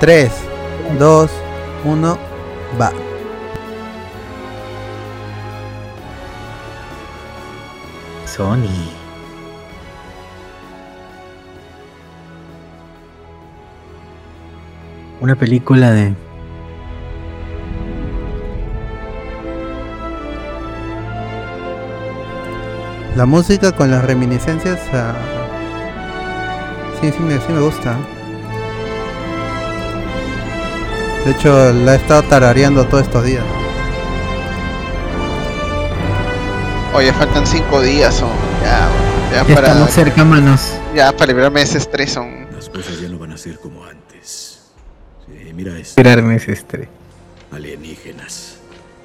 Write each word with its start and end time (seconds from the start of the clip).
3, 0.00 0.32
2, 0.98 1.30
1, 1.84 2.18
va. 2.80 2.90
Sony. 8.24 8.88
Una 15.20 15.34
película 15.34 15.90
de. 15.90 16.14
La 23.16 23.26
música 23.26 23.72
con 23.72 23.90
las 23.90 24.02
reminiscencias 24.02 24.78
a... 24.94 25.14
Sí, 27.02 27.10
sí 27.12 27.20
me, 27.20 27.38
sí 27.38 27.52
me 27.52 27.60
gusta. 27.60 27.98
De 31.24 31.32
hecho, 31.32 31.72
la 31.72 31.94
he 31.94 31.96
estado 31.96 32.22
tarareando 32.24 32.86
todos 32.86 33.04
estos 33.04 33.24
días. 33.24 33.44
Oye, 36.94 37.12
faltan 37.12 37.46
cinco 37.46 37.80
días, 37.82 38.14
son. 38.14 38.30
Ya, 38.62 38.88
ya, 39.30 39.46
Ya 39.46 39.54
para. 39.54 39.68
estamos 39.68 39.90
cerca, 39.90 40.24
manos. 40.24 40.74
Ya 40.94 41.12
para 41.12 41.26
librarme 41.28 41.60
de 41.60 41.64
ese 41.66 41.78
estrés, 41.78 42.12
son. 42.12 42.46
Las 42.54 42.68
cosas 42.68 43.00
ya 43.00 43.08
no 43.08 43.18
van 43.18 43.32
a 43.32 43.36
ser 43.36 43.58
como 43.58 43.84
antes. 43.84 44.70
Sí, 45.26 45.52
mira 45.54 45.72
esto. 45.72 46.00
Esperarme 46.00 46.36
ese 46.36 46.52
estrés. 46.52 46.88
Alienígenas. 47.52 48.56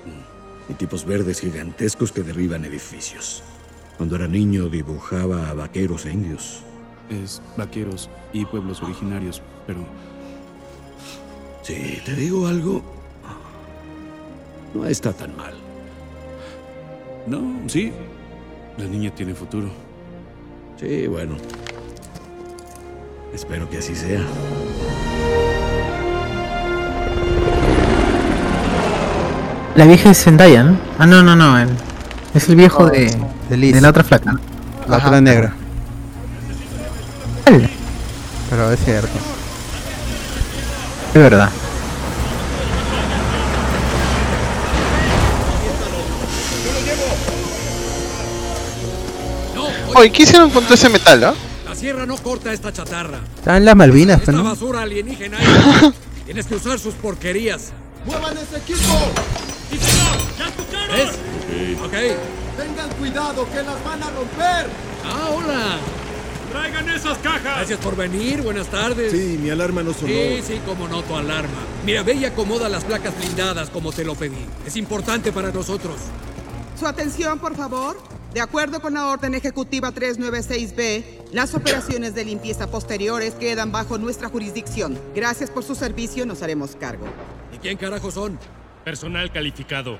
Mm. 0.06 0.72
Y 0.72 0.75
tipos 0.75 1.06
verdes 1.06 1.42
gigantescos 1.42 2.12
que 2.12 2.22
derriban 2.22 2.66
edificios. 2.66 3.44
Cuando 3.98 4.16
era 4.16 4.28
niño 4.28 4.68
dibujaba 4.70 5.50
a 5.50 5.54
vaqueros 5.54 6.06
e 6.06 6.12
indios. 6.12 6.62
Es 7.09 7.42
vaqueros 7.56 8.09
y 8.34 8.46
pueblos 8.46 8.81
originarios, 8.81 9.42
pero 9.68 9.86
Sí, 11.66 12.00
te 12.06 12.14
digo 12.14 12.48
algo. 12.48 12.81
No 14.74 14.86
está 14.86 15.12
tan 15.14 15.36
mal. 15.36 15.53
no, 17.28 17.68
sí. 17.68 17.92
La 18.78 18.84
niña 18.86 19.09
tiene 19.16 19.34
futuro. 19.34 19.70
Sí, 20.80 21.08
bueno. 21.08 21.36
Espero 23.34 23.70
que 23.70 23.78
así 23.78 23.96
sea. 23.96 24.22
La 29.75 29.86
vieja 29.86 30.12
es 30.12 30.24
Zendaya, 30.24 30.64
¿no? 30.64 30.78
Ah, 30.98 31.06
no, 31.06 31.22
no, 31.22 31.36
no. 31.36 31.59
el- 31.59 31.70
es 32.34 32.48
el 32.50 32.56
viejo 32.56 32.88
de, 32.90 33.14
De 33.50 33.58
Liz, 33.58 33.74
de 33.74 33.81
la 33.81 33.90
otra 33.90 34.04
flaca. 34.04 34.36
la 34.88 34.98
Ajá. 34.98 35.08
otra 35.08 35.22
negra. 35.22 35.54
Pero 38.50 38.72
es 38.72 38.80
cierto. 38.84 39.09
Es 41.16 41.22
verdad. 41.22 41.50
Oye, 49.94 50.12
¿qué 50.12 50.24
hicieron 50.24 50.50
con 50.50 50.64
todo 50.66 50.74
ese 50.74 50.90
metal, 50.90 51.24
ah? 51.24 51.34
La 51.68 51.75
sierra 51.75 52.06
no 52.06 52.18
corta 52.18 52.52
esta 52.52 52.74
chatarra. 52.74 53.20
Están 53.38 53.64
las 53.64 53.75
Malvinas, 53.75 54.20
Esta 54.20 54.31
no. 54.34 54.44
basura 54.44 54.81
alienígena. 54.81 55.38
Tienes 56.25 56.46
que 56.48 56.56
usar 56.56 56.80
sus 56.80 56.94
porquerías. 56.96 57.72
¡Muevan 58.06 58.36
ese 58.38 58.58
equipo! 58.58 58.94
¿Ves? 60.92 61.09
Ok. 61.84 61.94
¡Tengan 62.58 62.90
cuidado 63.00 63.48
que 63.50 63.58
las 63.64 63.84
van 63.84 64.04
a 64.04 64.09
romper! 64.12 64.68
Ah, 65.06 65.30
hola. 65.31 65.78
¡Traigan 66.56 66.88
esas 66.88 67.18
cajas! 67.18 67.58
Gracias 67.58 67.80
por 67.82 67.98
venir. 67.98 68.42
Buenas 68.42 68.68
tardes. 68.68 69.12
Sí, 69.12 69.38
mi 69.42 69.50
alarma 69.50 69.84
no 69.84 69.92
sonó. 69.92 70.08
Sí, 70.08 70.42
sí, 70.42 70.62
como 70.66 70.88
no 70.88 71.04
tu 71.04 71.14
alarma. 71.14 71.52
Mira, 71.86 72.02
ve 72.02 72.14
y 72.14 72.24
acomoda 72.24 72.70
las 72.70 72.86
placas 72.86 73.14
blindadas 73.18 73.70
como 73.70 73.92
te 73.92 74.06
lo 74.06 74.16
pedí. 74.16 74.46
Es 74.66 74.78
importante 74.78 75.34
para 75.34 75.52
nosotros. 75.52 75.98
Su 76.80 76.88
atención, 76.88 77.40
por 77.40 77.58
favor. 77.58 77.98
De 78.34 78.40
acuerdo 78.40 78.80
con 78.80 78.94
la 78.94 79.08
orden 79.08 79.36
ejecutiva 79.36 79.92
396B, 79.92 81.04
las 81.34 81.54
operaciones 81.56 82.16
de 82.16 82.24
limpieza 82.24 82.68
posteriores 82.68 83.34
quedan 83.34 83.74
bajo 83.74 83.98
nuestra 83.98 84.30
jurisdicción. 84.30 84.98
Gracias 85.14 85.50
por 85.50 85.66
su 85.66 85.76
servicio, 85.76 86.26
nos 86.26 86.42
haremos 86.42 86.78
cargo. 86.78 87.06
¿Y 87.54 87.58
quién 87.58 87.76
carajo 87.76 88.12
son? 88.12 88.40
Personal 88.86 89.30
calificado. 89.30 90.00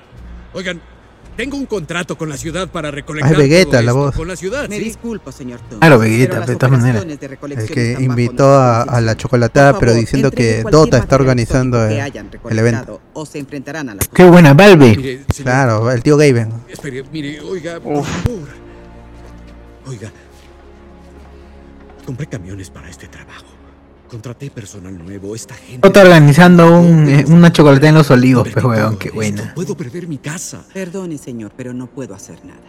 Oigan, 0.54 0.82
tengo 1.36 1.58
un 1.58 1.66
contrato 1.66 2.18
con 2.18 2.30
la 2.30 2.38
ciudad 2.38 2.68
para 2.70 2.92
recolectar. 2.92 3.32
Ay, 3.34 3.38
Vegeta, 3.38 3.72
todo 3.72 3.82
la 3.82 3.92
esto. 3.92 3.96
voz. 3.96 4.16
Con 4.16 4.28
la 4.28 4.36
ciudad, 4.36 4.70
Me 4.70 4.78
sí. 4.78 4.84
disculpo, 4.86 5.32
señor 5.32 5.60
Tom. 5.70 5.80
Claro, 5.80 6.00
Vegeta, 6.00 6.40
de 6.42 6.56
todas 6.56 6.72
maneras. 6.72 7.06
El 7.06 7.70
que 7.70 7.98
invitó 8.00 8.54
a, 8.54 8.82
a 8.84 9.02
la 9.02 9.16
chocolatada, 9.18 9.72
Por 9.72 9.80
pero 9.82 9.92
favor, 9.92 10.02
diciendo 10.02 10.32
que 10.32 10.64
Dota 10.64 10.98
está 10.98 11.16
organizando 11.16 11.84
el, 11.84 11.90
que 11.96 12.02
hayan 12.02 12.30
el 12.50 12.60
evento. 12.60 13.02
O 13.14 13.26
se 13.26 13.40
enfrentarán 13.40 13.90
a 13.90 13.96
la 13.96 14.02
Qué 14.14 14.24
buena, 14.24 14.54
Valve. 14.54 14.96
Mire, 14.96 15.24
señor, 15.34 15.44
Claro, 15.44 15.92
el 15.92 16.04
tío 16.04 16.18
Gaben. 16.18 16.52
Espere, 16.70 17.04
mire, 17.12 17.42
oiga, 17.42 17.80
por 17.80 18.04
favor. 18.06 18.48
Oiga. 19.88 20.12
Compré 22.06 22.28
camiones 22.28 22.70
para 22.70 22.90
este 22.90 23.08
trabajo. 23.08 23.46
Contraté 24.16 24.50
personal 24.50 24.98
nuevo. 24.98 25.36
Esta 25.36 25.56
gente. 25.56 25.86
Está 25.86 26.02
organizando 26.02 26.80
un, 26.80 27.10
eh, 27.10 27.26
una 27.28 27.52
chocolatada 27.52 27.90
en 27.90 27.96
los 27.96 28.10
olivos, 28.10 28.48
pues, 28.48 28.64
weón. 28.64 28.98
Qué 28.98 29.12
buena. 29.12 29.54
Puedo 29.54 29.76
perder 29.76 30.08
mi 30.08 30.20
casa. 30.20 30.64
Perdone, 30.74 31.18
señor, 31.18 31.52
pero 31.58 31.74
no 31.74 31.88
puedo 31.88 32.16
hacer 32.16 32.46
nada. 32.46 32.62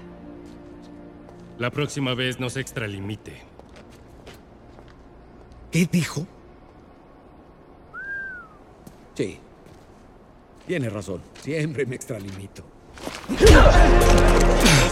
La 1.56 1.70
próxima 1.70 2.14
vez 2.14 2.40
no 2.40 2.50
se 2.50 2.58
extralimite. 2.58 3.44
¿Qué 5.70 5.88
dijo? 5.90 6.26
Sí. 9.14 9.38
Tiene 10.66 10.90
razón. 10.90 11.20
Siempre 11.42 11.86
me 11.86 11.94
extralimito. 11.94 12.64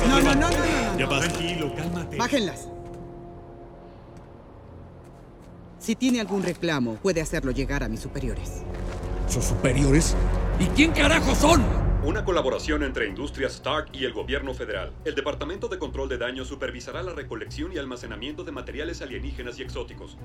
No, 0.09 0.21
no, 0.21 0.21
no, 0.21 0.35
no, 0.35 0.51
no, 0.51 0.51
no. 0.51 0.99
Ya 1.01 1.07
basta. 1.07 1.31
Tranquilo, 1.31 1.75
cálmate. 1.75 2.17
Bájenlas. 2.17 2.69
Si 5.85 5.95
tiene 5.95 6.19
algún 6.19 6.43
reclamo, 6.43 6.95
puede 6.95 7.21
hacerlo 7.21 7.51
llegar 7.51 7.83
a 7.83 7.91
mis 7.91 8.01
superiores. 8.01 8.63
¿Sus 9.29 9.45
superiores? 9.45 10.17
¿Y 10.59 10.65
quién 10.69 10.93
carajo 10.93 11.35
son? 11.35 11.63
Una 12.03 12.25
colaboración 12.25 12.83
entre 12.83 13.07
Industrias 13.07 13.57
Stark 13.57 13.91
y 13.93 14.07
el 14.07 14.15
gobierno 14.15 14.55
federal. 14.55 14.95
El 15.05 15.15
Departamento 15.15 15.69
de 15.69 15.79
Control 15.79 16.09
de 16.09 16.17
Daños 16.17 16.49
supervisará 16.49 17.03
la 17.03 17.13
recolección 17.13 17.71
y 17.75 17.77
almacenamiento 17.77 18.45
de 18.45 18.53
materiales 18.53 19.03
alienígenas 19.03 19.59
y 19.59 19.63
exóticos. 19.63 20.17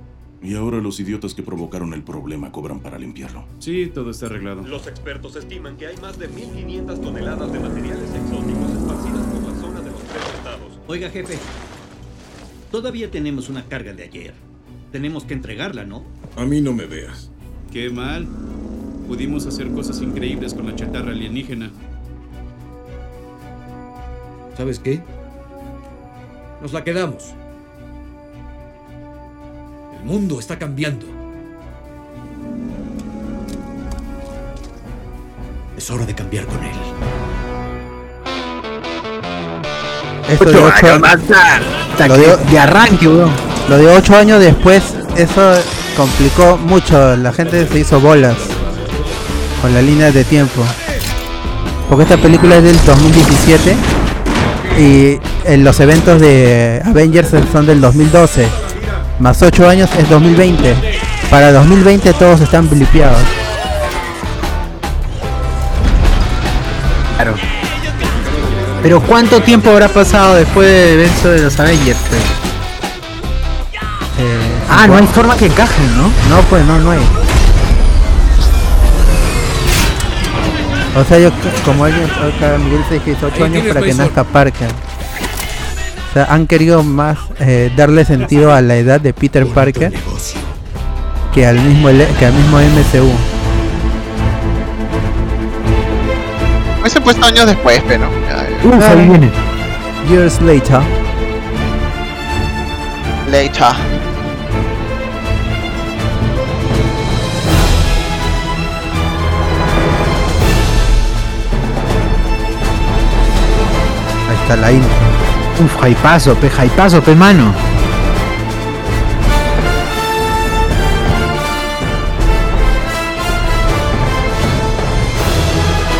Y 0.41 0.56
ahora 0.56 0.77
los 0.77 0.97
idiotas 1.01 1.33
que 1.33 1.44
provocaron 1.44 1.94
el 1.94 2.03
problema 2.03 2.53
cobran 2.53 2.79
para 2.79 2.97
limpiarlo. 2.97 3.44
Sí, 3.59 3.91
todo 3.94 4.12
está 4.12 4.27
arreglado. 4.27 4.63
Los 4.63 4.88
expertos 4.88 5.35
estiman 5.35 5.75
que 5.75 5.88
hay 5.88 5.97
más 5.97 6.17
de 6.17 6.29
1.500 6.29 7.01
toneladas 7.01 7.51
de 7.51 7.59
materiales 7.59 8.09
exóticos 8.15 8.71
esparcidas 8.71 9.27
por 9.27 9.51
la 9.51 9.59
zona 9.59 9.81
de 9.81 9.91
los 9.91 10.03
tres 10.03 10.23
estados. 10.38 10.79
Oiga, 10.88 11.09
jefe. 11.09 11.38
Todavía 12.71 13.12
tenemos 13.12 13.50
una 13.50 13.67
carga 13.67 13.91
de 13.91 14.03
ayer. 14.03 14.49
Tenemos 14.91 15.24
que 15.24 15.33
entregarla, 15.33 15.83
¿no? 15.86 16.03
A 16.36 16.45
mí 16.45 16.62
no 16.62 16.74
me 16.74 16.86
veas. 16.86 17.30
Qué 17.71 17.89
mal. 17.89 18.27
Pudimos 19.07 19.45
hacer 19.45 19.69
cosas 19.71 20.01
increíbles 20.01 20.53
con 20.53 20.68
la 20.68 20.75
chatarra 20.75 21.12
alienígena. 21.12 21.69
¿Sabes 24.57 24.80
qué? 24.80 25.01
Nos 26.62 26.74
la 26.74 26.83
quedamos. 26.83 27.33
El 30.00 30.06
mundo 30.06 30.39
está 30.39 30.57
cambiando. 30.59 31.06
Es 35.77 35.89
hora 35.91 36.06
de 36.06 36.13
cambiar 36.15 36.45
con 36.45 36.57
él. 36.63 36.71
De 40.27 40.36
Ocho 40.36 40.65
ocho 40.65 40.86
años 40.88 41.00
más 41.00 41.21
tarde. 41.27 42.07
Lo 42.07 42.18
dio- 42.18 42.38
de 42.38 42.59
arranque, 42.59 43.07
weón. 43.07 43.49
Lo 43.69 43.77
de 43.77 43.88
8 43.88 44.16
años 44.18 44.39
después, 44.39 44.81
eso 45.16 45.54
complicó 45.95 46.57
mucho. 46.57 47.16
La 47.18 47.31
gente 47.31 47.68
se 47.68 47.77
hizo 47.77 48.00
bolas 48.00 48.36
con 49.62 49.71
la 49.75 49.81
línea 49.83 50.12
de 50.12 50.24
tiempo. 50.24 50.66
Porque 51.88 52.01
esta 52.01 52.18
película 52.18 52.56
es 52.56 52.63
del 52.63 52.83
2017 52.83 53.75
y 54.80 55.19
eh, 55.45 55.57
los 55.57 55.80
eventos 55.81 56.19
de 56.19 56.81
Avengers 56.83 57.30
son 57.51 57.68
del 57.68 57.80
2012. 57.80 58.48
Más 59.19 59.39
8 59.39 59.69
años 59.69 59.88
es 60.00 60.10
2020. 60.10 60.75
Para 61.30 61.51
2020 61.51 62.12
todos 62.13 62.42
están 62.42 62.68
blipeados. 62.68 63.22
Claro. 67.18 67.36
Pero 68.81 69.00
¿cuánto 69.01 69.39
tiempo 69.42 69.69
habrá 69.69 69.89
pasado 69.89 70.33
después 70.33 70.68
del 70.68 71.01
evento 71.01 71.30
de 71.30 71.42
los 71.44 71.60
Avengers? 71.60 72.00
Ah, 74.69 74.88
no 74.88 74.95
hay 74.95 75.07
forma 75.07 75.36
que 75.36 75.48
encajen, 75.48 75.98
¿no? 75.98 76.04
No, 76.30 76.42
pues 76.50 76.63
no, 76.66 76.77
no 76.80 76.92
hay. 76.92 77.00
O 80.95 81.04
sea, 81.04 81.19
yo, 81.19 81.31
como 81.66 81.86
alguien, 81.86 82.10
Miguel 82.63 82.83
se 82.89 83.00
dijo 83.00 83.27
8 83.27 83.36
Ahí 83.36 83.44
años 83.44 83.68
para 83.68 83.81
que 83.86 83.94
nazca 83.94 84.24
Parker. 84.24 84.69
O 86.10 86.13
sea, 86.13 86.25
han 86.25 86.48
querido 86.48 86.83
más 86.83 87.18
eh, 87.39 87.71
darle 87.75 88.06
sentido 88.06 88.54
a 88.54 88.62
la 88.62 88.75
edad 88.75 89.00
de 89.00 89.13
Peter 89.13 89.45
Parker 89.45 89.94
que 91.33 91.45
al 91.45 91.60
mismo 91.60 91.89
que 92.18 92.25
al 92.25 92.33
mismo 92.33 92.57
MCU. 92.57 93.12
Hubiese 96.81 97.01
puesto 97.01 97.25
años 97.25 97.45
después, 97.45 97.83
pero. 97.88 98.10
Uf, 98.63 98.83
ahí 98.83 99.07
viene. 99.07 99.30
Years 100.10 100.42
later. 100.42 100.81
Later. 103.30 103.99
Está 114.50 114.62
la 114.62 114.72
intro. 114.72 114.90
Uf, 115.63 115.80
jaipazo, 115.80 116.34
pe, 116.34 116.50
jaipazo, 116.50 117.04
pe, 117.04 117.13
mano. 117.13 117.54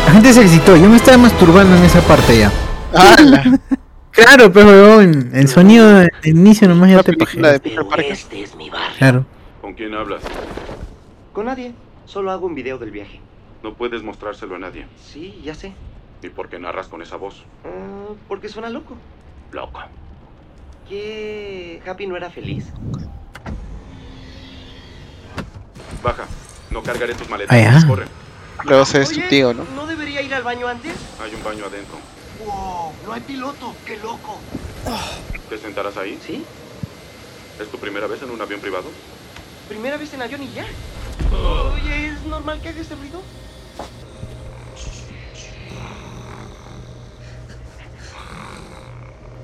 La 0.04 0.12
gente 0.14 0.32
se 0.32 0.42
excitó, 0.42 0.76
yo 0.76 0.88
me 0.88 0.96
estaba 0.96 1.16
masturbando 1.18 1.76
en 1.76 1.84
esa 1.84 2.00
parte 2.00 2.40
ya. 2.40 2.50
Claro, 4.10 4.52
pero 4.52 5.00
el 5.00 5.48
sonido 5.48 5.88
del 5.88 6.10
inicio 6.24 6.66
nomás 6.66 6.90
ya 6.90 7.04
te 7.04 7.12
pajea. 7.12 7.54
Este 7.54 8.42
es 8.42 8.56
mi 8.56 8.68
barrio. 8.68 8.96
Claro. 8.98 9.26
¿Con 9.60 9.74
quién 9.74 9.94
hablas? 9.94 10.22
Con 11.32 11.46
nadie. 11.46 11.72
Solo 12.04 12.32
hago 12.32 12.46
un 12.46 12.56
video 12.56 12.78
del 12.78 12.90
viaje. 12.90 13.20
No 13.62 13.74
puedes 13.74 14.02
mostrárselo 14.02 14.56
a 14.56 14.58
nadie. 14.58 14.86
Sí, 15.00 15.40
ya 15.44 15.54
sé. 15.54 15.72
¿Y 16.22 16.28
por 16.28 16.48
qué 16.48 16.58
narras 16.58 16.88
con 16.88 17.02
esa 17.02 17.16
voz? 17.16 17.44
Ah, 17.64 18.14
porque 18.28 18.48
suena 18.48 18.68
loco. 18.68 18.96
Loco. 19.52 19.80
Que 20.88 21.82
Happy 21.86 22.06
no 22.06 22.16
era 22.16 22.30
feliz. 22.30 22.66
Baja. 26.02 26.26
No 26.70 26.82
cargaré 26.82 27.14
tus 27.14 27.28
maletas. 27.28 27.56
Ah. 27.58 27.86
Corre. 27.86 28.06
Luego 28.64 28.84
se 28.84 29.00
es 29.00 29.10
tu 29.10 29.20
tío, 29.28 29.54
¿no? 29.54 29.64
¿No 29.74 29.86
debería 29.86 30.20
ir 30.20 30.34
al 30.34 30.42
baño 30.42 30.68
antes? 30.68 30.94
Hay 31.22 31.34
un 31.34 31.42
baño 31.42 31.64
adentro. 31.64 31.96
Wow, 32.44 32.92
no 33.06 33.12
hay 33.12 33.20
piloto. 33.22 33.74
¡Qué 33.86 33.96
loco! 33.98 34.38
¿Te 35.48 35.58
sentarás 35.58 35.96
ahí? 35.96 36.18
Sí. 36.24 36.44
¿Es 37.58 37.70
tu 37.70 37.78
primera 37.78 38.06
vez 38.06 38.22
en 38.22 38.30
un 38.30 38.40
avión 38.40 38.60
privado? 38.60 38.86
Primera 39.68 39.96
vez 39.96 40.12
en 40.14 40.22
avión 40.22 40.42
y 40.42 40.52
ya. 40.52 40.66
Oye, 41.32 42.08
¿es 42.08 42.22
normal 42.24 42.60
que 42.60 42.70
haga 42.70 42.80
ese 42.80 42.94
ruido? 42.94 43.22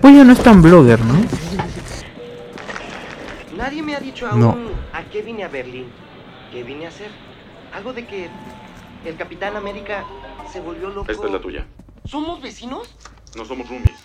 Pues 0.07 0.19
ya 0.19 0.23
no 0.23 0.33
es 0.35 0.41
tan 0.41 0.63
blogger, 0.63 1.01
¿no? 1.05 1.15
Nadie 3.57 3.83
me 3.83 3.97
ha 3.97 3.99
dicho 3.99 4.29
aún 4.29 4.41
No. 4.41 4.57
a 4.93 5.03
qué 5.03 5.21
vine 5.21 5.43
a 5.43 5.49
Berlín. 5.49 5.87
¿Qué 6.53 6.63
vine 6.63 6.85
a 6.87 6.91
hacer? 6.91 7.11
Algo 7.75 7.93
de 7.93 8.07
que 8.07 8.29
el 9.05 9.17
Capitán 9.17 9.57
América 9.57 10.05
se 10.53 10.61
volvió 10.61 10.91
loco. 10.91 11.11
Esta 11.11 11.27
es 11.27 11.33
la 11.33 11.41
tuya. 11.41 11.67
¿Somos 12.05 12.41
vecinos? 12.41 12.97
No 13.37 13.45
somos 13.45 13.69
roomies. 13.69 13.99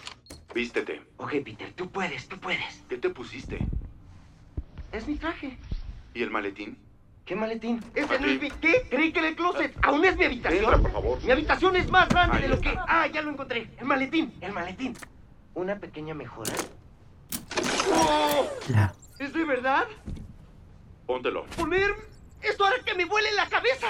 Vístete. 0.56 1.04
Ok, 1.18 1.34
Peter, 1.46 1.72
tú 1.76 1.92
puedes, 1.92 2.28
tú 2.28 2.40
puedes. 2.40 2.84
¿Qué 2.90 2.98
te 2.98 3.12
pusiste? 3.12 3.60
Es 4.92 5.08
mi 5.08 5.18
traje. 5.18 5.60
¿Y 6.16 6.24
el 6.24 6.32
maletín? 6.32 6.80
¿Qué 7.26 7.36
maletín? 7.36 7.80
Ese 7.94 8.20
no 8.20 8.26
es 8.26 8.42
mi... 8.42 8.50
¿Qué? 8.50 8.88
Creí 8.90 9.12
que 9.12 9.20
en 9.20 9.26
el 9.26 9.36
closet. 9.36 9.78
¿Aún 9.84 10.04
es 10.04 10.18
mi 10.18 10.26
habitación? 10.26 10.64
Entra, 10.64 10.80
por 10.80 10.92
favor. 10.94 11.24
Mi 11.24 11.30
habitación 11.30 11.76
es 11.76 11.92
más 11.92 12.10
grande 12.10 12.38
Ahí 12.38 12.42
de 12.42 12.48
lo 12.48 12.56
está. 12.56 12.72
que... 12.72 12.78
Ah, 12.88 13.06
ya 13.06 13.22
lo 13.22 13.30
encontré. 13.30 13.70
El 13.78 13.86
maletín. 13.86 14.34
El 14.42 14.52
maletín. 14.52 14.96
Una 15.54 15.78
pequeña 15.80 16.14
mejora. 16.14 16.52
¡Oh! 17.94 18.48
¿Es 19.20 19.34
de 19.34 19.46
verdad? 19.46 19.86
Póntelo. 21.06 21.46
¿Poner? 21.58 21.92
Esto 22.42 22.66
hará 22.66 22.78
que 22.84 22.96
me 22.96 23.06
vuele 23.06 23.32
la 23.34 23.48
cabeza. 23.48 23.88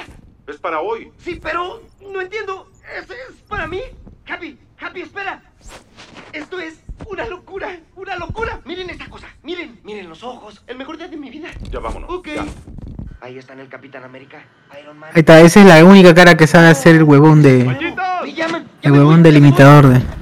Es 0.48 0.58
para 0.58 0.82
hoy. 0.82 1.12
Sí, 1.18 1.40
pero 1.42 1.82
no 2.02 2.20
entiendo. 2.20 2.70
¿Es, 2.98 3.10
es 3.10 3.36
para 3.48 3.68
mí? 3.68 3.82
Happy, 4.28 4.60
Happy, 4.80 5.02
espera. 5.02 5.44
Esto 6.34 6.60
es 6.60 6.82
una 7.08 7.28
locura, 7.28 7.80
una 7.96 8.16
locura. 8.16 8.60
Miren 8.66 8.90
esta 8.90 9.08
cosa. 9.08 9.28
Miren, 9.44 9.80
miren 9.84 10.10
los 10.10 10.24
ojos. 10.24 10.64
El 10.66 10.78
mejor 10.78 10.98
día 10.98 11.08
de 11.08 11.18
mi 11.18 11.30
vida. 11.30 11.50
Ya 11.70 11.80
vámonos. 11.80 12.10
Ok. 12.10 12.28
Ya. 12.28 12.46
Ahí 13.22 13.38
están 13.38 13.60
el 13.60 13.70
Capitán 13.70 14.04
América, 14.04 14.44
Iron 14.82 14.98
Man. 14.98 15.12
Ahí 15.14 15.20
está, 15.20 15.40
esa 15.42 15.60
es 15.60 15.68
la 15.68 15.86
única 15.86 16.16
cara 16.16 16.36
que 16.36 16.48
sabe 16.48 16.70
hacer 16.70 16.96
el 16.96 17.04
huevón 17.04 17.44
de. 17.44 17.64
Me 17.64 18.34
llaman. 18.34 18.68
El 18.82 18.92
huevón 18.94 19.22
del 19.22 19.38
imitador 19.38 19.88
de. 19.88 20.21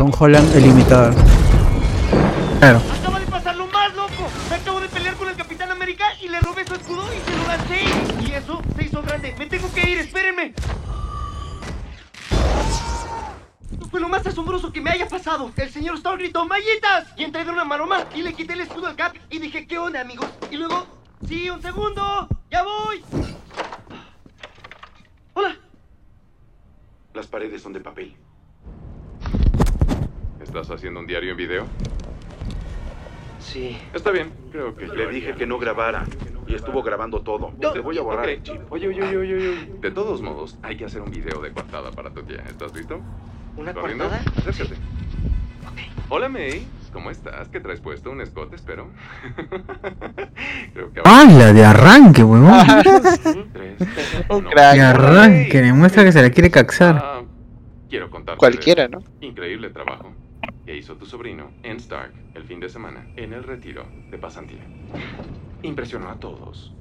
Tom 0.00 0.10
Holland, 0.18 0.56
el 0.56 0.64
imitador. 0.64 1.14
Claro. 2.58 2.80
Acaba 2.98 3.20
de 3.20 3.26
pasar 3.26 3.54
lo 3.54 3.66
más 3.66 3.94
loco. 3.94 4.30
Me 4.48 4.56
acabo 4.56 4.80
de 4.80 4.88
pelear 4.88 5.14
con 5.16 5.28
el 5.28 5.36
Capitán 5.36 5.70
América 5.70 6.06
y 6.22 6.28
le 6.28 6.40
robé 6.40 6.64
su 6.64 6.74
escudo 6.74 7.04
y 7.12 7.20
se 7.20 7.36
lo 7.36 7.46
lancé. 7.46 8.26
Y 8.26 8.32
eso 8.32 8.62
se 8.74 8.84
hizo 8.86 9.02
grande. 9.02 9.34
Me 9.38 9.44
tengo 9.44 9.70
que 9.74 9.90
ir, 9.90 9.98
espérenme. 9.98 10.54
Fue 13.90 14.00
lo 14.00 14.08
más 14.08 14.26
asombroso 14.26 14.72
que 14.72 14.80
me 14.80 14.88
haya 14.88 15.06
pasado. 15.06 15.52
El 15.54 15.68
señor 15.68 15.96
Stark 15.96 16.16
gritó 16.16 16.46
¡Mallitas! 16.46 17.08
Y 17.18 17.24
entré 17.24 17.44
de 17.44 17.50
una 17.50 17.66
maroma 17.66 18.06
y 18.14 18.22
le 18.22 18.32
quité 18.32 18.54
el 18.54 18.62
escudo 18.62 18.86
al 18.86 18.96
Cap 18.96 19.14
y 19.28 19.38
dije 19.38 19.66
¿Qué 19.66 19.78
onda, 19.78 20.00
amigos? 20.00 20.30
Y 20.50 20.56
luego, 20.56 20.86
sí, 21.28 21.50
un 21.50 21.60
segundo, 21.60 22.26
ya 22.50 22.62
voy. 22.62 23.04
Hola. 25.34 25.58
Las 27.12 27.26
paredes 27.26 27.60
son 27.60 27.74
de 27.74 27.80
papel. 27.80 28.16
¿Estás 30.42 30.70
haciendo 30.70 31.00
un 31.00 31.06
diario 31.06 31.32
en 31.32 31.36
video? 31.36 31.66
Sí. 33.38 33.76
Está 33.94 34.10
bien, 34.10 34.32
creo 34.52 34.74
que 34.74 34.86
le 34.86 35.08
dije 35.08 35.34
que 35.34 35.46
no 35.46 35.58
grabara 35.58 36.04
y 36.46 36.54
estuvo 36.54 36.82
grabando 36.82 37.20
todo. 37.22 37.52
No, 37.60 37.72
Te 37.72 37.80
voy 37.80 37.98
a 37.98 38.02
borrar 38.02 38.24
ok. 38.24 38.30
el 38.30 38.42
chip. 38.42 38.60
Oye, 38.72 38.88
oye, 38.88 39.02
oye, 39.02 39.16
oye, 39.16 39.34
oye. 39.34 39.72
De 39.80 39.90
todos 39.90 40.22
modos, 40.22 40.58
hay 40.62 40.76
que 40.76 40.84
hacer 40.84 41.00
un 41.02 41.10
video 41.10 41.40
de 41.40 41.52
coartada 41.52 41.90
para 41.90 42.10
tu 42.10 42.22
tía. 42.22 42.42
¿Estás 42.48 42.74
listo? 42.74 43.00
¿Una 43.56 43.72
¿Corriendo? 43.72 44.08
coartada? 44.08 44.32
Acércate. 44.48 44.76
Hola 46.08 46.28
May, 46.28 46.66
¿cómo 46.92 47.10
estás? 47.10 47.48
¿Qué 47.48 47.60
traes 47.60 47.80
puesto? 47.80 48.10
¿Un 48.10 48.20
escote, 48.20 48.56
espero? 48.56 48.88
creo 50.74 50.92
que 50.92 51.00
¡Hala! 51.04 51.52
De 51.52 51.64
arranque, 51.64 52.24
huevón. 52.24 52.50
Un 54.28 54.44
De 54.44 54.50
crack. 54.50 54.78
arranque, 54.80 55.62
demuestra 55.62 56.02
que 56.04 56.12
se 56.12 56.20
la 56.22 56.30
quiere 56.30 56.50
caxar. 56.50 56.96
Ah, 57.02 57.22
quiero 57.88 58.10
contarte. 58.10 58.38
Cualquiera, 58.38 58.88
¿no? 58.88 58.98
Increíble 59.20 59.70
trabajo 59.70 60.12
que 60.64 60.76
hizo 60.76 60.96
tu 60.96 61.06
sobrino 61.06 61.50
en 61.62 61.76
Stark 61.78 62.12
el 62.34 62.44
fin 62.44 62.60
de 62.60 62.68
semana 62.68 63.06
en 63.16 63.32
el 63.32 63.44
retiro 63.44 63.86
de 64.10 64.18
pasantía. 64.18 64.64
Impresionó 65.62 66.08
a 66.10 66.18
todos. 66.18 66.74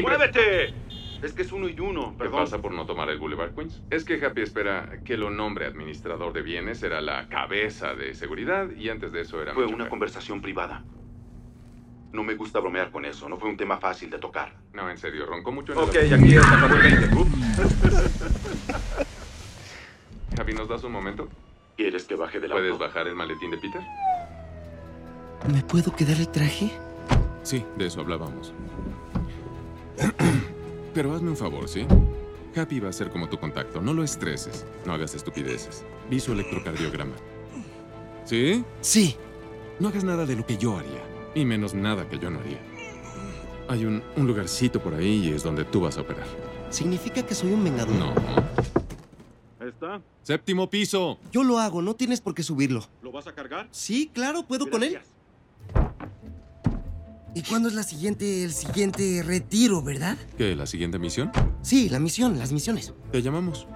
¡Muévete! 0.00 0.74
Es 1.22 1.32
que 1.32 1.42
es 1.42 1.50
uno 1.50 1.68
y 1.68 1.78
uno. 1.80 2.14
¿Qué 2.20 2.28
pasa 2.28 2.60
por 2.62 2.72
no 2.72 2.86
tomar 2.86 3.08
el 3.10 3.18
Boulevard 3.18 3.54
Queens? 3.54 3.82
Es 3.90 4.04
que 4.04 4.24
Happy 4.24 4.42
espera 4.42 5.00
que 5.04 5.16
lo 5.16 5.30
nombre 5.30 5.66
administrador 5.66 6.32
de 6.32 6.42
bienes, 6.42 6.82
era 6.82 7.00
la 7.00 7.28
cabeza 7.28 7.94
de 7.94 8.14
seguridad 8.14 8.70
y 8.70 8.88
antes 8.88 9.10
de 9.12 9.22
eso 9.22 9.42
era. 9.42 9.52
Fue 9.54 9.66
una 9.66 9.88
conversación 9.88 10.40
privada. 10.40 10.84
No 12.12 12.22
me 12.22 12.34
gusta 12.36 12.60
bromear 12.60 12.90
con 12.90 13.04
eso, 13.04 13.28
no 13.28 13.36
fue 13.36 13.50
un 13.50 13.56
tema 13.56 13.78
fácil 13.78 14.08
de 14.10 14.18
tocar. 14.18 14.54
No, 14.72 14.88
en 14.88 14.96
serio, 14.96 15.26
roncó 15.26 15.52
mucho 15.52 15.72
en 15.72 15.78
Ok, 15.78 15.94
el... 15.96 16.14
aquí 16.14 16.36
es, 16.36 16.44
acabó 16.46 16.74
el 16.76 16.82
20. 16.82 17.08
Happy, 20.38 20.52
¿nos 20.54 20.68
das 20.68 20.84
un 20.84 20.92
momento? 20.92 21.28
¿Quieres 21.78 22.06
que 22.06 22.16
baje 22.16 22.40
del 22.40 22.50
¿Puedes 22.50 22.72
auto? 22.72 22.84
bajar 22.84 23.06
el 23.06 23.14
maletín 23.14 23.52
de 23.52 23.56
Peter? 23.58 23.80
¿Me 25.54 25.62
puedo 25.62 25.94
quedar 25.94 26.16
el 26.18 26.26
traje? 26.28 26.72
Sí, 27.44 27.64
de 27.76 27.86
eso 27.86 28.00
hablábamos. 28.00 28.52
Pero 30.94 31.14
hazme 31.14 31.30
un 31.30 31.36
favor, 31.36 31.68
¿sí? 31.68 31.86
Happy 32.56 32.80
va 32.80 32.88
a 32.88 32.92
ser 32.92 33.10
como 33.10 33.28
tu 33.28 33.38
contacto. 33.38 33.80
No 33.80 33.94
lo 33.94 34.02
estreses. 34.02 34.66
No 34.84 34.92
hagas 34.92 35.14
estupideces. 35.14 35.84
Vi 36.10 36.18
su 36.18 36.32
electrocardiograma. 36.32 37.14
¿Sí? 38.24 38.64
Sí. 38.80 39.16
No 39.78 39.86
hagas 39.86 40.02
nada 40.02 40.26
de 40.26 40.34
lo 40.34 40.44
que 40.44 40.56
yo 40.56 40.76
haría. 40.76 41.00
Y 41.36 41.44
menos 41.44 41.74
nada 41.74 42.08
que 42.08 42.18
yo 42.18 42.28
no 42.28 42.40
haría. 42.40 42.58
Hay 43.68 43.84
un, 43.84 44.02
un 44.16 44.26
lugarcito 44.26 44.80
por 44.80 44.94
ahí 44.94 45.28
y 45.28 45.32
es 45.32 45.44
donde 45.44 45.64
tú 45.64 45.82
vas 45.82 45.96
a 45.96 46.00
operar. 46.00 46.26
¿Significa 46.70 47.22
que 47.24 47.36
soy 47.36 47.52
un 47.52 47.62
vengador? 47.62 47.94
No. 47.94 48.12
¿Está? 49.68 50.00
Séptimo 50.22 50.68
piso. 50.70 51.18
Yo 51.32 51.44
lo 51.44 51.58
hago, 51.58 51.82
no 51.82 51.94
tienes 51.94 52.20
por 52.20 52.34
qué 52.34 52.42
subirlo. 52.42 52.84
¿Lo 53.02 53.12
vas 53.12 53.26
a 53.26 53.34
cargar? 53.34 53.68
Sí, 53.70 54.10
claro, 54.12 54.44
¿puedo 54.44 54.68
con 54.70 54.82
él? 54.82 54.98
¿Y 57.34 57.42
cuándo 57.42 57.68
es 57.68 57.74
la 57.74 57.82
siguiente, 57.82 58.42
el 58.44 58.52
siguiente 58.52 59.22
retiro, 59.24 59.82
verdad? 59.82 60.16
¿Qué? 60.36 60.56
¿La 60.56 60.66
siguiente 60.66 60.98
misión? 60.98 61.30
Sí, 61.62 61.88
la 61.88 62.00
misión, 62.00 62.38
las 62.38 62.52
misiones. 62.52 62.92
Te 63.12 63.22
llamamos. 63.22 63.66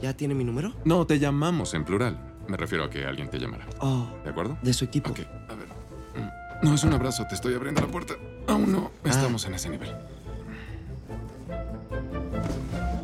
¿Ya 0.00 0.14
tiene 0.16 0.34
mi 0.34 0.44
número? 0.44 0.74
No, 0.84 1.06
te 1.06 1.18
llamamos 1.18 1.74
en 1.74 1.84
plural. 1.84 2.18
Me 2.48 2.56
refiero 2.56 2.84
a 2.84 2.90
que 2.90 3.04
alguien 3.06 3.30
te 3.30 3.38
llamara. 3.38 3.66
Oh, 3.80 4.08
¿De 4.24 4.30
acuerdo? 4.30 4.58
de 4.62 4.72
su 4.72 4.84
equipo. 4.84 5.10
Ok, 5.10 5.20
a 5.48 5.54
ver. 5.54 5.68
Mm, 5.68 6.66
No 6.68 6.74
es 6.74 6.84
un 6.84 6.92
abrazo, 6.92 7.24
te 7.28 7.34
estoy 7.34 7.54
abriendo 7.54 7.80
la 7.80 7.86
puerta. 7.88 8.14
Aún 8.48 8.70
no 8.72 8.90
estamos 9.04 9.44
en 9.46 9.54
ese 9.54 9.68
nivel. 9.70 9.94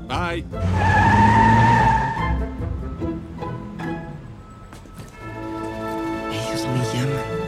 Bye. 0.08 0.44
me 6.72 6.80
llaman. 6.92 7.38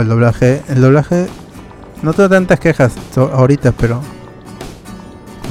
el 0.00 0.08
doblaje. 0.08 0.62
El 0.68 0.80
doblaje. 0.80 1.26
No 2.02 2.12
tengo 2.12 2.28
tantas 2.28 2.60
quejas 2.60 2.92
ahorita, 3.16 3.72
pero. 3.72 4.00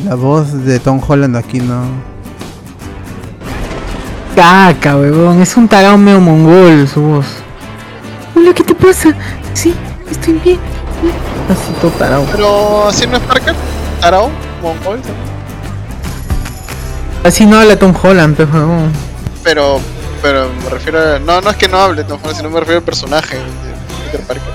La 0.06 0.16
voz 0.16 0.64
de 0.64 0.80
Tom 0.80 1.02
Holland 1.06 1.36
aquí 1.36 1.60
no. 1.60 1.84
Caca, 4.36 4.96
huevón. 4.96 5.42
Es 5.42 5.58
un 5.58 5.68
tarao 5.68 5.98
medio 5.98 6.22
mongol 6.22 6.88
su 6.88 7.02
voz. 7.02 7.37
¿Qué 8.54 8.64
te 8.64 8.76
pasa? 8.76 9.14
Sí, 9.54 9.74
estoy 10.10 10.34
bien. 10.44 10.60
Así 11.50 11.72
todo 11.82 11.92
tarao. 11.92 12.26
Pero 12.32 12.88
así 12.88 13.08
no 13.08 13.18
es 13.18 13.24
Parker, 13.24 13.56
Arao, 14.02 14.30
Mongol, 14.62 15.00
Así 17.24 17.46
no 17.46 17.60
habla 17.60 17.78
Tom 17.78 17.94
Holland, 18.02 18.40
huevón. 18.40 18.92
pero 19.44 19.80
pero 20.22 20.50
me 20.64 20.70
refiero 20.70 21.16
a, 21.16 21.20
no 21.20 21.42
no 21.42 21.50
es 21.50 21.56
que 21.58 21.68
no 21.68 21.78
hable 21.78 22.04
Tom 22.04 22.20
Holland, 22.22 22.38
sino 22.38 22.50
me 22.50 22.60
refiero 22.60 22.80
al 22.80 22.86
personaje 22.86 23.36
de 23.38 23.44
Peter 24.06 24.22
Parker. 24.22 24.54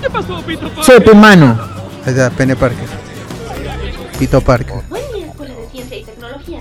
¿Qué 0.00 0.10
pasó, 0.10 0.42
Peter 0.42 0.68
Parker? 0.68 1.04
Soy 1.04 1.14
mano. 1.14 1.58
Ahí 2.04 2.12
está, 2.12 2.30
Pene 2.30 2.56
Parker. 2.56 2.88
Pito 4.18 4.40
Parker. 4.40 4.82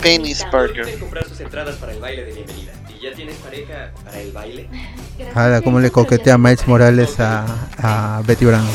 Penis 0.01 0.43
Parker. 0.51 0.83
Pueden 0.83 0.99
comprar 0.99 1.25
sus 1.27 1.39
entradas 1.39 1.75
para 1.77 1.93
el 1.93 1.99
baile 1.99 2.25
de 2.25 2.33
bienvenida. 2.33 2.72
¿Y 3.03 3.05
ya 3.05 3.11
tienes 3.11 3.35
pareja 3.35 3.91
para 4.05 4.21
el 4.21 4.31
baile? 4.31 4.69
Ahora, 5.35 5.59
cómo 5.59 5.81
le 5.81 5.91
coquetea 5.91 6.37
Miles 6.37 6.65
Morales 6.69 7.19
a, 7.19 7.43
a 7.77 8.21
Betty 8.25 8.45
Brown. 8.45 8.65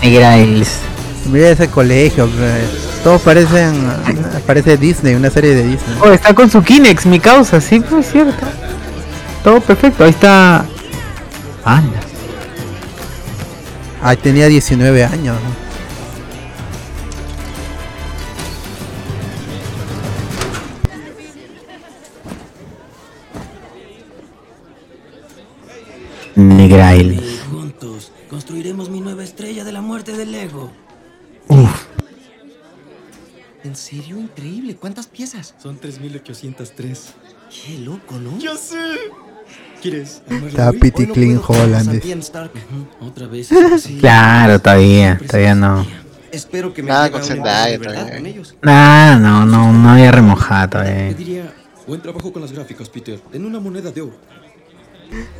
Negrailes. 0.00 0.78
Mira 1.32 1.48
ese 1.48 1.68
colegio, 1.68 2.28
todos 3.02 3.20
parecen, 3.22 3.74
parece 4.46 4.76
Disney, 4.76 5.16
una 5.16 5.30
serie 5.30 5.56
de 5.56 5.64
Disney. 5.64 5.98
Oh, 6.00 6.12
está 6.12 6.32
con 6.32 6.48
su 6.48 6.62
Kinex, 6.62 7.06
mi 7.06 7.18
causa, 7.18 7.60
sí, 7.60 7.80
pues 7.80 8.06
es 8.06 8.12
cierto. 8.12 8.46
Todo 9.42 9.60
perfecto, 9.60 10.04
ahí 10.04 10.10
está. 10.10 10.64
Anda. 11.64 12.00
Ah, 14.00 14.14
tenía 14.14 14.46
19 14.46 15.04
años. 15.04 15.34
¿no? 15.34 15.67
Negrailes. 26.78 27.40
Juntos 27.50 28.12
construiremos 28.30 28.88
mi 28.88 29.00
nueva 29.00 29.24
estrella 29.24 29.64
de 29.64 29.72
la 29.72 29.80
muerte 29.80 30.12
del 30.12 30.30
Lego. 30.32 30.70
Uf. 31.48 31.86
En 33.64 33.74
serio, 33.74 34.18
increíble. 34.18 34.76
¿Cuántas 34.76 35.08
piezas? 35.08 35.54
Son 35.60 35.76
3803. 35.78 37.14
Qué 37.50 37.78
loco, 37.78 38.18
¿no? 38.20 38.38
¡Ya 38.38 38.54
sé! 38.56 38.76
¿Quieres? 39.82 40.22
Está? 40.46 40.70
Pity 40.72 41.06
Clean 41.08 41.40
Holland. 41.44 42.00
Otra 43.00 43.26
vez. 43.26 43.48
Sí. 43.78 43.98
Claro, 43.98 44.60
todavía, 44.60 45.18
todavía 45.26 45.54
no. 45.54 45.84
Espero 46.30 46.72
que 46.72 46.82
me 46.82 46.88
Nada 46.90 47.04
haga 47.04 47.12
con 47.18 47.24
Zendaya 47.24 47.78
todavía. 47.78 48.16
con 48.16 48.26
ellos. 48.26 48.54
Nah, 48.62 49.18
no, 49.18 49.46
no, 49.46 49.72
no 49.72 49.90
había 49.90 50.12
remojado 50.12 50.68
todavía. 50.70 51.08
Te 51.08 51.14
diría, 51.14 51.52
buen 51.86 52.00
trabajo 52.02 52.32
con 52.32 52.42
las 52.42 52.52
gráficas, 52.52 52.88
Peter. 52.88 53.20
En 53.32 53.44
una 53.46 53.58
moneda 53.58 53.90
de 53.90 54.02
oro. 54.02 54.16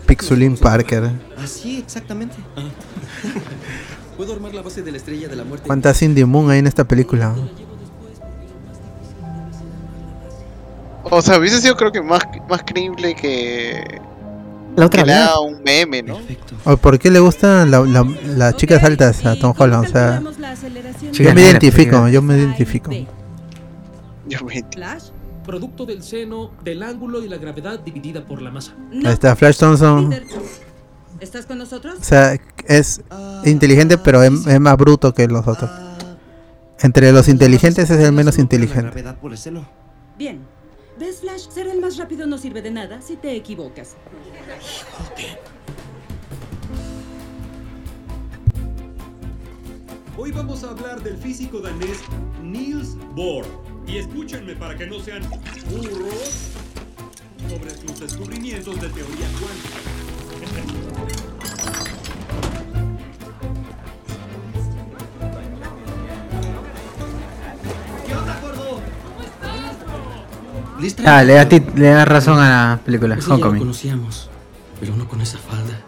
Pixulin 0.07 0.57
Parker. 0.57 1.11
Así, 1.43 1.79
exactamente. 1.79 2.37
Puedo 4.17 4.33
armar 4.33 4.53
la 4.55 4.63
base 4.63 4.83
de 4.83 4.91
la 4.91 4.97
estrella 4.97 5.29
de 5.29 5.37
la 5.37 5.45
muerte. 5.45 5.67
¿Cuánta 5.67 5.95
Cindy 5.95 6.25
Moon 6.25 6.51
hay 6.51 6.59
en 6.59 6.67
esta 6.67 6.85
película? 6.85 7.35
O 11.05 11.23
sea, 11.23 11.39
hubiese 11.39 11.61
sido 11.61 11.77
creo 11.77 11.91
que 11.93 12.03
más, 12.03 12.21
más 12.49 12.63
creíble 12.67 13.15
que, 13.15 14.01
La 14.77 14.87
otra 14.87 15.05
que 15.05 15.13
haga 15.13 15.41
un 15.41 15.63
meme, 15.63 16.03
¿no? 16.03 16.19
¿O 16.65 16.77
¿Por 16.77 16.99
qué 16.99 17.11
le 17.11 17.19
gustan 17.21 17.71
la- 17.71 17.81
la- 17.81 18.07
las 18.37 18.57
chicas 18.57 18.83
altas 18.85 19.25
a 19.25 19.37
Tom 19.39 19.55
Holland? 19.57 19.87
O 19.87 19.89
sea, 19.91 20.23
yo 21.13 21.35
me 21.35 21.43
identifico, 21.43 22.09
yo 22.09 22.21
me 22.21 22.37
identifico. 22.37 22.91
Yo 24.27 24.45
me 24.45 24.63
Flash, 24.75 25.05
producto 25.49 25.87
del 25.87 26.03
seno, 26.03 26.51
del 26.63 26.83
ángulo 26.83 27.25
y 27.25 27.29
la 27.29 27.39
gravedad 27.39 27.81
dividida 27.81 28.27
por 28.27 28.43
la 28.43 28.51
masa. 28.51 28.77
Ahí 28.93 29.07
está 29.07 29.35
Flash 29.35 29.57
Thompson. 29.57 30.15
¿Estás 31.21 31.47
con 31.47 31.57
nosotros? 31.57 31.97
O 31.99 32.05
sea, 32.05 32.39
es 32.67 33.01
inteligente, 33.47 33.97
pero 33.97 34.23
es, 34.23 34.47
es 34.47 34.61
más 34.61 34.77
bruto 34.77 35.15
que 35.15 35.27
los 35.27 35.49
otros. 35.49 35.71
Entre 36.81 37.11
los 37.13 37.29
inteligentes 37.29 37.89
es 37.89 37.99
el 37.99 38.13
menos 38.13 38.39
inteligente. 38.39 38.83
Gravedad 38.83 39.19
por 39.19 39.33
el 39.33 39.39
seno. 39.39 39.67
Bien. 40.19 40.41
¿Ves, 41.01 41.21
Flash? 41.21 41.49
Ser 41.49 41.67
el 41.69 41.81
más 41.81 41.97
rápido 41.97 42.27
no 42.27 42.37
sirve 42.37 42.61
de 42.61 42.71
nada 42.71 43.01
si 43.01 43.17
te 43.17 43.35
equivocas. 43.35 43.97
Hoy 50.19 50.31
vamos 50.31 50.63
a 50.63 50.71
hablar 50.71 51.03
del 51.03 51.17
físico 51.17 51.61
danés 51.61 52.01
Niels 52.43 52.97
Bohr. 53.15 53.47
Y 53.89 53.97
escúchenme 53.99 54.55
para 54.55 54.77
que 54.77 54.87
no 54.87 54.99
sean 55.01 55.23
burros 55.71 56.53
sobre 57.49 57.71
sus 57.71 57.99
descubrimientos 58.01 58.81
de 58.81 58.89
teoría 58.91 59.27
cuántica. 59.41 60.89
¿Qué 68.07 68.15
onda, 68.15 68.41
gordo? 68.41 68.81
Ah, 71.07 71.23
le 71.25 71.35
da, 71.35 71.49
ti- 71.49 71.63
le 71.75 71.89
da 71.89 72.05
razón 72.05 72.39
a 72.39 72.49
la 72.77 72.81
película, 72.85 73.15
Ese 73.15 73.23
ya 73.23 73.29
lo 73.29 73.35
Homecoming. 73.35 73.59
conocíamos, 73.61 74.31
pero 74.81 74.95
no 74.97 75.09
con 75.09 75.21
esa 75.21 75.39
falda. 75.39 75.81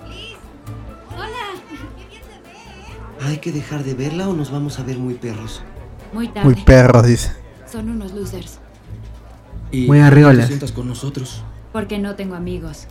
¿Hay 3.22 3.38
que 3.38 3.52
dejar 3.52 3.84
de 3.84 3.94
verla 3.94 4.28
o 4.28 4.34
nos 4.34 4.50
vamos 4.50 4.78
a 4.78 4.82
ver 4.82 4.98
muy 4.98 5.14
perros? 5.14 5.62
Muy 6.12 6.28
tarde. 6.28 6.44
Muy 6.44 6.64
perros, 6.64 7.06
dice. 7.06 7.32
Son 7.70 7.88
unos 7.88 8.12
losers. 8.12 8.58
Y 9.70 9.86
Muy 9.86 9.98
¿cómo 9.98 10.06
arriolas. 10.08 10.42
te 10.42 10.46
sientas 10.48 10.72
con 10.72 10.88
nosotros? 10.88 11.42
Porque 11.72 11.98
no 11.98 12.16
tengo 12.16 12.34
amigos. 12.34 12.86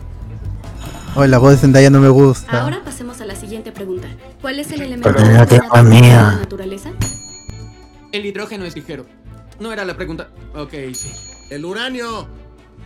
Oye, 1.14 1.28
la 1.28 1.38
voz 1.38 1.52
de 1.52 1.56
Zendaya 1.58 1.90
no 1.90 2.00
me 2.00 2.08
gusta. 2.08 2.62
Ahora 2.62 2.82
pasemos 2.84 3.20
a 3.20 3.26
la 3.26 3.34
siguiente 3.34 3.72
pregunta. 3.72 4.08
¿Cuál 4.40 4.60
es 4.60 4.70
el 4.72 4.80
elemento 4.82 5.08
Porque 5.12 5.22
no 5.28 5.46
tengo 5.46 5.64
de 5.74 6.00
la 6.00 6.36
naturaleza? 6.36 6.90
El 8.12 8.24
hidrógeno 8.24 8.64
es 8.64 8.74
ligero. 8.74 9.06
No 9.58 9.72
era 9.72 9.84
la 9.84 9.96
pregunta. 9.96 10.30
Ok, 10.54 10.72
sí. 10.94 11.10
El 11.50 11.64
uranio. 11.64 12.26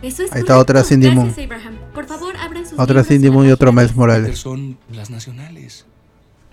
Eso 0.01 0.23
es 0.23 0.33
Ahí 0.33 0.41
está 0.41 0.57
otra. 0.57 0.83
Cindy 0.83 1.09
Moon. 1.11 1.27
Gracias, 1.27 1.45
Abraham. 1.45 1.75
Por 1.93 2.05
favor, 2.05 2.35
abran 2.37 2.67
sus 2.67 2.77
Otra 2.77 3.03
Cindy 3.03 3.29
Moon 3.29 3.47
y 3.47 3.51
otro 3.51 3.71
Miles 3.71 3.95
Morales. 3.95 4.37
Son 4.37 4.77
las 4.91 5.09
nacionales. 5.09 5.85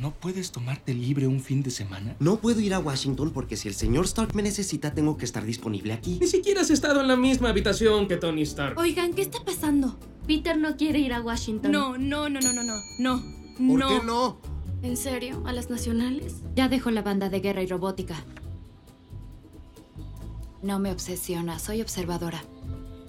¿No 0.03 0.11
puedes 0.11 0.51
tomarte 0.51 0.95
libre 0.95 1.29
un 1.29 1.39
fin 1.39 1.63
de 1.63 1.71
semana? 1.71 2.17
No 2.19 2.41
puedo 2.41 2.59
ir 2.59 2.75
a 2.75 2.81
Washington 2.81 3.31
porque 3.33 3.57
si 3.57 3.69
el 3.69 3.75
señor 3.75 4.05
Stark 4.07 4.35
me 4.35 4.43
necesita, 4.43 4.93
tengo 4.93 5.17
que 5.17 5.25
estar 5.25 5.45
disponible 5.45 5.93
aquí. 5.93 6.19
Ni 6.21 6.27
siquiera 6.27 6.63
has 6.63 6.71
estado 6.71 7.03
en 7.03 7.07
la 7.07 7.15
misma 7.15 7.51
habitación 7.51 8.09
que 8.09 8.17
Tony 8.17 8.43
Stark. 8.43 8.77
Oigan, 8.79 9.15
¿qué 9.15 9.23
está 9.23 9.45
pasando? 9.45 9.97
Peter 10.27 10.59
no 10.59 10.77
quiere 10.77 10.99
ir 10.99 11.13
a 11.13 11.21
Washington. 11.21 11.71
No, 11.71 11.97
no, 11.99 12.29
no, 12.29 12.41
no, 12.41 12.53
no, 12.53 12.65
no. 12.65 12.81
No. 12.99 13.23
¿Por 13.57 13.79
no. 13.79 13.89
qué 13.89 14.05
no? 14.05 14.41
¿En 14.83 14.97
serio? 14.97 15.41
¿A 15.47 15.53
las 15.53 15.71
nacionales? 15.71 16.35
Ya 16.57 16.69
dejo 16.69 16.91
la 16.91 17.03
banda 17.03 17.29
de 17.29 17.39
guerra 17.39 17.63
y 17.63 17.69
robótica. 17.69 18.17
No 20.63 20.81
me 20.81 20.91
obsesiona, 20.91 21.61
soy 21.61 21.81
observadora. 21.81 22.43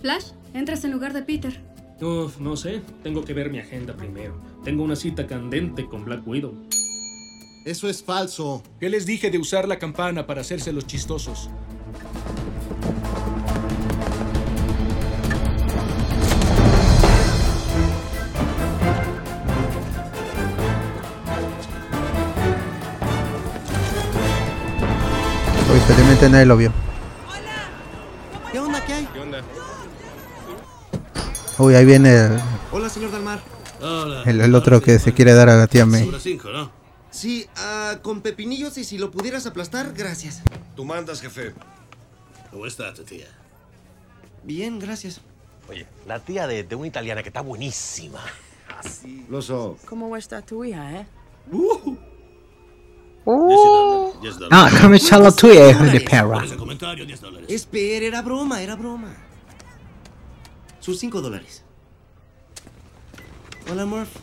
Flash, 0.01 0.27
entras 0.53 0.83
en 0.83 0.91
lugar 0.91 1.13
de 1.13 1.23
Peter. 1.23 1.59
Uf, 2.01 2.39
no 2.39 2.55
sé. 2.55 2.81
Tengo 3.01 3.23
que 3.23 3.33
ver 3.33 3.49
mi 3.49 3.57
agenda 3.57 3.95
primero. 3.95 4.39
Tengo 4.63 4.83
una 4.83 4.95
cita 4.95 5.25
candente 5.25 5.87
con 5.87 6.05
Black 6.05 6.27
Widow. 6.27 6.53
Eso 7.65 7.87
es 7.89 8.03
falso. 8.03 8.61
¿Qué 8.79 8.89
les 8.89 9.05
dije 9.05 9.29
de 9.31 9.37
usar 9.37 9.67
la 9.67 9.79
campana 9.79 10.27
para 10.27 10.41
hacerse 10.41 10.73
los 10.73 10.85
chistosos? 10.85 11.49
Uy, 25.71 25.79
felizmente 25.87 26.29
nadie 26.29 26.45
lo 26.45 26.57
vio. 26.57 26.71
¿Qué 28.51 28.59
onda? 28.59 28.85
¿Qué 28.85 28.93
hay? 28.93 29.07
¿Qué 29.13 29.19
onda? 29.19 29.39
Uy, 31.57 31.75
ahí 31.75 31.85
viene 31.85 32.15
el, 32.25 32.39
Hola, 32.71 32.89
señor 32.89 33.11
Dalmar. 33.11 33.39
el- 34.25 34.41
el 34.41 34.55
otro 34.55 34.81
que 34.81 34.99
se 34.99 35.13
quiere 35.13 35.33
dar 35.33 35.49
a 35.49 35.55
la 35.55 35.67
tía 35.67 35.85
May. 35.85 36.09
Sí, 37.13 37.47
ah, 37.57 37.99
con 38.01 38.21
pepinillos 38.21 38.75
y 38.79 38.83
si 38.83 38.97
lo 38.97 39.11
pudieras 39.11 39.45
aplastar, 39.45 39.93
gracias. 39.93 40.41
Tú 40.75 40.83
mandas, 40.83 41.21
jefe. 41.21 41.53
¿Cómo 42.49 42.65
está 42.65 42.91
tu 42.91 43.03
tía? 43.03 43.27
Bien, 44.43 44.79
gracias. 44.79 45.21
Oye, 45.69 45.85
la 46.07 46.19
tía 46.19 46.47
de, 46.47 46.63
de 46.63 46.75
una 46.75 46.87
italiana 46.87 47.21
que 47.21 47.29
está 47.29 47.41
buenísima. 47.41 48.19
Así. 48.79 49.27
Lo 49.29 49.43
so. 49.43 49.77
¿Cómo 49.85 50.17
está 50.17 50.41
tu 50.41 50.65
hija, 50.65 51.01
eh? 51.01 51.07
Ah, 54.51 54.71
come 54.81 54.97
echarlo 54.97 55.31
tú, 55.31 55.47
hijo 55.47 55.83
de 55.83 56.01
perra. 56.01 56.43
Espera, 57.47 58.07
era 58.07 58.21
broma, 58.23 58.59
era 58.61 58.75
broma. 58.75 59.15
Sus 60.79 60.99
5 60.99 61.21
dólares. 61.21 61.63
Hola, 63.71 63.85
Murph. 63.85 64.22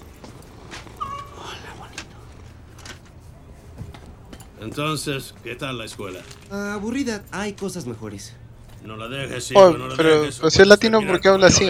Entonces, 4.61 5.35
¿qué 5.43 5.55
tal 5.57 5.79
la 5.79 5.85
escuela? 5.87 6.21
Ah, 6.51 6.75
aburrida. 6.75 7.23
Hay 7.33 7.55
cosas 7.55 7.87
mejores. 7.87 8.35
No 8.85 8.97
la 8.97 9.09
dejes, 9.09 9.51
hijo, 9.51 9.61
Oh, 9.61 9.77
no 9.77 9.89
la 9.89 9.97
pero, 9.97 10.21
dejes. 10.23 10.37
pero 10.39 10.51
si 10.51 10.63
es 10.63 10.69
latino, 10.69 11.01
¿por 11.07 11.21
qué 11.21 11.29
habla 11.29 11.47
así? 11.49 11.67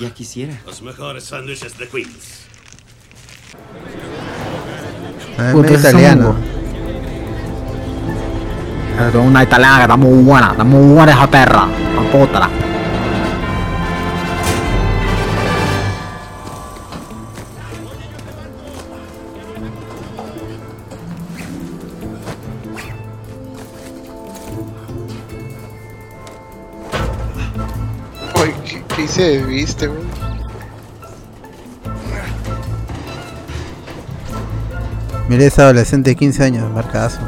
Ya 0.00 0.10
quisiera. 0.14 0.60
Los 0.66 0.82
mejores 0.82 1.24
sándwiches 1.24 1.76
de 1.78 1.88
Queens. 1.88 2.44
Puta, 5.52 5.62
medio 5.62 5.62
ese 5.76 5.88
italiano. 5.88 6.36
Pero 8.96 9.22
una 9.22 9.42
italiana 9.44 9.76
que 9.76 9.82
está 9.82 9.96
muy 9.96 10.22
buena, 10.24 10.50
está 10.52 10.64
muy 10.64 10.94
buena 10.94 11.12
esa 11.12 11.30
perra. 11.30 11.68
La 11.94 12.10
potra. 12.10 12.50
¿Qué, 29.18 29.24
qué 29.24 29.32
hice 29.32 29.38
de 29.40 29.46
viste, 29.46 29.86
güey? 29.88 30.00
Mira 35.28 35.44
ese 35.44 35.60
adolescente 35.60 36.10
de 36.10 36.16
15 36.16 36.44
años, 36.44 36.72
marcadazo. 36.72 37.18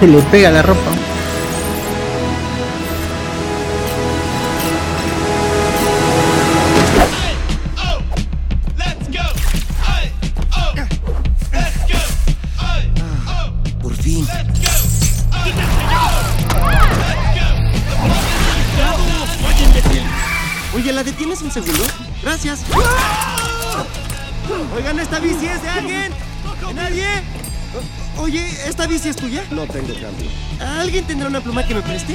Se 0.00 0.06
le 0.06 0.22
pega 0.30 0.50
la 0.50 0.62
ropa. 0.62 0.97
Tendrá 31.18 31.28
una 31.30 31.40
pluma 31.40 31.66
que 31.66 31.74
me 31.74 31.82
preste? 31.82 32.14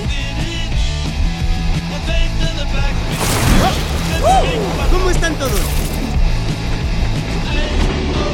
¿Cómo 4.92 5.10
están 5.10 5.36
todos? 5.36 5.60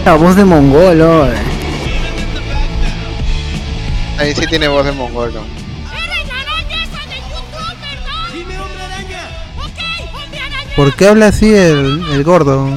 La 0.05 0.13
voz 0.13 0.36
de 0.36 0.45
mongolo. 0.45 1.25
eh. 1.34 1.38
Ahí 4.19 4.36
sí 4.36 4.45
tiene 4.47 4.67
voz 4.67 4.86
de 4.86 4.91
mongolo. 4.91 5.41
¿Por 10.75 10.95
qué 10.95 11.08
habla 11.08 11.27
así 11.27 11.51
el, 11.51 12.05
el 12.13 12.23
gordo? 12.23 12.69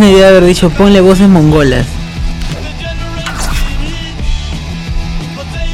Una 0.00 0.08
idea 0.08 0.30
de 0.30 0.38
haber 0.38 0.46
dicho, 0.46 0.70
ponle 0.70 1.02
voces 1.02 1.28
mongolas. 1.28 1.86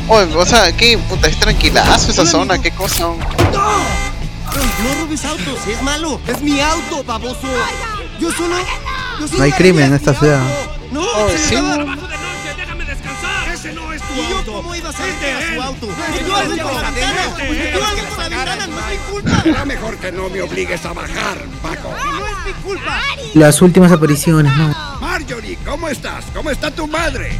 Oye, 0.08 0.34
o 0.34 0.44
sea, 0.44 0.76
¿qué? 0.76 0.98
Puta, 0.98 1.28
es 1.28 1.38
tranquilazo 1.38 2.10
esa 2.10 2.26
zona, 2.26 2.60
¿qué 2.60 2.72
cosa? 2.72 3.04
No 3.04 3.16
robes 5.00 5.24
autos, 5.24 5.64
es 5.68 5.80
malo. 5.80 6.20
Es 6.26 6.42
mi 6.42 6.60
auto, 6.60 7.04
baboso. 7.04 7.46
Yo 8.18 8.32
solo. 8.32 8.56
Yo 9.20 9.28
solo 9.28 9.38
No 9.38 9.44
hay 9.44 9.52
crimen 9.52 9.84
en 9.84 9.94
esta 9.94 10.12
ciudad. 10.12 10.42
No, 10.90 11.02
Oh, 11.02 11.28
se 11.30 11.38
sí. 11.38 11.54
¡Ese 13.54 13.72
no 13.72 13.92
es 13.92 14.02
tu 14.02 14.12
¿Y 14.12 14.28
yo 14.28 14.36
auto! 14.38 14.52
cómo 14.54 14.74
iba 14.74 14.90
a 14.90 14.92
saber 14.92 15.12
¡Es 15.12 15.18
que 15.18 15.30
era 15.30 15.38
de 15.38 15.54
su 15.54 15.62
auto? 15.62 15.86
¡No, 15.86 15.92
¡Metió 15.96 16.28
no, 16.28 16.36
algo 16.36 16.56
no, 16.56 16.62
por 16.64 16.74
la 16.74 16.90
no, 16.90 16.94
ventana! 16.96 17.22
no, 17.24 17.30
no, 17.30 17.50
¡Metió 17.52 17.78
no, 17.80 17.86
algo 17.86 18.02
no, 18.02 18.08
por 18.08 18.18
la 18.18 18.28
no, 18.28 18.36
ventana! 18.36 18.66
no, 18.66 18.72
¡No 18.74 18.80
es 18.80 18.86
mi 18.90 19.12
culpa! 19.12 19.42
Será 19.42 19.64
mejor 19.64 19.96
que 19.96 20.12
no 20.12 20.28
me 20.28 20.42
obligues 20.42 20.84
a 20.84 20.92
bajar. 20.92 21.38
¡No 21.62 21.75
mi 22.46 22.52
culpa! 22.62 23.00
Las 23.34 23.60
últimas 23.60 23.92
apariciones, 23.92 24.56
no. 24.56 24.74
Marjorie, 25.00 25.58
¿cómo 25.64 25.88
estás? 25.88 26.24
¿Cómo 26.34 26.50
está 26.50 26.70
tu 26.70 26.86
madre? 26.86 27.32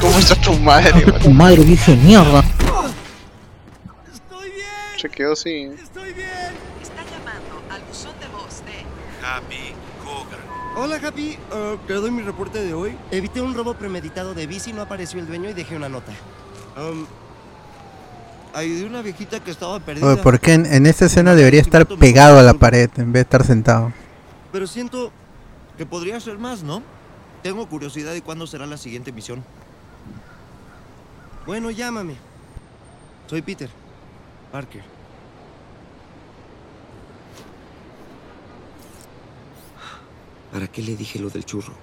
¿Cómo 0.00 0.18
está 0.18 0.34
tu 0.36 0.54
madre? 0.54 1.04
güey? 1.04 1.22
Tu 1.22 1.30
madre 1.30 1.64
dice 1.64 1.96
mierda. 1.96 2.42
Se 4.96 5.08
quedó 5.10 5.34
así. 5.34 5.64
Está 5.64 7.02
llamando 7.04 7.62
al 7.70 7.82
buzón 7.82 8.12
de 8.20 8.28
voz 8.28 8.62
de... 8.64 9.26
Happy. 9.26 9.74
Hola, 10.78 11.00
Happy. 11.02 11.38
Uh, 11.50 11.78
te 11.86 11.94
doy 11.94 12.10
mi 12.10 12.22
reporte 12.22 12.62
de 12.62 12.74
hoy. 12.74 12.96
Evité 13.10 13.40
un 13.40 13.54
robo 13.54 13.74
premeditado 13.74 14.34
de 14.34 14.46
bici, 14.46 14.74
no 14.74 14.82
apareció 14.82 15.18
el 15.20 15.26
dueño 15.26 15.48
y 15.48 15.54
dejé 15.54 15.74
una 15.74 15.88
nota. 15.88 16.12
Um, 16.76 17.06
ayudé 18.56 18.84
a 18.84 18.88
una 18.88 19.02
viejita 19.02 19.40
que 19.40 19.50
estaba 19.50 19.78
perdida. 19.80 20.06
Oye, 20.06 20.22
¿por 20.22 20.40
qué 20.40 20.54
en, 20.54 20.66
en 20.66 20.86
esta 20.86 21.06
escena 21.06 21.34
debería 21.34 21.60
estar 21.60 21.86
pegado 21.86 22.38
a 22.38 22.42
la 22.42 22.54
pared 22.54 22.90
en 22.96 23.12
vez 23.12 23.20
de 23.20 23.22
estar 23.22 23.44
sentado? 23.44 23.92
Pero 24.50 24.66
siento 24.66 25.12
que 25.76 25.84
podría 25.84 26.18
ser 26.20 26.38
más, 26.38 26.62
¿no? 26.62 26.82
Tengo 27.42 27.68
curiosidad 27.68 28.12
de 28.12 28.22
cuándo 28.22 28.46
será 28.46 28.66
la 28.66 28.78
siguiente 28.78 29.12
misión. 29.12 29.44
Bueno, 31.44 31.70
llámame. 31.70 32.16
Soy 33.26 33.42
Peter. 33.42 33.70
Parker. 34.50 34.82
¿Para 40.52 40.66
qué 40.68 40.82
le 40.82 40.96
dije 40.96 41.18
lo 41.18 41.28
del 41.28 41.44
churro? 41.44 41.74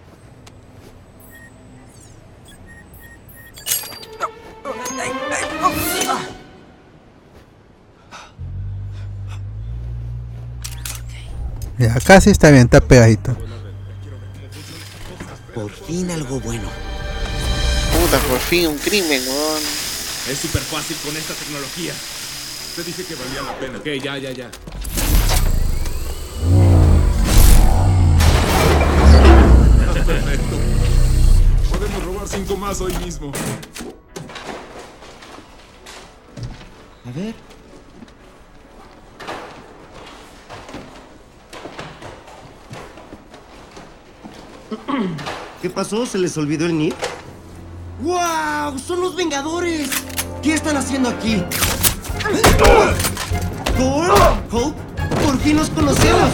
Ya, 11.77 11.97
casi 12.05 12.29
está 12.29 12.51
bien, 12.51 12.63
está 12.63 12.81
pegadito. 12.81 13.35
Por 15.53 15.71
fin 15.71 16.09
algo 16.11 16.39
bueno. 16.39 16.69
Puta, 17.91 18.19
por 18.27 18.39
fin 18.39 18.67
un 18.67 18.77
crimen, 18.77 19.21
weón. 19.27 19.61
Es 20.29 20.39
súper 20.39 20.61
fácil 20.61 20.97
con 21.03 21.15
esta 21.17 21.33
tecnología. 21.33 21.93
Te 22.75 22.83
dije 22.83 23.03
que 23.03 23.15
valía 23.15 23.41
la 23.41 23.59
pena. 23.59 23.77
Ok, 23.77 23.85
ya, 24.03 24.17
ya, 24.17 24.31
ya. 24.31 24.49
Perfecto. 30.05 30.57
Podemos 31.71 32.03
robar 32.03 32.27
cinco 32.27 32.57
más 32.57 32.81
hoy 32.81 32.93
mismo. 32.97 33.31
A 37.05 37.11
ver. 37.11 37.52
¿Qué 45.61 45.69
pasó? 45.69 46.05
¿Se 46.05 46.17
les 46.17 46.37
olvidó 46.37 46.65
el 46.65 46.77
NIP? 46.77 46.93
¡Wow! 48.01 48.79
¡Son 48.79 49.01
los 49.01 49.15
Vengadores! 49.15 49.89
¿Qué 50.41 50.53
están 50.53 50.77
haciendo 50.77 51.09
aquí? 51.09 51.43
¿Thor? 53.77 54.13
¿Hope? 54.51 54.75
¡Por 55.23 55.37
fin 55.39 55.57
nos 55.57 55.69
conocemos! 55.69 56.29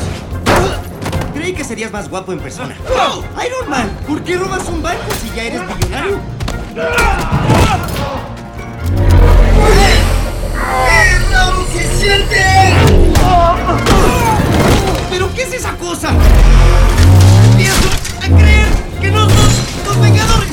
Creí 1.34 1.54
que 1.54 1.64
serías 1.64 1.92
más 1.92 2.10
guapo 2.10 2.34
en 2.34 2.40
persona. 2.40 2.76
¡Iron 3.46 3.70
Man! 3.70 3.90
¿Por 4.08 4.24
qué 4.24 4.38
robas 4.38 4.68
un 4.68 4.82
banco 4.82 5.04
si 5.22 5.36
ya 5.36 5.44
eres 5.44 5.62
millonario? 5.62 6.20
¡Qué 10.86 11.20
raro 11.32 11.66
se 11.74 11.98
siente! 11.98 12.74
¿Pero 15.10 15.34
qué 15.34 15.44
es 15.44 15.54
esa 15.54 15.76
cosa? 15.78 16.14
Creer 18.38 18.70
que 19.02 19.12
no 19.12 19.30
son 19.30 19.50
los 19.86 20.00
Vengadores. 20.02 20.50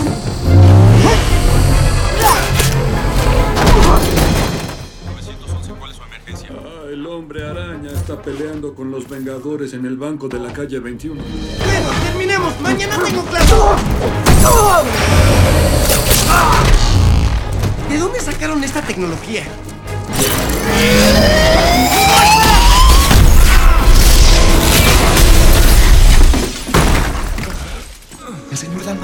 el 6.93 7.07
hombre 7.07 7.47
araña 7.47 7.91
está 7.91 8.23
peleando 8.23 8.75
con 8.75 8.91
los 8.91 9.09
Vengadores 9.09 9.75
en 9.75 9.85
el 9.85 9.97
banco 9.97 10.29
de 10.29 10.39
la 10.39 10.53
calle 10.53 10.79
21. 10.79 11.21
Bueno, 11.21 11.89
terminemos. 12.05 12.61
Mañana 12.61 12.97
tengo 13.05 13.23
clase. 13.25 13.55
¿De 17.91 17.99
dónde 17.99 18.21
sacaron 18.21 18.65
esta 18.65 18.81
tecnología? 18.83 19.43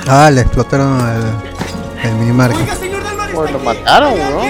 Ah, 0.08 0.30
le 0.30 0.40
explotaron 0.42 1.00
el, 1.08 2.08
el 2.08 2.14
minimarket. 2.16 2.68
Oh, 3.34 3.44
lo 3.44 3.58
mataron, 3.60 4.12
weón. 4.14 4.48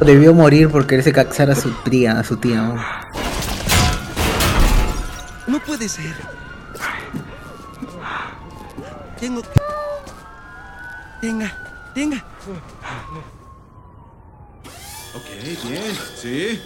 Debió 0.00 0.34
morir 0.34 0.70
por 0.70 0.86
quererse 0.86 1.12
caxar 1.12 1.50
a 1.50 1.54
su 1.54 1.70
tía, 1.84 2.18
a 2.18 2.24
su 2.24 2.36
tía. 2.36 2.56
¿no? 2.56 2.76
No 5.46 5.60
puede 5.60 5.88
ser. 5.88 6.14
Tengo 9.18 9.40
que... 9.42 9.48
Tenga, 11.20 11.52
tenga. 11.94 12.24
Ok, 15.14 15.24
bien. 15.68 15.96
Sí. 16.20 16.60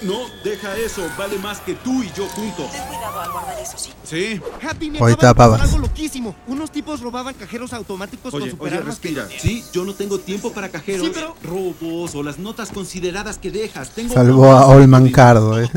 Sí. 0.00 0.06
No, 0.06 0.18
deja 0.44 0.76
eso. 0.76 1.02
Vale 1.18 1.38
más 1.38 1.60
que 1.60 1.74
tú 1.74 2.02
y 2.02 2.10
yo 2.16 2.26
juntos. 2.28 2.70
Ten 2.70 2.82
cuidado 2.86 3.20
al 3.20 3.32
guardar 3.32 3.58
eso, 3.60 3.76
sí. 3.76 3.90
Sí. 4.04 4.40
Happy 4.66 4.90
me 4.90 4.98
Ahorita 4.98 5.30
acaba 5.30 5.56
de 5.56 5.58
pasar 5.60 5.66
algo 5.74 5.86
loquísimo. 5.86 6.34
Unos 6.46 6.70
tipos 6.70 7.00
robaban 7.00 7.34
cajeros 7.34 7.72
automáticos 7.72 8.30
con 8.30 8.42
Oye, 8.42 8.50
oye, 8.50 8.50
superarmas 8.52 8.98
que- 8.98 9.08
respira. 9.08 9.28
Sí, 9.40 9.64
yo 9.72 9.84
no 9.84 9.94
tengo 9.94 10.18
tiempo 10.18 10.52
para 10.52 10.68
cajeros, 10.68 11.06
Sí, 11.06 11.12
pero- 11.14 11.36
robos 11.42 12.14
o 12.14 12.22
las 12.22 12.38
notas 12.38 12.70
consideradas 12.70 13.38
que 13.38 13.50
dejas. 13.50 13.90
Tengo 13.90 14.14
Salvó 14.14 14.52
a 14.52 14.66
Olman 14.66 15.10
Cardo. 15.10 15.60
¿eh? 15.60 15.70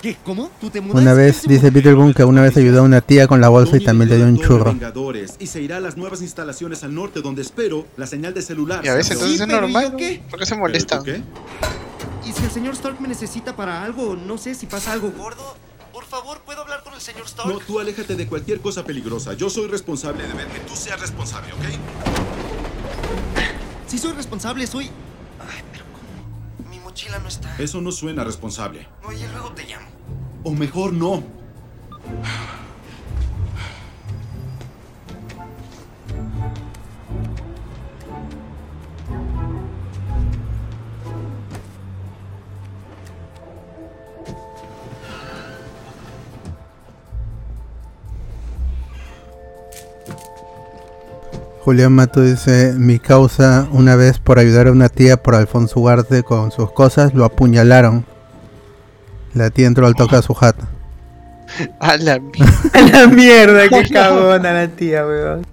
¿Qué? 0.00 0.16
¿Cómo? 0.24 0.50
¿Tú 0.60 0.70
te 0.70 0.80
mudas? 0.80 1.02
Una 1.02 1.12
vez, 1.12 1.42
dice 1.46 1.70
Peter 1.70 1.94
Boone 1.94 2.14
que 2.14 2.24
una 2.24 2.40
vez 2.40 2.56
ayudó 2.56 2.80
a 2.80 2.82
una 2.82 3.02
tía 3.02 3.26
con 3.26 3.40
la 3.42 3.50
bolsa 3.50 3.76
y 3.76 3.84
también 3.84 4.08
le 4.08 4.16
dio 4.16 4.24
un 4.24 4.38
churro. 4.38 4.64
Vengadores 4.64 5.34
y 5.38 5.46
se 5.46 5.60
irá 5.60 5.76
a 5.76 5.80
las 5.80 5.98
nuevas 5.98 6.22
instalaciones 6.22 6.82
al 6.84 6.94
norte 6.94 7.20
donde 7.20 7.42
espero 7.42 7.86
la 7.98 8.06
señal 8.06 8.32
de 8.32 8.40
celular. 8.40 8.82
Y 8.82 8.88
a 8.88 8.94
veces 8.94 9.12
entonces 9.12 9.38
es 9.40 9.46
pero 9.46 9.58
¿y 9.68 9.72
normal. 9.72 9.90
¿Por 10.30 10.38
qué 10.38 10.46
se 10.46 10.52
¿Pero 10.52 10.60
molesta? 10.60 11.02
qué? 11.04 11.22
Y 12.24 12.32
si 12.32 12.44
el 12.44 12.50
señor 12.50 12.74
Stark 12.74 13.00
me 13.00 13.08
necesita 13.08 13.56
para 13.56 13.82
algo, 13.82 14.14
no 14.16 14.38
sé 14.38 14.54
si 14.54 14.66
pasa 14.66 14.92
algo 14.92 15.10
gordo, 15.10 15.56
por 15.92 16.04
favor, 16.04 16.40
¿puedo 16.40 16.60
hablar 16.62 16.82
con 16.82 16.94
el 16.94 17.00
señor 17.00 17.26
Stark? 17.26 17.48
No, 17.48 17.58
tú 17.58 17.80
aléjate 17.80 18.14
de 18.14 18.26
cualquier 18.26 18.60
cosa 18.60 18.84
peligrosa. 18.84 19.32
Yo 19.34 19.50
soy 19.50 19.66
responsable 19.68 20.26
de 20.26 20.34
ver 20.34 20.46
que 20.48 20.60
tú 20.60 20.76
seas 20.76 21.00
responsable, 21.00 21.52
¿ok? 21.52 21.60
Si 23.86 23.98
soy 23.98 24.12
responsable, 24.12 24.66
soy... 24.66 24.86
Ay, 24.86 25.62
pero 25.72 25.84
¿cómo? 25.92 26.68
Mi 26.70 26.78
mochila 26.78 27.18
no 27.18 27.28
está. 27.28 27.54
Eso 27.58 27.80
no 27.80 27.90
suena 27.90 28.22
responsable. 28.22 28.86
Oye, 29.04 29.26
luego 29.32 29.50
te 29.52 29.64
llamo. 29.64 29.88
O 30.44 30.52
mejor 30.52 30.92
no. 30.92 31.24
Julián 51.70 51.92
Mato 51.92 52.20
dice, 52.20 52.74
mi 52.76 52.98
causa 52.98 53.68
una 53.70 53.94
vez 53.94 54.18
por 54.18 54.40
ayudar 54.40 54.66
a 54.66 54.72
una 54.72 54.88
tía 54.88 55.22
por 55.22 55.36
Alfonso 55.36 55.78
Ugarte 55.78 56.24
con 56.24 56.50
sus 56.50 56.72
cosas, 56.72 57.14
lo 57.14 57.24
apuñalaron. 57.24 58.04
La 59.34 59.50
tía 59.50 59.68
entró 59.68 59.86
al 59.86 59.94
toque 59.94 60.16
a 60.16 60.22
su 60.22 60.34
jata. 60.34 60.68
A 61.78 61.96
la 61.96 62.14
A 62.74 62.80
la 62.80 63.06
mierda, 63.06 63.68
qué 63.68 63.88
cagona 63.92 64.52
la 64.52 64.66
tía, 64.66 65.06
weón. 65.06 65.46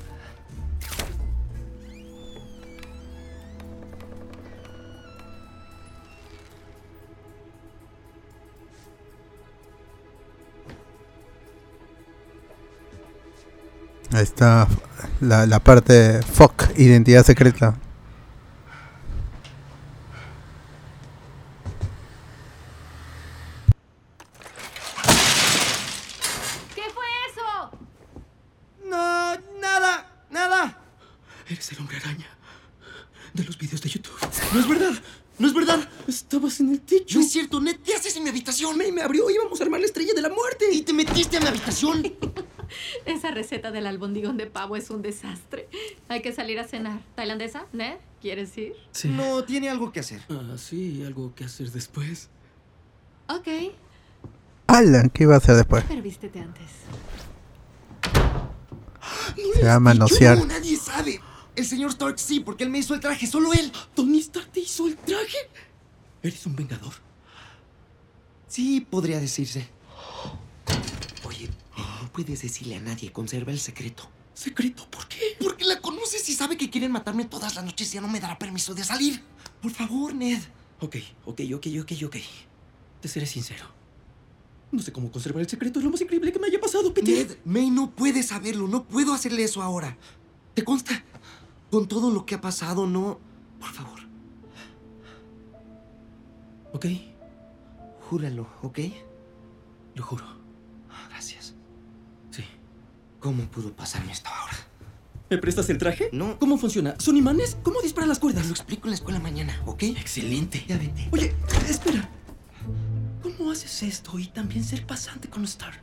Ahí 14.11 14.23
está 14.23 14.67
la, 15.21 15.45
la 15.45 15.59
parte 15.59 16.21
FOC, 16.21 16.77
identidad 16.77 17.25
secreta. 17.25 17.75
¿Qué 26.75 26.81
fue 26.93 27.05
eso? 27.31 27.71
No, 28.85 29.35
nada, 29.59 30.11
nada. 30.29 30.77
Eres 31.49 31.71
el 31.71 31.79
hombre 31.79 31.97
araña 31.97 32.27
de 33.33 33.43
los 33.43 33.57
videos 33.57 33.81
de 33.81 33.89
YouTube. 33.89 34.17
No 34.53 34.59
es 34.59 34.67
verdad, 34.67 34.93
no 35.39 35.47
es 35.47 35.53
verdad. 35.53 35.89
Estabas 36.07 36.59
en 36.59 36.71
el 36.71 36.81
techo. 36.81 37.19
No 37.19 37.25
es 37.25 37.31
cierto, 37.31 37.59
Ned, 37.59 37.77
¿qué 37.83 37.95
haces 37.95 38.15
en 38.17 38.23
mi 38.23 38.29
habitación? 38.29 38.77
Me, 38.77 38.91
me 38.91 39.01
abrió, 39.01 39.29
íbamos 39.29 39.59
a 39.59 39.63
armar 39.63 39.79
la 39.79 39.85
estrella 39.85 40.13
de 40.13 40.21
la 40.21 40.29
muerte. 40.29 40.65
Y 40.71 40.81
te 40.81 40.93
metiste 40.93 41.37
en 41.37 41.43
mi 41.43 41.49
habitación. 41.49 42.03
Esa 43.05 43.31
receta 43.31 43.71
del 43.71 43.87
albondigón 43.87 44.37
de 44.37 44.47
pavo 44.47 44.75
es 44.75 44.89
un 44.89 45.01
desastre. 45.01 45.67
Hay 46.09 46.21
que 46.21 46.33
salir 46.33 46.59
a 46.59 46.63
cenar. 46.67 47.01
¿Tailandesa? 47.15 47.65
¿Ned? 47.73 47.97
¿Quieres 48.21 48.57
ir? 48.57 48.73
Sí. 48.91 49.09
No, 49.09 49.43
tiene 49.43 49.69
algo 49.69 49.91
que 49.91 49.99
hacer. 49.99 50.21
Ah, 50.29 50.55
sí, 50.57 51.03
algo 51.05 51.33
que 51.35 51.43
hacer 51.43 51.71
después. 51.71 52.29
Ok, 53.29 53.47
Alan, 54.67 55.09
¿qué 55.09 55.23
iba 55.23 55.35
a 55.35 55.37
hacer 55.37 55.55
después? 55.55 55.83
pero 55.87 56.01
vístete 56.01 56.39
antes. 56.39 56.65
Se 59.55 59.63
va 59.65 59.75
a 59.75 59.79
manosear. 59.79 60.37
No, 60.37 60.45
nadie 60.45 60.77
sabe. 60.77 61.21
El 61.55 61.65
señor 61.65 61.91
Stark 61.91 62.19
sí, 62.19 62.39
porque 62.39 62.63
él 62.63 62.69
me 62.69 62.79
hizo 62.79 62.93
el 62.93 62.99
traje, 62.99 63.25
solo 63.27 63.53
él. 63.53 63.71
¿Tony 63.95 64.19
Stark 64.19 64.51
te 64.51 64.59
hizo 64.59 64.87
el 64.87 64.95
traje? 64.97 65.37
¿Eres 66.21 66.45
un 66.45 66.55
vengador? 66.55 66.93
Sí, 68.47 68.81
podría 68.81 69.19
decirse. 69.19 69.67
Oye, 71.23 71.49
puedes 72.17 72.41
decirle 72.41 72.75
a 72.77 72.79
nadie, 72.79 73.11
conserva 73.11 73.51
el 73.51 73.59
secreto. 73.59 74.09
¿Secreto? 74.33 74.89
¿Por 74.89 75.07
qué? 75.07 75.19
Porque 75.39 75.65
la 75.65 75.79
conoces 75.79 76.27
y 76.29 76.33
sabe 76.33 76.57
que 76.57 76.67
quieren 76.67 76.91
matarme 76.91 77.25
todas 77.25 77.53
las 77.53 77.63
noches 77.63 77.91
y 77.91 77.93
ya 77.93 78.01
no 78.01 78.07
me 78.07 78.19
dará 78.19 78.39
permiso 78.39 78.73
de 78.73 78.83
salir. 78.83 79.21
Por 79.61 79.69
favor, 79.69 80.15
Ned. 80.15 80.39
Ok, 80.79 80.95
ok, 81.25 81.41
ok, 81.53 81.67
ok, 81.81 81.91
ok. 82.05 82.15
Te 83.01 83.07
seré 83.07 83.27
sincero. 83.27 83.65
No 84.71 84.81
sé 84.81 84.91
cómo 84.91 85.11
conservar 85.11 85.41
el 85.43 85.49
secreto, 85.49 85.77
es 85.77 85.85
lo 85.85 85.91
más 85.91 86.01
increíble 86.01 86.31
que 86.31 86.39
me 86.39 86.47
haya 86.47 86.59
pasado, 86.59 86.91
Peter. 86.91 87.27
Ned, 87.27 87.37
May 87.45 87.69
no 87.69 87.91
puede 87.91 88.23
saberlo, 88.23 88.67
no 88.67 88.83
puedo 88.83 89.13
hacerle 89.13 89.43
eso 89.43 89.61
ahora. 89.61 89.95
¿Te 90.55 90.63
consta? 90.63 91.03
Con 91.69 91.87
todo 91.87 92.09
lo 92.09 92.25
que 92.25 92.33
ha 92.33 92.41
pasado, 92.41 92.87
no. 92.87 93.19
Por 93.59 93.69
favor, 93.73 93.99
Ok, 96.73 96.85
júralo, 98.09 98.47
¿ok? 98.63 98.79
lo 99.95 100.03
juro. 100.03 100.25
¿Cómo 103.19 103.43
pudo 103.45 103.73
pasarme 103.75 104.11
esto 104.11 104.29
ahora? 104.29 104.53
¿Me 105.29 105.37
prestas 105.37 105.69
el 105.69 105.77
traje? 105.77 106.09
No. 106.13 106.37
¿Cómo 106.39 106.57
funciona? 106.57 106.95
¿Son 106.99 107.17
imanes? 107.17 107.57
¿Cómo 107.63 107.81
disparan 107.81 108.07
las 108.09 108.19
Te 108.19 108.21
cuerdas? 108.21 108.45
lo 108.45 108.51
explico 108.51 108.87
en 108.87 108.91
la 108.91 108.95
escuela 108.95 109.19
mañana, 109.19 109.61
¿ok? 109.65 109.83
Excelente. 109.83 110.63
Ya 110.67 110.77
vete. 110.77 111.09
Oye, 111.11 111.35
espera. 111.67 112.09
¿Cómo 113.21 113.51
haces 113.51 113.83
esto 113.83 114.17
y 114.19 114.27
también 114.27 114.63
ser 114.63 114.85
pasante 114.85 115.27
con 115.29 115.43
Stark? 115.43 115.79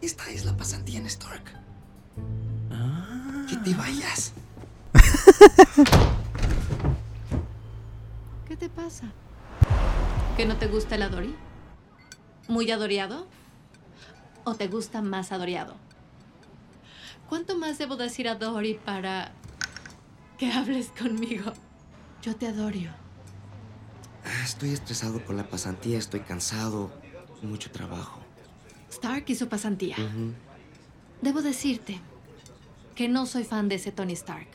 Esta 0.00 0.28
es 0.30 0.44
la 0.44 0.56
pasantía 0.56 0.98
en 0.98 1.06
Stark. 1.06 1.44
Ah. 2.70 3.46
Que 3.48 3.56
te 3.58 3.74
vayas. 3.74 4.32
¿Qué 8.48 8.56
te 8.56 8.68
pasa? 8.68 9.12
¿Que 10.36 10.46
no 10.46 10.56
te 10.56 10.66
gusta 10.66 10.96
el 10.96 11.02
Adori? 11.02 11.34
¿Muy 12.48 12.68
adoreado? 12.72 13.28
¿O 14.44 14.54
te 14.54 14.68
gusta 14.68 15.02
más 15.02 15.32
adoreado? 15.32 15.76
¿Cuánto 17.28 17.56
más 17.56 17.78
debo 17.78 17.96
decir 17.96 18.28
Adori 18.28 18.74
para 18.74 19.32
que 20.38 20.50
hables 20.52 20.88
conmigo? 20.90 21.52
Yo 22.22 22.36
te 22.36 22.46
adoro. 22.48 22.90
Ah, 24.24 24.44
Estoy 24.44 24.70
estresado 24.70 25.24
con 25.24 25.36
la 25.36 25.48
pasantía, 25.48 25.98
estoy 25.98 26.20
cansado. 26.20 26.92
Mucho 27.42 27.70
trabajo. 27.70 28.20
Stark 28.90 29.24
y 29.28 29.34
su 29.34 29.48
pasantía. 29.48 29.96
Debo 31.22 31.42
decirte 31.42 32.00
que 32.94 33.08
no 33.08 33.26
soy 33.26 33.44
fan 33.44 33.68
de 33.68 33.76
ese 33.76 33.90
Tony 33.92 34.12
Stark. 34.12 34.48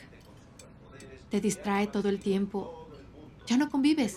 Te 1.30 1.40
distrae 1.40 1.86
todo 1.86 2.08
el 2.08 2.20
tiempo. 2.20 2.88
Ya 3.46 3.56
no 3.56 3.68
convives. 3.68 4.16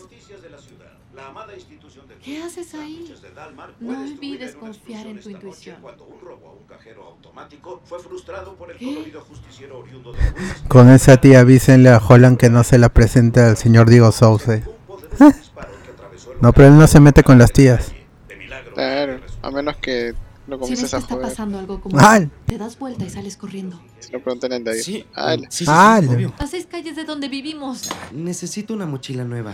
La 1.15 1.27
amada 1.27 1.53
institución 1.53 2.07
de 2.07 2.15
¿Qué 2.15 2.41
haces 2.41 2.73
ahí? 2.73 2.93
Sándwiches 2.95 3.21
de 3.21 3.31
Dalmar 3.31 3.73
No 3.81 4.01
olvides 4.01 4.55
confiar 4.55 5.07
en 5.07 5.19
tu 5.19 5.29
intuición. 5.29 5.75
noche 5.75 5.81
Cuando 5.81 6.05
un 6.05 6.21
robo 6.21 6.47
a 6.49 6.53
un 6.53 6.65
cajero 6.67 7.03
automático 7.05 7.81
fue 7.83 7.99
frustrado 7.99 8.55
por 8.55 8.71
el 8.71 8.77
¿Qué? 8.77 8.93
colorido 8.93 9.21
justiciero 9.21 9.79
oriundo 9.79 10.13
de 10.13 10.19
Queens. 10.19 10.63
Con 10.69 10.89
esa 10.89 11.17
tía 11.17 11.41
avísenle 11.41 11.89
a 11.89 11.97
Holland 11.97 12.37
que 12.37 12.49
no 12.49 12.63
se 12.63 12.77
la 12.77 12.89
presente 12.89 13.41
al 13.41 13.57
señor 13.57 13.89
Diego 13.89 14.11
Sousa. 14.11 14.61
No, 16.41 16.53
pero 16.53 16.69
él 16.69 16.77
no 16.79 16.87
se 16.87 16.99
mete 16.99 17.21
con 17.23 17.37
las 17.37 17.51
tías. 17.51 17.91
Claro, 18.73 19.19
a 19.43 19.51
menos 19.51 19.75
que 19.77 20.15
lo 20.47 20.55
Si 20.65 20.71
ves 20.71 20.89
comiences 20.89 20.89
que 20.89 20.95
a 20.95 20.99
está 20.99 21.13
joder. 21.13 21.29
pasando 21.29 21.59
algo 21.59 21.79
como 21.81 21.99
¡Al! 21.99 22.31
te 22.47 22.57
das 22.57 22.79
vuelta 22.79 23.05
y 23.05 23.11
sales 23.11 23.37
corriendo. 23.37 23.79
Se 23.99 24.11
lo 24.11 24.23
preguntan 24.23 24.51
en 24.53 24.63
David. 24.63 24.81
Sí, 24.81 25.05
Ala. 25.13 25.45
sí, 25.51 25.65
sí, 25.65 25.71
¡Al! 25.71 26.33
A 26.39 26.47
seis 26.47 26.65
calles 26.65 26.95
de 26.95 27.03
donde 27.03 27.27
vivimos. 27.29 27.91
Necesito 28.11 28.73
una 28.73 28.87
mochila 28.87 29.23
nueva. 29.23 29.53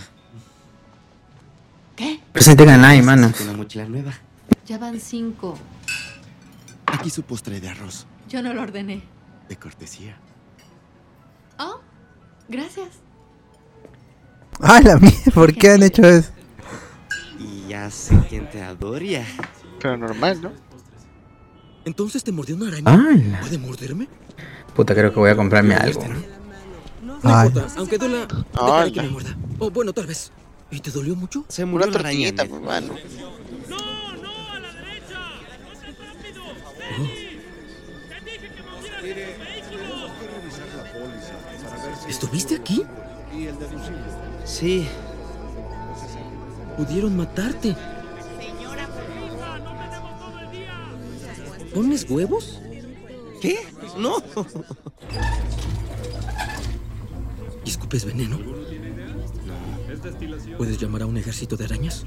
¿Qué? 1.98 2.22
Presenten 2.32 2.70
a 2.70 2.78
Nai, 2.78 3.02
mano. 3.02 3.28
Necesito 3.28 3.50
una 3.50 3.58
mochila 3.58 3.86
nueva. 3.86 4.14
Ya 4.66 4.78
van 4.78 5.00
cinco. 5.02 5.58
Aquí 6.86 7.10
su 7.10 7.24
postre 7.24 7.60
de 7.60 7.68
arroz, 7.70 8.06
Yo 8.30 8.42
no 8.42 8.54
lo 8.54 8.62
ordené. 8.62 9.04
de 9.50 9.56
cortesía. 9.58 10.18
Oh, 11.60 11.82
gracias. 12.48 12.88
¡Ah, 14.62 14.80
la 14.82 14.98
mierda! 14.98 15.32
¿Por 15.34 15.54
qué 15.54 15.72
han 15.72 15.84
hecho 15.84 16.04
eso? 16.08 16.32
Y 17.40 17.68
ya 17.70 17.90
sé 17.92 18.18
quién 18.30 18.50
te 18.50 18.62
adoria. 18.64 19.26
Pero 19.82 19.98
normal, 19.98 20.42
¿no? 20.42 20.52
¿Entonces 21.86 22.24
te 22.24 22.32
mordió 22.32 22.56
una 22.56 22.68
araña? 22.68 22.92
¡Hala! 22.92 23.40
¿Puede 23.42 23.58
morderme? 23.58 24.08
Puta, 24.76 24.94
creo 24.94 25.12
que 25.14 25.20
voy 25.20 25.30
a 25.32 25.36
comprarme 25.36 25.76
algo. 25.76 26.02
No 27.02 27.20
Ay. 27.24 27.48
importa, 27.48 27.74
aunque 27.78 27.98
duela, 27.98 28.28
dejaré 28.54 28.92
que 28.92 29.02
me 29.02 29.10
muerda. 29.10 29.36
O 29.60 29.72
bueno, 29.72 29.94
tal 29.94 30.06
vez. 30.08 30.32
¿Y 30.72 30.80
te 30.82 30.92
dolió 30.92 31.16
mucho? 31.16 31.46
Se 31.48 31.64
Una 31.64 31.72
murió 31.72 31.88
la 31.92 32.00
araña. 32.00 32.36
tortillita, 32.36 32.44
Ned. 32.44 32.50
pues, 32.50 32.62
mano. 32.62 32.96
¿Estuviste 42.08 42.56
aquí? 42.56 42.84
Sí, 44.46 44.88
Pudieron 46.78 47.18
matarte. 47.18 47.76
¿Pones 51.74 52.10
huevos? 52.10 52.60
¿Qué? 53.42 53.58
No. 53.98 54.18
¿Y 57.66 57.70
escupes 57.70 58.06
veneno? 58.06 58.38
¿Puedes 60.58 60.80
llamar 60.80 61.04
a 61.04 61.06
un 61.06 61.18
ejército 61.18 61.56
de 61.56 61.66
arañas? 61.66 62.06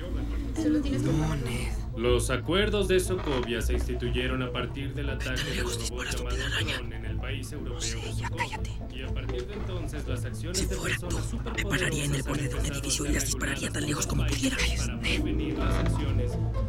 No, 0.56 1.36
Ned. 1.36 1.72
Los 1.96 2.30
acuerdos 2.30 2.88
de 2.88 3.00
Sokovia 3.00 3.60
se 3.60 3.74
instituyeron 3.74 4.42
a 4.42 4.52
partir 4.52 4.94
del 4.94 5.10
ataque 5.10 5.42
del 5.44 5.64
robot 5.64 6.10
llamado 6.10 6.36
Drone 6.36 6.96
en 6.96 7.04
el 7.04 7.16
país 7.18 7.52
europeo 7.52 7.80
de 7.80 8.12
Sokovia. 8.12 8.60
Y 8.92 9.02
a 9.02 9.08
partir 9.08 9.46
de 9.46 9.54
entonces 9.54 10.06
las 10.06 10.24
acciones 10.24 10.58
Si 10.58 10.66
de 10.66 10.76
fuera 10.76 10.96
tú, 10.96 11.08
me 11.56 11.64
pararía 11.64 12.04
en 12.04 12.14
el 12.14 12.22
borde 12.22 12.48
de 12.48 12.54
un 12.54 12.66
edificio 12.66 13.06
y 13.06 13.12
las 13.12 13.26
dispararía 13.26 13.70
tan 13.70 13.86
lejos 13.86 14.06
como 14.06 14.26
pudiera. 14.26 14.56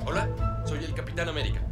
Hola, 0.06 0.64
soy 0.66 0.80
el 0.84 0.94
Capitán 0.94 1.30
América. 1.30 1.66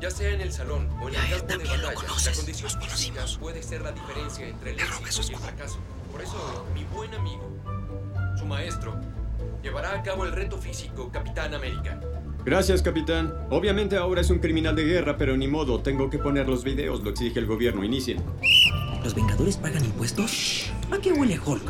Ya 0.00 0.10
sea 0.10 0.30
en 0.30 0.40
el 0.40 0.52
salón 0.52 0.88
o 1.02 1.08
en 1.08 1.14
el 1.16 1.30
campo 1.30 1.46
de 1.46 1.56
batalla, 1.56 1.76
la 1.76 1.94
condición 1.94 2.70
física 2.80 3.24
puede 3.40 3.62
ser 3.62 3.82
la 3.82 3.92
diferencia 3.92 4.46
entre 4.46 4.70
el 4.70 4.80
éxito 4.80 5.26
y 5.28 5.34
el 5.34 5.40
fracaso. 5.40 5.78
Por 6.12 6.22
eso, 6.22 6.66
mi 6.74 6.84
buen 6.84 7.12
amigo, 7.14 7.50
su 8.38 8.46
maestro, 8.46 8.94
llevará 9.62 9.94
a 9.94 10.02
cabo 10.02 10.24
el 10.24 10.32
reto 10.32 10.58
físico 10.58 11.10
Capitán 11.12 11.54
América. 11.54 12.00
Gracias, 12.44 12.82
capitán. 12.82 13.34
Obviamente 13.50 13.96
ahora 13.96 14.20
es 14.20 14.30
un 14.30 14.38
criminal 14.38 14.74
de 14.76 14.84
guerra, 14.84 15.16
pero 15.18 15.36
ni 15.36 15.48
modo, 15.48 15.80
tengo 15.80 16.08
que 16.08 16.18
poner 16.18 16.48
los 16.48 16.64
videos, 16.64 17.02
lo 17.02 17.10
exige 17.10 17.38
el 17.40 17.46
gobierno. 17.46 17.84
Inicien. 17.84 18.22
¿Los 19.04 19.14
Vengadores 19.14 19.56
pagan 19.56 19.84
impuestos? 19.84 20.70
¿A 20.90 20.98
qué 20.98 21.12
huele 21.12 21.38
Hulk? 21.44 21.62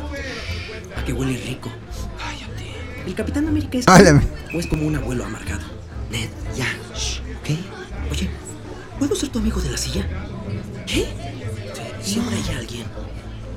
¿A 0.95 1.03
qué 1.03 1.11
huele 1.13 1.37
rico? 1.37 1.69
Cállate. 2.17 2.65
¿El 3.05 3.13
Capitán 3.15 3.47
América 3.47 3.77
es 3.79 3.87
Háblame. 3.87 4.21
o 4.53 4.59
es 4.59 4.67
como 4.67 4.85
un 4.87 4.95
abuelo 4.95 5.25
amargado? 5.25 5.65
Ned, 6.11 6.29
ya. 6.55 6.67
Shh, 6.95 7.19
¿Ok? 7.39 8.11
Oye, 8.11 8.29
¿puedo 8.99 9.15
ser 9.15 9.29
tu 9.29 9.39
amigo 9.39 9.59
de 9.59 9.71
la 9.71 9.77
silla? 9.77 10.05
¿Qué? 10.85 11.05
Sí, 12.03 12.13
siempre 12.13 12.35
hay 12.35 12.55
alguien 12.57 12.85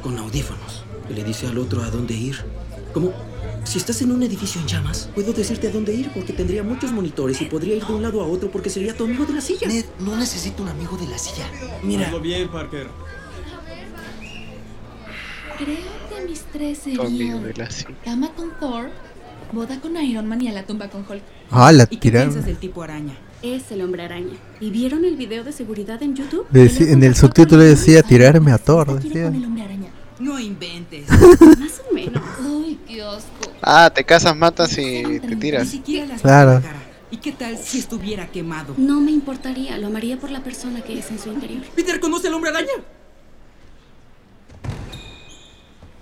con 0.03 0.19
audífonos 0.19 0.85
que 1.07 1.15
le 1.15 1.25
dice 1.25 1.47
al 1.47 1.59
otro 1.59 1.83
a 1.83 1.91
dónde 1.91 2.15
ir. 2.15 2.37
Como 2.93 3.13
si 3.65 3.79
estás 3.79 4.03
en 4.03 4.13
un 4.13 4.23
edificio 4.23 4.61
en 4.61 4.67
llamas, 4.67 5.09
puedo 5.15 5.33
decirte 5.33 5.69
a 5.69 5.71
dónde 5.71 5.95
ir 5.95 6.11
porque 6.13 6.33
tendría 6.33 6.63
muchos 6.63 6.93
monitores 6.93 7.41
y 7.41 7.47
podría 7.47 7.77
ir 7.77 7.85
de 7.87 7.93
un 7.95 8.03
lado 8.03 8.21
a 8.23 8.27
otro 8.27 8.51
porque 8.51 8.69
sería 8.71 8.95
tu 8.97 9.05
amigo 9.05 9.25
de 9.25 9.35
la 9.35 9.41
silla. 9.41 9.67
Ned, 9.69 9.85
no 10.01 10.17
necesito 10.17 10.63
un 10.63 10.69
amigo 10.69 10.97
de 10.97 11.07
la 11.07 11.17
silla. 11.19 11.47
Mira, 11.83 12.07
Hazlo 12.07 12.21
bien, 12.21 12.49
Parker. 12.51 12.89
Creo 15.59 15.77
que 16.19 16.25
mis 16.29 16.41
tres 16.53 16.79
serían 16.79 17.43
de 17.45 17.55
la 17.55 17.71
sí. 17.71 17.85
cama 18.05 18.31
con 18.35 18.51
Thor, 18.59 18.91
boda 19.53 19.81
con 19.81 19.97
Iron 20.03 20.27
Man 20.27 20.43
y 20.43 20.49
a 20.49 20.53
la 20.53 20.65
tumba 20.65 20.89
con 20.89 21.05
Hulk. 21.09 21.23
¡Ah, 21.51 21.71
la 21.73 21.85
¿Y 21.85 21.97
qué 21.99 22.11
piensas 22.11 22.29
tiraron! 22.31 22.45
del 22.45 22.57
tipo 22.57 22.83
araña? 22.83 23.15
Es 23.43 23.71
el 23.71 23.83
hombre 23.83 24.03
araña. 24.05 24.37
¿Y 24.61 24.71
vieron 24.71 25.05
el 25.05 25.17
video 25.17 25.45
de 25.45 25.53
seguridad 25.53 26.03
en 26.03 26.15
YouTube? 26.17 26.47
Deci- 26.53 26.89
En 26.89 27.03
el 27.03 27.15
subtítulo 27.15 27.63
decía 27.63 28.03
tirarme 28.03 28.53
a 28.53 28.59
Thor, 28.59 29.01
decía. 29.01 29.25
con 29.25 29.35
el 29.37 29.45
hombre 29.45 29.63
araña. 29.63 29.91
No 30.23 30.39
inventes. 30.39 31.09
Más 31.59 31.83
o 31.91 31.95
menos. 31.95 32.23
Ay, 32.41 32.79
qué 32.87 33.03
asco. 33.03 33.53
Ah, 33.61 33.91
te 33.93 34.05
casas, 34.05 34.37
matas 34.37 34.73
y 34.79 35.03
te 35.21 35.27
Ni 35.27 35.37
tiras. 35.37 35.69
siquiera 35.69 36.07
las 36.07 36.21
Claro. 36.23 36.55
la 36.55 36.61
cara. 36.61 36.83
¿Y 37.11 37.17
qué 37.17 37.33
tal 37.33 37.59
si 37.59 37.79
estuviera 37.81 38.29
quemado? 38.31 38.75
No 38.79 39.01
me 39.01 39.11
importaría, 39.11 39.77
lo 39.79 39.89
amaría 39.89 40.19
por 40.19 40.31
la 40.31 40.43
persona 40.45 40.81
que 40.83 40.99
es 40.99 41.11
en 41.11 41.19
su 41.19 41.31
interior. 41.31 41.63
¿Peter 41.75 41.99
conoce 42.01 42.29
al 42.29 42.35
hombre 42.35 42.51
araña? 42.51 42.71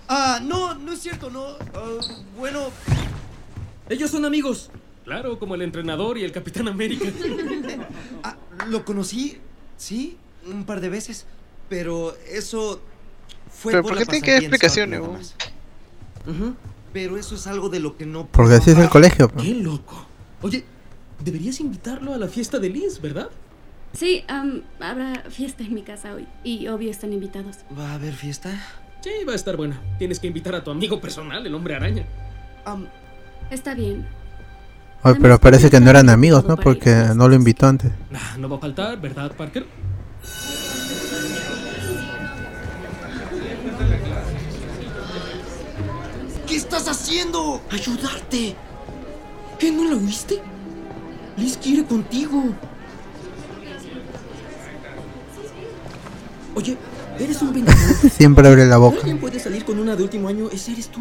Ah, 0.09 0.41
no, 0.43 0.75
no 0.75 0.93
es 0.93 1.01
cierto, 1.01 1.31
no. 1.31 1.45
Ah, 1.75 1.99
bueno, 2.39 2.71
Ellos 3.89 4.11
son 4.11 4.25
amigos. 4.25 4.71
Claro, 5.05 5.39
como 5.39 5.55
el 5.55 5.63
entrenador 5.63 6.19
y 6.19 6.25
el 6.25 6.31
Capitán 6.31 6.69
América. 6.69 7.07
ah, 8.23 8.37
lo 8.69 8.85
conocí, 8.85 9.39
sí, 9.77 10.17
un 10.47 10.65
par 10.65 10.81
de 10.81 10.91
veces. 10.91 11.25
Pero 11.69 12.17
eso 12.31 12.81
fue 13.51 13.73
Pero 13.73 13.83
por 13.83 13.93
¿por 13.93 13.99
la 13.99 14.05
qué 14.05 14.11
tiene 14.11 14.25
que 14.25 14.33
dar 14.33 14.43
explicaciones, 14.43 15.35
Pero 16.93 17.17
eso 17.17 17.35
es 17.35 17.47
algo 17.47 17.69
de 17.69 17.81
lo 17.81 17.97
que 17.97 18.07
no 18.07 18.27
Porque 18.27 18.55
así 18.55 18.71
es 18.71 18.79
el 18.79 18.89
colegio. 18.89 19.29
pues. 19.29 19.45
Qué 19.45 19.55
loco. 19.55 20.07
Oye, 20.43 20.65
deberías 21.23 21.61
invitarlo 21.61 22.15
a 22.15 22.19
la 22.19 22.29
fiesta 22.29 22.59
de 22.59 22.71
Liz, 22.71 23.01
¿verdad? 23.01 23.29
Sí, 23.93 24.25
am, 24.29 24.63
habrá 24.79 25.25
fiesta 25.31 25.65
en 25.65 25.75
mi 25.75 25.83
casa 25.83 26.15
hoy. 26.15 26.27
Y 26.45 26.69
obvio 26.69 26.91
están 26.91 27.13
invitados. 27.13 27.59
¿Va 27.77 27.91
a 27.91 27.95
haber 27.95 28.15
fiesta? 28.15 28.51
Sí, 29.03 29.11
va 29.27 29.33
a 29.33 29.37
estar 29.37 29.57
buena. 29.57 29.81
Tienes 29.99 30.21
que 30.21 30.27
invitar 30.27 30.55
a 30.55 30.63
tu 30.63 30.71
amigo 30.71 31.01
personal, 31.01 31.45
el 31.47 31.55
hombre 31.55 31.75
araña. 31.75 32.05
Está 33.51 33.75
bien. 33.75 34.07
Ay, 35.03 35.15
pero 35.21 35.39
parece 35.41 35.71
que 35.71 35.81
no 35.81 35.89
eran 35.91 36.11
amigos, 36.11 36.45
¿no? 36.45 36.57
Porque 36.57 36.95
no 37.17 37.27
lo 37.27 37.35
invitó 37.35 37.67
antes. 37.67 37.91
Ah, 38.15 38.37
no 38.39 38.49
va 38.49 38.57
a 38.57 38.61
faltar, 38.61 39.01
¿verdad, 39.01 39.33
Parker? 39.33 39.65
Estás 46.77 46.87
haciendo? 46.87 47.61
¡Ayudarte! 47.69 48.55
¿Qué, 49.59 49.73
no 49.73 49.91
lo 49.91 49.97
oíste? 49.97 50.41
Liz 51.37 51.57
quiere 51.57 51.85
contigo. 51.85 52.45
Oye, 56.55 56.77
eres 57.19 57.43
un 57.43 57.53
vengador. 57.53 58.11
Siempre 58.11 58.47
abre 58.47 58.67
la 58.67 58.77
boca. 58.77 58.99
alguien 58.99 59.19
puede 59.19 59.41
salir 59.41 59.65
con 59.65 59.81
una 59.81 59.97
de 59.97 60.05
último 60.05 60.29
año, 60.29 60.49
ese 60.53 60.73
eres 60.73 60.89
tú. 60.89 61.01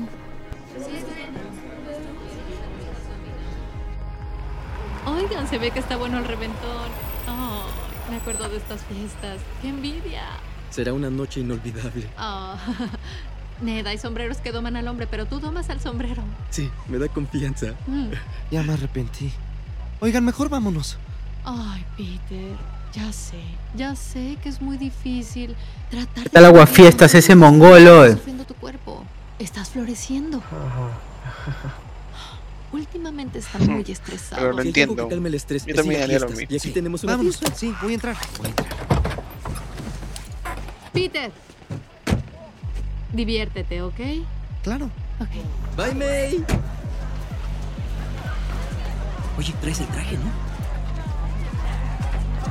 Oigan, 5.05 5.47
se 5.47 5.59
ve 5.59 5.69
que 5.69 5.79
está 5.79 5.97
bueno 5.97 6.17
el 6.17 6.25
reventón. 6.25 6.89
Oh, 7.27 8.09
me 8.09 8.17
acuerdo 8.17 8.49
de 8.49 8.57
estas 8.57 8.81
fiestas. 8.85 9.37
¡Qué 9.61 9.69
envidia! 9.69 10.23
Será 10.71 10.93
una 10.93 11.11
noche 11.11 11.41
inolvidable. 11.41 12.09
Oh. 12.17 12.55
Ned, 13.61 13.85
hay 13.87 13.97
sombreros 13.97 14.37
que 14.37 14.51
doman 14.51 14.75
al 14.77 14.87
hombre, 14.87 15.05
pero 15.07 15.25
tú 15.25 15.39
domas 15.39 15.69
al 15.69 15.81
sombrero. 15.81 16.23
Sí, 16.49 16.69
me 16.87 16.97
da 16.97 17.07
confianza. 17.09 17.73
Mm. 17.87 18.07
Ya 18.51 18.63
me 18.63 18.73
arrepentí. 18.73 19.31
Oigan, 19.99 20.23
mejor 20.23 20.47
vámonos. 20.49 20.97
Ay, 21.43 21.85
Peter, 21.97 22.55
ya 22.93 23.11
sé, 23.11 23.41
ya 23.75 23.95
sé 23.95 24.37
que 24.41 24.49
es 24.49 24.61
muy 24.61 24.77
difícil 24.77 25.55
tratar 25.89 26.23
¿Qué 26.23 26.29
tal 26.29 26.45
aguafiestas 26.45 27.13
ese 27.15 27.35
mongolo? 27.35 28.03
Estás 28.05 28.17
sufriendo 28.19 28.45
tu 28.45 28.53
cuerpo. 28.55 29.03
Estás 29.39 29.69
floreciendo. 29.69 30.41
Últimamente 32.71 33.39
está 33.39 33.57
muy 33.59 33.81
estresado. 33.87 34.41
Pero 34.41 34.57
hay 34.61 34.67
entiendo. 34.67 34.95
que 34.95 35.07
calme 35.09 35.29
el 35.29 35.35
estrés, 35.35 35.65
Yo 35.65 35.73
también 35.75 36.03
haría 36.03 36.19
lo 36.19 36.27
mismo. 36.29 36.41
Y 36.41 36.55
aquí 36.55 36.59
Sí. 36.59 36.71
tenemos 36.71 37.03
una 37.03 37.13
Vámonos, 37.13 37.37
fiesta. 37.37 37.57
sí, 37.57 37.73
voy 37.81 37.91
a 37.91 37.95
entrar. 37.95 38.15
Voy 38.37 38.45
a 38.45 38.49
entrar. 38.49 38.69
Peter, 40.93 41.31
diviértete, 43.13 43.81
¿ok? 43.81 43.99
Claro. 44.63 44.89
Ok. 45.19 45.29
Bye, 45.77 45.95
May. 45.95 46.45
Oye, 49.37 49.53
traes 49.61 49.79
el 49.79 49.87
traje, 49.87 50.17
¿no? 50.17 50.49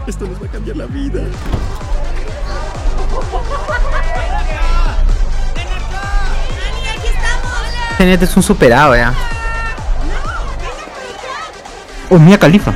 Esto 0.06 0.26
nos 0.26 0.42
va 0.42 0.46
a 0.46 0.50
cambiar 0.50 0.76
la 0.76 0.86
vida. 0.86 1.20
Net 7.98 8.22
es 8.22 8.36
un 8.36 8.42
superado 8.42 8.94
ya. 8.94 9.12
Oh, 12.08 12.18
Mía 12.18 12.38
Califa. 12.38 12.72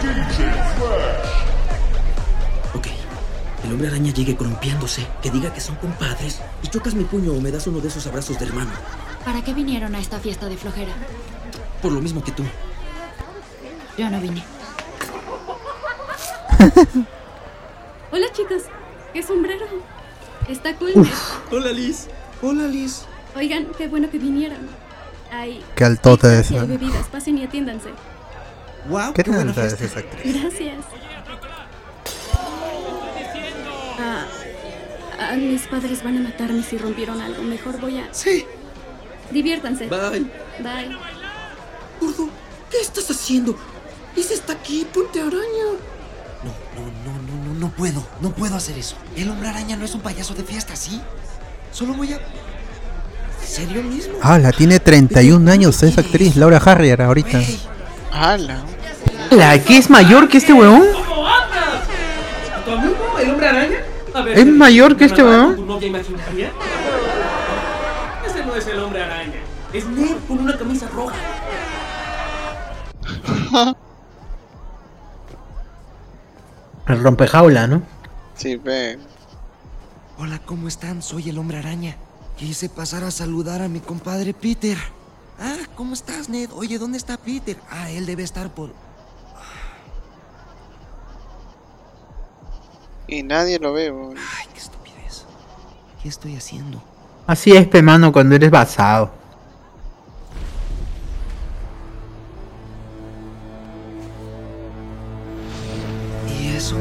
El 3.73 3.77
hombre 3.77 3.89
araña 3.89 4.13
llegue 4.13 4.37
columpiándose, 4.37 5.07
que 5.23 5.31
diga 5.31 5.51
que 5.51 5.63
son 5.63 5.77
compadres, 5.77 6.43
y 6.63 6.69
chocas 6.69 6.95
mi 6.95 7.05
puño 7.05 7.33
o 7.33 7.41
me 7.41 7.51
das 7.51 7.67
uno 7.67 7.81
de 7.81 7.89
esos 7.89 8.07
abrazos 8.07 8.39
de 8.39 8.45
hermano. 8.45 8.71
¿Para 9.25 9.43
qué 9.43 9.55
vinieron 9.55 9.95
a 9.95 9.99
esta 9.99 10.21
fiesta 10.21 10.47
de 10.47 10.59
flojera? 10.59 10.93
Por 11.81 11.91
lo 11.91 12.03
mismo 12.03 12.23
que 12.23 12.33
tú. 12.33 12.45
Yo 13.97 14.11
no 14.11 14.21
vine. 14.21 14.45
Hola 18.13 18.27
chicos, 18.35 18.65
qué 19.15 19.23
sombrero. 19.23 19.65
Está 20.51 20.77
cool. 20.77 20.93
Hola 21.51 21.73
Liz. 21.73 22.09
Hola 22.43 22.69
Liz. 22.69 23.07
Oigan, 23.35 23.69
qué 23.79 23.89
bueno 23.89 24.11
que 24.11 24.19
vinieron. 24.19 24.69
Hay 25.31 25.65
Qué 25.75 25.85
altote 25.87 26.41
esa. 26.41 26.61
hay 26.61 26.67
bebidas, 26.67 27.07
pasen 27.07 27.39
y 27.39 27.45
atiéndanse. 27.45 27.89
Wow, 28.91 29.15
¿Qué 29.15 29.25
tal 29.25 29.49
es 29.49 29.81
esa 29.81 30.01
actriz? 30.01 30.43
Gracias. 30.43 30.85
Ah, 34.03 34.27
ah, 35.21 35.37
mis 35.37 35.63
padres 35.63 36.03
van 36.03 36.17
a 36.17 36.21
matarme 36.21 36.63
si 36.63 36.77
rompieron 36.77 37.21
algo. 37.21 37.43
Mejor 37.43 37.81
voy 37.81 37.99
a. 37.99 38.09
Sí. 38.13 38.45
Diviértanse. 39.31 39.87
Bye. 39.87 40.27
Bye. 40.59 40.97
Gordo, 42.01 42.29
¿qué 42.71 42.81
estás 42.81 43.09
haciendo? 43.11 43.57
Liz 44.17 44.31
está 44.31 44.55
aquí, 44.55 44.87
ponte 44.93 45.21
araña. 45.21 45.79
No, 46.43 46.53
no, 46.75 46.91
no, 47.05 47.23
no, 47.23 47.45
no, 47.45 47.61
no 47.61 47.69
puedo. 47.71 48.05
No 48.21 48.31
puedo 48.33 48.57
hacer 48.57 48.77
eso. 48.77 48.97
El 49.17 49.31
hombre 49.31 49.49
araña 49.49 49.77
no 49.77 49.85
es 49.85 49.95
un 49.95 50.01
payaso 50.01 50.35
de 50.35 50.43
fiesta, 50.43 50.75
¿sí? 50.75 51.01
Solo 51.71 51.95
voy 51.95 52.13
a. 52.13 52.21
¿Serio 53.47 53.83
mismo? 53.83 54.15
Ah, 54.23 54.39
la 54.39 54.53
tiene 54.53 54.81
31 54.81 55.51
años 55.51 55.83
esa 55.83 56.01
actriz, 56.01 56.37
Laura 56.37 56.59
Harrier, 56.59 57.01
ahorita. 57.03 57.41
¡Hala! 58.13 58.63
¿La 59.31 59.63
que 59.63 59.79
es 59.79 59.89
mayor 59.89 60.29
que 60.29 60.39
este 60.39 60.53
weón? 60.53 60.85
¿Tu 62.65 62.71
amigo, 62.71 63.19
el 63.21 63.31
hombre 63.31 63.49
araña? 63.49 63.92
¿Es 64.15 64.35
¿qué 64.35 64.45
mayor 64.45 64.97
que 64.97 65.05
este 65.07 65.23
¿Una 65.23 65.31
weón? 65.31 65.47
con 65.47 65.57
¿Tu 65.57 65.67
novia 65.67 65.89
imaginaria? 65.89 66.53
Ese 68.27 68.45
no 68.45 68.55
es 68.55 68.67
el 68.67 68.79
hombre 68.79 69.03
araña. 69.03 69.41
Es 69.73 69.87
Ned 69.87 70.17
con 70.29 70.39
una 70.39 70.57
camisa 70.59 70.89
roja. 70.89 71.17
El 76.89 77.03
rompejaula, 77.03 77.67
¿no? 77.67 77.83
Sí, 78.35 78.57
ve. 78.57 78.99
Hola, 80.19 80.41
¿cómo 80.45 80.69
están? 80.69 81.01
Soy 81.01 81.31
el 81.31 81.39
hombre 81.39 81.59
araña. 81.59 81.97
Quise 82.37 82.69
pasar 82.69 83.05
a 83.05 83.11
saludar 83.11 83.63
a 83.63 83.69
mi 83.69 83.81
compadre 83.81 84.35
Peter. 84.35 84.77
Ah, 85.39 85.57
¿cómo 85.77 85.95
estás, 85.95 86.29
Ned? 86.29 86.51
Oye, 86.55 86.79
¿dónde 86.79 86.99
está 86.99 87.17
Peter? 87.17 87.57
Ah, 87.71 87.89
él 87.91 88.05
debe 88.05 88.25
estar 88.25 88.53
por. 88.53 88.73
Y 93.13 93.23
nadie 93.23 93.59
lo 93.59 93.75
ve. 93.75 93.89
Ay, 93.89 94.47
qué 94.55 94.59
estupidez. 94.59 95.27
¿Qué 96.03 96.09
estoy 96.09 96.35
haciendo? 96.35 96.83
Así 97.27 97.55
es, 97.55 97.69
pe 97.69 97.83
mano, 97.83 98.11
cuando 98.11 98.35
eres 98.35 98.51
basado. 98.51 99.13
¿Y 106.27 106.57
eso? 106.57 106.77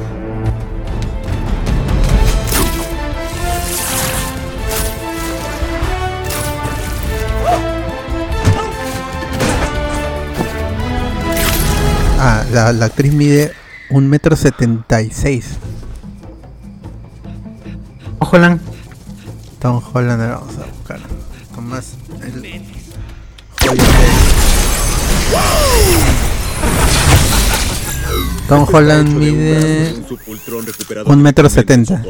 Ah, 12.18 12.46
la, 12.54 12.72
la 12.72 12.86
actriz 12.86 13.12
mide 13.12 13.52
un 13.90 14.08
metro 14.08 14.38
setenta 14.38 15.02
y 15.02 15.12
seis. 15.12 15.58
Holland. 18.22 18.62
Tom 19.60 19.82
Holland, 19.94 20.22
ahora 20.22 20.38
vamos 20.40 20.56
a 20.58 20.66
buscar. 20.66 21.00
Con 21.54 21.68
más. 21.68 21.94
el- 22.22 22.62
Tom 28.48 28.68
Holland 28.72 29.14
mide 29.16 29.96
un 31.06 31.22
metro 31.22 31.50
setenta. 31.50 32.04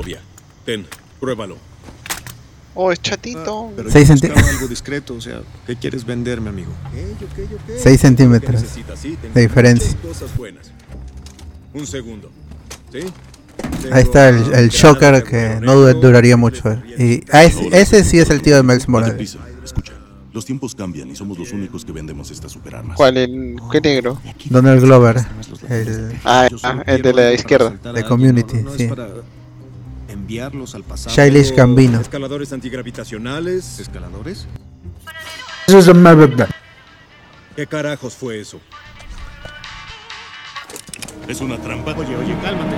Ten, 0.66 0.88
pruébalo. 1.20 1.58
Oh, 2.74 2.92
es 2.92 3.02
chatito. 3.02 3.72
Pero 3.76 3.92
Seis 3.92 4.08
yo 4.22 4.34
algo 4.34 4.68
discreto, 4.68 5.14
o 5.16 5.22
sea, 5.22 5.42
¿qué 5.68 5.76
quieres 5.76 6.06
venderme, 6.06 6.50
amigo? 6.50 6.72
6 7.84 8.00
centímetros 8.00 8.62
de 9.34 9.42
diferencia. 9.42 9.90
muchas 9.90 10.02
cosas 10.20 10.38
buenas. 10.38 10.72
Un 11.74 11.86
segundo. 11.86 12.32
¿Sí? 12.92 13.00
Ahí 13.92 14.04
está 14.04 14.30
el, 14.30 14.54
el 14.54 14.70
Shocker 14.70 15.24
que 15.24 15.60
no 15.62 15.76
du- 15.76 16.00
duraría 16.00 16.38
mucho. 16.38 16.78
Y 16.98 17.24
a 17.32 17.44
ese, 17.44 17.68
ese 17.72 18.04
sí 18.04 18.20
es 18.20 18.30
el 18.30 18.42
tío 18.42 18.56
de 18.56 18.64
Miles 18.64 18.88
Morales. 18.88 19.38
Escucha, 19.64 19.94
los 20.34 20.46
tiempos 20.46 20.74
cambian 20.76 21.10
y 21.10 21.16
somos 21.16 21.38
los 21.38 21.52
únicos 21.52 21.84
que 21.84 21.92
vendemos 21.92 22.32
estas 22.32 22.52
superarmas. 22.52 22.96
¿Cuál? 22.96 23.18
¿El 23.18 23.56
qué 23.72 23.82
negro? 23.82 24.20
Donald 24.46 24.82
Glover, 24.82 25.18
el, 25.70 26.18
Ah, 26.24 26.48
ah, 26.64 26.84
el 26.86 27.02
de 27.02 27.14
la 27.14 27.34
izquierda. 27.34 27.72
de 27.72 28.04
Community, 28.06 28.64
sí. 28.78 28.90
enviarlos 30.08 30.74
al 30.76 30.84
pasado. 30.84 31.14
Childish 31.16 31.54
Gambino. 31.56 32.00
Escaladores 32.00 32.54
antigravitacionales. 32.54 33.80
¿Escaladores? 33.80 34.48
Eso 35.68 35.80
es 35.80 35.88
una 35.88 36.14
verdad. 36.14 36.50
¿Qué 37.56 37.68
carajos 37.68 38.14
fue 38.14 38.40
eso? 38.40 38.62
¿Es 41.28 41.42
una 41.42 41.58
trampa? 41.58 41.92
Oye, 41.98 42.16
oye, 42.16 42.36
cálmate. 42.42 42.76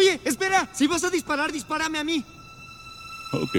Oye, 0.00 0.18
espera. 0.24 0.66
Si 0.72 0.86
vas 0.86 1.04
a 1.04 1.10
disparar, 1.10 1.52
dispárame 1.52 1.98
a 1.98 2.04
mí. 2.04 2.24
Ok. 3.34 3.54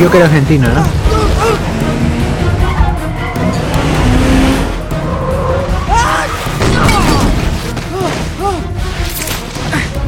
Yo 0.00 0.10
que 0.10 0.16
era 0.16 0.26
argentino, 0.26 0.68
¿no? 0.70 1.69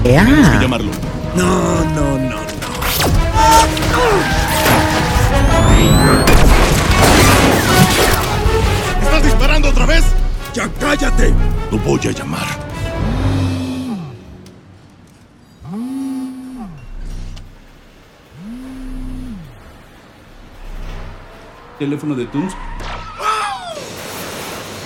Tienes 0.03 0.49
que 0.49 0.55
Ya. 0.55 0.61
llamarlo. 0.61 0.91
No, 1.37 1.85
no, 1.95 2.19
no, 2.19 2.29
no. 2.29 2.43
¿Estás 9.03 9.23
disparando 9.25 9.69
otra 9.69 9.87
vez? 9.87 10.05
¡Ya 10.55 10.69
cállate! 10.81 11.33
Lo 11.71 11.79
voy 11.79 12.01
a 12.07 12.11
llamar. 12.11 12.47
Teléfono 21.79 22.15
de 22.15 22.27
Tooms. 22.27 22.53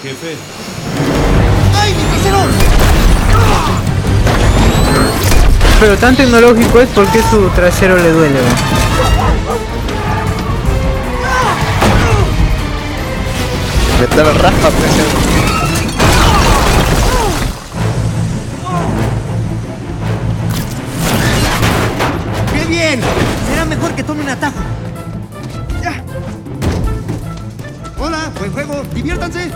Jefe, 0.02 0.36
¡Ay, 1.74 1.94
mi 1.94 2.04
trasero! 2.04 2.75
Pero 5.78 5.94
tan 5.98 6.16
tecnológico 6.16 6.80
es 6.80 6.88
porque 6.88 7.20
su 7.30 7.50
trasero 7.50 7.96
le 7.96 8.10
duele. 8.10 8.40
weón. 8.40 8.54
Vete 14.00 14.16
la 14.16 14.32
raspa, 14.32 14.70
pues. 14.70 14.90
¡Qué 22.52 22.64
bien! 22.66 23.00
Será 23.50 23.64
mejor 23.66 23.92
que 23.92 24.02
tome 24.02 24.22
un 24.22 24.30
atajo. 24.30 24.56
Ya. 25.82 26.02
Hola, 27.98 28.30
buen 28.38 28.52
juego. 28.52 28.82
Diviértanse. 28.94 29.50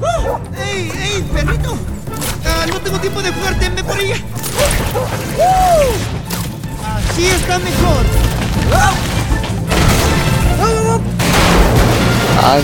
¡Uh! 0.00 0.38
¡Ey, 0.62 0.90
ey, 0.98 1.22
perrito! 1.34 1.97
Ah, 2.60 2.66
no 2.66 2.80
tengo 2.80 2.98
tiempo 2.98 3.22
de 3.22 3.30
jugar, 3.32 3.56
tenme 3.60 3.84
por 3.84 3.96
ella. 4.00 4.16
Así 7.10 7.26
está 7.26 7.58
mejor. 7.60 8.04
¡Ah! 8.74 8.92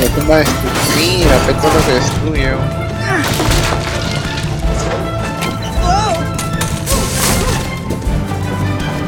La 0.01 0.09
tumba 0.09 0.36
de 0.38 0.45
destruir, 0.45 1.28
a 1.28 1.38
todo 1.61 1.72
lo 1.74 1.86
que 1.86 1.92
destruye. 1.92 2.49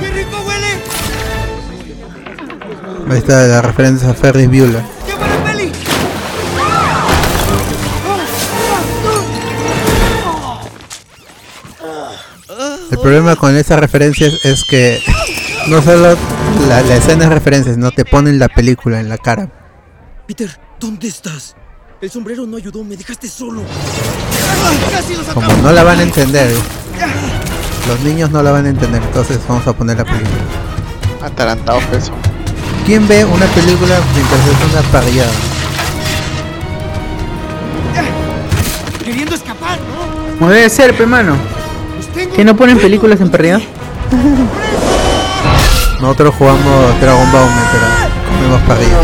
¡Qué 0.00 0.08
rico 0.10 0.36
huele! 0.46 0.72
Ahí 3.10 3.18
está 3.18 3.46
la 3.46 3.62
referencia 3.62 4.10
a 4.10 4.14
Ferris 4.14 4.48
Bueller. 4.48 4.95
El 12.90 12.98
problema 12.98 13.34
con 13.34 13.56
esas 13.56 13.80
referencias 13.80 14.32
es 14.44 14.64
que 14.64 15.02
no 15.68 15.82
solo 15.82 16.16
la, 16.68 16.82
la 16.82 16.96
escena 16.96 17.24
es 17.24 17.30
referencia, 17.30 17.74
sino 17.74 17.90
te 17.90 18.04
ponen 18.04 18.38
la 18.38 18.48
película 18.48 19.00
en 19.00 19.08
la 19.08 19.18
cara. 19.18 19.48
Peter, 20.26 20.48
¿dónde 20.78 21.08
estás? 21.08 21.56
El 22.00 22.10
sombrero 22.10 22.46
no 22.46 22.56
ayudó, 22.56 22.84
me 22.84 22.96
dejaste 22.96 23.28
solo. 23.28 23.62
¡Casi 24.92 25.16
los 25.16 25.26
Como 25.26 25.52
no 25.54 25.72
la 25.72 25.82
van 25.82 25.98
a 25.98 26.02
entender, 26.02 26.52
los 27.88 28.00
niños 28.00 28.30
no 28.30 28.42
la 28.42 28.52
van 28.52 28.66
a 28.66 28.68
entender, 28.68 29.02
entonces 29.02 29.40
vamos 29.48 29.66
a 29.66 29.72
poner 29.72 29.96
la 29.96 30.04
película. 30.04 30.42
Atarantados 31.22 31.82
peso. 31.84 32.12
¿Quién 32.84 33.08
ve 33.08 33.24
una 33.24 33.46
película 33.46 33.98
mientras 34.14 34.40
es 34.46 34.72
una 34.72 34.92
parrillada? 34.92 35.32
Queriendo 39.04 39.34
escapar, 39.34 39.78
¿no? 39.80 40.38
Como 40.38 40.50
debe 40.50 40.70
ser, 40.70 40.96
pe 40.96 41.06
mano. 41.06 41.55
¿Que 42.34 42.44
no 42.44 42.56
ponen 42.56 42.78
películas 42.78 43.20
en 43.20 43.30
realidad? 43.30 43.60
Nosotros 46.00 46.34
jugamos 46.38 47.00
Dragon 47.00 47.30
Ball 47.30 47.44
mientras 47.44 47.90
comemos 48.26 48.60
parrilla. 48.62 48.96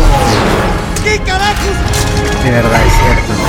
¿Qué 1.03 1.19
carajos? 1.19 2.43
De 2.43 2.51
verdad, 2.51 2.81
es 2.85 2.93
cierto. 2.93 3.42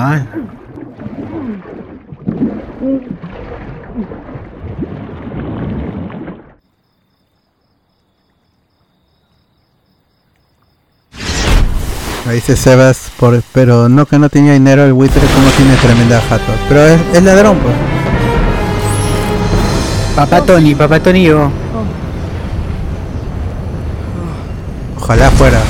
Ah. 0.00 0.24
Ahí 12.26 12.36
dice 12.36 12.54
Sebas, 12.54 13.10
por, 13.18 13.42
pero 13.52 13.88
no 13.88 14.06
que 14.06 14.20
no 14.20 14.28
tenía 14.28 14.52
dinero, 14.52 14.84
el 14.84 14.92
buitre 14.92 15.20
como 15.34 15.48
tiene 15.50 15.74
tremenda 15.74 16.20
jato. 16.28 16.44
Pero 16.68 16.80
es, 16.82 17.00
es 17.14 17.22
ladrón, 17.24 17.58
pues. 17.58 17.74
Papá 20.14 20.42
Tony, 20.42 20.76
papá 20.76 21.00
Tony. 21.00 21.28
Ojalá 24.96 25.30
fuera. 25.32 25.60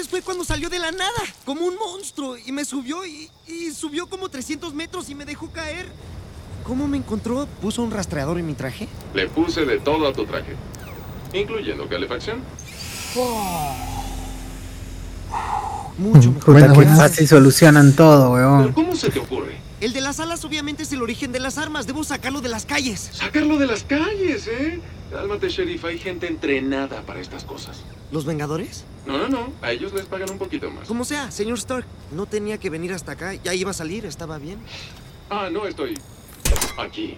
Entonces 0.00 0.18
fue 0.18 0.22
cuando 0.22 0.44
salió 0.44 0.70
de 0.70 0.78
la 0.78 0.92
nada, 0.92 1.20
como 1.44 1.66
un 1.66 1.74
monstruo, 1.76 2.34
y 2.38 2.52
me 2.52 2.64
subió 2.64 3.04
y, 3.04 3.28
y 3.46 3.70
subió 3.70 4.08
como 4.08 4.30
300 4.30 4.72
metros 4.72 5.10
y 5.10 5.14
me 5.14 5.26
dejó 5.26 5.50
caer. 5.50 5.88
¿Cómo 6.64 6.88
me 6.88 6.96
encontró? 6.96 7.46
¿Puso 7.60 7.82
un 7.82 7.90
rastreador 7.90 8.38
en 8.38 8.46
mi 8.46 8.54
traje? 8.54 8.88
Le 9.12 9.28
puse 9.28 9.66
de 9.66 9.78
todo 9.78 10.08
a 10.08 10.14
tu 10.14 10.24
traje, 10.24 10.56
incluyendo 11.34 11.86
calefacción. 11.86 12.40
Mucho 15.98 16.32
Puta, 16.32 16.52
mejor. 16.68 16.84
que 16.84 16.90
fácil 16.92 17.28
solucionan 17.28 17.92
todo, 17.92 18.32
weón. 18.32 18.72
¿Cómo 18.72 18.96
se 18.96 19.10
te 19.10 19.18
ocurre? 19.18 19.59
El 19.80 19.92
de 19.92 20.00
las 20.00 20.20
alas 20.20 20.44
obviamente 20.44 20.82
es 20.82 20.92
el 20.92 21.02
origen 21.02 21.32
de 21.32 21.40
las 21.40 21.56
armas. 21.56 21.86
Debo 21.86 22.04
sacarlo 22.04 22.40
de 22.40 22.48
las 22.48 22.66
calles. 22.66 23.10
Sacarlo 23.12 23.56
de 23.56 23.66
las 23.66 23.82
calles, 23.84 24.46
¿eh? 24.46 24.80
Cálmate, 25.10 25.48
sheriff. 25.48 25.84
Hay 25.84 25.98
gente 25.98 26.26
entrenada 26.26 27.02
para 27.02 27.20
estas 27.20 27.44
cosas. 27.44 27.82
¿Los 28.12 28.24
Vengadores? 28.24 28.84
No, 29.06 29.16
no, 29.16 29.28
no. 29.28 29.52
A 29.62 29.72
ellos 29.72 29.92
les 29.92 30.04
pagan 30.04 30.30
un 30.30 30.38
poquito 30.38 30.70
más. 30.70 30.86
Como 30.86 31.04
sea, 31.04 31.30
señor 31.30 31.58
Stark. 31.58 31.86
No 32.12 32.26
tenía 32.26 32.58
que 32.58 32.68
venir 32.68 32.92
hasta 32.92 33.12
acá. 33.12 33.34
Ya 33.34 33.54
iba 33.54 33.70
a 33.70 33.74
salir, 33.74 34.04
estaba 34.04 34.38
bien. 34.38 34.58
Ah, 35.30 35.48
no, 35.50 35.66
estoy 35.66 35.96
aquí. 36.78 37.16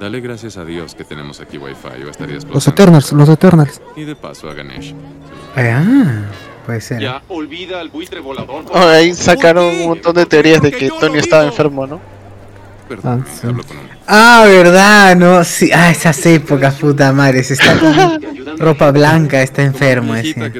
Dale 0.00 0.20
gracias 0.20 0.56
a 0.56 0.64
Dios 0.64 0.94
que 0.94 1.04
tenemos 1.04 1.40
aquí 1.40 1.58
Wi-Fi 1.58 2.02
o 2.04 2.10
estarías 2.10 2.44
Los 2.44 2.66
Eternals, 2.66 3.12
los 3.12 3.28
Eternals. 3.28 3.80
Y 3.94 4.04
de 4.04 4.16
paso 4.16 4.50
a 4.50 4.54
Ganesh. 4.54 4.94
Ah, 5.56 6.24
puede 6.66 6.80
ser. 6.80 7.00
Ya, 7.00 7.22
olvida 7.28 7.80
al 7.80 7.88
buitre 7.88 8.20
volador. 8.20 8.64
por 8.64 8.76
Oh, 8.76 8.88
ahí 8.88 9.14
sacaron 9.14 9.64
un 9.66 9.86
montón 9.86 10.14
de 10.16 10.26
teorías 10.26 10.60
de 10.60 10.70
que 10.72 10.90
Tony 10.90 11.18
estaba 11.18 11.44
enfermo, 11.44 11.86
¿no? 11.86 12.00
Perdón, 12.88 13.24
Ah, 13.26 13.30
sí. 13.40 13.48
Ah, 14.06 14.44
verdad, 14.46 15.16
no, 15.16 15.42
sí. 15.42 15.70
Ah, 15.74 15.90
esas 15.90 16.24
épocas, 16.26 16.74
puta 16.76 17.12
madre. 17.12 17.42
Se 17.42 17.54
está 17.54 17.76
con 17.80 18.58
ropa 18.58 18.92
blanca, 18.92 19.42
está 19.42 19.62
enfermo. 19.62 20.14
ese. 20.14 20.52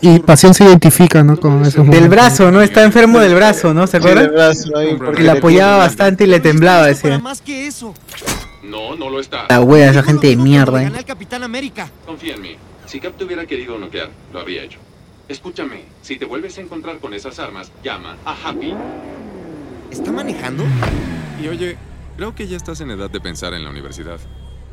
Y. 0.00 0.20
Pasión 0.20 0.54
se 0.54 0.62
identifica, 0.64 1.24
¿no? 1.24 1.36
Con 1.40 1.64
esos 1.64 1.88
Del 1.90 2.08
brazo, 2.08 2.52
¿no? 2.52 2.62
Está 2.62 2.84
enfermo 2.84 3.18
del 3.18 3.34
brazo, 3.34 3.74
¿no? 3.74 3.88
¿Se 3.88 3.96
acuerdan? 3.96 4.30
brazo 4.32 4.76
ahí, 4.76 4.94
porque 4.96 5.16
Que 5.16 5.22
le 5.24 5.30
apoyaba 5.32 5.78
bastante 5.78 6.22
y 6.24 6.26
le 6.28 6.38
temblaba, 6.38 6.86
decía. 6.86 7.18
más 7.18 7.40
que 7.40 7.66
eso. 7.66 7.92
No, 8.62 8.94
no 8.94 9.10
lo 9.10 9.18
está. 9.18 9.46
La 9.48 9.60
wea, 9.60 9.90
esa 9.90 10.04
gente 10.04 10.28
de 10.28 10.36
mierda. 10.36 10.84
eh. 10.84 10.92
Confía 12.06 12.34
en 12.34 12.42
mí. 12.42 12.56
Si 12.86 13.00
Cap 13.00 13.14
te 13.18 13.24
hubiera 13.24 13.44
querido 13.46 13.76
noquear, 13.78 14.08
lo 14.32 14.38
habría 14.40 14.62
hecho. 14.62 14.78
Escúchame, 15.28 15.84
si 16.02 16.16
te 16.16 16.24
vuelves 16.24 16.58
a 16.58 16.60
encontrar 16.60 16.98
con 16.98 17.14
esas 17.14 17.38
armas, 17.38 17.70
llama 17.82 18.16
a 18.24 18.34
Happy. 18.48 18.74
¿Está 19.90 20.10
manejando? 20.12 20.64
Y 21.42 21.48
oye, 21.48 21.76
creo 22.16 22.34
que 22.34 22.46
ya 22.48 22.56
estás 22.56 22.80
en 22.80 22.90
edad 22.90 23.08
de 23.10 23.20
pensar 23.20 23.54
en 23.54 23.64
la 23.64 23.70
universidad. 23.70 24.18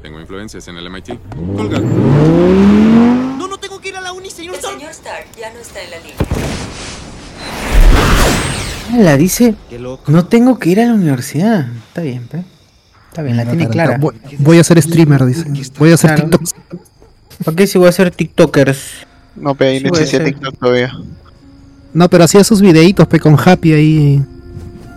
Tengo 0.02 0.20
influencias 0.20 0.68
en 0.68 0.78
el 0.78 0.90
MIT. 0.90 1.20
Colga. 1.56 1.80
No, 1.80 3.48
no 3.48 3.58
tengo 3.58 3.80
que 3.80 3.90
ir 3.90 3.98
a 3.98 4.02
la 4.02 4.12
uni, 4.12 4.30
señor 4.30 4.56
El 4.56 4.60
Stark. 4.60 4.78
señor 4.80 4.92
Stark 4.92 5.28
ya 5.38 5.54
no 5.54 5.60
está 5.60 5.82
en 5.84 5.92
la 5.92 5.98
línea. 6.00 6.16
La 9.04 9.18
dice, 9.18 9.56
Qué 9.70 9.78
loco. 9.78 10.12
no 10.12 10.26
tengo 10.28 10.58
que 10.58 10.70
ir 10.70 10.80
a 10.82 10.86
la 10.86 10.94
universidad. 10.94 11.68
Está 11.90 12.02
bien, 12.02 12.28
pe. 12.28 12.44
Está 13.10 13.22
bien, 13.22 13.38
la 13.38 13.46
tiene 13.46 13.68
clara. 13.70 13.98
Voy, 14.00 14.16
voy 14.40 14.58
a 14.60 14.64
ser 14.64 14.82
streamer, 14.82 15.26
dice. 15.26 15.46
Voy 15.78 15.92
a 15.92 15.96
hacer 15.96 16.16
Claro. 16.16 16.30
TikTok. 16.40 16.82
¿Para 17.46 17.56
qué 17.56 17.68
si 17.68 17.78
voy 17.78 17.88
a 17.88 17.90
hacer 17.90 18.12
TikTokers? 18.12 19.08
No, 19.36 19.56
pero 19.56 19.70
ahí 19.72 19.78
Sí, 19.80 19.84
no 19.86 19.90
existía 19.92 20.20
ser. 20.20 20.28
TikTok 20.34 20.58
todavía. 20.60 20.92
No, 21.94 22.10
pero 22.10 22.24
hacía 22.26 22.44
sus 22.44 22.62
videitos, 22.62 23.08
pe, 23.08 23.20
con 23.20 23.38
Happy 23.40 23.74
ahí. 23.74 24.24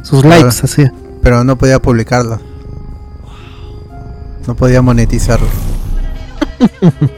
Sus 0.03 0.23
Claro. 0.23 0.47
likes, 0.47 0.61
hacía. 0.65 0.93
Pero 1.23 1.45
no 1.45 1.57
podía 1.57 1.79
publicarlo. 1.81 2.41
No 4.47 4.55
podía 4.57 4.83
monetizarlo. 4.83 5.47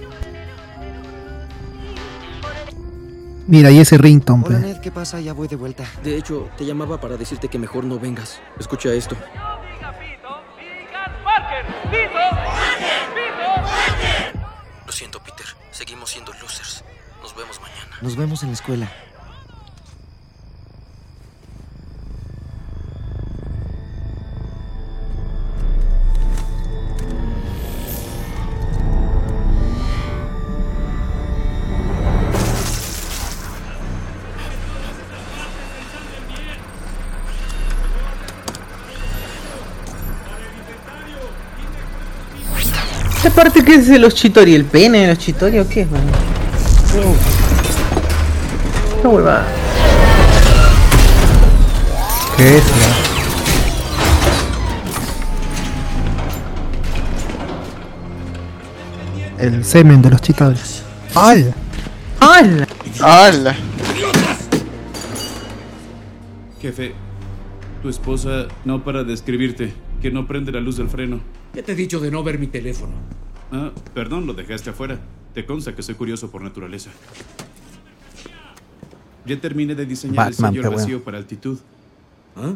Mira, 3.47 3.71
y 3.71 3.79
ese 3.79 3.99
ringtone, 3.99 4.43
Hola. 4.47 4.59
Ned, 4.59 4.79
¿qué 4.81 4.91
pasa? 4.91 5.21
Ya 5.21 5.35
voy 5.35 5.49
de 5.49 5.57
vuelta. 5.57 5.85
De 6.03 6.17
hecho, 6.17 6.49
te 6.57 6.65
llamaba 6.65 6.99
para 7.01 7.17
decirte 7.19 7.49
que 7.49 7.59
mejor 7.59 7.85
no 7.85 7.99
vengas. 7.99 8.41
Escucha 8.59 8.91
esto. 8.95 9.17
Lo 14.87 14.93
siento, 14.93 15.21
Peter. 15.21 15.47
Seguimos 15.71 16.11
siendo 16.11 16.33
losers. 16.41 16.85
Nos 17.35 17.43
vemos 17.43 17.61
mañana. 17.61 17.97
Nos 18.01 18.17
vemos 18.17 18.43
en 18.45 18.49
la 18.51 18.55
escuela. 18.55 18.93
¿Esta 43.17 43.31
parte 43.31 43.65
qué 43.65 43.75
es 43.75 43.89
de 43.89 43.99
los 43.99 44.15
chitori? 44.15 44.55
¿El 44.55 44.67
pene 44.67 45.01
de 45.01 45.07
los 45.09 45.19
chitori 45.19 45.59
o 45.59 45.69
qué 45.69 45.81
es, 45.81 45.91
man? 45.91 46.03
Esta 48.97 49.09
huevada. 49.09 49.47
¿Qué 52.37 52.57
es? 52.59 52.65
El 59.39 59.65
semen 59.65 60.03
de 60.03 60.11
los 60.11 60.21
chitadores. 60.21 60.85
¡Hala! 61.17 61.53
¡Hala! 62.21 62.69
¡Hala! 63.01 63.57
Jefe, 66.63 66.95
Tu 67.83 67.89
esposa 67.89 68.47
no 68.65 68.85
para 68.85 69.03
de 69.03 69.15
escribirte, 69.15 69.75
que 70.01 70.13
no 70.13 70.29
prende 70.29 70.53
la 70.53 70.61
luz 70.61 70.77
del 70.77 70.89
freno. 70.89 71.21
Ya 71.55 71.63
te 71.63 71.73
he 71.73 71.75
dicho 71.75 71.99
de 71.99 72.13
no 72.13 72.23
ver 72.23 72.39
mi 72.39 72.47
teléfono. 72.47 72.93
Ah, 73.53 73.73
perdón, 73.95 74.27
lo 74.27 74.35
dejaste 74.35 74.71
afuera. 74.71 74.99
Te 75.33 75.45
consta 75.45 75.75
que 75.75 75.83
soy 75.83 75.95
curioso 75.95 76.31
por 76.31 76.43
naturaleza. 76.43 76.91
Ya 79.27 79.41
terminé 79.41 79.75
de 79.75 79.87
diseñar 79.87 80.17
Batman, 80.17 80.31
el 80.31 80.55
sello 80.55 80.63
bueno. 80.63 80.77
vacío 80.77 81.05
para 81.05 81.19
altitud. 81.19 81.59
¿Ah? 82.37 82.55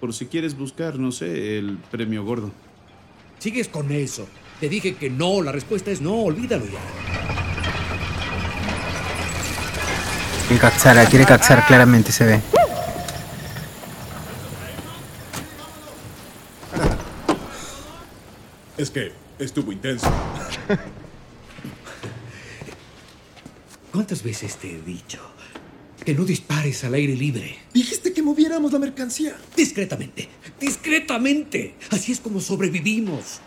Por 0.00 0.14
si 0.14 0.26
quieres 0.26 0.56
buscar, 0.56 0.98
no 0.98 1.10
sé, 1.12 1.58
el 1.58 1.78
premio 1.90 2.24
gordo. 2.24 2.52
Sigues 3.38 3.68
con 3.68 3.90
eso. 3.90 4.28
Te 4.60 4.68
dije 4.68 4.96
que 4.96 5.10
no, 5.10 5.42
la 5.42 5.52
respuesta 5.52 5.90
es 5.90 6.00
no, 6.00 6.14
olvídalo 6.14 6.64
ya. 6.66 6.78
Quiere 10.46 10.60
cachar, 10.60 11.08
quiere 11.08 11.26
cachar, 11.26 11.66
claramente 11.66 12.10
se 12.10 12.24
ve. 12.24 12.40
Es 18.78 18.90
que 18.90 19.12
estuvo 19.38 19.72
intenso. 19.72 20.10
¿Cuántas 23.92 24.22
veces 24.22 24.56
te 24.56 24.70
he 24.70 24.80
dicho 24.82 25.18
que 26.04 26.14
no 26.14 26.24
dispares 26.24 26.84
al 26.84 26.94
aire 26.94 27.14
libre? 27.14 27.58
Dijiste 27.72 28.12
que 28.12 28.22
moviéramos 28.22 28.72
la 28.72 28.78
mercancía. 28.78 29.36
Discretamente, 29.56 30.28
discretamente. 30.60 31.74
Así 31.90 32.12
es 32.12 32.20
como 32.20 32.40
sobrevivimos. 32.40 33.40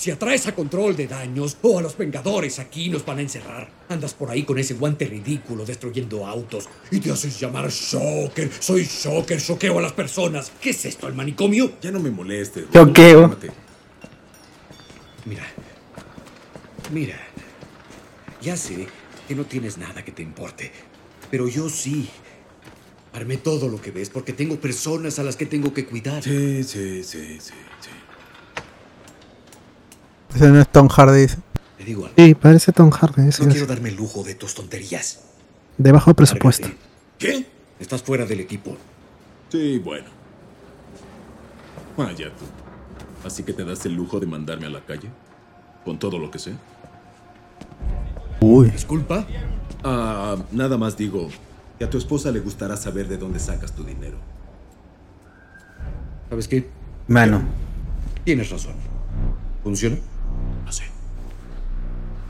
Si 0.00 0.10
atraes 0.10 0.46
a 0.46 0.54
control 0.54 0.96
de 0.96 1.06
daños 1.06 1.58
o 1.60 1.78
a 1.78 1.82
los 1.82 1.98
vengadores 1.98 2.58
aquí 2.58 2.88
nos 2.88 3.04
van 3.04 3.18
a 3.18 3.20
encerrar. 3.20 3.68
Andas 3.90 4.14
por 4.14 4.30
ahí 4.30 4.44
con 4.44 4.58
ese 4.58 4.72
guante 4.72 5.04
ridículo 5.04 5.66
destruyendo 5.66 6.26
autos 6.26 6.70
y 6.90 7.00
te 7.00 7.10
haces 7.10 7.38
llamar 7.38 7.68
Shocker. 7.68 8.50
Soy 8.60 8.84
Shocker, 8.84 9.38
choqueo 9.38 9.78
a 9.78 9.82
las 9.82 9.92
personas. 9.92 10.52
¿Qué 10.58 10.70
es 10.70 10.86
esto, 10.86 11.06
el 11.06 11.12
manicomio? 11.12 11.72
Ya 11.82 11.90
no 11.90 12.00
me 12.00 12.10
molestes. 12.10 12.64
Choqueo. 12.72 13.20
Cálmate. 13.20 13.50
Mira, 15.30 15.44
mira, 16.92 17.16
ya 18.42 18.56
sé 18.56 18.88
que 19.28 19.34
no 19.36 19.44
tienes 19.44 19.78
nada 19.78 20.04
que 20.04 20.10
te 20.10 20.22
importe, 20.24 20.72
pero 21.30 21.46
yo 21.46 21.68
sí. 21.70 22.10
Armé 23.12 23.36
todo 23.36 23.68
lo 23.68 23.80
que 23.80 23.90
ves 23.92 24.08
porque 24.10 24.32
tengo 24.32 24.56
personas 24.60 25.18
a 25.20 25.22
las 25.24 25.36
que 25.36 25.46
tengo 25.46 25.72
que 25.74 25.84
cuidar. 25.86 26.22
Sí, 26.22 26.64
sí, 26.64 27.02
sí, 27.04 27.38
sí, 27.40 27.54
sí. 27.80 27.90
Ese 30.34 30.48
no 30.48 30.60
es 30.60 30.68
Tom 30.70 30.88
Hardy. 30.88 31.26
Te 31.78 31.84
digo 31.84 32.06
algo, 32.06 32.14
Sí, 32.16 32.34
parece 32.34 32.72
Tom 32.72 32.90
Hardy. 32.90 33.28
ese 33.28 33.42
no 33.44 33.48
es. 33.48 33.54
quiero 33.54 33.66
darme 33.66 33.88
el 33.90 33.96
lujo 33.96 34.22
de 34.24 34.34
tus 34.34 34.54
tonterías. 34.54 35.20
De 35.78 35.92
bajo 35.92 36.12
presupuesto. 36.14 36.68
¿Qué? 37.18 37.46
Estás 37.78 38.02
fuera 38.02 38.26
del 38.26 38.40
equipo. 38.40 38.76
Sí, 39.50 39.78
bueno. 39.78 40.06
Vaya 41.96 42.30
tú. 42.36 42.44
¿Así 43.24 43.42
que 43.42 43.52
te 43.52 43.64
das 43.64 43.84
el 43.86 43.94
lujo 43.94 44.18
de 44.18 44.26
mandarme 44.26 44.66
a 44.66 44.70
la 44.70 44.80
calle? 44.80 45.10
¿Con 45.84 45.98
todo 45.98 46.18
lo 46.18 46.30
que 46.30 46.38
sé? 46.38 46.54
Uy. 48.40 48.70
¿Disculpa? 48.70 49.26
Ah, 49.84 50.36
nada 50.52 50.78
más 50.78 50.96
digo 50.96 51.28
que 51.78 51.84
a 51.84 51.90
tu 51.90 51.98
esposa 51.98 52.30
le 52.30 52.40
gustará 52.40 52.76
saber 52.76 53.08
de 53.08 53.18
dónde 53.18 53.38
sacas 53.38 53.72
tu 53.72 53.84
dinero. 53.84 54.18
¿Sabes 56.28 56.48
qué? 56.48 56.70
Mano. 57.08 57.42
Tienes 58.24 58.50
razón. 58.50 58.74
¿Funciona? 59.62 59.96
No 60.64 60.72
sé. 60.72 60.84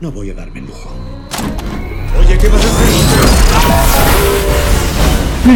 No 0.01 0.11
voy 0.11 0.29
a 0.31 0.33
darme 0.33 0.59
el 0.59 0.65
lujo. 0.65 0.89
Oye, 2.19 2.37
¿qué 2.37 2.47
vas 2.49 2.65
a 2.65 2.67
hacer? 2.67 2.87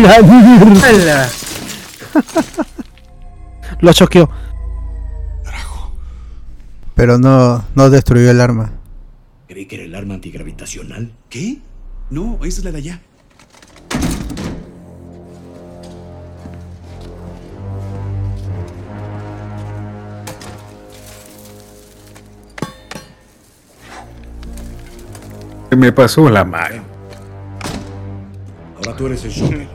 La 0.02 0.22
mierda. 0.22 1.30
Lo 3.82 3.94
choqueó. 3.94 4.30
Pero 6.96 7.18
no, 7.18 7.66
no 7.76 7.90
destruyó 7.90 8.32
el 8.32 8.40
arma. 8.40 8.72
Creí 9.48 9.66
que 9.66 9.76
era 9.76 9.84
el 9.84 9.96
arma 9.96 10.16
antigravitacional. 10.16 11.12
¿Qué? 11.30 11.60
No, 12.10 12.40
esa 12.44 12.60
es 12.60 12.64
la 12.64 12.72
de 12.72 12.78
allá. 12.78 13.02
Se 25.70 25.76
me 25.76 25.92
pasó 25.92 26.30
la 26.30 26.46
mano. 26.46 26.84
Ahora 28.78 28.96
tú 28.96 29.08
eres 29.08 29.26
el 29.26 29.32
Shocker. 29.32 29.68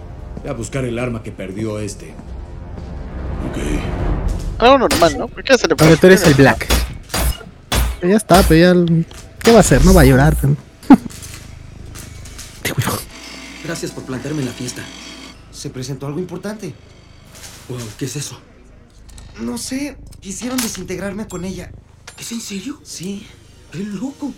Ve 0.43 0.49
a 0.49 0.55
buscar 0.55 0.85
el 0.87 0.99
arma 0.99 1.23
que 1.23 1.33
perdió 1.33 1.79
este. 1.79 2.15
Algo 4.59 4.79
normal, 4.79 5.19
¿no? 5.19 5.29
¿Por 5.29 5.45
qué 5.45 5.59
se 5.59 5.69
le 5.69 5.75
Ahora 5.79 5.97
tú 5.97 6.07
eres 6.07 6.27
el 6.27 6.35
Black. 6.35 6.67
Ya 8.03 8.17
está, 8.17 8.43
pero 8.43 8.85
ya. 8.87 9.05
¿Qué 9.43 9.51
va 9.53 9.59
a 9.59 9.61
hacer? 9.61 9.85
No 9.85 9.95
va 9.95 10.03
a 10.03 10.05
llorar. 10.05 10.37
pero- 10.37 10.57
Gracias 13.65 13.93
por 13.93 14.05
plantearme 14.05 14.43
la 14.43 14.53
fiesta. 14.53 14.83
Se 15.53 15.71
presentó 15.71 16.07
algo 16.07 16.19
importante. 16.19 16.75
Wow, 17.69 17.79
¿qué 17.99 18.07
es 18.07 18.17
eso? 18.17 18.41
No 19.41 19.59
sé, 19.59 19.97
quisieron 20.21 20.59
desintegrarme 20.59 21.29
con 21.29 21.45
ella. 21.45 21.71
¿Es 22.19 22.33
en 22.33 22.41
serio? 22.41 22.81
Sí. 22.83 23.27
¡Qué 23.71 23.79
loco! 23.79 24.33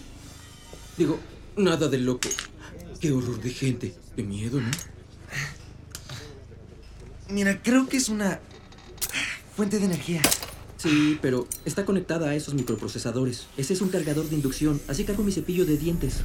Digo, 0.99 1.19
nada 1.57 1.89
de 1.89 1.99
loco. 1.99 2.29
Qué 3.01 3.11
horror 3.13 3.41
de 3.41 3.51
gente. 3.51 3.95
Qué 4.15 4.23
miedo, 4.23 4.61
¿no? 4.61 4.71
Mira, 7.29 7.61
creo 7.63 7.89
que 7.89 7.97
es 7.97 8.09
una 8.09 8.41
fuente 9.57 9.79
de 9.79 9.87
energía. 9.87 10.21
Sí, 10.83 11.17
pero 11.23 11.47
está 11.65 11.85
conectada 11.85 12.31
a 12.31 12.35
esos 12.35 12.55
microprocesadores. 12.55 13.47
Ese 13.57 13.73
es 13.73 13.83
un 13.83 13.91
cargador 13.91 14.29
de 14.29 14.35
inducción. 14.35 14.81
Así 14.89 15.05
cargo 15.05 15.23
mi 15.23 15.31
cepillo 15.31 15.65
de 15.65 15.77
dientes. 15.77 16.23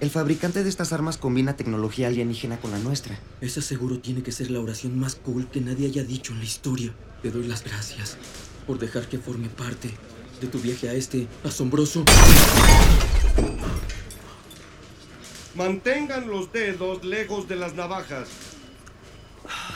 El 0.00 0.10
fabricante 0.10 0.64
de 0.64 0.68
estas 0.68 0.92
armas 0.92 1.16
combina 1.16 1.56
tecnología 1.56 2.08
alienígena 2.08 2.58
con 2.58 2.72
la 2.72 2.80
nuestra. 2.80 3.16
Esa 3.40 3.62
seguro 3.62 4.00
tiene 4.00 4.24
que 4.24 4.32
ser 4.32 4.50
la 4.50 4.58
oración 4.58 4.98
más 4.98 5.14
cool 5.14 5.46
que 5.48 5.60
nadie 5.60 5.86
haya 5.86 6.02
dicho 6.02 6.32
en 6.32 6.40
la 6.40 6.44
historia. 6.44 6.92
Te 7.22 7.30
doy 7.30 7.46
las 7.46 7.62
gracias 7.62 8.16
por 8.66 8.80
dejar 8.80 9.08
que 9.08 9.18
forme 9.18 9.48
parte 9.48 9.90
de 10.40 10.48
tu 10.48 10.58
viaje 10.58 10.88
a 10.88 10.94
este 10.94 11.28
asombroso. 11.44 12.04
Mantengan 15.54 16.28
los 16.28 16.52
dedos 16.52 17.04
lejos 17.04 17.46
de 17.46 17.54
las 17.54 17.76
navajas. 17.76 18.28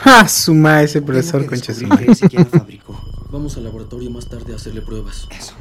Ah, 0.03 0.27
suma 0.27 0.83
ese 0.83 1.01
profesor 1.01 1.45
concha 1.45 1.73
su 1.73 1.87
madre. 1.87 2.07
Vamos 3.31 3.57
al 3.57 3.63
laboratorio 3.63 4.09
más 4.09 4.25
tarde 4.27 4.53
a 4.53 4.55
hacerle 4.55 4.81
pruebas. 4.81 5.27
Eso. 5.29 5.53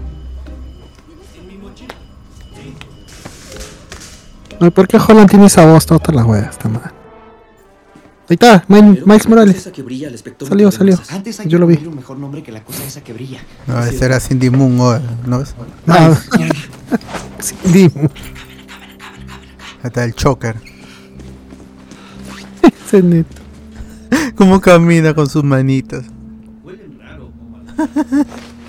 Ay, 4.61 4.71
¿Por 4.71 4.89
qué 4.89 4.97
Holland 4.97 5.29
tiene 5.29 5.47
esa 5.47 5.67
voz? 5.67 5.87
Todas 5.87 6.15
las 6.15 6.25
weas, 6.25 6.51
está 6.51 6.69
mal. 6.69 6.93
Ahí 8.31 8.35
está, 8.35 8.65
Miles, 8.69 9.07
Miles 9.07 9.29
Morales. 9.29 9.73
Brilla 9.85 10.11
Salió, 10.47 10.71
salió. 10.71 10.99
Antes 11.11 11.41
hay 11.41 11.49
Yo 11.49 11.57
que 11.57 11.61
lo 11.61 11.67
vi. 11.67 11.77
un 11.87 11.97
mejor 11.97 12.19
nombre 12.19 12.43
que 12.43 12.53
la 12.53 12.63
cosa 12.63 12.85
esa 12.85 13.03
que 13.03 13.13
brilla. 13.13 13.41
No, 13.67 13.83
ese 13.83 14.05
era 14.05 14.21
Cindy 14.21 14.51
Moon, 14.51 14.79
oh, 14.81 14.99
¿no 15.27 15.39
ves? 15.39 15.55
Ah, 15.87 16.15
sí, 17.39 17.55
dime. 17.65 17.91
Ahí 19.81 19.85
está 19.85 20.05
el 20.05 20.15
choker. 20.15 20.57
Ese 22.87 23.03
neto. 23.03 23.41
¿Cómo 24.35 24.61
camina 24.61 25.15
con 25.15 25.29
sus 25.29 25.45
manitas? 25.45 26.05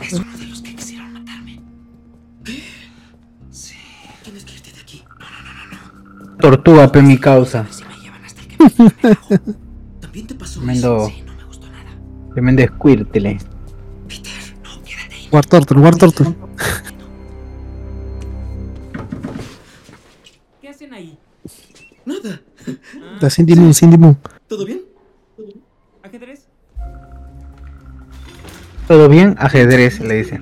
Es 0.01 0.13
uno 0.13 0.37
de 0.37 0.45
los 0.45 0.61
que 0.61 0.75
quisieron 0.75 1.13
matarme. 1.13 1.61
Tienes 4.23 4.45
que 4.45 4.53
irte 4.53 4.71
de 4.71 4.79
aquí. 4.81 5.03
Tortuga, 6.39 6.91
pe 6.91 7.01
mi 7.01 7.17
causa. 7.17 7.65
¿También 9.99 10.27
te 10.27 10.35
pasó 10.35 10.59
Tremendo. 10.59 11.07
eso? 11.07 11.15
Tremendo 12.33 12.63
squirtle. 12.67 13.37
War 15.31 15.45
Turtle, 15.45 15.79
War 15.79 15.95
Turtle. 15.95 16.35
¿Qué 20.61 20.69
hacen 20.69 20.93
ahí? 20.93 21.17
Nada. 22.05 22.41
La 23.21 23.29
Cindy 23.29 23.55
Moon, 23.55 23.73
Cindy 23.73 23.97
Moon. 23.97 24.17
¿Todo 24.47 24.65
bien? 24.65 24.81
¿Ajedrez? 26.03 26.38
¿Todo 28.89 29.07
bien? 29.07 29.35
Ajedrez, 29.37 29.99
le 29.99 30.15
dice. 30.15 30.39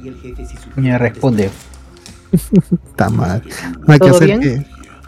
Me 0.77 0.97
responde. 0.97 1.49
Está 2.89 3.09
mal. 3.09 3.43
No 3.85 3.91
hay 3.93 3.99
que 3.99 4.07
¿Todo 4.07 4.15
hacer 4.15 4.27
bien? 4.27 4.39
que. 4.39 4.65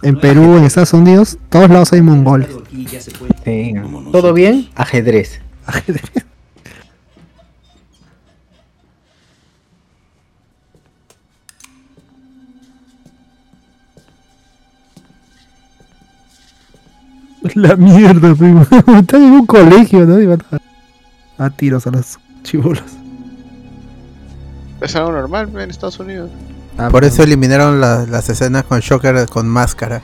En 0.07 0.19
Perú, 0.19 0.57
en 0.57 0.65
Estados 0.65 0.91
Unidos, 0.91 1.37
todos 1.47 1.69
lados 1.69 1.93
hay 1.93 2.01
mongoles. 2.01 2.49
Sí. 3.45 3.73
¿Todo 4.11 4.33
bien? 4.33 4.67
Ajedrez. 4.75 5.39
Ajedrez. 5.65 6.03
La 17.55 17.75
mierda, 17.75 18.35
primo. 18.35 18.61
Está 18.99 19.17
en 19.17 19.23
un 19.31 19.45
colegio, 19.45 20.05
¿no? 20.05 20.19
Y 20.19 20.25
van 20.25 20.43
a- 21.37 21.45
a 21.45 21.49
tiros 21.49 21.87
a 21.87 21.91
los 21.91 22.19
chibolos. 22.43 22.83
Es 24.81 24.95
algo 24.95 25.11
normal 25.11 25.49
en 25.59 25.69
Estados 25.69 25.99
Unidos. 25.99 26.31
Ah, 26.77 26.89
Por 26.89 27.03
eso 27.03 27.23
eliminaron 27.23 27.81
la- 27.81 28.05
las 28.05 28.29
escenas 28.29 28.63
con 28.63 28.81
Joker 28.81 29.27
con 29.27 29.47
máscara. 29.47 30.01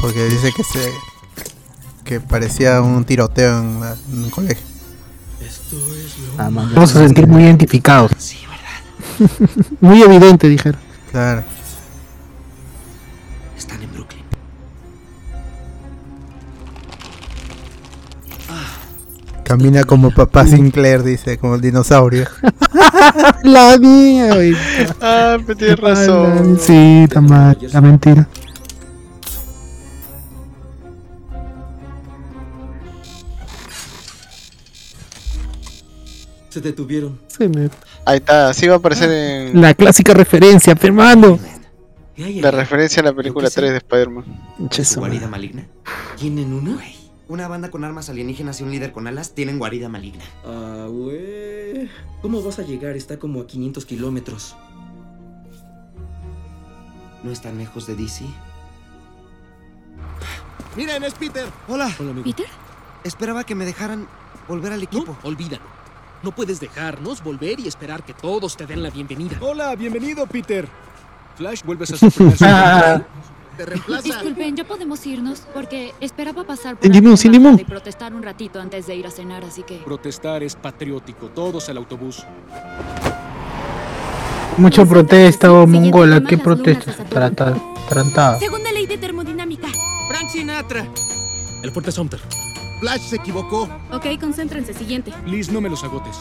Porque 0.00 0.24
dice 0.24 0.52
que 0.56 0.64
se 0.64 0.92
que 2.04 2.18
parecía 2.20 2.80
un 2.82 3.04
tiroteo 3.04 3.60
en, 3.60 3.80
la- 3.80 3.96
en 4.12 4.24
un 4.24 4.30
colegio. 4.30 4.66
Ah, 6.38 6.48
Vamos 6.50 6.96
a 6.96 6.98
sentir 6.98 7.26
muy 7.28 7.44
identificados. 7.44 8.10
muy 9.80 10.02
evidente, 10.02 10.48
dijeron. 10.48 10.80
Claro. 11.12 11.44
Están 13.56 13.80
en 13.82 13.92
Brooklyn. 13.92 14.22
Camina 19.52 19.84
como 19.84 20.10
papá 20.10 20.46
Sinclair, 20.46 21.02
dice, 21.02 21.36
como 21.36 21.56
el 21.56 21.60
dinosaurio. 21.60 22.24
la 23.44 23.76
mía, 23.78 24.34
güey. 24.34 24.54
Ah, 25.02 25.36
pero 25.46 25.58
tienes 25.58 25.78
Ah, 25.78 25.82
razón. 25.88 26.54
la- 26.54 26.58
Sí, 26.58 27.02
está 27.04 27.20
mal, 27.20 27.58
la 27.70 27.80
mentira. 27.82 28.26
Se 36.48 36.60
detuvieron. 36.60 37.18
Se 37.28 37.48
me- 37.48 37.70
Ahí 38.04 38.18
está, 38.18 38.48
así 38.50 38.66
va 38.66 38.74
a 38.74 38.76
aparecer 38.78 39.10
en 39.10 39.60
La 39.60 39.74
clásica 39.74 40.12
referencia, 40.12 40.74
Fernando. 40.76 41.38
la 42.16 42.50
referencia 42.50 43.00
a 43.00 43.04
la 43.06 43.12
película 43.12 43.48
3 43.48 43.70
de 43.70 43.76
Spider-Man. 43.78 44.24
¿Su 44.70 45.00
guarida 45.00 45.28
maligna? 45.28 45.64
¿Tienen 46.18 46.52
una? 46.52 46.78
Una 47.32 47.48
banda 47.48 47.70
con 47.70 47.82
armas 47.82 48.10
alienígenas 48.10 48.60
y 48.60 48.64
un 48.64 48.70
líder 48.70 48.92
con 48.92 49.06
alas 49.06 49.34
tienen 49.34 49.58
guarida 49.58 49.88
maligna. 49.88 50.22
Ah, 50.44 50.86
güey. 50.86 51.88
¿Cómo 52.20 52.42
vas 52.42 52.58
a 52.58 52.62
llegar? 52.62 52.94
Está 52.94 53.18
como 53.18 53.40
a 53.40 53.46
500 53.46 53.86
kilómetros. 53.86 54.54
¿No 57.22 57.30
están 57.30 57.56
lejos 57.56 57.86
de 57.86 57.94
DC? 57.96 58.26
Miren, 60.76 61.04
es 61.04 61.14
Peter. 61.14 61.46
Hola. 61.68 61.90
¿Peter? 62.22 62.44
Esperaba 63.02 63.44
que 63.44 63.54
me 63.54 63.64
dejaran 63.64 64.06
volver 64.46 64.74
al 64.74 64.82
equipo. 64.82 65.16
olvídalo. 65.22 65.64
No 66.22 66.32
puedes 66.32 66.60
dejarnos 66.60 67.24
volver 67.24 67.60
y 67.60 67.66
esperar 67.66 68.04
que 68.04 68.12
todos 68.12 68.58
te 68.58 68.66
den 68.66 68.82
la 68.82 68.90
bienvenida. 68.90 69.38
Hola, 69.40 69.74
bienvenido, 69.74 70.26
Peter. 70.26 70.68
Flash, 71.36 71.62
vuelves 71.64 71.92
a 71.92 71.96
su 72.10 72.10
primer. 72.10 72.36
Te 73.56 73.66
reemplaza. 73.66 74.02
Disculpen, 74.02 74.56
¿ya 74.56 74.64
podemos 74.64 75.06
irnos? 75.06 75.42
Porque 75.52 75.92
esperaba 76.00 76.44
pasar 76.44 76.76
por 76.76 76.88
Moon, 77.02 77.18
Cindy 77.18 77.36
abajo 77.38 77.50
Moon. 77.50 77.60
y 77.60 77.64
protestar 77.64 78.14
un 78.14 78.22
ratito 78.22 78.60
antes 78.60 78.86
de 78.86 78.96
ir 78.96 79.06
a 79.06 79.10
cenar, 79.10 79.44
así 79.44 79.62
que... 79.62 79.76
Protestar 79.78 80.42
es 80.42 80.54
patriótico. 80.56 81.28
Todos 81.28 81.68
al 81.68 81.76
autobús. 81.76 82.24
Mucho 84.56 84.86
protesta 84.86 85.52
o 85.52 85.66
mongola, 85.66 86.22
¿qué 86.22 86.38
protesta? 86.38 86.92
Trata. 87.04 87.54
Segunda 88.38 88.72
ley 88.72 88.86
de 88.86 88.96
termodinámica. 88.96 89.68
Frank 90.08 90.30
Sinatra. 90.30 90.86
El 91.62 91.70
fuerte 91.72 91.92
Sumter. 91.92 92.20
Flash 92.80 93.00
se 93.02 93.16
equivocó. 93.16 93.68
Ok, 93.92 94.18
concéntrense, 94.18 94.72
siguiente. 94.74 95.12
Liz, 95.26 95.50
no 95.50 95.60
me 95.60 95.68
los 95.68 95.84
agotes. 95.84 96.18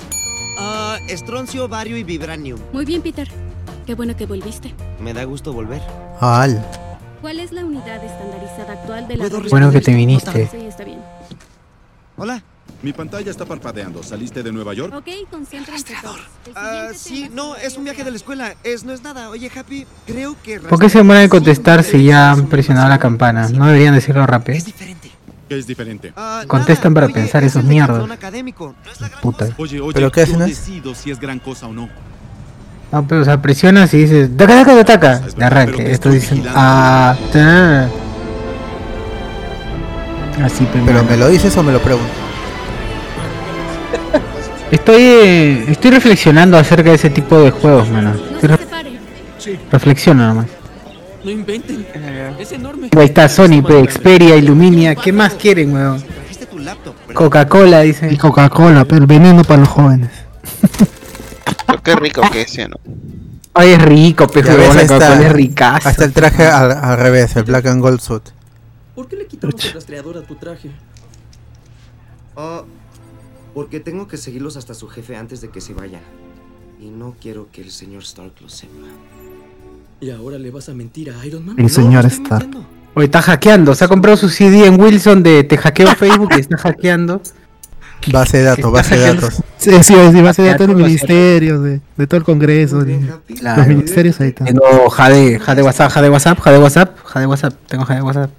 Ah, 0.59 0.97
estroncio, 1.07 1.67
bario 1.67 1.97
y 1.97 2.03
vibranium. 2.03 2.59
Muy 2.73 2.85
bien, 2.85 3.01
Peter. 3.01 3.27
Qué 3.85 3.95
bueno 3.95 4.15
que 4.15 4.25
volviste. 4.25 4.73
Me 4.99 5.13
da 5.13 5.23
gusto 5.23 5.53
volver. 5.53 5.81
Al. 6.19 6.63
¿Cuál 7.21 7.39
es 7.39 7.51
la 7.51 7.63
unidad 7.63 8.03
estandarizada 8.03 8.73
actual 8.73 9.07
de 9.07 9.17
la... 9.17 9.29
¿Puedo 9.29 9.43
Bueno 9.49 9.71
que 9.71 9.81
te 9.81 9.93
viniste. 9.93 10.47
Sí, 10.51 10.57
está 10.65 10.83
bien. 10.83 10.99
Hola. 12.17 12.43
Mi 12.81 12.93
pantalla 12.93 13.29
está 13.29 13.45
parpadeando. 13.45 14.01
¿Saliste 14.01 14.41
de 14.41 14.51
Nueva 14.51 14.73
York? 14.73 14.91
Ok, 14.95 15.07
concéntrense 15.29 15.93
Ah, 16.55 16.89
sí, 16.95 17.29
no, 17.31 17.55
es 17.55 17.77
un 17.77 17.83
viaje 17.83 18.03
de 18.03 18.09
la 18.09 18.17
escuela. 18.17 18.55
Es, 18.63 18.83
no 18.83 18.91
es 18.91 19.03
nada. 19.03 19.29
Oye, 19.29 19.51
Happy, 19.55 19.85
creo 20.07 20.35
que... 20.41 20.59
¿Por 20.59 20.79
qué 20.79 20.89
se 20.89 20.97
demoran 20.97 21.23
en 21.23 21.29
contestar 21.29 21.83
si 21.83 22.05
ya 22.05 22.31
han 22.31 22.47
presionado 22.47 22.89
la 22.89 22.97
campana? 22.97 23.49
¿No 23.49 23.67
deberían 23.67 23.93
decirlo 23.93 24.25
rápido? 24.25 24.57
¿Qué 25.47 25.59
es 25.59 25.67
diferente? 25.67 26.11
Ah, 26.15 26.43
Contestan 26.47 26.93
para 26.95 27.07
pensar 27.09 27.43
esos 27.43 27.63
mierdas. 27.63 28.09
académico. 28.09 28.73
Puta. 29.21 29.49
Oye, 29.57 29.79
oye, 29.79 29.93
¿Pero 29.93 30.11
qué 30.11 30.21
hacen 30.21 30.39
yo 30.39 30.45
es? 30.45 30.65
decido 30.65 30.95
si 30.95 31.11
es 31.11 31.19
gran 31.19 31.37
cosa 31.39 31.67
o 31.67 31.73
no. 31.73 31.87
No, 32.91 33.07
pero 33.07 33.21
o 33.21 33.25
sea, 33.25 33.41
presionas 33.41 33.93
y 33.93 33.99
dices, 33.99 34.35
¡Daca, 34.35 34.55
daca, 34.55 34.83
daca! 34.83 35.19
De 35.37 35.45
arranque. 35.45 35.91
Esto 35.91 36.09
dicen, 36.09 36.43
¡Ah! 36.53 37.15
ta". 37.31 37.87
Así, 40.43 40.67
¿Pero 40.85 41.03
me 41.03 41.17
lo 41.17 41.29
dices 41.29 41.55
o 41.57 41.63
me 41.63 41.71
lo 41.71 41.79
preguntas? 41.79 42.11
Estoy, 44.71 45.01
eh, 45.01 45.65
estoy 45.67 45.91
reflexionando 45.91 46.57
acerca 46.57 46.89
de 46.89 46.95
ese 46.95 47.09
tipo 47.09 47.39
de 47.39 47.51
juegos, 47.51 47.89
mano. 47.89 48.13
Re- 48.41 48.57
Sí. 49.37 49.57
reflexiono 49.71 50.27
nomás. 50.27 50.45
No 51.23 51.31
inventen. 51.31 51.85
Es 52.39 52.51
enorme. 52.51 52.89
Ahí 52.97 53.05
está 53.05 53.27
Sony, 53.27 53.61
Xperia, 53.89 54.35
Illuminia. 54.35 54.95
¿Qué 54.95 55.11
más 55.11 55.33
quieren, 55.33 55.73
weón? 55.73 56.03
Coca-Cola, 57.13 57.81
dice. 57.81 58.11
Y 58.11 58.17
Coca-Cola, 58.17 58.85
pero 58.85 59.05
veneno 59.07 59.43
para 59.43 59.59
los 59.61 59.69
jóvenes. 59.69 60.09
Pero 61.67 61.83
qué 61.83 61.95
rico 61.95 62.21
que 62.31 62.41
es, 62.41 62.51
¿sí, 62.51 62.61
¿no? 62.67 62.77
Ay, 63.53 63.71
es 63.71 63.81
rico, 63.81 64.27
pejo, 64.27 64.49
la 64.49 64.87
Coca-Cola 64.87 65.21
es 65.27 65.33
ricazo. 65.33 65.89
Hasta 65.89 66.05
el 66.05 66.13
traje 66.13 66.45
al, 66.45 66.71
al 66.71 66.97
revés, 66.97 67.35
el 67.35 67.43
black 67.43 67.65
and 67.65 67.81
gold 67.81 67.99
suit. 67.99 68.23
¿Por 68.95 69.07
qué 69.07 69.15
le 69.17 69.27
quitamos 69.27 69.63
el 69.65 69.73
rastreador 69.73 70.17
a 70.17 70.21
tu 70.21 70.35
traje? 70.35 70.71
Ah, 72.35 72.63
porque 73.53 73.79
tengo 73.79 74.07
que 74.07 74.17
seguirlos 74.17 74.55
hasta 74.57 74.73
su 74.73 74.87
jefe 74.87 75.15
antes 75.15 75.41
de 75.41 75.49
que 75.49 75.59
se 75.59 75.73
vayan. 75.73 76.01
Y 76.79 76.89
no 76.89 77.15
quiero 77.21 77.49
que 77.51 77.61
el 77.61 77.71
señor 77.71 78.03
Stark 78.03 78.33
lo 78.41 78.49
sepa. 78.49 78.73
¿Y 79.99 80.09
ahora 80.09 80.37
le 80.39 80.49
vas 80.49 80.69
a 80.69 80.73
mentir 80.73 81.11
a 81.11 81.25
Iron 81.25 81.45
Man? 81.45 81.59
El 81.59 81.69
señor 81.69 82.05
Stark. 82.05 82.49
Oye, 82.95 83.05
está 83.05 83.21
hackeando. 83.21 83.75
Se 83.75 83.85
ha 83.85 83.87
comprado 83.87 84.17
su 84.17 84.29
CD 84.29 84.65
en 84.65 84.79
Wilson 84.79 85.23
de 85.23 85.43
Te 85.43 85.57
hackeo 85.57 85.87
Facebook 85.95 86.29
y 86.35 86.39
está 86.39 86.57
hackeando. 86.57 87.21
Base 88.11 88.37
de 88.37 88.43
datos, 88.43 88.59
Está 88.59 88.69
base 88.69 88.97
de 88.97 89.01
datos. 89.13 89.33
Sí, 89.57 89.71
sí, 89.71 89.81
sí, 89.83 89.93
ser 89.93 90.13
de 90.13 90.21
los 90.49 90.57
todo 90.57 90.67
ministerios, 90.75 91.63
de, 91.63 91.81
de 91.97 92.07
todo 92.07 92.17
el 92.17 92.23
Congreso. 92.23 92.83
de- 92.83 92.99
Claro. 93.39 93.59
Los 93.59 93.67
ministerios 93.67 94.19
ahí 94.21 94.29
están. 94.29 94.47
Tengo 94.47 94.89
Jade, 94.89 95.39
Jade 95.39 95.61
WhatsApp, 95.61 95.91
Jade 95.91 96.09
WhatsApp, 96.09 96.39
Jade 96.39 96.57
WhatsApp, 96.57 96.97
Jade 97.05 97.25
WhatsApp. 97.27 97.53
Tengo 97.67 97.85
Jade 97.85 98.01
WhatsApp. 98.01 98.31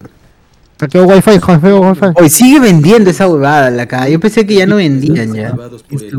Hackeo 0.81 1.05
Wi-Fi, 1.05 1.39
hackeo 1.39 1.81
Wi-Fi. 1.81 2.07
Hoy 2.17 2.29
sigue 2.29 2.59
vendiendo 2.59 3.09
esa 3.11 3.29
huevada 3.29 3.71
la 3.71 3.87
cara. 3.87 4.09
Yo 4.09 4.19
pensé 4.19 4.45
que 4.45 4.57
ya 4.57 4.67
no 4.67 4.77
vendían 4.77 5.33
ya. 5.33 5.55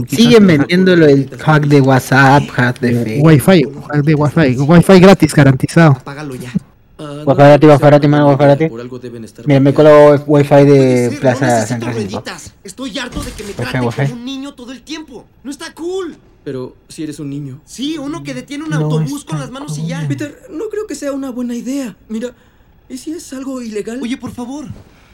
Siguen 0.09 0.47
vendiendo 0.47 0.95
lo 0.95 1.05
del 1.05 1.29
hack 1.37 1.65
de 1.65 1.81
WhatsApp, 1.81 2.43
hack 2.49 2.79
de 2.79 2.93
Facebook. 3.03 3.25
Wi-Fi, 3.27 3.65
hack 3.93 4.03
de 4.05 4.15
Wi-Fi. 4.15 4.57
Wi-Fi 4.57 4.99
gratis, 5.01 5.33
garantizado. 5.35 5.97
Págalo 6.05 6.35
ya. 6.35 6.49
Ah, 6.97 7.23
Wi-Fi 7.25 7.35
gratis, 7.43 7.69
Wi-Fi 7.69 7.85
gratis, 7.85 8.09
mano, 8.09 8.29
Wi-Fi 8.29 8.43
gratis. 8.43 8.69
Por 8.69 8.81
algo 8.81 8.99
deben 8.99 9.23
estar 9.23 9.47
Mira, 9.47 9.59
me 9.59 9.73
colo 9.73 10.15
Wi-Fi 10.27 10.65
de 10.65 11.17
Plaza 11.19 11.65
Central 11.65 11.93
5. 11.95 12.03
rueditas. 12.07 12.53
Estoy 12.63 12.97
harto 12.99 13.23
de 13.23 13.31
que 13.31 13.43
me 13.43 13.49
Wi-Fi, 13.49 13.61
traten 13.63 13.81
como 14.09 14.13
un 14.13 14.25
niño 14.25 14.53
todo 14.53 14.71
el 14.71 14.83
tiempo. 14.83 15.25
No 15.43 15.51
está 15.51 15.73
cool. 15.73 16.17
Pero 16.43 16.75
si 16.89 17.03
eres 17.03 17.19
un 17.19 17.29
niño. 17.29 17.61
Sí, 17.65 17.97
uno 17.97 18.21
que 18.21 18.33
detiene 18.33 18.65
un 18.65 18.69
No 18.69 18.75
autobús 18.77 19.23
con 19.25 19.39
las 19.39 19.49
manos 19.49 19.77
y 19.77 19.87
ya. 19.87 20.05
Peter, 20.07 20.37
no 20.49 20.65
creo 20.69 20.85
que 20.87 20.95
sea 20.95 21.13
una 21.13 21.31
buena 21.31 21.55
idea. 21.55 21.95
Mira, 22.09 22.33
¿y 22.89 22.97
si 22.97 23.11
es 23.13 23.31
algo 23.33 23.61
ilegal? 23.61 23.99
Oye, 24.01 24.17
por 24.17 24.31
favor. 24.31 24.65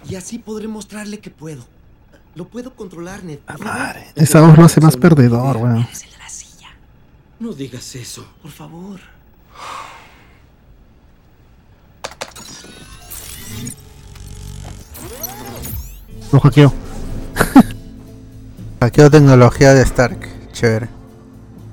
Y 0.10 0.16
así 0.16 0.40
podré 0.40 0.68
mostrarle 0.68 1.20
que 1.20 1.30
puedo. 1.30 1.64
Lo 2.36 2.48
puedo 2.48 2.74
controlar, 2.76 3.24
Ned. 3.24 3.40
favor. 3.46 3.96
Esa 4.16 4.42
voz 4.42 4.58
lo 4.58 4.66
hace 4.66 4.82
más 4.82 4.98
perdedor, 4.98 5.58
weón. 5.58 5.88
No 7.40 7.54
digas 7.54 7.96
eso. 7.96 8.28
Por 8.42 8.52
favor. 8.52 9.00
Lo 16.32 16.40
hackeo. 16.40 16.74
Hackeo 18.80 19.10
tecnología 19.10 19.74
de 19.74 19.82
Stark. 19.84 20.18
Chévere. 20.54 20.88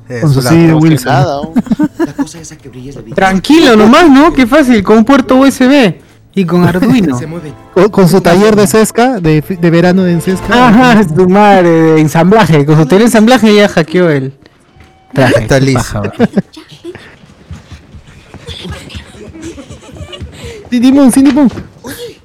Es 0.09 0.23
Con 0.23 0.33
su 0.35 0.41
la- 0.43 0.51
de 0.51 0.57
que 0.67 0.75
Wilson. 0.75 1.13
nada, 1.13 1.35
aún. 1.39 1.55
La 1.99 2.13
cosa 2.13 2.41
esa 2.41 2.57
que 2.57 2.69
brilla 2.69 2.91
es 2.91 2.97
de 2.97 3.03
Tranquilo 3.13 3.77
nomás, 3.77 4.09
¿no? 4.09 4.33
Qué 4.33 4.47
fácil, 4.47 4.83
con 4.83 4.99
un 4.99 5.05
puerto 5.05 5.37
USB 5.37 5.95
y 6.35 6.45
con 6.45 6.65
Arduino. 6.69 7.19
Se. 7.19 7.27
Con, 7.75 7.89
con 7.91 8.09
su 8.09 8.21
taller 8.21 8.55
de 8.57 8.67
Sesca, 8.67 9.21
de, 9.21 9.41
de 9.43 9.71
verano 9.71 10.07
en 10.07 10.21
Sesca. 10.21 10.69
Ajá, 10.69 11.01
es 11.01 11.13
tu 11.15 11.29
madre, 11.29 11.69
de 11.69 12.01
ensamblaje. 12.01 12.65
Con 12.65 12.77
su 12.77 12.85
taller 12.87 13.01
de 13.01 13.07
ensamblaje 13.07 13.55
ya 13.55 13.69
hackeó 13.69 14.09
el 14.11 14.35
traje. 15.13 15.43
Está 15.43 15.59
listo. 15.61 16.03
Weón. 20.79 20.83
Cindy 20.83 20.93
Moon, 20.93 21.13
Cindy 21.13 21.33
Moon. 21.33 21.51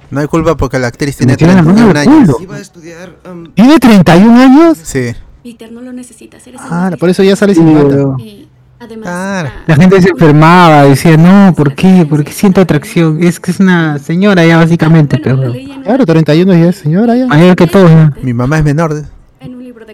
No 0.10 0.20
hay 0.20 0.28
culpa 0.28 0.58
porque 0.58 0.78
la 0.78 0.88
actriz 0.88 1.16
tiene 1.18 1.38
tiene 1.38 1.56
la 1.56 1.62
mano 1.64 1.76
31 1.76 1.92
en 1.92 1.98
el 1.98 2.08
años. 2.20 2.36
culo. 2.36 2.44
Iba 2.44 2.56
a 2.58 2.60
estudiar. 2.60 3.16
um, 3.32 3.46
¿Tiene 3.54 3.80
31 3.80 4.40
años? 4.42 4.78
Sí. 4.84 5.14
Peter, 5.44 5.72
no 5.72 5.82
lo 5.82 5.92
necesitas, 5.94 6.46
eres 6.46 6.62
Ah, 6.64 6.92
por 7.00 7.10
eso 7.10 7.24
ya 7.24 7.36
sale 7.36 7.56
sin 7.56 7.74
falta. 7.74 8.22
Y 8.22 8.48
además, 8.80 9.08
ah, 9.10 9.46
La 9.68 9.76
gente 9.76 10.02
se 10.02 10.10
enfermaba, 10.10 10.84
decía, 10.84 11.16
no, 11.18 11.54
¿por 11.56 11.74
qué? 11.74 12.06
¿Por 12.08 12.24
qué 12.24 12.32
siento 12.32 12.62
atracción? 12.62 13.24
Es 13.24 13.40
que 13.40 13.52
es 13.52 13.60
una 13.60 13.98
señora 14.00 14.46
ya 14.46 14.58
básicamente, 14.58 15.18
pero 15.18 15.54
Claro, 15.84 16.06
31 16.06 16.54
ya 16.54 16.70
es 16.70 16.76
señora 16.76 17.16
ya. 17.16 17.26
mayor 17.28 17.56
que 17.56 17.68
todos. 17.68 17.90
¿no? 17.90 18.14
Mi 18.22 18.34
mamá 18.34 18.58
es 18.60 18.64
menor. 18.66 18.94
de- 18.94 19.06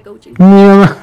oyen. 0.09 0.33
Mi 0.39 0.45
mamá. 0.45 0.95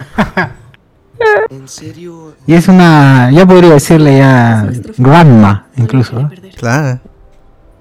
¿En 1.50 1.68
serio? 1.68 2.34
Y 2.46 2.54
es 2.54 2.68
una. 2.68 3.30
Ya 3.30 3.46
podría 3.46 3.70
decirle 3.74 4.18
ya. 4.18 4.68
Grandma, 4.98 5.66
incluso. 5.76 6.28
Claro. 6.56 7.00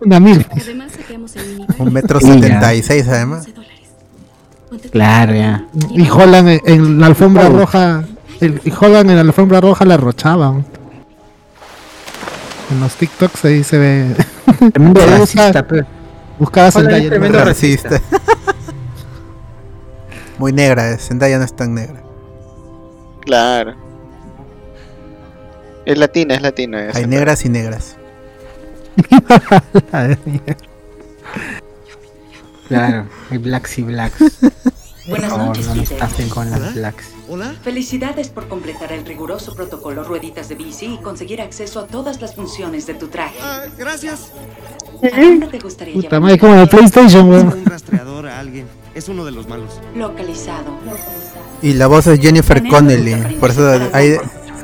Una 0.05 0.19
mil. 0.19 0.45
Un 1.79 1.93
metro 1.93 2.19
setenta 2.19 2.73
y 2.73 2.81
seis 2.83 3.07
además. 3.07 3.47
Claro, 4.91 5.33
ya. 5.33 5.65
Y 5.91 6.09
Holland 6.09 6.49
en, 6.49 6.61
en 6.65 6.99
la 6.99 7.07
alfombra 7.07 7.49
roja. 7.49 8.03
el- 8.41 8.61
y 8.63 8.71
Holland 8.77 9.09
en 9.09 9.15
la 9.15 9.21
alfombra 9.21 9.61
roja 9.61 9.85
la 9.85 9.97
rochaban. 9.97 10.65
En 12.71 12.79
los 12.79 12.93
TikToks 12.95 13.45
ahí 13.45 13.63
se 13.63 13.77
ve. 13.77 14.15
Tremendo 14.73 15.05
racista. 15.05 15.65
Buscaba 16.39 16.71
Zendaya 16.71 17.09
tremendo 17.09 17.37
la- 17.39 17.45
racista. 17.45 18.01
Muy 20.39 20.51
negra, 20.51 20.91
eh, 20.91 20.97
Zendaya 20.97 21.37
no 21.37 21.43
es 21.45 21.55
tan 21.55 21.73
negra. 21.75 22.01
Claro. 23.21 23.75
Es 25.85 25.97
latina, 25.97 26.33
es 26.35 26.41
latina. 26.41 26.89
es 26.89 26.95
Hay 26.95 27.05
negras 27.05 27.45
y 27.45 27.49
negras. 27.49 27.97
Claro, 32.67 33.05
hay 33.29 33.37
blacks 33.37 33.77
y 33.77 33.81
blacks. 33.83 34.17
Por 34.19 34.51
Buenas 35.09 35.31
favor, 35.31 35.47
noches, 35.47 35.67
no 35.67 36.29
con 36.33 36.47
¿Hola? 36.47 36.59
las 36.59 36.75
blacks. 36.75 37.05
¿Hola? 37.29 37.53
Felicidades 37.61 38.29
por 38.29 38.47
completar 38.47 38.93
el 38.93 39.05
riguroso 39.05 39.53
protocolo 39.53 40.03
rueditas 40.05 40.47
de 40.47 40.55
bici 40.55 40.93
y 40.93 40.97
conseguir 40.99 41.41
acceso 41.41 41.81
a 41.81 41.87
todas 41.87 42.21
las 42.21 42.35
funciones 42.35 42.87
de 42.87 42.93
tu 42.93 43.09
traje. 43.09 43.35
Ah, 43.41 43.63
gracias. 43.77 44.31
¿A 45.13 45.19
dónde 45.21 45.47
te 45.47 45.59
gustaría 45.59 45.93
Puta 45.93 46.07
llevar? 46.07 46.21
madre, 46.21 46.39
como 46.39 46.55
el 46.55 46.69
PlayStation, 46.69 47.29
weón. 47.29 47.47
Un 47.53 47.65
rastreador 47.65 48.27
a 48.27 48.39
alguien. 48.39 48.65
Es 48.95 49.09
uno 49.09 49.25
de 49.25 49.31
los 49.31 49.47
malos. 49.49 49.81
Localizado. 49.93 50.77
Y 51.61 51.73
la 51.73 51.87
voz 51.87 52.07
es 52.07 52.19
Jennifer 52.21 52.65
Connelly. 52.65 53.35
Por 53.41 53.49
eso 53.49 53.69
hay, 53.91 54.15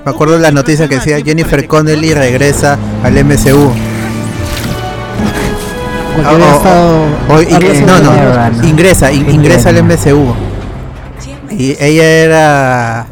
me 0.05 0.11
acuerdo 0.11 0.35
de 0.35 0.39
la 0.39 0.51
noticia 0.51 0.87
que 0.87 0.95
decía 0.95 1.19
Jennifer 1.21 1.67
Connelly 1.67 2.13
regresa 2.13 2.77
al 3.03 3.13
MCU. 3.25 3.71
Porque 6.23 6.29
Ah, 6.29 6.35
había 6.35 6.53
o- 6.53 6.57
estado- 6.57 7.05
o- 7.29 7.41
y- 7.41 7.53
había 7.53 7.81
no, 7.85 7.99
no, 8.61 8.67
ingresa, 8.67 9.11
in- 9.11 9.25
Qué 9.25 9.31
ingresa 9.31 9.69
al. 9.69 9.77
MCU. 9.83 10.33
Y 11.51 11.75
ella 11.83 12.03
era 12.03 13.07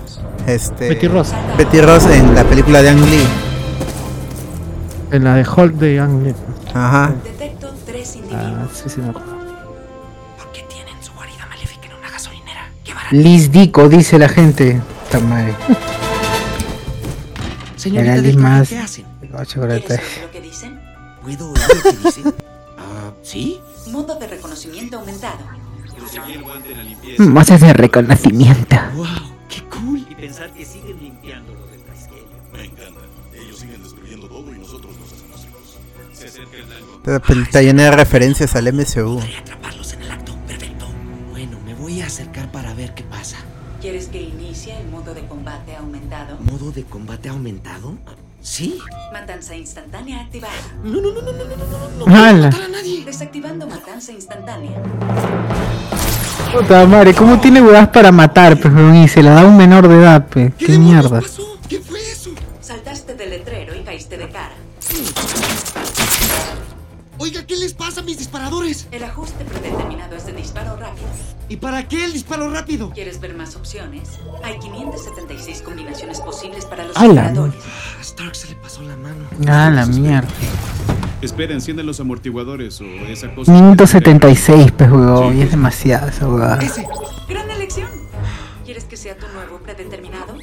este 0.46 0.90
Betty 0.90 1.08
Ross. 1.08 1.34
Betty 1.58 1.82
Ross 1.82 2.06
en 2.06 2.36
la 2.36 2.44
película 2.44 2.82
de 2.82 2.90
Ang 2.90 3.02
Lee. 3.06 3.28
En 5.12 5.24
la 5.24 5.36
de 5.36 5.46
Hulk 5.48 5.74
de 5.76 6.00
Ang 6.00 6.24
Lee. 6.24 6.36
Ajá. 6.74 7.12
Detecto 7.24 7.74
tres 7.86 8.18
Ah, 8.34 8.66
sí, 8.74 8.90
sí, 8.90 9.02
me 9.02 9.10
acuerdo. 9.10 9.38
Liz 13.12 13.52
Dico, 13.52 13.88
dice 13.88 14.20
la 14.20 14.28
gente. 14.28 14.82
Esta 15.06 15.20
madre. 15.20 15.56
Señorita 17.78 18.18
Liz 18.18 18.36
más. 18.36 18.68
¿qué 18.70 18.78
hacen? 18.80 19.06
Lo 19.32 20.32
que 20.32 20.42
dicen? 20.42 20.80
¿Puedo 21.24 21.52
oír 21.52 21.62
lo 21.76 21.84
que 21.84 21.98
dicen? 22.04 22.34
¿sí? 23.28 23.60
Modo 23.92 24.16
de 24.16 24.28
reconocimiento 24.28 25.00
aumentado. 25.00 25.40
Voces 27.20 27.62
de 27.62 27.74
reconocimiento. 27.74 28.76
¡Wow! 28.96 29.06
¡Qué 29.50 29.64
cool! 29.64 30.06
Y 30.10 30.16
pensar 30.16 30.52
que 30.54 30.66
siguen 30.66 30.98
limpiando 31.00 31.54
lo 31.54 31.68
del 31.68 31.82
rasquello. 31.86 32.28
Me 32.54 32.66
encanta. 32.66 33.02
Ellos 33.34 33.60
siguen 33.60 33.84
destruyendo 33.84 34.28
todo 34.30 34.54
y 34.54 34.60
nosotros 34.60 34.96
nos 34.98 35.12
hacemos 35.12 35.44
ricos. 35.44 35.78
Se 36.14 36.28
acerca 36.28 36.58
el 36.58 36.64
blanco. 36.64 36.98
Esta 36.98 37.20
peli 37.20 37.42
Está 37.42 37.62
llena 37.62 37.84
de 37.84 37.92
referencias 37.92 38.56
al 38.56 38.72
MCU. 38.74 39.20
Bueno, 41.32 41.60
me 41.66 41.74
voy 41.74 42.02
a 42.02 42.06
acercar 42.06 42.50
para 42.52 42.74
ver 42.74 42.94
qué 42.94 43.04
pasa. 43.04 43.38
¿Quieres 43.82 44.08
que 44.08 44.22
inicie 44.22 44.80
el 44.80 44.88
modo 44.88 45.14
de 45.14 45.28
combate 45.28 45.76
aumentado? 45.76 46.38
¿Modo 46.40 46.72
de 46.72 46.84
combate 46.84 47.30
aumentado? 47.30 47.98
¿Sí? 48.48 48.80
Matanza 49.12 49.58
instantánea 49.58 50.22
activada. 50.22 50.54
No, 50.82 51.02
no, 51.02 51.12
no, 51.12 51.22
no, 51.22 51.34
no, 51.34 51.44
no, 51.44 52.00
no, 52.00 52.06
no. 52.06 52.16
¡Hala! 52.16 52.50
Desactivando 53.06 53.68
matanza 53.68 54.14
instantánea. 54.14 54.72
Puta 56.54 56.86
madre, 56.86 57.14
¿cómo 57.14 57.42
tiene 57.42 57.62
huevas 57.62 57.90
para 57.90 58.10
matar, 58.14 58.58
pues, 58.58 58.74
weón? 58.74 58.96
Y 58.96 59.10
se 59.10 59.22
la 59.22 59.32
da 59.32 59.42
a 59.42 59.46
un 59.46 59.58
menor 59.58 59.90
de 59.90 59.96
edad, 59.96 60.28
pues. 60.30 60.54
¿Qué, 60.56 60.80
mierda? 60.80 61.22
¿Qué 61.68 61.82
fue 61.82 62.00
eso? 62.00 62.30
Saltaste 62.62 63.16
del 63.16 63.32
letrero 63.32 63.76
y 63.76 63.84
caíste 63.84 64.18
de 64.18 64.30
cara. 64.30 64.56
Oiga, 67.20 67.46
¿qué 67.48 67.56
les 67.56 67.74
pasa 67.74 68.02
a 68.02 68.04
mis 68.04 68.20
disparadores? 68.20 68.88
El 68.92 69.04
ajuste 69.04 69.44
predeterminado 69.44 70.16
es 70.16 70.26
de 70.28 70.34
disparo 70.34 70.76
rápido. 70.76 71.08
¿Y 71.50 71.58
para 71.58 71.88
qué 71.88 72.06
el 72.06 72.14
disparo 72.14 72.50
rápido? 72.52 72.92
¿Quieres 72.92 73.20
ver 73.20 73.34
más 73.34 73.56
opciones? 73.56 74.20
Hay 74.44 74.60
576 74.60 75.64
combinaciones 75.64 76.22
posibles 76.22 76.66
para 76.66 76.86
los 76.86 76.96
¡Hala! 76.96 77.24
disparadores. 77.30 77.56
A 77.98 78.02
Stark 78.02 78.36
se 78.36 78.50
le 78.50 78.56
pasó 78.56 78.84
la 78.84 78.96
mano. 78.98 79.26
Ah, 79.48 79.72
la 79.74 79.88
mierda. 79.88 80.28
Espera, 81.22 81.54
enciende 81.54 81.84
los 81.84 82.00
amortiguadores 82.00 82.80
o 82.82 82.86
esa 82.86 83.34
cosa. 83.34 83.52
576, 83.52 84.72
pues, 84.78 84.92
weón. 84.92 85.38
Y 85.38 85.42
es 85.42 85.50
demasiado 85.52 86.10
esa 86.10 86.28
huevada. 86.28 86.60
Gran 87.28 87.50
elección. 87.50 87.90
¿Quieres 88.64 88.84
que 88.84 88.96
sea 88.96 89.18
tu 89.18 89.28
nuevo 89.30 89.58
predeterminado? 89.58 90.36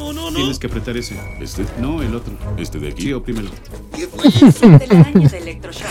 No, 0.00 0.30
no, 0.30 0.32
Tienes 0.34 0.58
que 0.58 0.66
apretar 0.66 0.96
ese. 0.96 1.20
¿Este? 1.40 1.64
No, 1.78 2.02
el 2.02 2.14
otro. 2.14 2.32
Este 2.56 2.78
de 2.78 2.88
aquí. 2.88 3.02
Sí, 3.02 3.12
oprímelo. 3.12 3.50
¿Qué 3.94 4.06
fue 4.08 4.26
eso? 4.28 4.78
Telaraña 4.78 5.28
de 5.28 5.38
electroshock. 5.38 5.86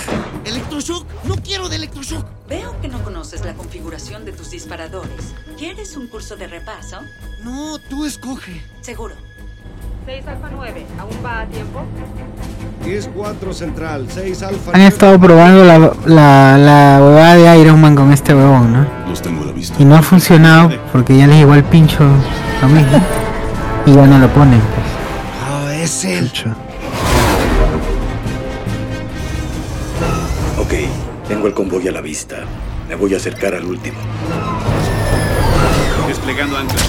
¿Electroshock? 0.45 1.05
No 1.26 1.36
quiero 1.36 1.70
de 1.70 1.76
electroshock. 1.76 2.26
Veo 2.49 2.80
que 2.82 2.88
no 2.88 3.03
conoces 3.03 3.45
la 3.45 3.53
configuración 3.53 4.26
de 4.26 4.32
tus 4.32 4.49
disparadores. 4.49 5.36
¿Quieres 5.57 5.95
un 5.95 6.07
curso 6.07 6.36
de 6.36 6.47
repaso? 6.47 6.97
No, 7.43 7.78
tú 7.89 8.05
escoge. 8.05 8.62
Seguro. 8.82 9.16
6 10.05 10.26
Alfa 10.28 10.49
9, 10.51 10.86
¿aún 10.97 11.12
va 11.24 11.41
a 11.41 11.45
tiempo? 11.45 11.82
Es 12.88 13.07
4 13.16 13.53
central, 13.53 14.07
6 14.10 14.41
alfa. 14.41 14.72
Han 14.74 14.82
estado 14.82 15.20
probando 15.20 15.64
la, 15.64 15.78
la, 16.07 16.57
la 16.57 16.99
huevada 16.99 17.36
de 17.36 17.62
Iron 17.62 17.80
Man 17.80 17.95
con 17.95 18.12
este 18.12 18.34
huevón, 18.34 18.74
¿no? 18.74 18.88
Los 19.07 19.22
tengo 19.22 19.43
a 19.43 19.45
la 19.45 19.51
vista. 19.51 19.76
Y 19.78 19.86
no 19.86 19.95
ha 19.95 20.01
funcionado 20.01 20.72
porque 20.91 21.16
ya 21.16 21.28
les 21.28 21.36
llegó 21.38 21.53
el 21.53 21.64
pincho 21.64 21.99
lo 22.62 22.68
mismo. 22.70 22.99
Y 23.86 23.94
ya 23.94 24.06
no 24.06 24.20
lo 24.20 24.28
ponen, 24.34 24.60
pues. 24.60 24.88
Ah, 25.48 25.74
es 25.74 26.06
él. 26.06 26.32
Ok, 30.58 30.74
tengo 31.28 31.48
el 31.48 31.54
convoy 31.54 31.88
a 31.88 31.92
la 31.92 32.02
vista. 32.02 32.38
Me 32.88 32.96
voy 32.96 33.14
a 33.14 33.18
acercar 33.18 33.56
al 33.56 33.66
último. 33.66 33.98
Desplegando 36.08 36.58
ancla. 36.58 36.82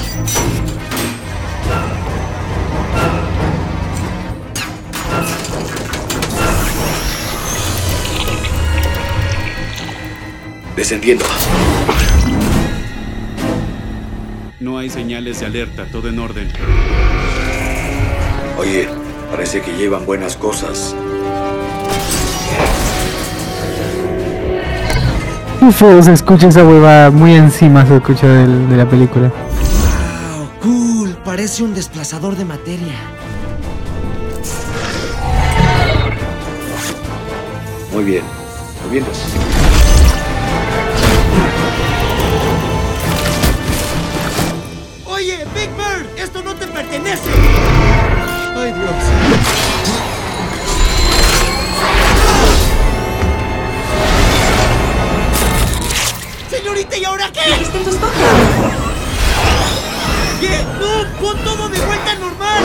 Descendiendo. 10.76 11.24
No 14.61 14.76
hay 14.78 14.90
señales 14.90 15.40
de 15.40 15.46
alerta, 15.46 15.86
todo 15.90 16.08
en 16.08 16.18
orden. 16.18 16.48
Oye, 18.58 18.88
parece 19.30 19.62
que 19.62 19.72
llevan 19.72 20.04
buenas 20.04 20.36
cosas. 20.36 20.94
Muy 25.61 25.72
feo 25.72 26.02
se 26.02 26.12
escucha 26.12 26.48
esa 26.48 26.64
huevada, 26.64 27.11
muy 27.11 27.34
encima 27.34 27.86
se 27.86 27.96
escucha 27.96 28.26
del- 28.26 28.68
de 28.68 28.76
la 28.76 28.88
película. 28.88 29.28
Wow, 29.28 30.48
cool. 30.62 31.16
Parece 31.24 31.62
un 31.62 31.74
desplazador 31.74 32.36
de 32.36 32.44
materia. 32.44 32.94
Muy 37.94 38.04
bien. 38.04 38.22
Moviéndose. 38.86 39.20
Oye, 39.26 39.39
pertenece. 46.82 47.30
Ay, 48.56 48.72
Dios. 48.72 48.94
Señorita, 56.50 56.96
¿y 56.96 57.04
ahora 57.04 57.30
qué? 57.32 57.58
¿Viste 57.58 57.78
tus 57.80 57.96
cosas? 57.96 58.14
¿Qué? 60.40 60.64
No, 60.80 61.20
pon 61.20 61.38
todo 61.44 61.68
de 61.68 61.80
vuelta 61.80 62.14
normal. 62.14 62.64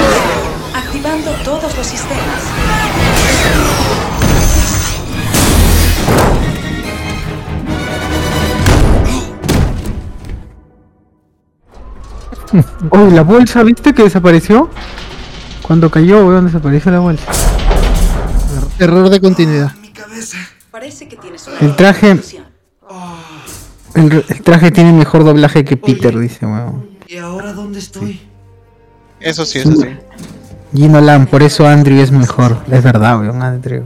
Activando 0.73 1.31
todos 1.43 1.75
los 1.75 1.85
sistemas. 1.85 3.74
Oye, 12.89 13.11
la 13.11 13.23
bolsa, 13.23 13.63
¿viste 13.63 13.93
que 13.93 14.03
desapareció? 14.03 14.69
Cuando 15.61 15.89
cayó, 15.89 16.25
weón, 16.27 16.45
desapareció 16.45 16.91
la 16.91 16.99
bolsa. 16.99 17.25
Error 18.79 19.09
de 19.09 19.19
continuidad. 19.19 19.71
Parece 20.71 21.07
que 21.07 21.15
tienes 21.17 21.47
una 21.47 21.57
El 21.59 21.75
traje. 21.75 22.19
El, 23.95 24.25
el 24.27 24.41
traje 24.41 24.71
tiene 24.71 24.91
mejor 24.91 25.23
doblaje 25.23 25.63
que 25.63 25.77
Peter, 25.77 26.17
dice, 26.19 26.45
weón. 26.45 26.85
¿Y 27.07 27.17
ahora 27.17 27.53
dónde 27.53 27.79
estoy? 27.79 28.19
Eso 29.19 29.45
sí, 29.45 29.59
eso 29.59 29.71
sí. 29.71 29.87
Gino 30.75 30.99
Lam, 30.99 31.25
por 31.27 31.41
eso 31.43 31.65
Andrew 31.67 31.99
es 32.01 32.11
mejor. 32.11 32.57
Es 32.69 32.83
verdad, 32.83 33.19
weón, 33.21 33.41
Andrew. 33.41 33.83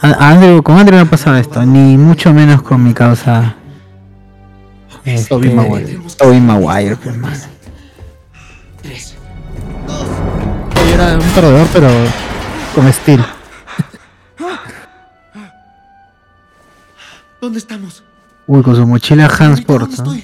A- 0.00 0.08
a 0.10 0.30
Andrew, 0.30 0.62
con 0.62 0.76
Andrew 0.78 0.96
no 0.98 1.04
ha 1.06 1.10
pasado 1.10 1.36
esto, 1.36 1.64
ni 1.66 1.96
mucho 1.96 2.32
menos 2.32 2.62
con 2.62 2.84
mi 2.84 2.94
causa. 2.94 3.56
Este, 5.04 5.28
Tobey 5.28 5.54
Maguire. 5.54 5.98
Tobey 6.16 6.40
Maguire, 6.40 6.96
pues, 6.96 7.14
hermano. 7.14 7.36
Oye, 8.84 9.00
Era 10.94 11.14
un 11.14 11.30
perdedor, 11.30 11.66
pero 11.72 11.88
con 12.74 12.86
estilo. 12.86 13.24
¿Dónde 17.40 17.58
estamos? 17.58 18.02
Uy, 18.46 18.62
con 18.62 18.76
su 18.76 18.86
mochila 18.86 19.26
Hansport. 19.26 19.90
¿no? 19.98 20.14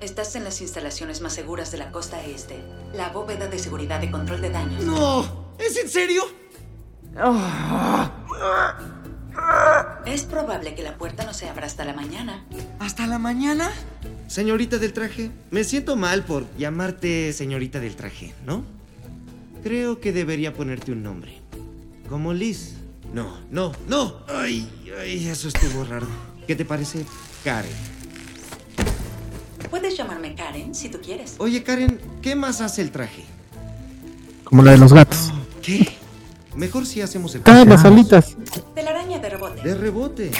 Estás 0.00 0.34
en 0.36 0.44
las 0.44 0.60
instalaciones 0.60 1.20
más 1.20 1.32
seguras 1.32 1.70
de 1.70 1.78
la 1.78 1.90
costa 1.90 2.20
este. 2.24 2.62
La 2.94 3.10
bóveda 3.10 3.48
de 3.48 3.58
seguridad 3.58 4.00
de 4.00 4.10
control 4.10 4.40
de 4.40 4.50
daños. 4.50 4.82
¡No! 4.84 5.54
¿Es 5.58 5.76
en 5.76 5.88
serio? 5.88 6.22
Es 10.06 10.22
probable 10.24 10.74
que 10.74 10.82
la 10.82 10.96
puerta 10.96 11.24
no 11.24 11.34
se 11.34 11.48
abra 11.48 11.66
hasta 11.66 11.84
la 11.84 11.92
mañana. 11.92 12.44
¿Hasta 12.80 13.06
la 13.06 13.18
mañana? 13.18 13.70
Señorita 14.32 14.78
del 14.78 14.94
traje, 14.94 15.30
me 15.50 15.62
siento 15.62 15.94
mal 15.94 16.24
por 16.24 16.46
llamarte 16.56 17.34
señorita 17.34 17.80
del 17.80 17.96
traje, 17.96 18.32
¿no? 18.46 18.64
Creo 19.62 20.00
que 20.00 20.10
debería 20.10 20.54
ponerte 20.54 20.90
un 20.90 21.02
nombre. 21.02 21.42
Como 22.08 22.32
Liz. 22.32 22.76
No, 23.12 23.36
no, 23.50 23.72
no. 23.88 24.20
Ay, 24.28 24.66
ay, 24.98 25.28
eso 25.28 25.48
estuvo 25.48 25.84
raro. 25.84 26.06
¿Qué 26.46 26.56
te 26.56 26.64
parece, 26.64 27.04
Karen? 27.44 27.70
Puedes 29.68 29.98
llamarme 29.98 30.34
Karen 30.34 30.74
si 30.74 30.88
tú 30.88 30.98
quieres. 31.02 31.34
Oye, 31.36 31.62
Karen, 31.62 32.00
¿qué 32.22 32.34
más 32.34 32.62
hace 32.62 32.80
el 32.80 32.90
traje? 32.90 33.24
Como 34.44 34.62
la 34.62 34.70
de 34.70 34.78
los 34.78 34.94
gatos. 34.94 35.30
¿Qué? 35.60 35.92
Mejor 36.56 36.86
si 36.86 37.02
hacemos 37.02 37.34
el 37.34 37.42
Ah, 37.44 37.66
las 37.66 37.84
alitas. 37.84 38.34
Telaraña 38.74 39.18
de 39.18 39.28
rebote. 39.28 39.62
De 39.62 39.74
rebote. 39.74 40.30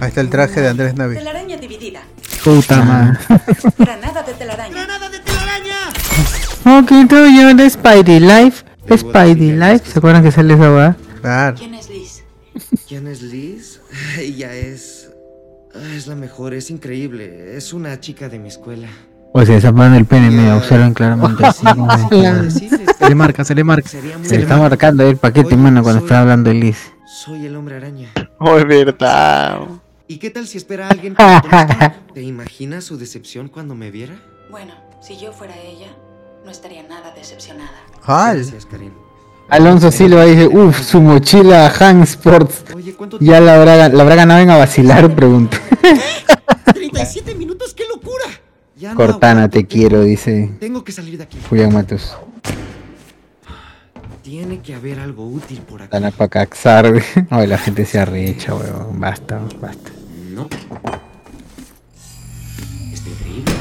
Ahí 0.00 0.08
está 0.08 0.22
el 0.22 0.30
traje 0.30 0.62
de 0.62 0.68
Andrés 0.68 0.94
Navi. 0.94 1.16
Telaraña 1.16 1.58
dividida. 1.58 2.04
Puta 2.44 2.82
madre. 2.82 3.18
Granada 3.78 4.22
de 4.22 4.32
telaraña. 4.34 4.74
¡Granada 4.74 5.08
de 5.08 5.18
telaraña! 5.20 6.80
Ok, 6.80 7.08
todo 7.08 7.26
yo 7.28 7.54
de 7.54 7.70
Spidey 7.70 8.20
Life. 8.20 8.64
Spidey 8.96 9.52
Life, 9.52 9.90
¿se 9.90 9.98
acuerdan 9.98 10.22
que 10.22 10.32
sale 10.32 10.54
esa 10.54 10.72
weá? 10.72 10.96
Claro. 11.20 11.56
¿Quién 11.56 11.74
es 11.74 11.88
Liz? 11.88 12.24
¿Quién 12.88 13.06
es 13.06 13.22
Liz? 13.22 13.80
Ella 14.18 14.54
es. 14.54 15.10
Es 15.94 16.06
la 16.06 16.16
mejor, 16.16 16.52
es 16.52 16.70
increíble. 16.70 17.56
Es 17.56 17.72
una 17.72 17.98
chica 18.00 18.28
de 18.28 18.38
mi 18.38 18.48
escuela. 18.48 18.88
O 19.34 19.46
sea, 19.46 19.60
se 19.60 19.72
ponen 19.72 19.94
el 19.94 20.04
pene, 20.04 20.30
me 20.30 20.52
observan 20.52 20.92
claramente. 20.92 21.42
Se 22.98 23.08
le 23.08 23.14
marca, 23.14 23.44
se 23.44 23.54
le 23.54 23.64
marca. 23.64 23.88
Se 23.88 24.02
le 24.02 24.42
está 24.42 24.58
marcando 24.58 25.02
ahí 25.02 25.10
el 25.10 25.16
paquete, 25.16 25.56
mano, 25.56 25.82
cuando 25.82 26.02
está 26.02 26.20
hablando 26.20 26.50
de 26.50 26.56
Liz. 26.56 26.92
Soy 27.06 27.46
el 27.46 27.56
hombre 27.56 27.76
araña. 27.76 28.10
Oh, 28.38 28.58
es 28.58 28.66
verdad. 28.66 29.60
¿Y 30.12 30.18
qué 30.18 30.28
tal 30.28 30.46
si 30.46 30.58
espera 30.58 30.88
a 30.88 30.90
alguien 30.90 31.14
que? 31.14 31.24
¿Te 32.12 32.20
imaginas 32.20 32.84
su 32.84 32.98
decepción 32.98 33.48
cuando 33.48 33.74
me 33.74 33.90
viera? 33.90 34.22
Bueno, 34.50 34.74
si 35.00 35.16
yo 35.16 35.32
fuera 35.32 35.56
ella, 35.56 35.86
no 36.44 36.50
estaría 36.50 36.82
nada 36.82 37.14
decepcionada. 37.14 37.72
Gracias, 38.06 38.66
Karen. 38.66 38.92
Alonso 39.48 39.90
Silva 39.90 40.26
dice, 40.26 40.48
uff, 40.48 40.82
su 40.82 41.00
mochila 41.00 41.72
Han 41.80 42.02
Sports. 42.02 42.64
Ya 43.20 43.40
la 43.40 43.54
habrá, 43.54 43.88
la 43.88 44.02
habrá 44.02 44.14
ganado 44.14 44.42
en 44.42 44.50
a 44.50 44.58
vacilar, 44.58 45.14
pregunta. 45.14 45.58
37 46.74 47.34
minutos, 47.34 47.72
qué 47.72 47.84
locura. 47.88 48.26
Ya 48.76 48.90
no 48.90 48.96
Cortana, 48.96 49.48
te 49.48 49.66
quiero, 49.66 50.02
dice 50.02 50.50
Tengo 50.60 50.84
que 50.84 50.92
salir 50.92 51.16
de 51.16 51.24
aquí. 51.24 51.38
Julián 51.48 51.72
Matos. 51.72 52.18
Tiene 54.22 54.60
que 54.60 54.74
haber 54.74 55.00
algo 55.00 55.26
útil 55.26 55.60
por 55.60 55.80
aquí. 55.80 55.84
Están 55.84 56.04
a 56.04 56.10
pa' 56.10 56.28
caxar. 56.28 57.02
Ay, 57.30 57.46
la 57.46 57.56
gente 57.56 57.86
se 57.86 57.98
arrecha, 57.98 58.54
weón. 58.54 59.00
Basta, 59.00 59.40
basta. 59.58 60.01
No. 60.32 60.48
Está 62.90 63.10
increíble. 63.10 63.52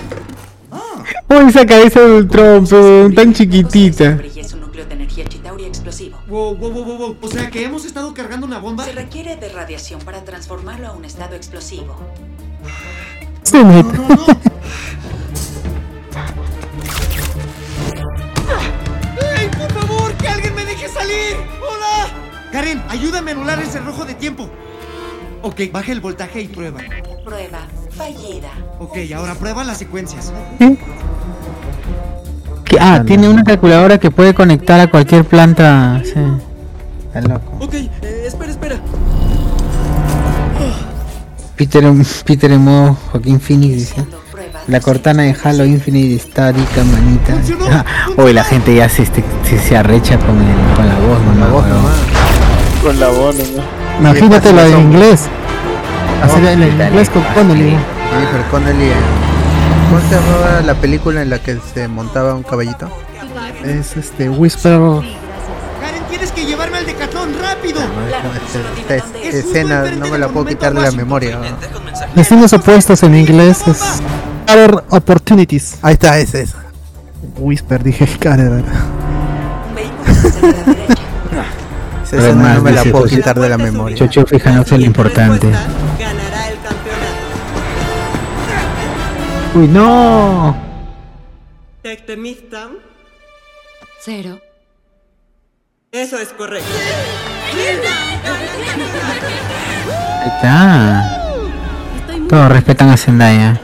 Uy, 1.28 1.50
esa 1.50 1.66
cabeza 1.66 2.00
de 2.00 2.14
Ultron, 2.14 3.14
tan 3.14 3.34
chiquitita. 3.34 4.18
Y 4.34 4.40
es 4.40 4.54
un 4.54 4.62
núcleo 4.62 4.86
de 4.86 4.94
energía 4.94 5.26
Chitauri 5.26 5.66
explosivo. 5.66 6.18
Wow, 6.28 6.56
wow, 6.56 6.72
wow, 6.72 6.86
wow, 6.86 6.98
wow. 6.98 7.18
O 7.22 7.28
sea 7.28 7.50
que 7.50 7.66
hemos 7.66 7.84
estado 7.84 8.14
cargando 8.14 8.46
una 8.46 8.60
bomba. 8.60 8.86
Se 8.86 8.94
requiere 8.94 9.36
de 9.36 9.50
radiación 9.50 10.00
para 10.02 10.24
transformarlo 10.24 10.88
a 10.88 10.94
un 10.94 11.04
estado 11.04 11.36
explosivo. 11.36 11.98
Sí, 13.44 13.62
neta. 13.62 13.90
¡Ey, 19.38 19.50
por 19.58 19.72
favor! 19.74 20.14
¡Que 20.14 20.28
alguien 20.30 20.56
me 20.56 20.64
deje 20.64 20.88
salir! 20.88 21.36
¡Hola! 21.62 22.08
Karen, 22.54 22.82
ayúdame 22.88 23.32
a 23.32 23.34
anular 23.34 23.60
ese 23.60 23.80
rojo 23.80 24.06
de 24.06 24.14
tiempo. 24.14 24.50
Ok, 25.44 25.62
baja 25.72 25.92
el 25.92 26.02
voltaje 26.02 26.42
y 26.42 26.48
prueba. 26.48 26.80
Prueba 27.26 27.60
fallida. 27.98 28.50
Ok, 28.80 28.98
ahora 29.16 29.36
prueba 29.36 29.64
las 29.64 29.78
secuencias. 29.78 30.32
¿Qué? 32.66 32.78
Ah, 32.80 33.04
tiene 33.06 33.28
una 33.28 33.44
calculadora 33.44 33.98
que 33.98 34.12
puede 34.12 34.34
conectar 34.34 34.80
a 34.80 34.88
cualquier 34.90 35.26
planta. 35.26 36.02
Sí. 36.04 36.14
Está 37.08 37.22
loco. 37.22 37.58
Ok, 37.60 37.74
eh, 37.74 38.24
espera, 38.28 38.52
espera. 38.52 38.76
Peter, 41.56 41.84
en- 41.84 42.06
Peter 42.26 42.52
en 42.52 42.62
modo 42.64 42.98
Joaquín 43.12 43.40
Phoenix 43.40 43.74
dice. 43.76 44.06
La 44.68 44.80
cortana 44.80 45.24
de 45.24 45.36
Halo 45.44 45.66
Infinite 45.66 46.16
está 46.16 46.52
rica, 46.52 46.84
manita. 46.84 47.36
Hoy 48.18 48.32
la 48.34 48.44
gente 48.44 48.76
ya 48.76 48.88
se, 48.90 49.04
este, 49.04 49.24
se, 49.44 49.60
se 49.60 49.76
arrecha 49.76 50.18
con, 50.20 50.38
el, 50.38 50.76
con 50.76 50.88
la 50.88 51.00
voz, 51.00 51.20
nomás, 51.24 51.52
weón. 51.52 51.86
Con 52.84 53.00
la 53.00 53.08
voz, 53.10 53.36
¿no? 53.36 53.81
Imagínate 54.00 54.54
la 54.54 54.64
de 54.64 54.72
inglés. 54.80 55.28
Hacer 56.24 56.44
el 56.46 56.64
inglés 56.64 57.10
con 57.10 57.24
Connelly. 57.34 57.76
Jennifer 58.12 58.42
Connelly. 58.52 58.86
en- 58.92 59.22
¿Cómo 59.90 60.02
se 60.10 60.16
llamaba 60.16 60.62
la 60.62 60.74
película 60.76 61.22
en 61.22 61.30
la 61.30 61.40
que 61.40 61.58
se 61.74 61.88
montaba 61.88 62.34
un 62.34 62.44
caballito? 62.44 62.90
Es 63.66 63.98
este 63.98 64.30
Whisper. 64.30 64.80
Karen, 64.80 66.04
tienes 66.10 66.32
que 66.32 66.46
llevarme 66.46 66.78
al 66.78 66.86
decatlón 66.86 67.32
rápido. 67.42 67.82
Esta, 68.90 68.96
escena 69.28 69.84
no 70.00 70.08
me 70.08 70.18
la 70.18 70.30
puedo 70.30 70.46
quitar 70.46 70.74
de 70.74 70.82
la 70.82 70.92
memoria. 70.92 71.38
¿no? 71.38 71.44
Destinos 72.16 72.54
opuestos 72.54 73.04
en 73.04 73.16
inglés 73.16 73.68
es 73.68 73.82
Career 74.46 74.84
Opportunities. 74.90 75.78
Ahí 75.82 75.94
está, 75.94 76.18
ese 76.20 76.44
es. 76.44 76.56
Whisper, 77.38 77.84
dije 77.84 78.08
Career. 78.20 78.64
Esa 82.12 82.28
escena 82.28 82.54
no 82.56 82.62
me 82.62 82.72
la 82.72 82.84
puedo 82.84 83.00
José. 83.04 83.16
quitar 83.16 83.40
de 83.40 83.50
la 83.50 83.58
memoria. 83.58 83.98
Chocho, 83.98 84.26
fíjanos 84.26 84.70
en 84.72 84.82
lo 84.82 84.88
importante. 84.88 85.48
Ganará 85.48 86.50
el 86.50 86.56
campeonato. 86.60 87.06
Uy, 89.56 89.68
no. 89.68 90.56
¿Tectemistan? 91.82 92.72
Cero. 94.02 94.40
Eso 95.92 96.18
es 96.18 96.30
correcto. 96.30 96.68
Ahí 97.46 97.80
está. 100.36 101.18
Todos 102.30 102.52
respetan 102.52 102.90
a 102.90 102.98
Zendaya. 102.98 103.60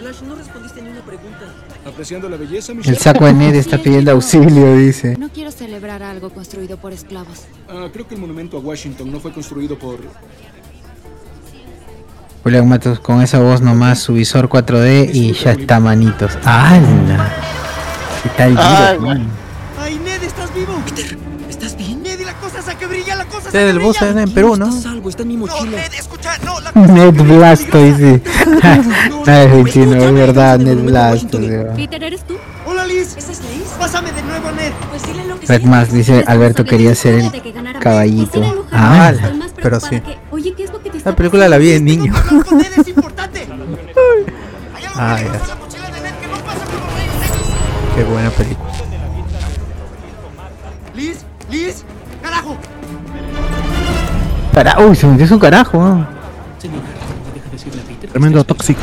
Flash, 0.00 0.20
no 0.22 0.34
respondiste 0.34 0.82
ni 0.82 0.90
una 0.90 1.00
pregunta. 1.00 1.46
Apreciando 1.92 2.28
la 2.30 2.38
belleza, 2.38 2.72
El 2.72 2.96
saco 2.96 3.26
de 3.26 3.34
Ned 3.34 3.54
está 3.54 3.76
pidiendo 3.76 4.12
auxilio, 4.12 4.76
dice. 4.76 5.14
No 5.18 5.28
quiero 5.28 5.50
celebrar 5.50 6.02
algo 6.02 6.30
construido 6.30 6.78
por 6.78 6.92
esclavos. 6.92 7.42
Ah, 7.68 7.88
creo 7.92 8.08
que 8.08 8.14
el 8.14 8.20
monumento 8.20 8.56
a 8.56 8.60
Washington 8.60 9.12
no 9.12 9.20
fue 9.20 9.30
construido 9.30 9.78
por. 9.78 9.98
Julián 12.42 12.66
Matos 12.66 12.98
con 12.98 13.20
esa 13.20 13.40
voz 13.40 13.60
nomás, 13.60 13.98
su 13.98 14.14
visor 14.14 14.48
4D 14.48 15.10
y 15.12 15.32
ya 15.34 15.52
está 15.52 15.80
manitos. 15.80 16.32
¡Hala! 16.44 17.30
¿Qué 18.22 18.28
tal 18.30 18.52
vida, 18.52 18.96
man? 18.98 19.26
¡Ay, 19.78 20.00
Ned, 20.02 20.22
estás 20.22 20.52
vivo! 20.54 20.82
Peter, 20.86 21.18
Este 23.52 23.66
del 23.66 23.80
bus 23.80 24.00
es 24.00 24.16
en 24.16 24.32
Perú, 24.32 24.56
¿no? 24.56 24.72
Salvo, 24.72 25.10
está 25.10 25.24
en 25.24 25.28
mi 25.28 25.36
mochila. 25.36 25.76
Ned, 25.76 25.92
escucha, 25.92 26.38
no, 26.42 26.58
la 26.58 26.72
Ned 26.72 27.12
Blasto 27.12 27.82
dice. 27.82 28.22
No, 29.26 29.26
es 29.66 29.70
chino, 29.74 30.02
es 30.02 30.14
verdad, 30.14 30.58
Ned 30.58 30.78
Blasto. 30.78 31.38
Peter, 31.76 32.02
¿eres 32.02 32.22
tú? 32.24 32.38
Hola, 32.64 32.86
Liz. 32.86 33.14
¿Esa 33.14 33.30
es 33.30 33.42
Liz? 33.42 33.64
Pásame 33.78 34.10
de 34.12 34.22
nuevo, 34.22 34.50
Ned. 34.52 34.72
Pues 34.88 35.02
dile 35.02 35.26
lo 35.26 35.38
que 35.38 35.46
Red 35.46 35.64
Max 35.64 35.92
dice, 35.92 36.24
Alberto 36.26 36.64
quería 36.64 36.94
ser 36.94 37.16
el 37.16 37.30
caballito. 37.78 38.66
Ah, 38.72 39.12
pero 39.62 39.80
sí. 39.80 40.00
Oye, 40.30 40.54
¿qué 40.54 40.64
es 40.64 40.72
lo 40.72 40.82
que 40.82 40.88
te 40.88 40.96
está 40.96 41.10
La 41.10 41.16
película 41.16 41.46
la 41.46 41.58
vi 41.58 41.72
de 41.72 41.80
niño. 41.80 42.14
Ned 42.52 42.72
es 42.78 42.88
importante. 42.88 43.46
Ah, 44.94 45.18
ya. 45.18 45.40
Qué 47.96 48.04
buena 48.04 48.28
película. 48.30 48.71
Cara- 54.54 54.76
Uy, 54.80 54.94
se 54.96 55.06
metió 55.06 55.26
su 55.26 55.38
carajo. 55.38 56.04
Tremendo 58.10 58.44
tóxico. 58.44 58.80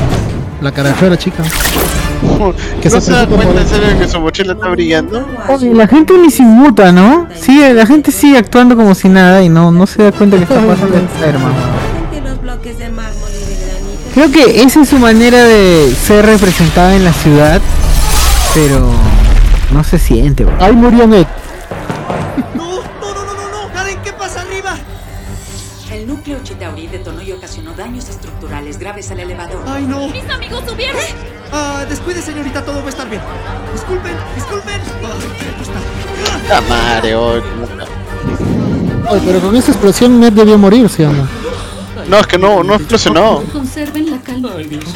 La 0.60 0.72
carajera 0.72 1.16
chica. 1.16 1.42
¿No 2.92 3.00
se 3.00 3.12
da 3.12 3.26
cuenta 3.26 3.60
en 3.62 3.68
serio 3.68 3.98
que 3.98 4.08
su 4.08 4.20
mochila 4.20 4.52
está 4.52 4.68
brillando? 4.68 5.26
Oye, 5.48 5.72
la 5.72 5.86
gente 5.86 6.14
ni 6.18 6.30
se 6.30 6.42
inmuta, 6.42 6.92
¿no? 6.92 7.26
Sí, 7.40 7.62
la 7.72 7.86
gente 7.86 8.12
sigue 8.12 8.36
actuando 8.38 8.76
como 8.76 8.94
si 8.94 9.08
nada 9.08 9.42
y 9.42 9.48
no, 9.48 9.70
no 9.70 9.86
se 9.86 10.02
da 10.02 10.12
cuenta 10.12 10.36
que 10.36 10.42
está 10.42 10.56
pasando 10.66 10.96
enferma. 10.98 11.50
Creo 14.14 14.30
que 14.32 14.62
esa 14.62 14.82
es 14.82 14.88
su 14.88 14.98
manera 14.98 15.44
de 15.44 15.94
ser 15.94 16.26
representada 16.26 16.94
en 16.94 17.04
la 17.04 17.12
ciudad, 17.12 17.60
pero 18.54 18.90
no 19.72 19.84
se 19.84 19.98
siente, 19.98 20.44
bro. 20.44 20.56
Ahí 20.60 20.72
murió 20.74 21.06
Ned. 21.06 21.26
Graves 29.00 29.10
al 29.10 29.20
elevador. 29.20 29.62
¡Ay, 29.66 29.84
no! 29.84 30.08
¡Mis 30.08 30.28
amigos 30.28 30.62
subieron! 30.66 31.00
Ah, 31.52 31.84
descuide, 31.88 32.22
señorita, 32.22 32.64
todo 32.64 32.80
va 32.80 32.86
a 32.86 32.88
estar 32.90 33.08
bien. 33.08 33.22
Disculpen, 33.72 34.12
disculpen. 34.34 34.80
Ay. 35.02 36.48
La 36.48 36.60
madre, 36.62 37.14
oh, 37.14 37.40
Oye, 39.10 39.22
pero 39.24 39.40
con 39.40 39.56
esa 39.56 39.72
explosión 39.72 40.20
Ned 40.20 40.32
debió 40.32 40.58
morir, 40.58 40.88
¿sí 40.88 41.02
o 41.02 41.10
no? 41.10 41.26
No, 42.08 42.18
es 42.18 42.26
que 42.26 42.38
no, 42.38 42.62
no 42.62 42.74
explosionó. 42.74 43.42
Conserven 43.52 44.10
la 44.10 44.18
calma. 44.18 44.50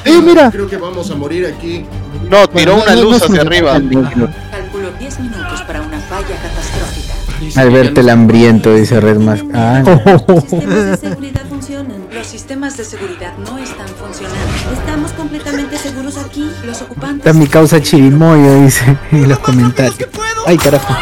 ¡Eh, 0.04 0.20
mira! 0.24 0.50
Creo 0.50 0.68
que 0.68 0.76
vamos 0.76 1.10
a 1.10 1.14
morir 1.14 1.46
aquí. 1.46 1.84
No, 2.28 2.46
tiró 2.48 2.74
Bueno, 2.74 2.74
una 2.74 2.94
no- 2.94 3.02
no 3.02 3.10
luz 3.10 3.22
hacia 3.22 3.40
arriba. 3.40 3.72
Calculó 3.72 4.90
10 4.98 5.20
minutos 5.20 5.62
para 5.62 5.80
una 5.82 6.00
falla 6.00 6.36
catastrófica. 6.42 7.60
Alberto 7.60 8.00
el 8.00 8.10
hambriento, 8.10 8.74
dice 8.74 9.00
Red 9.00 9.18
Mask. 9.18 9.44
Ah, 9.54 9.82
no. 9.84 10.02
Los 10.34 10.42
sistemas 10.44 10.84
de 10.84 10.96
seguridad 10.96 11.42
no 13.38 13.58
están 13.58 13.88
funcionando. 13.88 14.72
¿Estamos 14.72 15.12
completamente 15.12 15.76
seguros 15.76 16.16
aquí? 16.16 16.50
Los 16.64 16.82
ocupantes 16.82 17.26
Está 17.26 17.32
mi 17.32 17.46
causa 17.46 17.80
chirimoyo, 17.80 18.62
dice 18.62 18.96
en 19.12 19.28
los 19.28 19.38
comentarios. 19.38 20.08
Ay, 20.46 20.56
carajo. 20.56 20.94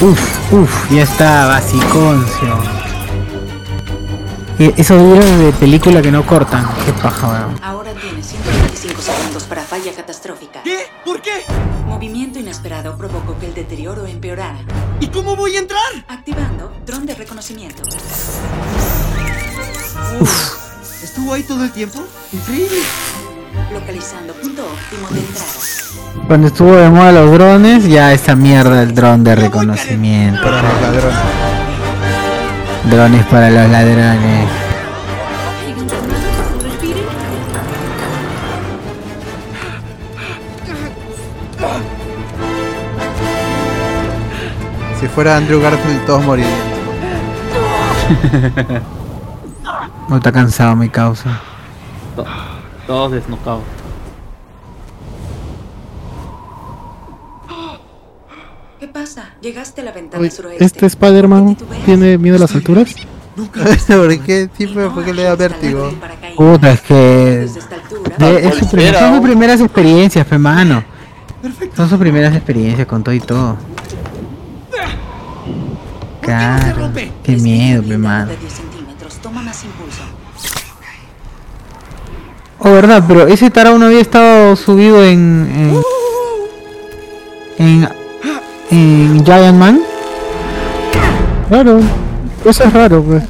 Uf, 0.00 0.52
uf, 0.52 0.90
ya 0.90 1.02
está, 1.02 1.46
basiconcio. 1.46 2.58
Y 4.58 4.80
Esos 4.80 5.02
videos 5.02 5.38
de 5.38 5.52
película 5.52 6.02
que 6.02 6.10
no 6.10 6.26
cortan, 6.26 6.68
qué 6.84 6.92
paja, 6.92 7.28
weón. 7.28 7.60
Ahora 7.62 7.92
tiene 7.94 8.22
125 8.22 9.00
segundos 9.00 9.44
para 9.44 9.62
falla 9.62 9.92
catastrófica. 9.92 10.51
¿Qué? 10.64 10.86
¿Por 11.04 11.20
qué? 11.20 11.42
Movimiento 11.86 12.38
inesperado 12.38 12.96
provocó 12.96 13.36
que 13.38 13.46
el 13.46 13.54
deterioro 13.54 14.06
empeorara. 14.06 14.60
¿Y 15.00 15.08
cómo 15.08 15.34
voy 15.34 15.56
a 15.56 15.58
entrar? 15.58 15.80
Activando 16.06 16.72
dron 16.86 17.04
de 17.04 17.16
reconocimiento. 17.16 17.82
¿Estuvo 21.02 21.32
ahí 21.32 21.42
todo 21.42 21.64
el 21.64 21.72
tiempo? 21.72 22.04
Increíble. 22.32 22.78
Localizando 23.72 24.34
punto 24.34 24.62
óptimo 24.64 25.08
de 25.10 25.20
entrada. 25.20 26.26
Cuando 26.28 26.46
estuvo 26.46 26.76
de 26.76 26.90
moda 26.90 27.10
los 27.10 27.32
drones, 27.32 27.88
ya 27.88 28.12
esta 28.12 28.36
mierda 28.36 28.82
el 28.82 28.94
dron 28.94 29.24
de 29.24 29.34
reconocimiento. 29.34 30.42
Para 30.42 30.62
los 30.62 30.80
ladrones. 30.80 31.18
Drones 32.88 33.26
para 33.26 33.50
los 33.50 33.68
ladrones. 33.68 34.61
Si 45.02 45.08
fuera 45.08 45.36
Andrew 45.36 45.60
Garfield, 45.60 46.06
todos 46.06 46.24
morirían. 46.24 46.52
No 50.08 50.16
está 50.16 50.30
cansado 50.30 50.76
mi 50.76 50.90
causa. 50.90 51.40
Todos 52.86 53.12
desnocados. 53.12 53.62
¿Qué 58.78 58.88
pasa? 58.88 59.30
Llegaste 59.40 59.80
a 59.80 59.84
la 59.84 59.92
ventana 59.92 60.30
suroeste. 60.30 60.64
¿Este 60.64 60.86
Spider-Man 60.86 61.56
tiene 61.84 62.18
miedo 62.18 62.36
a 62.36 62.40
las 62.40 62.54
alturas? 62.54 62.94
¿Por 63.34 64.18
qué? 64.20 64.50
Siempre, 64.54 64.90
¿por 64.90 65.04
qué 65.04 65.14
le 65.14 65.22
da 65.22 65.34
vértigo? 65.34 65.92
Puta, 66.36 66.72
es 66.72 66.80
que. 66.82 67.44
Es 67.44 67.54
su 67.54 68.68
son 68.68 69.14
sus 69.14 69.22
primeras 69.22 69.60
experiencias, 69.60 70.26
fe 70.26 70.38
mano. 70.38 70.84
Son 71.74 71.88
sus 71.88 71.98
primeras 71.98 72.36
experiencias 72.36 72.86
con 72.86 73.02
todo 73.02 73.14
y 73.14 73.20
todo. 73.20 73.56
Qué 76.22 77.36
miedo, 77.36 77.98
mano. 77.98 78.26
De 78.26 78.36
10 78.36 78.52
centímetros. 78.52 79.14
Toma 79.16 79.42
más 79.42 79.64
impulso. 79.64 80.02
Oh, 82.58 82.70
verdad, 82.70 83.02
pero 83.08 83.26
ese 83.26 83.50
tarao 83.50 83.76
no 83.76 83.86
había 83.86 84.00
estado 84.00 84.54
subido 84.54 85.04
en. 85.04 85.82
en. 87.58 87.88
en, 87.88 87.88
en 88.70 89.24
Giant 89.24 89.58
Man. 89.58 89.80
Claro, 91.48 91.80
eso 92.44 92.64
es 92.64 92.72
raro, 92.72 93.02
pues. 93.02 93.24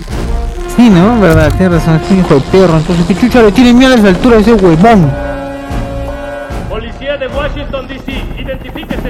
Sí, 0.77 0.89
¿no? 0.91 1.21
Verdad, 1.21 1.53
tienes 1.57 1.73
razón, 1.73 2.01
es 2.05 2.11
un 2.11 2.19
hijo 2.21 2.35
de 2.35 2.41
perro. 2.41 2.77
Entonces, 2.77 3.07
¿qué 3.07 3.17
chucha 3.17 3.43
le 3.43 3.53
tiene 3.53 3.73
miedo 3.73 3.93
a 3.95 3.97
las 3.97 4.05
alturas 4.05 4.39
a 4.39 4.41
ese 4.43 4.55
huevón? 4.55 5.11
Policía 6.69 7.17
de 7.17 7.27
Washington, 7.29 7.89
D.C.. 7.89 8.32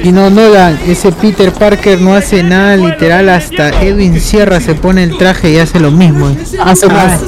Y 0.03 0.11
no, 0.11 0.31
Nolan, 0.31 0.79
ese 0.87 1.13
Peter 1.13 1.53
Parker 1.53 2.01
no 2.01 2.15
hace 2.15 2.43
nada 2.43 2.77
literal 2.77 3.29
hasta 3.29 3.69
Edwin 3.83 4.21
Sierra 4.21 4.61
se 4.61 4.75
pone 4.75 5.05
el 5.05 5.17
traje 5.17 5.51
y 5.53 5.59
hace 5.59 5.79
lo 5.79 5.91
mismo. 5.91 6.35
Hace 6.65 6.87
Ah, 6.91 6.95
más. 6.95 7.21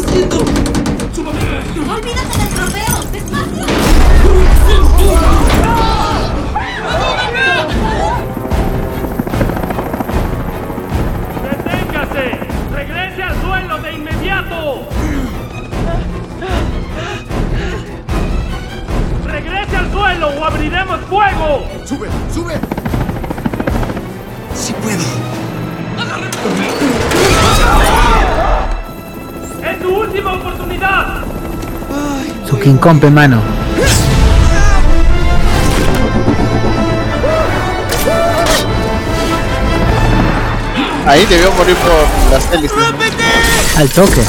Su 32.65 32.71
King 32.71 32.79
Kong, 32.79 32.99
pe, 32.99 33.11
mano. 33.11 33.43
Ahí 41.07 41.27
debió 41.27 41.53
morir 41.53 41.77
por 41.77 41.91
las 42.33 42.51
hélices. 42.55 42.79
Al 43.77 43.91
toque. 43.91 44.23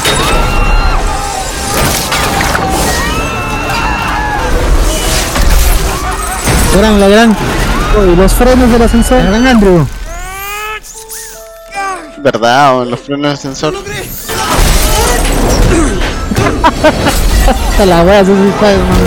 Gran, 6.76 7.00
la 7.00 7.08
gran. 7.08 7.34
Oye, 7.98 8.16
los 8.16 8.34
frenos 8.34 8.70
del 8.70 8.82
ascensor. 8.82 9.24
La 9.24 9.30
gran 9.30 9.46
Andrew. 9.46 9.86
¿Verdad? 12.18 12.76
O 12.76 12.84
los 12.84 13.00
frenos 13.00 13.30
de 13.30 13.36
sensor. 13.38 13.74
Hasta 17.48 17.86
la 17.86 18.20
ese 18.20 18.32
es 18.32 18.38
Spider-Man. 18.38 18.98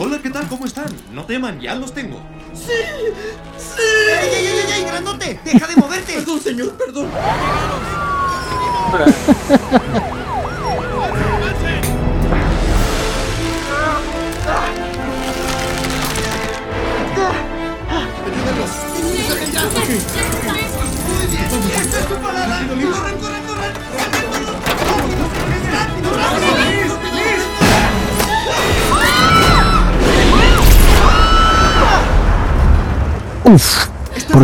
Hola, 0.00 0.18
¿qué 0.22 0.30
tal? 0.30 0.48
¿Cómo 0.48 0.64
están? 0.64 0.86
No 1.12 1.24
teman, 1.24 1.60
ya 1.60 1.74
los 1.74 1.92
tengo. 1.92 2.18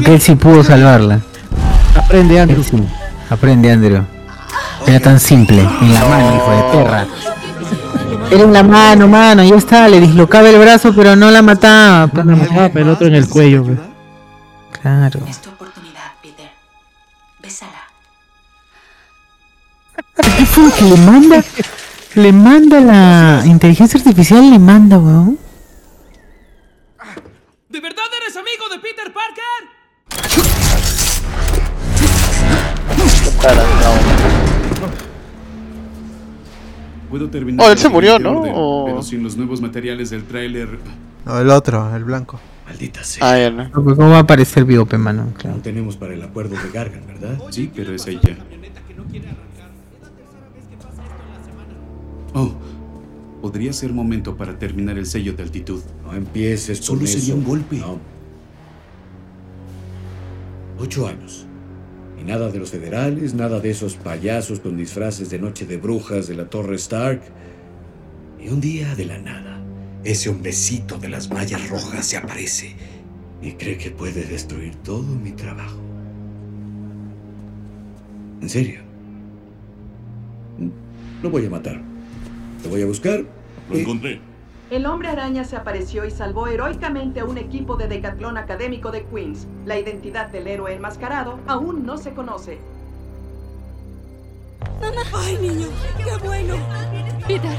Porque 0.03 0.17
él 0.17 0.21
sí 0.21 0.35
pudo 0.35 0.65
salvarla. 0.65 1.21
Aprende, 1.97 2.41
Andrew. 2.41 2.65
Aprende, 3.31 3.71
Andrew. 3.71 4.03
Era 4.85 4.99
tan 4.99 5.21
simple, 5.21 5.61
en 5.61 5.95
la 5.95 6.05
mano, 6.05 6.37
hijo 6.37 6.51
de 6.51 6.63
perra. 6.85 7.07
Era 8.33 8.43
en 8.43 8.53
la 8.53 8.63
mano, 8.65 9.07
mano, 9.07 9.45
ya 9.45 9.55
está, 9.55 9.89
le 9.89 10.01
dislocaba 10.01 10.49
el 10.51 10.59
brazo, 10.59 10.93
pero 10.93 11.15
no 11.15 11.31
la 11.31 11.41
mataba. 11.41 12.09
pues. 12.09 12.27
La 12.27 12.35
mataba, 12.35 12.69
pero 12.71 12.87
el 12.87 12.91
otro 12.91 13.07
en 13.07 13.15
el 13.15 13.29
cuello. 13.29 13.63
pues. 13.63 13.79
Claro. 14.83 15.21
Es 15.29 15.39
tu 15.39 15.51
oportunidad, 15.51 16.01
Peter. 16.21 16.51
Bésala. 17.41 17.71
¿Qué 20.37 20.47
fue 20.47 20.73
que 20.73 20.85
le 20.85 20.97
manda? 20.97 21.45
Le 22.17 22.33
manda 22.33 22.81
la 22.81 23.43
inteligencia 23.47 23.99
artificial, 23.99 24.51
le 24.51 24.59
manda, 24.59 24.99
weón. 24.99 25.39
Puedo 37.13 37.29
terminar. 37.29 37.67
Oh, 37.69 37.71
él 37.71 37.77
se 37.77 37.91
murió, 37.91 38.19
¿no? 38.19 38.41
orden, 38.41 38.53
O- 38.57 38.85
Pero 38.87 39.03
sin 39.03 39.23
los 39.23 39.37
nuevos 39.37 39.61
materiales 39.61 40.09
del 40.09 40.25
tráiler. 40.25 40.79
No, 41.27 41.39
el 41.39 41.51
otro, 41.51 41.95
el 41.95 42.05
blanco. 42.05 42.41
Maldita 42.67 43.05
sea. 43.05 43.31
Ah, 43.31 43.39
ya 43.39 43.51
no. 43.51 43.71
Pues, 43.71 43.97
¿Cómo 43.97 44.09
va 44.09 44.17
a 44.17 44.21
aparecer 44.21 44.65
Biope, 44.65 44.97
mano? 44.97 45.27
Claro. 45.37 45.57
No 45.59 45.63
tenemos 45.63 45.99
para 45.99 46.15
el 46.15 46.23
acuerdo 46.23 46.55
de 46.57 46.71
Gargan, 46.73 47.07
¿verdad? 47.07 47.39
Sí, 47.51 47.71
pero 47.77 47.93
es 47.95 48.07
ella. 48.07 48.39
Oh, 52.35 52.51
podría 53.43 53.75
ser 53.75 53.93
momento 53.93 54.35
para 54.39 54.59
terminar 54.59 54.97
el 54.97 55.05
sello 55.05 55.35
de 55.35 55.43
altitud. 55.43 55.83
No 56.05 56.15
empieces 56.15 56.79
Solo 56.79 57.01
con 57.01 57.09
sería 57.09 57.25
eso. 57.27 57.35
un 57.35 57.45
golpe. 57.45 57.77
No. 57.77 57.99
Ocho 60.81 61.07
años. 61.07 61.47
Nada 62.25 62.51
de 62.51 62.59
los 62.59 62.71
federales, 62.71 63.35
nada 63.35 63.59
de 63.59 63.71
esos 63.71 63.97
payasos 63.97 64.61
con 64.61 64.77
disfraces 64.77 65.29
de 65.29 65.39
noche 65.39 65.67
de 65.67 65.77
brujas 65.77 66.29
de 66.29 66.37
la 66.37 66.49
Torre 66.49 66.77
Stark. 66.77 67.21
Y 68.41 68.49
un 68.49 68.61
día 68.61 68.95
de 68.95 69.05
la 69.07 69.19
nada, 69.19 69.61
ese 70.05 70.31
hombrecito 70.31 70.99
de 70.99 71.09
las 71.09 71.31
mallas 71.31 71.69
rojas 71.69 72.07
se 72.07 72.17
aparece 72.17 72.77
y 73.43 73.53
cree 73.53 73.77
que 73.77 73.91
puede 73.91 74.25
destruir 74.25 74.77
todo 74.77 75.03
mi 75.03 75.33
trabajo. 75.33 75.81
¿En 78.41 78.49
serio? 78.49 78.81
Lo 81.23 81.31
voy 81.31 81.47
a 81.47 81.51
matar. 81.51 81.81
Lo 82.65 82.71
voy 82.71 82.83
a 82.83 82.87
buscar. 82.87 83.25
Lo 83.69 83.77
encontré. 83.77 84.32
El 84.73 84.87
hombre 84.87 85.11
araña 85.11 85.45
se 85.45 85.55
apareció 85.55 86.07
y 86.07 86.11
salvó 86.11 86.47
heroicamente 86.47 87.21
a 87.21 87.27
un 87.27 87.37
equipo 87.37 87.77
de 87.77 87.89
decatlón 87.89 88.39
académico 88.39 88.91
de 88.91 89.05
Queens. 89.05 89.47
La 89.67 89.79
identidad 89.79 90.29
del 90.29 90.47
héroe 90.47 90.73
enmascarado 90.73 91.39
aún 91.47 91.85
no 91.85 91.99
se 91.99 92.15
conoce. 92.15 92.59
¡Ay, 95.15 95.37
niño! 95.43 95.67
¡Qué 95.99 96.27
bueno! 96.27 96.55
Peter, 97.29 97.59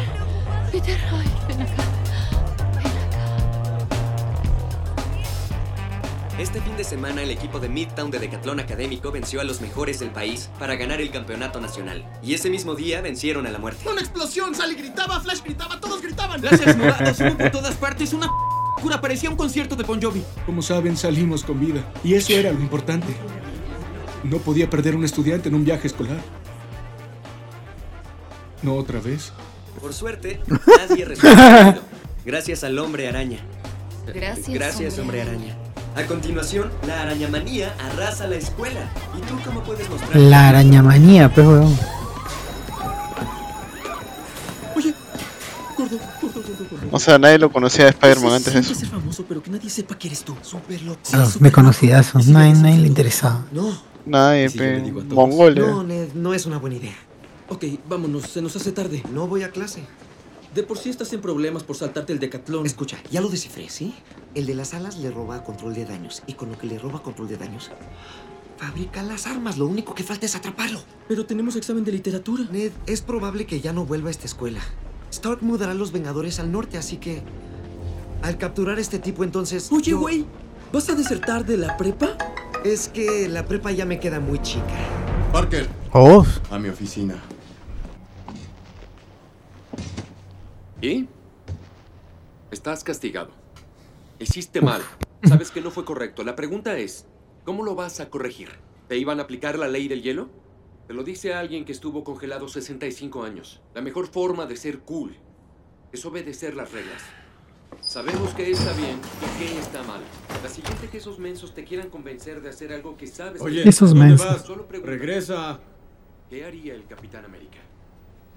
Peter, 0.72 0.98
ay, 1.12 1.32
ven 1.48 1.62
acá. 1.62 1.83
Este 6.40 6.60
fin 6.62 6.76
de 6.76 6.84
semana 6.84 7.22
el 7.22 7.30
equipo 7.30 7.60
de 7.60 7.70
Midtown 7.70 8.10
de 8.10 8.18
Decatlón 8.18 8.60
Académico 8.60 9.12
venció 9.12 9.40
a 9.40 9.44
los 9.44 9.62
mejores 9.62 10.00
del 10.00 10.10
país 10.10 10.50
para 10.58 10.76
ganar 10.76 11.00
el 11.00 11.12
campeonato 11.12 11.62
nacional. 11.62 12.04
Y 12.24 12.34
ese 12.34 12.50
mismo 12.50 12.74
día 12.74 13.02
vencieron 13.02 13.46
a 13.46 13.52
la 13.52 13.60
muerte. 13.60 13.88
¡Una 13.88 14.02
explosión! 14.02 14.56
Sally 14.56 14.74
gritaba, 14.74 15.22
Flash 15.22 15.44
gritaba, 15.44 15.80
todos 15.80 16.02
gritaban. 16.02 16.42
Gracias, 16.42 16.76
moradas 16.76 17.20
hubo 17.20 17.38
por 17.38 17.52
todas 17.52 17.76
partes. 17.76 18.14
Una 18.14 18.28
cura 18.82 19.00
parecía 19.00 19.30
un 19.30 19.36
concierto 19.36 19.76
de 19.76 19.84
Bon 19.84 20.02
Jovi. 20.02 20.24
Como 20.48 20.64
saben, 20.64 20.98
salimos 20.98 21.44
con 21.44 21.60
vida. 21.60 21.84
Y 22.04 22.16
eso 22.16 22.34
era 22.34 22.52
lo 22.52 22.60
importante. 22.60 23.14
No 24.24 24.40
podía 24.40 24.68
perder 24.68 24.96
un 24.96 25.04
estudiante 25.04 25.50
en 25.50 25.56
un 25.56 25.64
viaje 25.64 25.86
escolar. 25.86 26.20
No 28.64 28.74
otra 28.74 29.00
vez. 29.00 29.32
Por 29.80 29.94
suerte, 29.94 30.40
nadie 30.80 31.06
resultó. 31.06 31.82
Gracias 32.26 32.64
al 32.64 32.80
hombre 32.80 33.08
araña. 33.08 33.38
Gracias, 34.08 34.50
Gracias, 34.50 34.98
hombre 34.98 35.22
araña. 35.22 35.56
A 35.96 36.04
continuación, 36.08 36.72
la 36.88 37.04
arañamanía 37.04 37.76
arrasa 37.80 38.26
la 38.28 38.36
escuela. 38.36 38.90
¿Y 39.16 39.22
tú 39.22 39.36
cómo 39.46 39.62
puedes 39.64 39.88
mostrar? 39.90 40.16
La 40.16 40.50
arañamanía, 40.50 41.32
pues, 41.34 41.46
weón. 41.46 41.78
Gordo, 45.78 45.98
gordo, 46.22 46.42
gordo, 46.42 46.66
gordo. 46.72 46.88
O 46.92 47.00
sea, 47.00 47.18
nadie 47.20 47.38
lo 47.38 47.52
conocía 47.52 47.86
de 47.86 47.92
Spider-Man 47.92 48.34
antes 48.34 48.54
de 48.54 48.60
eso. 48.62 48.74
ser 48.74 48.88
famoso, 48.90 49.26
pero 49.28 49.44
que 49.44 49.52
nadie 49.52 49.70
sepa 49.70 49.98
que 49.98 50.08
eres 50.08 50.24
tú. 50.24 50.36
Súper 50.42 50.82
loco. 50.82 51.00
Ah, 51.14 51.28
me 51.40 51.52
conocidazo. 51.52 52.20
Nadie, 52.28 52.54
nadie 52.54 52.78
le 52.80 52.88
interesaba. 52.88 53.46
No. 53.52 53.78
Nadie, 54.06 54.50
Sí, 54.50 54.58
pe. 54.58 54.82
Mongolia. 55.10 55.62
No, 55.64 55.84
Ned, 55.84 56.10
no 56.14 56.34
es 56.34 56.46
una 56.46 56.58
buena 56.58 56.76
idea. 56.78 56.96
Ok, 57.50 57.66
vámonos, 57.88 58.24
se 58.24 58.42
nos 58.42 58.56
hace 58.56 58.72
tarde. 58.72 59.04
No 59.14 59.28
voy 59.28 59.44
a 59.44 59.50
clase. 59.52 59.84
De 60.56 60.64
por 60.64 60.78
sí 60.78 60.90
estás 60.90 61.12
en 61.14 61.22
problemas 61.22 61.64
por 61.64 61.76
saltarte 61.76 62.14
el 62.14 62.20
decatlón. 62.20 62.66
Escucha, 62.66 62.98
ya 63.10 63.22
lo 63.22 63.30
descifré, 63.30 63.70
¿sí? 63.70 63.96
El 64.36 64.46
de 64.46 64.54
las 64.54 64.74
alas 64.74 64.98
le 64.98 65.10
roba 65.10 65.44
control 65.44 65.74
de 65.74 65.86
daños. 65.86 66.22
Y 66.28 66.34
con 66.34 66.52
lo 66.52 66.58
que 66.58 66.68
le 66.68 66.78
roba 66.78 67.02
control 67.02 67.28
de 67.28 67.38
daños, 67.38 67.72
fabrica 68.58 69.02
las 69.02 69.26
armas. 69.26 69.58
Lo 69.58 69.66
único 69.66 69.96
que 69.96 70.04
falta 70.04 70.26
es 70.28 70.36
atraparlo. 70.36 70.80
Pero 71.08 71.26
tenemos 71.26 71.56
examen 71.56 71.84
de 71.84 71.92
literatura. 71.92 72.44
Ned, 72.52 72.72
es 72.86 73.02
probable 73.02 73.46
que 73.46 73.62
ya 73.62 73.74
no 73.74 73.86
vuelva 73.86 74.10
a 74.10 74.12
esta 74.12 74.26
escuela. 74.26 74.62
Stark 75.12 75.40
mudará 75.42 75.72
a 75.72 75.76
los 75.76 75.92
Vengadores 75.92 76.40
al 76.40 76.52
norte, 76.52 76.78
así 76.78 76.98
que. 76.98 77.22
Al 78.22 78.38
capturar 78.38 78.78
a 78.78 78.82
este 78.82 79.00
tipo, 79.00 79.24
entonces. 79.24 79.70
Oye, 79.72 79.92
yo- 79.92 80.00
güey, 80.00 80.26
¿vas 80.72 80.88
a 80.90 80.94
desertar 80.96 81.46
de 81.46 81.58
la 81.58 81.78
prepa? 81.78 82.16
Es 82.64 82.88
que 82.90 83.28
la 83.28 83.46
prepa 83.46 83.72
ya 83.72 83.86
me 83.86 84.00
queda 84.00 84.20
muy 84.20 84.40
chica. 84.42 84.64
Parker. 85.32 85.68
Oh. 85.92 86.26
A 86.52 86.60
mi 86.60 86.70
oficina. 86.70 87.16
¿Y? 90.84 91.08
Estás 92.52 92.84
castigado. 92.84 93.30
Hiciste 94.20 94.60
mal. 94.60 94.82
Sabes 95.24 95.50
que 95.50 95.62
no 95.62 95.72
fue 95.72 95.86
correcto. 95.86 96.26
La 96.26 96.36
pregunta 96.36 96.78
es, 96.78 97.06
¿cómo 97.46 97.64
lo 97.64 97.74
vas 97.74 98.02
a 98.02 98.10
corregir? 98.10 98.50
¿Te 98.90 98.98
iban 98.98 99.22
a 99.22 99.24
aplicar 99.24 99.58
la 99.58 99.70
ley 99.70 99.88
del 99.88 100.04
hielo? 100.04 100.28
Te 100.88 100.94
lo 100.94 101.06
dice 101.06 101.34
alguien 101.34 101.64
que 101.64 101.72
estuvo 101.72 102.04
congelado 102.04 102.50
65 102.50 103.24
años. 103.24 103.62
La 103.74 103.82
mejor 103.82 104.08
forma 104.08 104.46
de 104.46 104.58
ser 104.58 104.80
cool 104.80 105.16
es 105.94 106.06
obedecer 106.06 106.54
las 106.54 106.74
reglas. 106.74 107.02
Sabemos 107.80 108.34
que 108.34 108.52
está 108.52 108.74
bien 108.74 109.00
y 109.22 109.40
que 109.40 109.60
está 109.60 109.84
mal. 109.84 110.02
La 110.44 110.50
siguiente 110.50 110.90
que 110.90 110.98
esos 110.98 111.18
mensos 111.18 111.54
te 111.54 111.64
quieran 111.64 111.90
convencer 111.90 112.42
de 112.42 112.50
hacer 112.50 112.74
algo 112.74 112.98
que 112.98 113.08
sabes 113.08 113.42
que 113.42 113.48
Oye, 113.48 113.68
Esos 113.68 113.92
¿dónde 113.92 114.08
mensos. 114.08 114.42
Solo 114.42 114.68
Regresa. 114.70 115.62
¿Qué 116.30 116.44
haría 116.44 116.76
el 116.76 116.86
Capitán 116.88 117.24
América? 117.24 117.60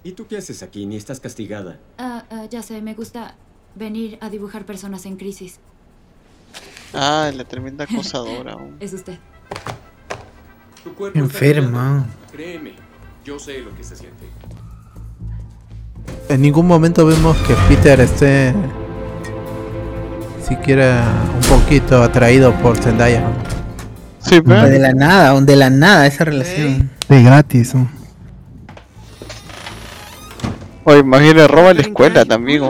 ¿Y 0.07 0.13
tú 0.13 0.25
qué 0.25 0.37
haces 0.37 0.63
aquí? 0.63 0.85
Ni 0.85 0.95
estás 0.95 1.19
castigada. 1.19 1.79
Ah, 1.97 2.23
ah, 2.31 2.45
ya 2.49 2.61
sé, 2.61 2.81
me 2.81 2.93
gusta 2.93 3.35
venir 3.75 4.17
a 4.21 4.29
dibujar 4.29 4.65
personas 4.65 5.05
en 5.05 5.17
crisis. 5.17 5.59
Ah, 6.93 7.29
la 7.35 7.43
tremenda 7.43 7.83
acosadora. 7.83 8.53
aún. 8.53 8.77
Es 8.79 8.93
usted. 8.93 9.19
Tu 10.81 10.93
cuerpo 10.93 11.19
está 11.19 11.19
Enferma. 11.19 12.07
cambiando. 12.07 12.31
Créeme, 12.31 12.71
yo 13.25 13.37
sé 13.37 13.59
lo 13.59 13.75
que 13.75 13.83
se 13.83 13.97
siente. 13.97 14.23
En 16.29 16.41
ningún 16.41 16.67
momento 16.67 17.05
vemos 17.05 17.35
que 17.39 17.53
Peter 17.67 17.99
esté 17.99 18.53
siquiera 20.41 21.03
un 21.35 21.59
poquito 21.59 22.01
atraído 22.01 22.53
por 22.61 22.77
Zendaya. 22.77 23.29
Sí, 24.19 24.39
De 24.39 24.79
la 24.79 24.93
nada, 24.93 25.41
de 25.41 25.55
la 25.57 25.69
nada 25.69 26.07
esa 26.07 26.23
relación. 26.23 26.91
De 27.09 27.23
gratis. 27.23 27.75
¿no? 27.75 28.06
Oye, 30.89 31.03
más 31.03 31.19
bien 31.19 31.35
le 31.35 31.45
roba 31.49 31.73
la 31.73 31.81
escuela 31.81 32.23
también. 32.23 32.63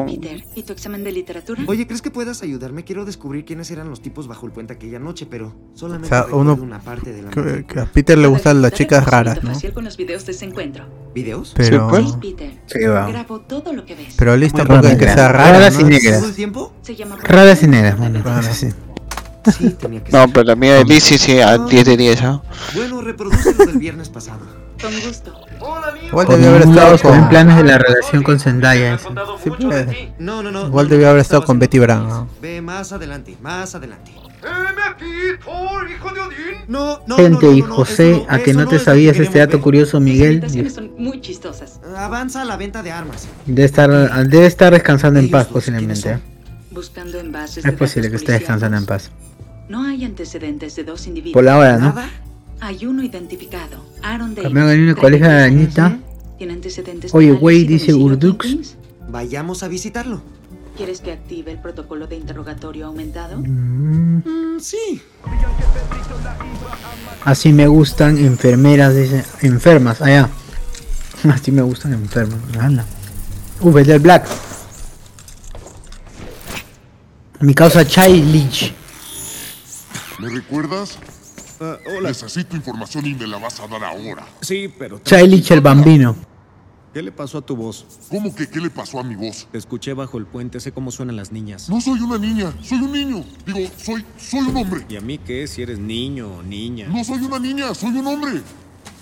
¿y 0.55 0.63
tu 0.63 0.73
examen 0.73 1.03
de 1.03 1.11
literatura? 1.11 1.61
Oye, 1.67 1.85
¿crees 1.85 2.01
que 2.01 2.09
puedas 2.09 2.41
ayudarme? 2.41 2.83
Quiero 2.83 3.05
descubrir 3.05 3.45
quiénes 3.45 3.69
eran 3.69 3.91
los 3.91 4.01
tipos 4.01 4.27
bajo 4.27 4.47
el 4.47 4.51
puente 4.51 4.73
aquella 4.73 4.97
noche, 4.97 5.27
pero 5.29 5.49
O 5.49 5.77
solamente 5.77 6.09
sea, 6.09 6.23
recuerdo 6.23 6.53
uno 6.53 6.63
una 6.63 6.79
parte 6.79 7.13
de 7.13 7.21
la 7.21 7.29
que, 7.29 7.63
que 7.67 7.79
a 7.79 7.85
Peter 7.85 8.17
le 8.17 8.25
gustan 8.25 8.63
las 8.63 8.71
chicas 8.71 9.05
raras, 9.05 9.43
¿no? 9.43 9.53
Con 9.71 9.83
los 9.83 9.97
videos 9.97 10.25
de 10.25 10.31
ese 10.31 10.45
encuentro. 10.45 10.85
¿Videos? 11.13 11.53
Pero, 11.55 11.87
pues. 11.89 12.09
Sí, 12.09 12.17
Peter. 12.19 12.51
Sí, 12.65 12.85
va. 12.85 13.07
Grabo 13.07 13.41
todo 13.41 13.71
lo 13.71 13.85
que 13.85 13.93
ves. 13.93 14.15
pero 14.17 14.35
tampoco 14.49 14.87
es 14.87 14.97
que 14.97 15.05
sea 15.05 15.27
rara. 15.27 15.51
Raras 15.51 15.79
y 15.79 15.83
negras. 15.83 16.19
¿Todo 16.19 16.29
el 16.29 16.35
tiempo? 16.35 16.73
Se 16.81 16.95
llama 16.95 17.17
Raras 17.21 17.61
y 17.61 17.67
negras, 17.67 17.99
mano. 17.99 18.23
Sí, 18.41 18.71
sí. 19.51 19.69
Tenía 19.79 20.03
que 20.03 20.11
No, 20.11 20.23
ser. 20.23 20.33
pero 20.33 20.43
la 20.43 20.55
mía 20.55 20.73
de 20.73 20.85
Liz 20.85 21.03
sí, 21.03 21.19
sí, 21.19 21.39
a 21.39 21.59
10 21.59 21.85
de 21.85 21.97
10, 21.97 22.21
¿ah? 22.23 22.41
Bueno, 22.73 22.99
reproduce 23.01 23.53
lo 23.53 23.65
del 23.65 23.77
viernes 23.77 24.09
pasado. 24.09 24.66
Con 24.81 24.93
gusto. 25.01 25.33
Igual 26.07 26.27
debió 26.27 26.49
haber 26.49 26.61
estado 26.61 26.97
con. 26.99 27.29
planes 27.29 27.57
de 27.57 27.63
la 27.63 27.77
relación 27.77 28.23
con 28.23 28.39
Zendaya. 28.39 28.97
Sí, 28.97 29.49
pues. 29.59 29.87
No, 30.19 30.43
no, 30.43 30.51
no. 30.51 30.67
Igual 30.67 30.87
debió 30.87 31.09
haber 31.09 31.21
estado 31.21 31.43
con 31.43 31.55
en- 31.55 31.59
Betty 31.61 31.79
Brown, 31.79 32.07
¿no? 32.07 32.29
Ve 32.41 32.61
más 32.61 32.91
adelante, 32.91 33.35
más 33.41 33.73
adelante. 33.75 34.11
¡Heme 34.43 34.81
aquí, 34.87 35.43
Thor, 35.43 35.89
hijo 35.89 36.13
de 36.13 36.19
Odín! 36.21 36.37
No, 36.67 36.99
no, 37.07 37.15
Gente, 37.15 37.45
no, 37.47 37.51
no, 37.51 37.57
y 37.57 37.61
José, 37.61 38.25
a 38.29 38.37
que 38.39 38.53
no 38.53 38.67
te 38.67 38.77
sabías 38.77 39.17
este 39.17 39.39
dato 39.39 39.53
ver. 39.53 39.61
curioso, 39.61 39.99
Miguel. 39.99 40.47
son 40.69 40.91
muy 40.97 41.21
chistosas. 41.21 41.79
Avanza 41.97 42.45
la 42.45 42.55
venta 42.55 42.83
de 42.83 42.91
armas. 42.91 43.27
Debe 43.47 43.65
estar, 43.65 43.89
debe 44.27 44.45
estar 44.45 44.71
descansando 44.71 45.19
en 45.19 45.31
paz 45.31 45.47
posiblemente. 45.47 46.01
¿quiénes 46.01 46.21
¿eh? 46.21 46.23
Buscando 46.71 47.19
en 47.19 47.33
Es 47.35 47.73
posible 47.73 48.11
que 48.11 48.17
esté 48.17 48.33
descansando 48.33 48.77
en 48.77 48.85
paz. 48.85 49.09
No 49.69 49.83
hay 49.83 50.05
antecedentes 50.05 50.75
de 50.75 50.83
dos 50.83 51.07
individuos. 51.07 51.33
Por 51.33 51.43
la 51.43 51.57
hora, 51.57 51.77
¿no? 51.77 51.93
Hay 52.59 52.85
uno 52.85 53.03
identificado, 53.03 53.83
Aaron 54.01 54.35
Davis. 54.35 54.51
En 54.51 54.57
una 54.57 54.95
33 54.95 55.23
Anita. 55.23 55.99
Tiene 56.37 56.53
antecedentes 56.53 57.13
Oye, 57.13 57.31
güey, 57.31 57.65
dice 57.65 57.93
Urdux. 57.93 58.75
Vayamos 59.09 59.63
a 59.63 59.67
visitarlo. 59.67 60.21
¿Quieres 60.75 61.01
que 61.01 61.11
active 61.11 61.51
el 61.51 61.59
protocolo 61.59 62.05
de 62.07 62.17
interrogatorio 62.17 62.85
aumentado? 62.87 63.37
Mm, 63.39 63.97
Mm, 64.57 64.59
sí. 64.59 65.01
Así 67.23 67.53
me 67.53 67.67
gustan 67.67 68.17
enfermeras, 68.17 68.95
dice. 68.95 69.23
Enfermas, 69.41 70.01
allá. 70.01 70.29
Así 71.31 71.51
me 71.51 71.61
gustan 71.61 71.93
enfermas. 71.93 72.39
Ala. 72.59 72.85
Uh, 73.61 73.71
del 73.71 73.99
Black. 73.99 74.27
Mi 77.39 77.53
causa 77.53 77.85
Chai 77.85 78.21
Lich. 78.21 78.73
¿Me 80.19 80.29
recuerdas? 80.29 80.97
Ah, 81.59 81.77
Necesito 82.01 82.55
información 82.55 83.05
y 83.05 83.15
me 83.15 83.27
la 83.27 83.37
vas 83.37 83.59
a 83.59 83.67
dar 83.67 83.83
ahora. 83.83 84.25
Sí, 84.41 84.71
pero... 84.77 84.99
Chai 84.99 85.27
Lich 85.27 85.51
el 85.51 85.61
bambino. 85.61 86.15
¿Qué 86.93 87.01
le 87.03 87.11
pasó 87.11 87.39
a 87.39 87.41
tu 87.41 87.55
voz? 87.55 87.85
¿Cómo 88.09 88.33
que 88.33 88.49
qué 88.49 88.59
le 88.59 88.69
pasó 88.69 88.99
a 88.99 89.03
mi 89.03 89.15
voz? 89.15 89.47
Te 89.51 89.57
escuché 89.57 89.93
bajo 89.93 90.17
el 90.17 90.25
puente, 90.25 90.59
sé 90.59 90.71
cómo 90.71 90.89
suenan 90.89 91.15
las 91.15 91.31
niñas. 91.31 91.69
No 91.69 91.79
soy 91.79 91.99
una 91.99 92.17
niña, 92.17 92.51
soy 92.63 92.79
un 92.79 92.91
niño. 92.91 93.23
Digo, 93.45 93.59
soy, 93.77 94.03
soy 94.17 94.39
un 94.39 94.57
hombre. 94.57 94.85
¿Y 94.89 94.95
a 94.95 95.01
mí 95.01 95.17
qué? 95.19 95.45
Si 95.47 95.61
eres 95.61 95.77
niño 95.77 96.37
o 96.37 96.43
niña. 96.43 96.87
No 96.87 97.03
soy 97.03 97.19
una 97.19 97.37
niña, 97.37 97.73
soy 97.75 97.91
un 97.97 98.07
hombre. 98.07 98.41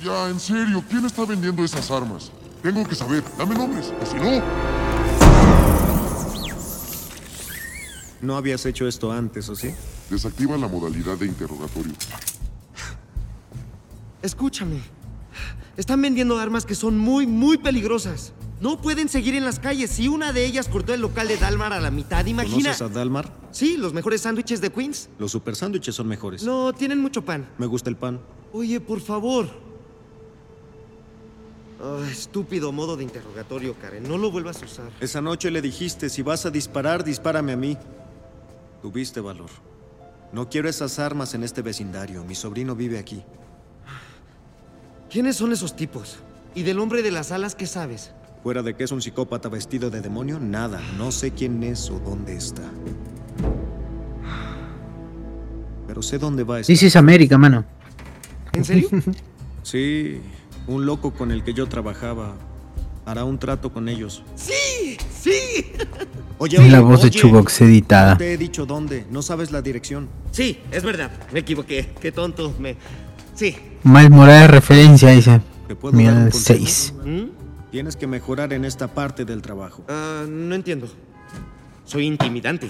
Ya, 0.03 0.29
en 0.29 0.39
serio, 0.39 0.83
¿quién 0.89 1.05
está 1.05 1.25
vendiendo 1.25 1.63
esas 1.63 1.89
armas? 1.89 2.31
Tengo 2.61 2.83
que 2.83 2.95
saber, 2.95 3.23
dame 3.37 3.55
nombres, 3.55 3.93
o 4.01 4.05
si 4.05 4.15
no... 4.15 4.41
No 8.21 8.35
habías 8.35 8.65
hecho 8.65 8.87
esto 8.87 9.11
antes, 9.11 9.47
¿o 9.49 9.55
sí? 9.55 9.69
Desactiva 10.09 10.57
la 10.57 10.67
modalidad 10.67 11.17
de 11.17 11.27
interrogatorio. 11.27 11.93
Escúchame. 14.25 14.81
Están 15.77 16.01
vendiendo 16.01 16.39
armas 16.39 16.65
que 16.65 16.73
son 16.73 16.97
muy, 16.97 17.27
muy 17.27 17.59
peligrosas. 17.59 18.33
No 18.59 18.81
pueden 18.81 19.07
seguir 19.07 19.35
en 19.35 19.45
las 19.45 19.59
calles. 19.59 19.91
Si 19.91 20.07
una 20.07 20.33
de 20.33 20.45
ellas 20.45 20.67
cortó 20.67 20.95
el 20.95 21.01
local 21.01 21.27
de 21.27 21.37
Dalmar 21.37 21.73
a 21.73 21.79
la 21.79 21.91
mitad, 21.91 22.25
imagina. 22.25 22.55
¿Conoces 22.55 22.81
a 22.81 22.89
Dalmar? 22.89 23.31
Sí, 23.51 23.77
los 23.77 23.93
mejores 23.93 24.21
sándwiches 24.21 24.61
de 24.61 24.71
Queens. 24.71 25.09
Los 25.19 25.31
super 25.31 25.55
sándwiches 25.55 25.93
son 25.93 26.07
mejores. 26.07 26.43
No, 26.43 26.73
tienen 26.73 26.99
mucho 26.99 27.23
pan. 27.23 27.47
Me 27.59 27.67
gusta 27.67 27.91
el 27.91 27.97
pan. 27.97 28.19
Oye, 28.51 28.79
por 28.79 28.99
favor. 28.99 29.47
Ah, 31.79 31.99
estúpido 32.09 32.71
modo 32.71 32.97
de 32.97 33.03
interrogatorio, 33.03 33.75
Karen. 33.79 34.07
No 34.07 34.17
lo 34.17 34.31
vuelvas 34.31 34.59
a 34.63 34.65
usar. 34.65 34.91
Esa 35.01 35.21
noche 35.21 35.51
le 35.51 35.61
dijiste, 35.61 36.09
si 36.09 36.23
vas 36.23 36.47
a 36.47 36.49
disparar, 36.49 37.03
dispárame 37.03 37.51
a 37.51 37.57
mí. 37.57 37.77
Tuviste 38.81 39.19
valor. 39.19 39.51
No 40.31 40.49
quiero 40.49 40.67
esas 40.67 40.97
armas 40.97 41.35
en 41.35 41.43
este 41.43 41.61
vecindario. 41.61 42.23
Mi 42.23 42.33
sobrino 42.33 42.75
vive 42.75 42.97
aquí. 42.97 43.23
¿Quiénes 45.15 45.37
son 45.37 45.53
esos 45.53 45.77
tipos? 45.77 46.17
¿Y 46.55 46.63
del 46.63 46.77
hombre 46.77 47.01
de 47.01 47.09
las 47.09 47.31
alas 47.31 47.55
qué 47.55 47.67
sabes? 47.67 48.11
Fuera 48.43 48.61
de 48.63 48.75
que 48.75 48.83
es 48.83 48.91
un 48.91 49.01
psicópata 49.01 49.47
vestido 49.47 49.89
de 49.89 50.01
demonio, 50.01 50.41
nada. 50.41 50.81
No 50.97 51.09
sé 51.13 51.31
quién 51.31 51.63
es 51.63 51.89
o 51.89 51.99
dónde 51.99 52.35
está. 52.35 52.63
Pero 55.87 56.01
sé 56.01 56.17
dónde 56.17 56.43
va 56.43 56.59
ese. 56.59 56.73
This 56.73 56.83
is 56.83 56.95
América, 56.97 57.37
mano. 57.37 57.63
¿En 58.51 58.65
serio? 58.65 58.89
Sí, 59.63 60.19
un 60.67 60.85
loco 60.85 61.13
con 61.13 61.31
el 61.31 61.45
que 61.45 61.53
yo 61.53 61.65
trabajaba 61.67 62.35
hará 63.05 63.23
un 63.23 63.39
trato 63.39 63.71
con 63.71 63.87
ellos. 63.87 64.21
¡Sí! 64.35 64.97
¡Sí! 65.17 65.71
Oye, 66.39 66.57
Es 66.57 66.71
la 66.73 66.79
oye, 66.81 66.87
voz 66.89 67.03
de 67.03 67.07
oye, 67.07 67.19
Chubox 67.21 67.61
editada. 67.61 68.11
no 68.11 68.17
Te 68.17 68.33
he 68.33 68.37
dicho 68.37 68.65
dónde, 68.65 69.05
no 69.09 69.21
sabes 69.21 69.53
la 69.53 69.61
dirección. 69.61 70.09
Sí, 70.31 70.59
es 70.71 70.83
verdad. 70.83 71.09
Me 71.31 71.39
equivoqué. 71.39 71.95
Qué 72.01 72.11
tonto. 72.11 72.53
Me. 72.59 72.75
Sí. 73.33 73.55
Mal 73.85 74.09
Morales 74.09 74.49
referencia, 74.49 75.09
dice. 75.11 75.41
¿Te 75.67 75.75
Mira 75.91 76.11
dar 76.11 76.21
un 76.21 76.25
el 76.27 76.31
consejo? 76.31 76.59
6. 76.65 76.93
¿Mm? 77.05 77.23
Tienes 77.71 77.95
que 77.95 78.07
mejorar 78.07 78.51
en 78.53 78.65
esta 78.65 78.87
parte 78.87 79.25
del 79.25 79.43
trabajo. 79.43 79.83
Ah, 79.87 80.23
no 80.27 80.55
entiendo. 80.55 80.87
Soy 81.85 82.07
intimidante. 82.07 82.67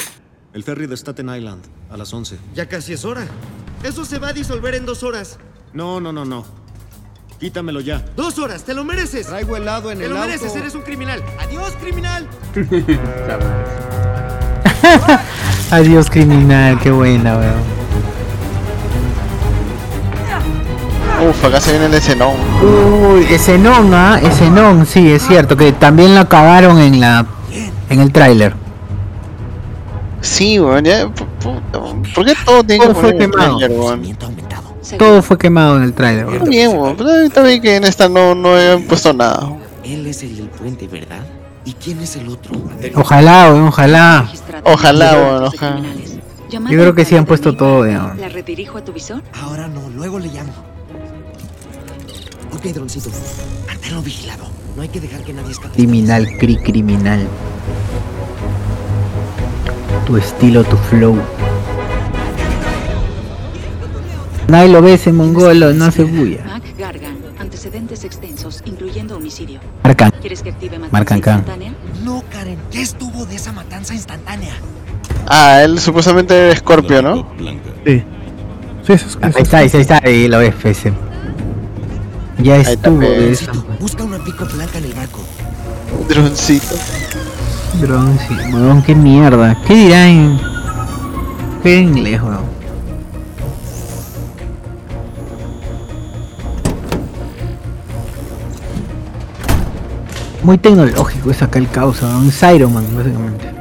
El 0.54 0.64
ferry 0.64 0.88
de 0.88 0.98
Staten 0.98 1.30
Island, 1.34 1.64
a 1.90 1.96
las 1.96 2.14
11. 2.14 2.38
Ya 2.54 2.68
casi 2.68 2.92
es 2.94 3.06
hora. 3.06 3.26
Eso 3.84 4.04
se 4.04 4.20
va 4.20 4.30
a 4.30 4.34
disolver 4.34 4.76
en 4.76 4.86
dos 4.86 5.04
horas. 5.04 5.38
No, 5.72 6.02
no, 6.02 6.12
no, 6.12 6.26
no. 6.26 6.44
Quítamelo 7.40 7.80
ya. 7.80 8.04
¡Dos 8.18 8.38
horas! 8.40 8.64
¡Te 8.64 8.74
lo 8.74 8.84
mereces! 8.84 9.28
Traigo 9.28 9.56
helado 9.56 9.92
en 9.92 10.00
¡Te 10.00 10.06
el 10.06 10.10
lo 10.12 10.18
auto. 10.18 10.28
mereces! 10.28 10.54
¡Eres 10.56 10.76
un 10.76 10.82
criminal! 10.82 11.24
¡Adiós, 11.40 11.74
criminal! 11.82 12.28
Adiós, 15.72 16.10
criminal, 16.10 16.80
qué 16.80 16.92
buena, 16.92 17.38
weón. 17.38 17.85
Uf, 21.22 21.46
acá 21.46 21.62
se 21.62 21.72
viene 21.72 21.86
el 21.86 21.94
escenón. 21.94 22.36
Uy, 22.62 23.26
ese 23.30 23.58
non, 23.58 23.94
ah, 23.94 24.20
ese 24.22 24.50
non, 24.50 24.86
sí, 24.86 25.12
es 25.12 25.26
cierto, 25.26 25.56
que 25.56 25.72
también 25.72 26.14
lo 26.14 26.22
acabaron 26.22 26.80
en 26.80 27.00
la 27.00 27.26
en 27.90 28.02
el 28.02 28.12
tráiler. 28.12 28.56
Sí, 30.22 30.60
weón, 30.60 30.84
ya. 30.84 31.08
¿Por 31.08 32.26
qué 32.26 32.34
todo 32.46 32.64
tiene 32.64 32.86
que 32.86 32.94
Todo 32.94 33.02
fue 33.02 33.12
poner 33.14 33.16
en 33.16 33.22
el 33.22 33.32
quemado. 33.32 33.58
trailer, 33.58 33.80
weón? 33.80 34.18
Todo 34.98 35.22
fue 35.22 35.38
quemado 35.38 35.78
en 35.78 35.84
el 35.84 35.94
tráiler. 35.94 36.26
Está 36.26 36.38
weón. 36.38 36.50
bien, 36.50 36.78
weón. 36.78 36.96
Pero 36.98 37.10
está 37.22 37.44
bien 37.44 37.62
que 37.62 37.76
en 37.76 37.84
esta 37.86 38.10
no, 38.10 38.36
no 38.36 38.56
hayan 38.56 38.84
puesto 38.84 39.14
nada. 39.14 39.50
Él 39.84 40.06
es 40.08 40.24
el 40.24 40.36
del 40.36 40.50
puente, 40.50 40.88
¿verdad? 40.88 41.20
¿Y 41.64 41.74
quién 41.74 42.02
es 42.02 42.16
el 42.16 42.28
otro? 42.28 42.54
Ojalá, 42.96 43.52
weón, 43.52 43.68
ojalá. 43.68 44.28
Ojalá, 44.64 45.14
weón, 45.14 45.44
ojalá. 45.46 45.82
Yo 46.50 46.60
creo 46.62 46.96
que 46.96 47.06
sí 47.06 47.16
han 47.16 47.26
puesto 47.26 47.56
todo, 47.56 47.84
digamos. 47.84 48.18
¿La 48.18 48.30
redirijo 48.30 48.78
a 48.78 48.84
tu 48.84 48.94
visor? 48.94 49.22
Ahora 49.42 49.68
no, 49.68 49.90
luego 49.90 50.20
le 50.20 50.28
llamo. 50.28 50.54
Ok, 52.56 52.66
droncito. 52.74 53.10
Manténlo 53.68 54.02
vigilado. 54.02 54.46
No 54.76 54.82
hay 54.82 54.90
que 54.90 55.00
dejar 55.00 55.22
que 55.24 55.34
nadie 55.34 55.52
escape. 55.52 55.74
Criminal, 55.76 56.28
cri 56.40 56.58
criminal. 56.58 57.28
Tu 60.06 60.18
estilo, 60.18 60.64
tu 60.64 60.78
flow. 60.78 61.18
Nadie 64.48 64.70
lo 64.70 64.82
ve 64.82 64.94
ese 64.94 65.12
mongolo, 65.12 65.74
no 65.74 65.92
se 65.92 66.04
bulla. 66.04 66.44
Mac 66.46 66.64
Gargan. 66.78 67.16
Antecedentes 67.40 68.04
extensos, 68.04 68.62
incluyendo 68.66 69.18
homicidio. 69.18 69.60
Marcan. 69.84 70.12
¿Quieres 70.22 70.42
que 70.42 70.50
active 70.50 70.78
matanza 70.80 70.94
Marcan 70.98 71.18
acá. 71.18 71.32
instantánea? 71.38 71.74
No, 72.04 72.24
Karen. 72.32 72.58
¿Qué 72.72 72.82
estuvo 72.82 73.26
de 73.26 73.36
esa 73.36 73.52
matanza 73.52 73.94
instantánea? 73.94 74.54
Ah, 75.28 75.62
él 75.64 75.80
supuestamente 75.80 76.38
era 76.38 76.56
Scorpio, 76.56 77.02
¿no? 77.02 77.28
Sí. 77.86 78.04
Sí, 78.86 78.94
eso 78.94 79.08
es, 79.08 79.18
Ahí 79.22 79.30
eso 79.32 79.40
está, 79.40 79.58
ahí 79.58 79.66
está, 79.66 79.78
ahí 79.78 79.82
está, 79.82 80.02
ahí 80.04 80.28
lo 80.28 80.40
ves, 80.40 80.54
pese. 80.62 80.94
Ya 82.40 82.58
estuvo 82.58 82.98
pues. 82.98 83.10
de 83.10 83.32
eso. 83.32 83.52
Busca 83.80 84.04
una 84.04 84.24
pico 84.24 84.46
blanca 84.46 84.78
en 84.78 84.86
el 84.86 84.94
barco. 84.94 85.20
Droncito. 86.10 86.76
Dron, 87.82 88.18
sí, 88.28 88.36
weón, 88.54 88.82
qué 88.84 88.96
mierda. 88.96 89.58
¿Qué 89.66 89.76
dirá 89.76 90.08
en. 90.08 90.40
¿Qué 91.64 91.80
en 91.80 91.90
inglés, 91.90 92.22
weón? 92.22 92.56
Muy 100.44 100.58
tecnológico 100.58 101.32
es 101.32 101.42
acá 101.42 101.60
el 101.60 101.70
caos, 101.70 102.02
weón. 102.02 102.28
Es 102.28 102.44
Iron 102.44 102.74
Man, 102.74 102.86
básicamente. 102.96 103.55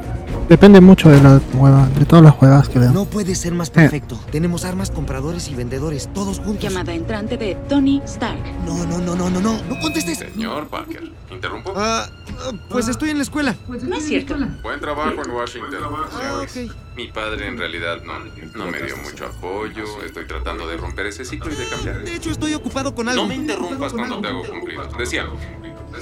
Depende 0.49 0.81
mucho 0.81 1.09
de 1.09 1.21
la 1.23 1.41
hueva, 1.55 1.89
de 1.89 2.05
todas 2.05 2.23
las 2.23 2.41
huevas 2.41 2.69
que 2.69 2.79
le 2.79 2.87
dan. 2.87 2.95
No 2.95 3.07
puede 3.07 3.35
ser 3.35 3.55
más 3.55 3.71
perfecto. 3.71 4.21
Tenemos 4.31 4.65
armas, 4.65 4.91
compradores 4.91 5.49
y 5.49 5.55
vendedores, 5.55 6.13
todos 6.13 6.39
juntos. 6.39 6.63
Llamada 6.63 6.93
entrante 6.93 7.37
de 7.37 7.55
Tony 7.69 8.03
Stark. 8.05 8.39
No, 8.67 8.85
no, 8.85 8.99
no, 8.99 9.17
no, 9.17 9.31
no, 9.31 9.41
no. 9.41 9.63
No 9.63 9.81
contestes. 9.81 10.19
Señor 10.19 10.69
Parker, 10.69 11.11
¿interrumpo? 11.31 11.73
Ah, 11.75 12.07
ah, 12.29 12.53
pues 12.69 12.89
estoy 12.89 13.11
en 13.11 13.17
la 13.17 13.23
escuela. 13.23 13.57
No 13.69 13.97
es 13.97 14.07
cierto. 14.07 14.37
Buen 14.63 14.81
trabajo 14.81 15.23
en 15.25 15.31
Washington. 15.31 15.81
Ah, 16.13 16.43
ok. 16.43 16.73
Mi 16.97 17.09
padre 17.09 17.49
en 17.49 17.59
realidad 17.59 18.03
no, 18.05 18.13
no 18.55 18.71
me 18.71 18.81
dio 18.83 18.97
mucho 18.99 19.27
apoyo. 19.27 19.85
Estoy 20.05 20.27
tratando 20.27 20.69
de 20.69 20.77
romper 20.77 21.07
ese 21.07 21.25
ciclo 21.25 21.53
y 21.53 21.57
de 21.57 21.69
cambiar. 21.69 22.05
De 22.05 22.15
hecho, 22.15 22.31
estoy 22.31 22.55
ocupado 22.55 22.95
con 22.95 23.09
algo. 23.09 23.23
No 23.23 23.29
me 23.29 23.35
interrumpas 23.35 23.93
cuando 23.93 24.21
te 24.21 24.29
hago 24.29 24.43
cumplir. 24.47 24.79
Decía, 24.99 25.27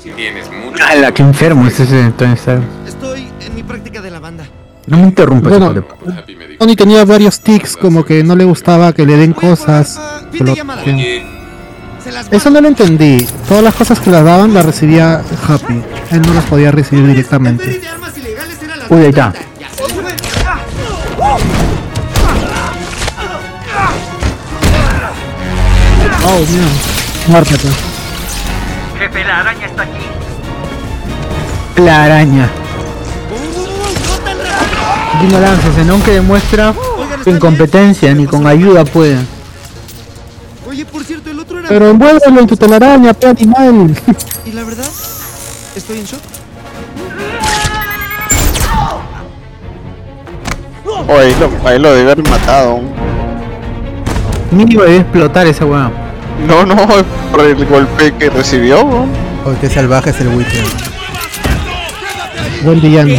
tienes 0.01 0.51
mucho. 0.51 0.83
¡Hala, 0.85 1.13
qué 1.13 1.23
enfermo 1.23 1.67
es 1.67 1.79
ese 1.81 2.11
Tony 2.17 2.33
Stark! 2.35 2.63
Estoy 2.87 3.29
en 3.41 3.55
mi 3.55 3.63
práctica 3.63 4.01
de 4.01 4.11
la 4.11 4.21
banda. 4.21 4.45
No 4.87 4.97
me 4.99 5.05
interrumpas, 5.05 5.51
Bueno, 5.51 5.73
de. 5.73 5.83
Tony 6.59 6.75
tenía 6.77 7.05
varios 7.05 7.41
tics, 7.41 7.77
como 7.77 8.05
que 8.05 8.25
no 8.25 8.35
le 8.35 8.45
gustaba 8.45 8.93
que 8.93 9.07
le 9.07 9.17
den 9.17 9.33
cosas. 9.33 10.01
lo- 10.33 10.55
Eso 12.33 12.51
no 12.51 12.61
lo 12.61 12.69
entendí. 12.69 13.25
Todas 13.49 13.63
las 13.63 13.75
cosas 13.75 14.01
que 14.01 14.11
le 14.11 14.21
daban 14.23 14.53
las 14.53 14.67
recibía 14.67 15.23
Happy. 15.49 15.81
Él 16.11 16.23
no 16.23 16.35
las 16.35 16.45
podía 16.45 16.73
recibir 16.73 17.07
directamente. 17.07 17.81
Uy, 18.89 19.03
ahí 19.03 19.09
está. 19.11 19.33
Oh, 26.25 26.45
mira. 26.51 26.67
Muértate 27.29 27.92
jefe, 29.03 29.25
la 29.25 29.41
araña 29.41 29.67
está 29.67 29.83
aquí. 29.83 30.07
La 31.83 32.05
araña. 32.05 32.49
Ignorancia, 35.23 35.73
Zenón 35.73 35.91
aunque 35.91 36.13
demuestra 36.13 36.75
su 37.25 37.31
incompetencia, 37.31 38.15
ni 38.15 38.27
con 38.27 38.47
ayuda 38.47 38.85
puede. 38.85 39.19
Oye, 40.69 40.85
por 40.85 41.05
cierto, 41.05 41.31
el 41.31 41.41
otro 41.41 41.59
era... 41.59 41.69
Pero 41.69 41.91
envuélvelo 41.91 42.41
en 42.41 42.47
tu 42.47 42.57
telaraña, 42.57 43.13
pe 43.13 43.27
animal. 43.29 43.95
Y 44.45 44.53
la 44.53 44.65
verdad, 44.65 44.87
estoy 45.77 45.99
en 45.99 46.05
shock. 46.05 46.21
Oye, 51.09 51.37
lo, 51.39 51.69
ahí 51.69 51.79
lo 51.79 51.93
debe 51.93 52.13
haber 52.13 52.29
matado. 52.29 52.81
Ni 54.51 54.65
iba 54.73 54.85
a 54.85 54.95
explotar 54.95 55.47
esa 55.47 55.65
weá. 55.65 55.91
No, 56.41 56.67
no, 56.67 56.77
por 57.31 57.41
el 57.41 57.65
golpe 57.67 58.13
que 58.19 58.31
recibió. 58.31 58.83
weón. 58.85 59.11
Oh, 59.45 59.55
qué 59.61 59.69
salvaje 59.69 60.11
es 60.11 60.21
el 60.21 60.29
Witcher. 60.29 60.65
Buen 62.63 62.81
villano. 62.81 63.15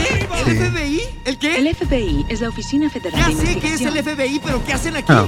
¿El 1.26 1.38
qué? 1.38 1.58
El 1.58 1.74
FBI 1.74 2.26
es 2.28 2.42
la 2.42 2.50
Oficina 2.50 2.90
Federal 2.90 3.20
Ya 3.20 3.28
de 3.28 3.36
sé 3.36 3.60
que 3.60 3.74
es 3.74 3.82
el 3.82 4.04
FBI, 4.04 4.42
pero 4.44 4.64
¿qué 4.66 4.74
hacen 4.74 4.96
aquí? 4.96 5.06
Ah. 5.10 5.26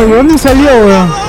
¿de 0.00 0.16
dónde 0.16 0.38
salió, 0.38 0.70
weón? 0.70 1.23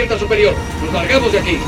Cubierta 0.00 0.18
superior. 0.18 0.54
Nos 0.82 0.94
largamos 0.94 1.32
de 1.32 1.38
aquí. 1.38 1.58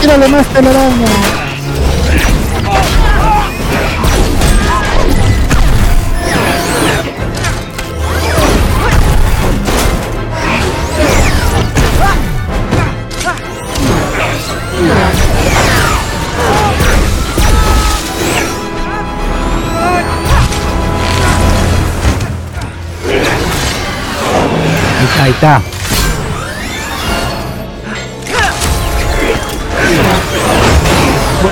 Tírale 0.00 0.28
más 0.28 0.46
telaraña. 0.48 1.43
Ahí 25.24 25.30
está. 25.30 25.58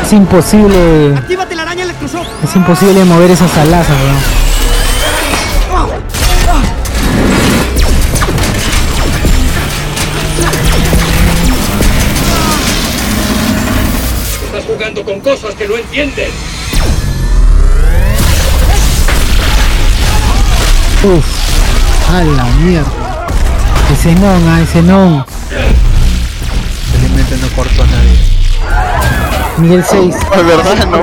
Es 0.05 0.13
imposible. 0.13 1.15
¡Actívate 1.17 1.55
la 1.55 1.63
araña 1.63 1.85
electroshock! 1.85 2.27
Es 2.45 2.55
imposible 2.55 3.03
mover 3.07 3.31
esas 3.31 3.57
alazas, 3.57 3.97
weón. 3.97 4.17
Estás 14.45 14.65
jugando 14.67 15.03
con 15.03 15.21
cosas 15.21 15.55
que 15.55 15.67
no 15.67 15.79
entiendes. 15.79 16.31
Uf, 21.05 22.11
A 22.11 22.23
la 22.23 22.45
mierda. 22.61 23.12
Ese 24.03 24.15
non, 24.17 24.49
ah, 24.49 24.61
ese 24.61 24.83
non. 24.83 25.25
Felizmente 26.91 27.37
no 27.37 27.47
cortó 27.55 27.83
a 27.83 27.87
nadie. 27.87 28.19
Miguel 29.59 29.85
6. 29.85 30.15
Es 30.17 30.45
verdad, 30.45 30.87
¿no? 30.91 30.99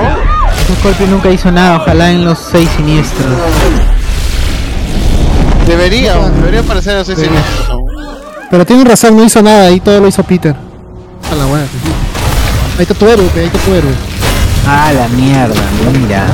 Ese 0.52 0.74
Scorpio 0.78 1.06
nunca 1.06 1.30
hizo 1.30 1.50
nada, 1.50 1.78
ojalá 1.78 2.10
en 2.10 2.26
los 2.26 2.38
6 2.52 2.68
siniestros. 2.76 3.26
Debería, 5.66 6.16
debería 6.18 6.60
aparecer 6.60 6.92
en 6.92 6.98
los 6.98 7.06
seis 7.06 7.18
Sí. 7.20 7.24
siniestros. 7.24 7.68
¿no? 7.68 7.78
Pero 8.50 8.66
tienen 8.66 8.84
razón, 8.84 9.16
no 9.16 9.24
hizo 9.24 9.40
nada, 9.40 9.68
ahí 9.68 9.80
todo 9.80 10.00
lo 10.00 10.08
hizo 10.08 10.22
Peter. 10.24 10.54
A 11.30 11.34
la 11.36 11.46
wea. 11.46 11.62
Ahí 11.62 12.82
está 12.82 12.92
tu 12.94 13.06
héroe, 13.06 13.30
ahí 13.34 13.44
está 13.46 13.58
tu 13.60 13.72
héroe. 13.72 13.94
Ah, 14.66 14.92
la 14.92 15.08
mierda, 15.08 15.54
mira. 15.92 16.26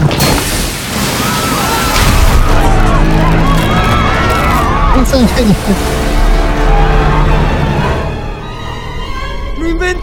¡No 4.96 5.95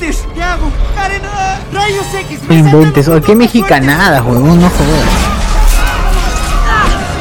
inventes! 0.03 0.27
¿Qué 0.33 0.43
hago? 0.43 0.71
¡Karen! 0.95 1.21
ah, 1.25 1.59
¡Rayos 1.71 2.05
X! 2.13 2.39
No 2.47 2.55
inventes, 2.55 3.07
oh, 3.07 3.21
qué 3.21 3.35
mexicanada, 3.35 4.21
huevón, 4.21 4.61
no 4.61 4.69
jodas. 4.69 5.03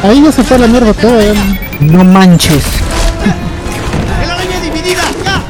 Ahí 0.05 0.23
ya 0.23 0.33
se 0.33 0.43
fue 0.43 0.59
la 0.59 0.67
mierda 0.67 0.93
todo, 0.93 1.21
ya. 1.21 1.35
No 1.81 2.05
manches. 2.05 2.65
¡El 4.23 4.31
araña 4.31 4.61
dividida! 4.61 5.03
¡Ya! 5.25 5.43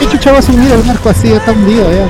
¿Qué 0.00 0.08
chucha 0.08 0.32
va 0.32 0.38
a 0.38 0.42
subir 0.42 0.72
al 0.72 0.84
marco 0.84 1.10
así? 1.10 1.32
Está 1.32 1.52
hundido, 1.52 1.90
ya. 1.90 2.06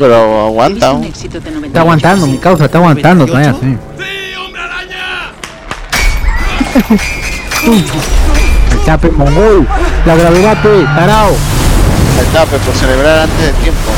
Pero 0.00 0.46
aguanta. 0.46 0.92
Tuviste 0.92 0.94
un 0.96 1.00
¿no? 1.02 1.06
éxito 1.06 1.40
de 1.40 1.50
98%. 1.50 1.66
Está 1.66 1.80
aguantando, 1.80 2.26
mi 2.26 2.38
causa, 2.38 2.64
está 2.64 2.78
aguantando 2.78 3.26
todavía, 3.26 3.54
sí. 3.60 3.76
El 8.72 8.84
chape 8.86 9.10
mongol, 9.10 9.66
la 10.06 10.14
gravedad, 10.14 10.56
pe, 10.62 10.84
tarao. 10.96 11.36
El 12.18 12.26
tape 12.32 12.56
por 12.58 12.74
celebrar 12.74 13.18
antes 13.20 13.38
de 13.46 13.52
tiempo. 13.62 13.90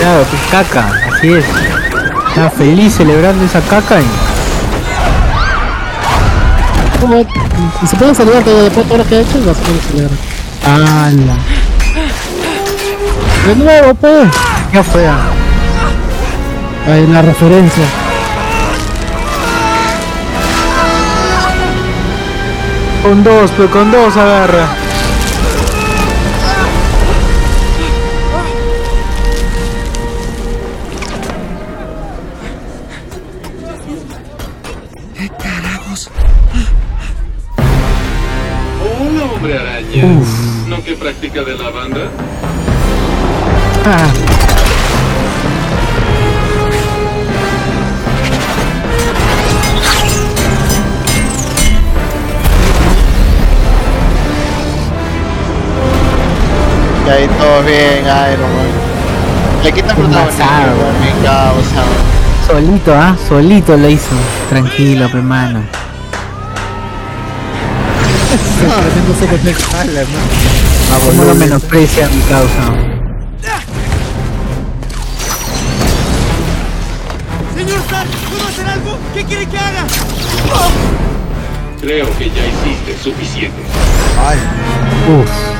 Claro, 0.00 0.24
pues 0.28 0.42
caca, 0.50 0.92
así 1.14 1.32
es. 1.34 1.44
Está 2.28 2.50
feliz 2.50 2.92
celebrando 2.96 3.44
esa 3.44 3.60
caca 3.60 4.00
y 4.00 4.06
Como- 7.00 7.20
Y 7.20 7.86
se 7.86 7.96
pueden 7.96 8.14
saludar 8.16 8.42
todavía 8.42 8.64
después 8.64 8.84
de 8.84 8.88
todo 8.88 8.98
lo 8.98 9.08
que 9.08 9.14
ha 9.14 9.20
hecho 9.20 9.38
y 9.38 9.44
vas 9.46 9.56
a 9.56 9.60
poder 9.60 9.80
celebrar. 9.90 10.18
¡Hala! 10.66 11.36
De 13.46 13.54
nuevo, 13.56 13.94
pe. 13.94 14.28
Fue. 14.72 15.06
ah. 15.06 15.30
Ahí 16.86 17.06
la 17.06 17.20
referencia. 17.22 17.84
Con 23.02 23.22
dos, 23.24 23.50
pero 23.56 23.70
con 23.70 23.90
dos 23.90 24.16
agarra. 24.16 24.68
¿Qué 35.16 35.28
carajos? 35.28 36.10
Hola, 38.98 39.24
hombre 39.34 39.58
araña. 39.58 40.04
¿No 40.68 40.82
que 40.84 40.94
practica 40.94 41.42
de 41.42 41.54
la 41.58 41.70
banda? 41.70 42.00
Ah. 43.84 44.59
Ahí 57.60 57.66
todo 57.66 57.66
bien, 57.66 58.04
Iron 58.04 58.56
Man. 58.56 58.68
Le 59.62 59.72
quitan 59.72 59.96
protagonismo, 59.96 60.92
mi 61.00 61.10
causa. 61.22 61.82
Solito, 62.46 62.94
ah, 62.94 63.16
solito 63.28 63.76
lo 63.76 63.88
hizo. 63.88 64.16
Tranquilo, 64.48 65.10
pe 65.10 65.20
mano. 65.20 65.60
¿Cómo 71.06 71.24
lo 71.24 71.34
menosprecia 71.34 72.08
mi 72.08 72.20
causa? 72.22 72.72
¡Señor 77.56 77.80
Stark! 77.80 78.08
¿Puedo 78.30 78.48
hacer 78.48 78.66
algo? 78.66 78.98
¿Qué 79.12 79.24
quiere 79.24 79.46
que 79.46 79.58
haga? 79.58 79.84
Creo 81.80 82.06
que 82.18 82.30
ya 82.30 82.46
hiciste 82.46 82.96
suficiente. 83.02 83.60
Uf. 85.08 85.59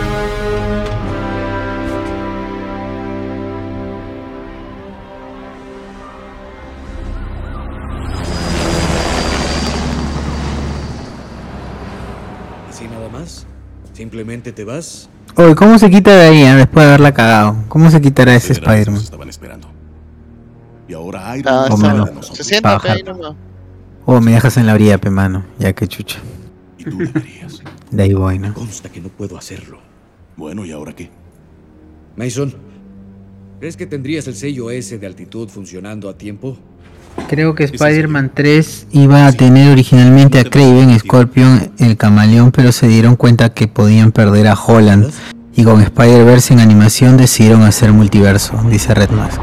¿Simplemente 13.92 14.52
te 14.52 14.64
vas? 14.64 15.08
Oye, 15.36 15.54
¿cómo 15.54 15.78
se 15.78 15.90
quita 15.90 16.14
de 16.14 16.22
ahí 16.28 16.42
eh, 16.42 16.54
después 16.54 16.84
de 16.84 16.88
haberla 16.88 17.12
cagado? 17.14 17.56
¿Cómo 17.68 17.90
se 17.90 18.00
quitará 18.00 18.34
ese 18.34 18.52
Spider-Man? 18.54 19.00
estaban 19.00 19.28
esperando. 19.28 19.68
Y 20.88 20.94
ahora 20.94 21.36
Iron 21.36 21.54
Ah, 21.54 21.68
Man 21.76 21.96
nosotros. 21.98 22.36
se 22.36 22.44
sienta 22.44 22.80
ahí 22.82 23.02
nomás. 23.02 23.34
Oh, 24.06 24.20
me 24.20 24.32
dejas 24.32 24.56
en 24.56 24.66
la 24.66 24.74
orilla, 24.74 24.98
pe 24.98 25.10
mano. 25.10 25.44
Ya 25.58 25.72
que 25.72 25.86
chucha. 25.86 26.18
Y 26.78 26.84
tú 26.84 26.98
lo 27.00 27.10
harías. 27.14 27.62
De 27.90 28.02
ahí 28.02 28.14
voy, 28.14 28.38
¿no? 28.38 28.54
Consta 28.54 28.88
que 28.88 29.00
no 29.00 29.08
puedo 29.08 29.36
hacerlo. 29.36 29.78
Bueno, 30.36 30.64
¿y 30.64 30.72
ahora 30.72 30.92
qué? 30.94 31.10
Mason, 32.16 32.54
¿crees 33.58 33.76
que 33.76 33.86
tendrías 33.86 34.26
el 34.26 34.34
sello 34.36 34.70
S 34.70 34.96
de 34.98 35.06
altitud 35.06 35.48
funcionando 35.48 36.08
a 36.08 36.16
tiempo? 36.16 36.56
Creo 37.28 37.54
que 37.54 37.64
Spider-Man 37.64 38.32
3 38.34 38.88
iba 38.92 39.26
a 39.26 39.32
tener 39.32 39.70
originalmente 39.70 40.40
a 40.40 40.44
Craven, 40.44 40.98
Scorpion, 40.98 41.72
el 41.78 41.96
camaleón, 41.96 42.50
pero 42.50 42.72
se 42.72 42.88
dieron 42.88 43.16
cuenta 43.16 43.54
que 43.54 43.68
podían 43.68 44.10
perder 44.12 44.48
a 44.48 44.54
Holland. 44.54 45.12
Y 45.54 45.64
con 45.64 45.80
Spider-Verse 45.80 46.54
en 46.54 46.60
animación 46.60 47.16
decidieron 47.16 47.62
hacer 47.62 47.92
multiverso, 47.92 48.60
dice 48.68 48.94
Red 48.94 49.10
Mask. 49.10 49.40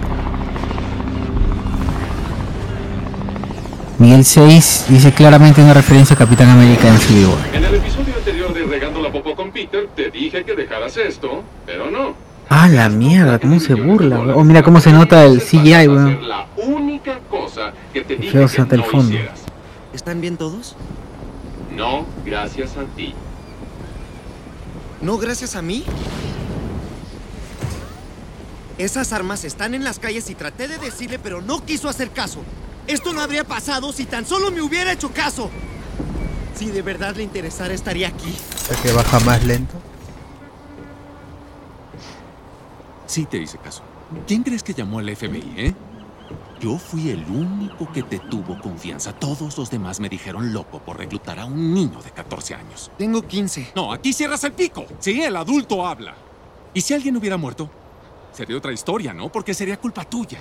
Miguel 4.00 4.26
6 4.26 4.86
dice 4.90 5.12
claramente 5.12 5.62
una 5.62 5.74
referencia 5.74 6.14
a 6.14 6.18
Capitán 6.18 6.50
América 6.50 6.88
en 6.88 6.98
Civil 7.00 7.26
War. 7.28 7.56
En 7.56 7.64
el 7.64 7.76
episodio 7.76 8.14
anterior 8.16 8.54
de 8.54 8.64
Regando 8.66 9.02
la 9.02 9.12
Popó 9.12 9.36
con 9.36 9.52
Peter, 9.52 9.88
te 9.96 10.12
dije 10.12 10.44
que 10.44 10.56
dejaras 10.56 10.98
esto, 10.98 11.44
pero 11.66 11.90
no. 11.90 12.27
Ah, 12.50 12.70
la 12.70 12.90
mierda, 12.90 13.40
cómo 13.40 13.60
se 13.60 13.74
burla, 13.74 14.20
weón. 14.20 14.40
Oh, 14.40 14.44
mira 14.44 14.64
cómo 14.64 14.80
se 14.80 14.92
nota 14.92 15.26
el 15.26 15.42
CGI, 15.42 15.88
weón. 15.88 16.28
La 16.28 16.48
única 16.58 17.20
cosa 17.30 17.74
que 17.94 18.02
te 18.02 18.16
dije 18.16 18.32
Feo 18.32 18.64
nota 18.64 18.76
el 18.76 18.84
fondo. 18.84 19.18
¿Están 19.94 20.22
bien 20.22 20.38
todos? 20.38 20.76
No, 21.76 22.06
gracias 22.26 22.78
a 22.78 22.86
ti. 22.96 23.14
¿No 25.02 25.18
gracias 25.18 25.56
a 25.56 25.62
mí? 25.62 25.84
Esas 28.78 29.12
armas 29.12 29.44
están 29.44 29.74
en 29.74 29.84
las 29.84 30.00
calles 30.00 30.30
y 30.30 30.36
traté 30.36 30.68
de 30.68 30.78
decirle, 30.78 31.20
pero 31.20 31.42
no 31.42 31.66
quiso 31.66 31.90
hacer 31.90 32.12
caso. 32.12 32.40
Esto 32.88 33.12
no 33.12 33.22
habría 33.22 33.44
pasado 33.44 33.92
si 33.92 34.06
tan 34.06 34.26
solo 34.26 34.52
me 34.52 34.62
hubiera 34.62 34.94
hecho 34.94 35.12
caso. 35.12 35.50
Si 36.56 36.72
de 36.72 36.82
verdad 36.82 37.16
le 37.16 37.24
interesara, 37.24 37.74
estaría 37.74 38.08
aquí. 38.08 38.34
O 38.56 38.66
sea 38.68 38.82
que 38.82 38.92
baja 38.92 39.20
más 39.22 39.44
lento. 39.46 39.76
Sí 43.08 43.26
te 43.26 43.38
hice 43.38 43.58
caso. 43.58 43.82
¿Quién 44.28 44.44
crees 44.44 44.64
que 44.64 44.74
llamó 44.74 45.00
al 45.00 45.14
FBI, 45.16 45.54
eh? 45.58 45.74
Yo 46.60 46.78
fui 46.78 47.10
el 47.10 47.24
único 47.26 47.92
que 47.92 48.04
te 48.04 48.20
tuvo 48.20 48.60
confianza. 48.60 49.14
Todos 49.14 49.58
los 49.58 49.70
demás 49.70 50.00
me 50.00 50.10
dijeron 50.10 50.54
loco 50.54 50.80
por 50.80 50.98
reclutar 50.98 51.40
a 51.40 51.46
un 51.46 51.74
niño 51.74 52.02
de 52.02 52.12
14 52.12 52.56
años. 52.56 52.92
Tengo 52.98 53.22
15. 53.22 53.72
No, 53.76 53.94
aquí 53.94 54.12
cierras 54.12 54.44
el 54.44 54.54
pico. 54.54 54.86
Sí, 55.00 55.22
el 55.22 55.36
adulto 55.36 55.86
habla. 55.86 56.16
¿Y 56.74 56.82
si 56.82 56.94
alguien 56.94 57.16
hubiera 57.16 57.38
muerto? 57.38 57.70
Sería 58.34 58.58
otra 58.58 58.72
historia, 58.72 59.14
¿no? 59.14 59.30
Porque 59.32 59.54
sería 59.54 59.78
culpa 59.78 60.04
tuya. 60.04 60.40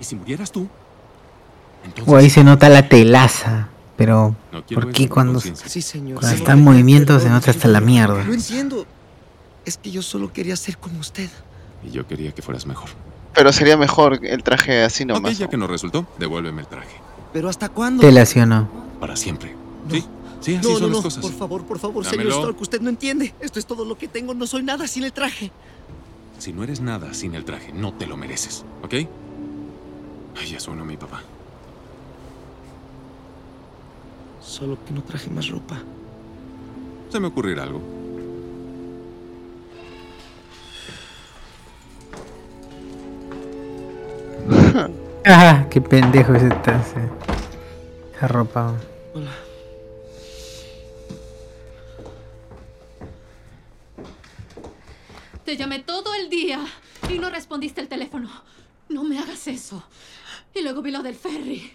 Y 0.00 0.04
si 0.04 0.16
murieras 0.16 0.50
tú, 0.52 0.68
O 2.06 2.16
ahí 2.16 2.30
se 2.30 2.44
nota 2.44 2.68
la 2.68 2.88
telaza. 2.88 3.68
Pero, 3.96 4.34
No 4.50 4.64
quiero 4.64 4.82
¿por 4.82 4.92
qué 4.92 5.08
cuando. 5.08 5.40
Sí, 5.40 5.82
señor. 5.82 6.18
cuando 6.20 6.36
sí. 6.36 6.42
está 6.42 6.52
en 6.52 6.62
movimiento 6.64 7.18
se 7.20 7.28
nota 7.28 7.50
hasta 7.50 7.68
la 7.68 7.80
mierda? 7.80 8.24
Lo 8.24 8.34
entiendo. 8.34 8.86
Es 9.64 9.76
que 9.78 9.90
yo 9.90 10.02
solo 10.02 10.32
quería 10.32 10.56
ser 10.56 10.78
como 10.78 10.98
usted. 11.00 11.28
Y 11.84 11.90
yo 11.90 12.06
quería 12.06 12.32
que 12.32 12.42
fueras 12.42 12.66
mejor. 12.66 12.88
Pero 13.34 13.52
sería 13.52 13.76
mejor 13.76 14.20
el 14.24 14.42
traje 14.42 14.82
así 14.82 15.04
Ok, 15.04 15.08
nomás. 15.10 15.38
ya 15.38 15.48
que 15.48 15.56
no 15.56 15.66
resultó, 15.66 16.06
devuélveme 16.18 16.60
el 16.62 16.66
traje. 16.68 16.96
¿Pero 17.32 17.48
hasta 17.48 17.68
cuándo? 17.70 18.02
Tela, 18.02 18.26
¿sí 18.26 18.40
o 18.40 18.46
no? 18.46 18.68
Para 19.00 19.16
siempre. 19.16 19.54
Sí, 19.90 20.04
sí, 20.40 20.54
así 20.56 20.68
No, 20.68 20.74
son 20.74 20.80
no, 20.82 20.86
las 20.88 20.96
no, 20.98 21.02
cosas. 21.02 21.22
por 21.22 21.32
favor, 21.32 21.64
por 21.64 21.78
favor, 21.78 22.04
Dámelo. 22.04 22.22
señor 22.30 22.38
Stark, 22.44 22.60
usted 22.60 22.80
no 22.82 22.90
entiende. 22.90 23.34
Esto 23.40 23.58
es 23.58 23.66
todo 23.66 23.84
lo 23.84 23.96
que 23.96 24.06
tengo, 24.08 24.34
no 24.34 24.46
soy 24.46 24.62
nada 24.62 24.86
sin 24.86 25.04
el 25.04 25.12
traje. 25.12 25.50
Si 26.38 26.52
no 26.52 26.62
eres 26.62 26.80
nada 26.80 27.14
sin 27.14 27.34
el 27.34 27.44
traje, 27.44 27.72
no 27.72 27.94
te 27.94 28.06
lo 28.06 28.16
mereces, 28.16 28.64
¿ok? 28.82 28.94
Ay, 28.94 30.50
ya 30.50 30.60
suena 30.60 30.84
mi 30.84 30.96
papá. 30.96 31.22
Solo 34.40 34.76
que 34.84 34.92
no 34.92 35.02
traje 35.02 35.30
más 35.30 35.48
ropa. 35.48 35.80
Se 37.10 37.20
me 37.20 37.28
ocurrirá 37.28 37.62
algo. 37.64 37.80
Ah, 45.24 45.66
qué 45.70 45.80
pendejo 45.80 46.34
ese 46.34 46.48
está. 46.48 46.80
ese- 46.80 47.08
Esa 48.16 48.26
ropa. 48.28 48.74
Te 55.44 55.56
llamé 55.56 55.80
todo 55.80 56.14
el 56.14 56.28
día 56.30 56.64
y 57.08 57.18
no 57.18 57.30
respondiste 57.30 57.80
el 57.80 57.88
teléfono. 57.88 58.30
No 58.88 59.04
me 59.04 59.18
hagas 59.18 59.48
eso. 59.48 59.82
Y 60.54 60.62
luego 60.62 60.82
vi 60.82 60.90
lo 60.90 61.02
del 61.02 61.14
ferry. 61.14 61.72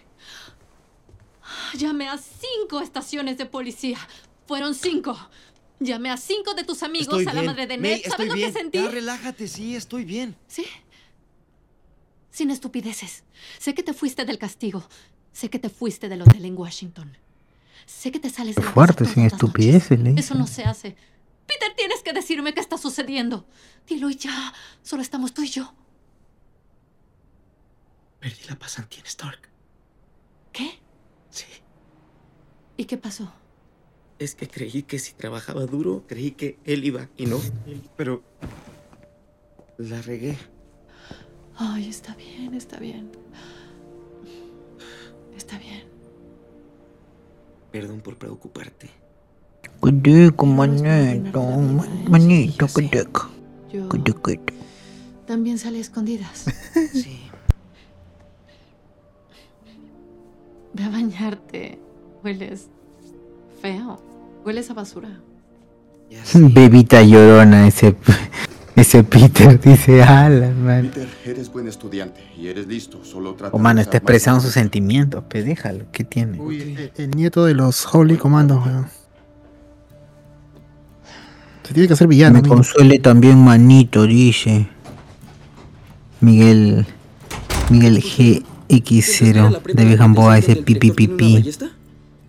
Llamé 1.74 2.08
a 2.08 2.16
cinco 2.18 2.80
estaciones 2.80 3.36
de 3.38 3.46
policía. 3.46 3.98
Fueron 4.46 4.74
cinco. 4.74 5.18
Llamé 5.80 6.10
a 6.10 6.16
cinco 6.16 6.54
de 6.54 6.64
tus 6.64 6.82
amigos, 6.82 7.08
Estoy 7.20 7.26
a 7.26 7.34
la 7.34 7.40
bien. 7.42 7.46
madre 7.46 7.66
de 7.66 7.76
Ned. 7.76 7.92
estoy 7.96 8.10
¿Sabes 8.10 8.28
lo 8.28 8.34
bien. 8.34 8.52
que 8.52 8.58
sentí? 8.58 8.78
Ya, 8.78 8.88
relájate, 8.88 9.46
sí, 9.46 9.76
estoy 9.76 10.04
bien. 10.04 10.34
¿Sí? 10.48 10.64
Sin 12.38 12.52
estupideces. 12.52 13.24
Sé 13.58 13.74
que 13.74 13.82
te 13.82 13.92
fuiste 13.92 14.24
del 14.24 14.38
castigo. 14.38 14.86
Sé 15.32 15.50
que 15.50 15.58
te 15.58 15.68
fuiste 15.68 16.08
del 16.08 16.22
hotel 16.22 16.44
en 16.44 16.56
Washington. 16.56 17.16
Sé 17.84 18.12
que 18.12 18.20
te 18.20 18.30
sales 18.30 18.54
de 18.54 18.60
la 18.60 18.66
casa 18.66 18.74
Fuerte, 18.74 19.04
sin 19.06 19.24
estupideces, 19.24 19.98
le. 19.98 20.10
Eso 20.10 20.36
no 20.36 20.46
se 20.46 20.62
hace. 20.62 20.94
Peter, 21.48 21.74
tienes 21.76 22.00
que 22.04 22.12
decirme 22.12 22.54
qué 22.54 22.60
está 22.60 22.78
sucediendo. 22.78 23.44
Dilo 23.88 24.08
y 24.08 24.14
ya. 24.14 24.54
Solo 24.84 25.02
estamos 25.02 25.34
tú 25.34 25.42
y 25.42 25.48
yo. 25.48 25.74
Perdí 28.20 28.44
la 28.48 28.56
pasantía 28.56 29.00
en 29.00 29.06
Stark. 29.06 29.48
¿Qué? 30.52 30.78
Sí. 31.30 31.46
¿Y 32.76 32.84
qué 32.84 32.98
pasó? 32.98 33.32
Es 34.20 34.36
que 34.36 34.46
creí 34.46 34.84
que 34.84 35.00
si 35.00 35.12
trabajaba 35.14 35.66
duro, 35.66 36.04
creí 36.06 36.30
que 36.30 36.60
él 36.64 36.84
iba 36.84 37.08
y 37.16 37.26
no. 37.26 37.40
Pero 37.96 38.22
la 39.76 40.00
regué. 40.02 40.38
Ay, 41.58 41.88
está 41.88 42.14
bien, 42.14 42.54
está 42.54 42.78
bien. 42.78 43.10
Está 45.36 45.58
bien. 45.58 45.82
Perdón 47.72 48.00
por 48.00 48.16
preocuparte. 48.16 48.90
Cudico, 49.80 50.46
manito, 50.46 51.42
manito, 52.08 52.66
cudico. 52.68 53.28
Yo 53.72 53.88
Cudico. 53.88 54.32
también 55.26 55.58
salí 55.58 55.78
a 55.78 55.80
escondidas. 55.80 56.46
Sí. 56.92 57.20
Ve 60.74 60.84
a 60.84 60.88
bañarte. 60.90 61.78
Hueles 62.24 62.68
feo. 63.60 64.00
Hueles 64.44 64.70
a 64.70 64.74
basura. 64.74 65.20
Bebita 66.34 67.02
llorona, 67.02 67.66
ese, 67.68 67.94
ese 68.80 69.04
Peter 69.04 69.60
dice, 69.60 70.02
ala, 70.02 70.50
man. 70.50 70.88
Peter, 70.88 71.08
eres 71.24 71.50
buen 71.50 71.68
estudiante 71.68 72.22
y 72.36 72.48
eres 72.48 72.66
listo. 72.66 73.04
Solo 73.04 73.34
trata 73.34 73.56
O 73.56 73.58
mano, 73.58 73.78
de 73.78 73.82
está 73.82 73.98
expresando 73.98 74.40
sus 74.40 74.52
sentimientos, 74.52 75.24
pues 75.28 75.44
déjalo, 75.44 75.86
¿qué 75.92 76.04
tiene? 76.04 76.38
El, 76.38 76.92
el 76.96 77.10
nieto 77.10 77.44
de 77.44 77.54
los 77.54 77.86
Holy 77.92 78.16
Commandos, 78.16 78.64
weón. 78.64 78.86
Se 81.68 81.74
tiene 81.74 81.86
que 81.86 81.92
hacer 81.92 82.08
villano. 82.08 82.40
Me 82.40 82.48
consuele 82.48 82.98
también 82.98 83.44
manito, 83.44 84.06
dice. 84.06 84.68
Miguel. 86.20 86.86
Miguel 87.70 88.02
GX0 88.02 89.62
de 89.62 89.84
Bejanboa, 89.84 90.38
ese 90.38 90.56
pipi 90.56 90.90
pipi. 90.92 91.44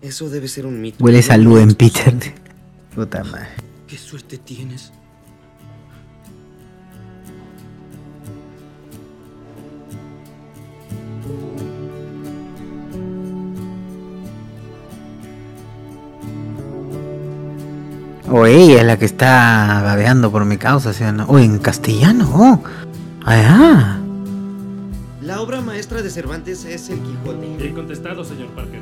Eso 0.01 0.29
debe 0.29 0.49
ser 0.49 0.65
un 0.65 0.81
mito. 0.81 1.01
Huele 1.03 1.21
salud 1.21 1.59
en 1.59 1.73
Peter. 1.73 2.13
Puta 2.95 3.23
madre. 3.23 3.47
¿Qué 3.87 3.97
suerte 3.97 4.37
tienes? 4.37 4.91
O 18.31 18.45
ella 18.45 18.81
es 18.81 18.85
la 18.85 18.97
que 18.97 19.05
está 19.05 19.81
babeando 19.83 20.31
por 20.31 20.45
mi 20.45 20.57
causa, 20.57 20.93
¿sí 20.93 21.03
o 21.03 21.11
no? 21.11 21.25
O 21.25 21.39
en 21.39 21.59
castellano, 21.59 22.29
oh. 22.33 22.63
Ah, 23.25 23.97
La 25.21 25.41
obra 25.41 25.61
maestra 25.61 26.01
de 26.01 26.09
Cervantes 26.09 26.65
es 26.65 26.89
El 26.89 26.99
Quijote. 26.99 27.55
Bien 27.57 27.73
contestado, 27.73 28.23
señor 28.23 28.47
Parker. 28.49 28.81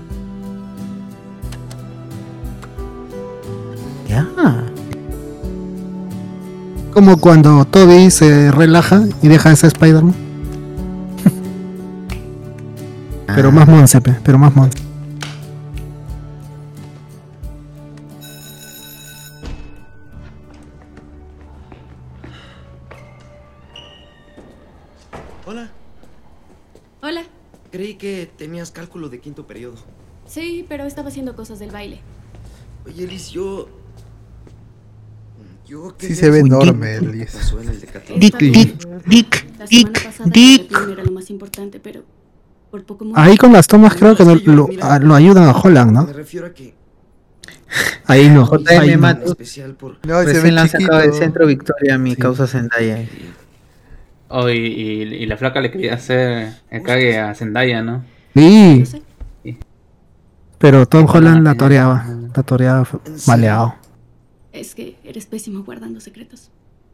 ya. 4.07 4.28
Como 6.94 7.18
cuando 7.18 7.64
Toby 7.65 8.10
se 8.10 8.52
relaja 8.52 9.03
y 9.22 9.28
deja 9.28 9.52
ese 9.52 9.68
Spider-Man. 9.68 10.15
pero 13.36 13.52
más 13.52 13.68
monse, 13.68 14.02
pe, 14.02 14.15
pero 14.24 14.38
más 14.38 14.56
monse. 14.56 14.86
Cálculo 28.78 29.10
de 29.10 29.20
quinto 29.20 29.48
periodo. 29.48 29.76
Sí, 30.28 30.66
pero 30.70 30.86
estaba 30.86 31.10
haciendo 31.10 31.36
cosas 31.36 31.58
del 31.60 31.72
baile. 31.72 31.99
Oye, 32.86 33.08
Liz, 33.08 33.32
yo... 33.32 33.68
Yo 35.68 35.94
Sí 35.98 36.16
se 36.16 36.30
ve 36.30 36.40
enorme, 36.40 37.02
Liz. 37.02 37.32
pasó 37.34 37.60
en 37.62 37.68
el. 37.70 37.80
Dick, 37.82 37.91
La 38.40 38.99
Dick, 39.06 39.45
semana 39.68 39.99
pasada 40.02 40.30
Dick. 40.32 40.72
el 40.86 40.91
era 40.91 41.04
lo 41.04 41.12
más 41.12 41.30
importante, 41.30 41.82
pero 41.82 42.04
por 42.72 42.86
poco 42.86 43.04
mucho. 43.04 43.20
Ahí 43.20 43.36
con 43.36 43.52
las 43.52 43.68
tomas 43.68 43.94
creo 43.95 44.16
que 44.16 44.24
no- 44.24 44.36
lo, 44.36 44.70
a- 44.82 44.99
lo 44.99 45.14
ayudan 45.14 45.44
a 45.44 45.52
Holland, 45.52 45.91
¿no? 45.91 46.06
Me 46.06 46.14
refiero 46.14 46.45
a 46.48 46.54
que 46.54 46.74
Ahí 48.06 48.30
no. 48.30 48.45
JM 48.45 48.80
Ahí 48.80 48.91
no. 48.94 48.99
Matos. 48.99 49.32
especial 49.32 49.74
por- 49.76 49.98
No, 50.08 50.20
se 50.20 50.26
Recién 50.28 50.44
ve 50.44 50.52
la 50.54 50.62
han 50.62 50.70
sacado 50.70 50.99
del 50.99 51.08
chiquito. 51.08 51.24
centro 51.26 51.48
Victoria, 51.48 51.98
mi 51.98 52.16
causa 52.16 52.48
Zendaya. 52.48 53.06
Oh, 54.30 54.49
y, 54.49 54.58
y- 54.58 55.02
y 55.16 55.26
la 55.26 55.36
flaca 55.36 55.60
le 55.60 55.70
quería 55.70 55.95
hacer 55.95 56.54
el 56.70 56.82
cague 56.84 57.18
a 57.20 57.36
Zendaya, 57.36 57.82
¿no? 57.84 58.06
Sí. 58.38 58.84
Pero 60.59 60.85
Tom 60.88 61.05
Holland 61.07 61.43
la 61.43 61.55
toreaba. 61.55 62.05
La 62.35 62.43
toreaba 62.43 62.88
maleado. 63.27 63.76
Es 64.51 64.76
que 64.76 64.95
eres 65.03 65.26
pésimo 65.26 65.64
guardando 65.64 65.99
secretos. 65.99 66.51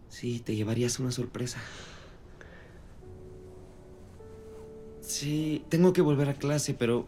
Sí, 0.09 0.39
te 0.39 0.55
llevarías 0.55 0.99
una 0.99 1.11
sorpresa. 1.11 1.59
Sí, 5.01 5.65
tengo 5.69 5.91
que 5.91 6.01
volver 6.01 6.29
a 6.29 6.33
clase, 6.33 6.73
pero 6.73 7.07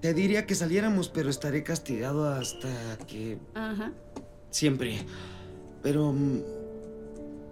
te 0.00 0.14
diría 0.14 0.46
que 0.46 0.54
saliéramos, 0.54 1.08
pero 1.08 1.28
estaré 1.28 1.62
castigado 1.62 2.28
hasta 2.28 2.68
que 3.06 3.38
Ajá. 3.54 3.92
siempre. 4.50 4.98
Pero 5.82 6.12
mm, 6.12 6.40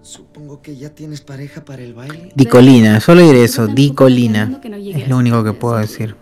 supongo 0.04 0.60
que 0.60 0.76
ya 0.76 0.90
tienes 0.90 1.22
pareja 1.22 1.64
para 1.64 1.82
el 1.82 1.94
baile. 1.94 2.30
Dicolina, 2.34 3.00
solo 3.00 3.22
diré 3.22 3.44
eso, 3.44 3.66
Dicolina. 3.66 4.46
no 4.46 4.76
Es 4.76 5.08
lo 5.08 5.16
único 5.16 5.42
que 5.42 5.52
puedo 5.52 5.76
decir. 5.76 6.14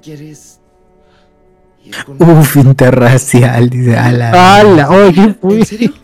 ¿Quieres 0.00 0.60
ir 1.84 1.94
con 2.04 2.22
Uf, 2.22 2.56
interracial, 2.56 3.68
dice 3.68 3.96
Ala. 3.96 4.58
¡Hala! 4.58 4.90
¡Oye, 4.90 5.12
qué 5.12 5.34
fue? 5.34 5.58
¿En 5.58 5.66
serio? 5.66 5.94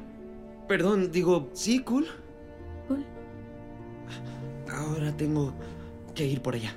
Perdón, 0.69 1.13
digo, 1.13 1.51
sí, 1.53 1.79
cool. 1.81 2.07
Cool. 2.89 3.05
Ahora 4.73 5.17
tengo 5.17 5.53
que 6.15 6.27
ir 6.27 6.43
por 6.43 6.55
allá. 6.55 6.77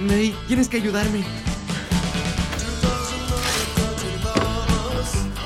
May, 0.00 0.34
tienes 0.48 0.68
que 0.68 0.78
ayudarme. 0.78 1.24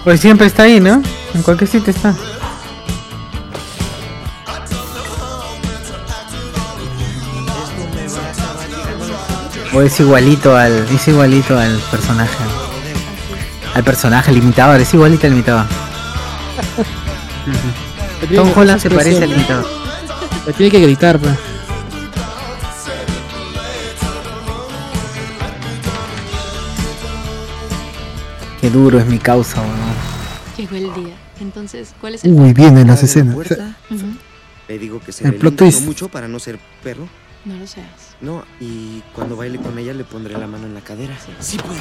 Pues 0.04 0.20
siempre 0.20 0.46
está 0.46 0.62
ahí, 0.62 0.80
¿no? 0.80 1.02
En 1.34 1.42
cualquier 1.42 1.68
sitio 1.68 1.90
está. 1.90 2.14
O 9.74 9.82
es 9.82 10.00
igualito 10.00 10.56
al. 10.56 10.86
Es 10.88 11.08
igualito 11.08 11.58
al 11.58 11.78
personaje. 11.90 12.36
Al 13.74 13.84
personaje, 13.84 14.30
el 14.30 14.38
imitador, 14.38 14.80
es 14.80 14.94
igualito 14.94 15.26
al 15.26 15.34
imitador. 15.34 15.66
Tom 18.34 18.50
Holland 18.56 18.80
se 18.80 18.88
parece 18.90 19.22
al 19.24 19.32
imitador. 19.32 19.66
Le 20.46 20.52
tiene 20.54 20.70
que 20.70 20.80
gritar, 20.80 21.18
pues. 21.18 21.47
Qué 28.68 28.74
duro 28.74 28.98
es 28.98 29.06
mi 29.06 29.18
causa, 29.18 29.62
weón. 29.62 29.72
Llegó 30.58 30.76
el 30.76 30.92
día. 31.02 31.16
Entonces, 31.40 31.94
¿cuál 32.02 32.16
es 32.16 32.24
el 32.24 32.32
Uy, 32.34 32.52
vienen 32.52 32.86
las 32.86 32.98
Abre 32.98 33.00
la 33.00 33.04
escenas. 33.06 33.34
puerta. 33.34 33.76
Ujú. 33.88 34.06
Le 34.68 34.78
digo 34.78 35.00
que 35.00 35.10
se 35.10 35.26
El 35.26 35.36
plot 35.36 35.56
twist. 35.56 35.86
mucho 35.86 36.08
para 36.10 36.28
no 36.28 36.38
ser 36.38 36.58
perro. 36.82 37.08
No 37.46 37.56
lo 37.56 37.66
seas. 37.66 37.86
No, 38.20 38.44
y 38.60 39.00
cuando 39.14 39.36
baile 39.36 39.56
con 39.58 39.78
ella 39.78 39.94
le 39.94 40.04
pondré 40.04 40.36
la 40.36 40.46
mano 40.46 40.66
en 40.66 40.74
la 40.74 40.82
cadera. 40.82 41.16
Sí 41.40 41.56
puedo. 41.56 41.80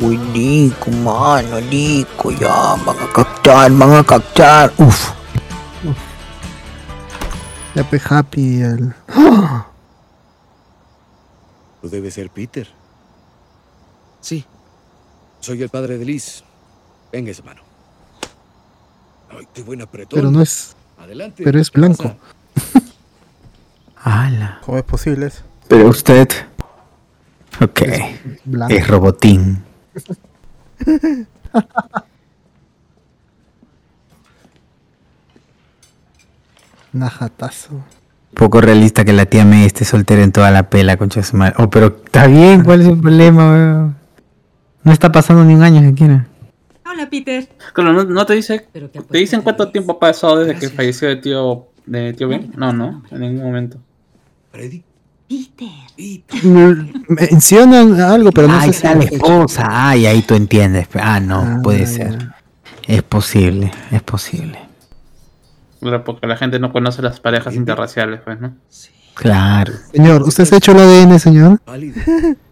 Uy, 0.00 0.16
Nico, 0.18 0.90
mano, 0.90 1.60
Nico, 1.60 2.30
ya, 2.32 2.74
van 2.84 2.96
a 2.98 3.12
captar, 3.12 3.70
van 3.72 3.92
a 3.94 4.04
captar. 4.04 4.72
Uf. 4.78 5.10
Happy 7.74 7.98
Happy, 8.08 8.60
el. 8.62 8.94
Tú 11.80 11.88
debes 11.88 12.14
ser 12.14 12.30
Peter. 12.30 12.68
Sí. 14.20 14.44
Soy 15.40 15.62
el 15.62 15.68
padre 15.68 15.98
de 15.98 16.04
Liz. 16.04 16.44
Venga 17.10 17.30
esa 17.30 17.42
mano. 17.42 17.62
Ay, 19.30 19.48
qué 19.52 19.62
buen 19.62 19.80
apretón. 19.82 20.18
Pero 20.18 20.30
no 20.30 20.42
es. 20.42 20.76
Adelante. 20.98 21.42
Pero 21.42 21.58
es 21.58 21.70
¿qué 21.70 21.80
blanco. 21.80 22.02
pasa? 22.04 22.16
Ala. 24.26 24.60
¿Cómo 24.64 24.78
es 24.78 24.84
posible 24.84 25.26
eso? 25.26 25.42
Pero 25.68 25.88
usted. 25.88 26.28
Ok. 27.60 27.82
blanco. 28.44 28.74
Es 28.74 28.86
robotín. 28.86 29.64
Najatazo. 36.92 37.82
Poco 38.34 38.60
realista 38.60 39.04
que 39.04 39.12
la 39.12 39.26
tía 39.26 39.44
May 39.44 39.64
esté 39.64 39.84
soltera 39.84 40.22
en 40.22 40.32
toda 40.32 40.50
la 40.50 40.70
pela, 40.70 40.96
concha 40.96 41.20
de 41.20 41.26
su 41.26 41.36
madre. 41.36 41.54
Oh, 41.58 41.68
pero 41.68 41.98
está 42.04 42.26
bien, 42.26 42.62
¿cuál 42.64 42.80
es 42.80 42.88
el 42.88 42.98
problema, 42.98 43.50
weón? 43.52 43.96
No 44.84 44.92
está 44.92 45.12
pasando 45.12 45.44
ni 45.44 45.54
un 45.54 45.62
año 45.62 45.82
siquiera. 45.82 46.26
Hola, 46.90 47.08
Peter. 47.10 47.48
Claro, 47.72 47.92
¿no, 47.92 48.04
no 48.04 48.26
te 48.26 48.34
dice, 48.34 48.66
te 49.10 49.18
dicen 49.18 49.42
cuánto 49.42 49.70
tiempo 49.70 49.92
ha 49.92 49.98
pasado 49.98 50.44
desde 50.44 50.58
que 50.58 50.68
falleció 50.70 51.08
el 51.08 51.20
tío 51.20 51.66
de 51.86 52.12
tío 52.14 52.28
Ben? 52.28 52.52
No, 52.56 52.72
no, 52.72 53.02
en 53.10 53.20
ningún 53.20 53.44
momento. 53.44 53.78
Freddy. 54.50 54.82
Mm, 56.42 56.90
Mencionan 57.08 57.98
algo, 58.00 58.32
pero 58.32 58.48
no 58.48 58.54
Ahí 58.54 58.66
sé 58.66 58.72
si 58.72 58.76
está 58.86 58.94
la 58.94 59.04
esposa. 59.04 59.66
Ay, 59.70 60.06
ahí 60.06 60.22
tú 60.22 60.34
entiendes. 60.34 60.88
Ah, 60.94 61.20
no, 61.20 61.38
Ah, 61.40 61.60
puede 61.62 61.86
ser. 61.86 62.32
Es 62.86 63.02
posible, 63.02 63.70
es 63.90 64.02
posible. 64.02 64.58
Claro, 65.82 66.04
porque 66.04 66.26
la 66.26 66.36
gente 66.36 66.58
no 66.58 66.72
conoce 66.72 67.02
las 67.02 67.20
parejas 67.20 67.54
interraciales, 67.54 68.20
pues, 68.24 68.40
¿no? 68.40 68.56
Claro. 69.14 69.72
Señor, 69.92 70.22
¿usted 70.22 70.44
se 70.44 70.54
ha 70.54 70.58
hecho 70.58 70.72
el 70.72 70.78
ADN, 70.78 71.18
señor? 71.18 71.60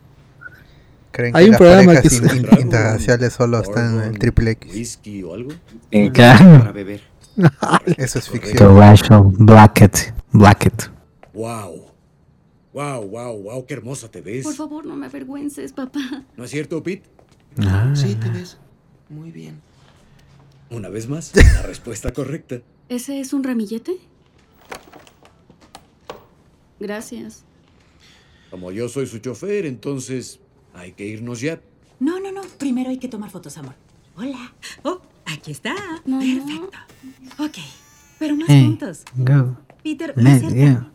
¿Creen 1.13 1.35
Hay 1.37 1.45
que 1.45 1.47
un 1.47 1.51
las 1.53 1.59
programa 1.59 2.01
que 2.01 2.09
in- 2.09 2.61
interraciales 2.61 3.33
solo 3.33 3.61
están 3.61 3.95
en 3.97 4.01
el 4.11 4.19
triple 4.19 4.53
X? 4.53 4.73
¿Whisky 4.75 5.23
o 5.23 5.35
algo? 5.35 5.51
Eh, 5.91 6.11
claro. 6.13 6.59
Para 6.61 6.73
beber. 6.81 7.01
Eso 7.97 8.19
es 8.19 8.29
ficción. 8.29 8.53
Interracial 8.53 9.23
Blacket. 9.25 10.15
Blacket. 10.33 10.91
Wow. 11.33 11.87
Wow, 12.73 13.03
wow, 13.09 13.43
wow, 13.43 13.67
qué 13.67 13.75
hermosa 13.75 14.09
te 14.09 14.21
ves. 14.21 14.45
Por 14.45 14.55
favor, 14.55 14.87
no 14.87 14.95
me 14.95 15.07
avergüences, 15.07 15.73
papá. 15.73 16.01
¿No 16.37 16.45
es 16.45 16.51
cierto, 16.51 16.81
Pete? 16.83 17.09
Ah. 17.67 17.91
Sí, 17.95 18.15
te 18.15 18.29
ves 18.29 18.59
muy 19.09 19.33
bien. 19.33 19.61
Una 20.71 20.89
vez 20.89 21.09
más, 21.09 21.33
la 21.35 21.63
respuesta 21.63 22.13
correcta. 22.13 22.59
¿Ese 22.91 23.21
es 23.21 23.33
un 23.33 23.45
ramillete? 23.45 23.99
Gracias. 26.81 27.45
Como 28.51 28.73
yo 28.73 28.89
soy 28.89 29.07
su 29.07 29.21
chofer, 29.21 29.65
entonces 29.65 30.41
hay 30.75 30.91
que 30.93 31.07
irnos 31.07 31.41
ya. 31.41 31.61
No, 32.01 32.19
no, 32.19 32.33
no. 32.33 32.41
Primero 32.59 32.91
hay 32.91 32.99
que 32.99 33.07
tomar 33.07 33.31
fotos, 33.31 33.57
amor. 33.59 33.75
Hola. 34.17 34.53
Oh, 34.83 35.01
aquí 35.25 35.53
está. 35.53 35.75
Perfecto. 36.05 36.71
Ok. 37.39 37.59
Pero 38.19 38.35
más 38.35 38.47
Hey, 38.49 38.65
juntos. 38.67 39.05
go. 39.15 39.57
Peter, 39.85 40.13
go. 40.17 40.87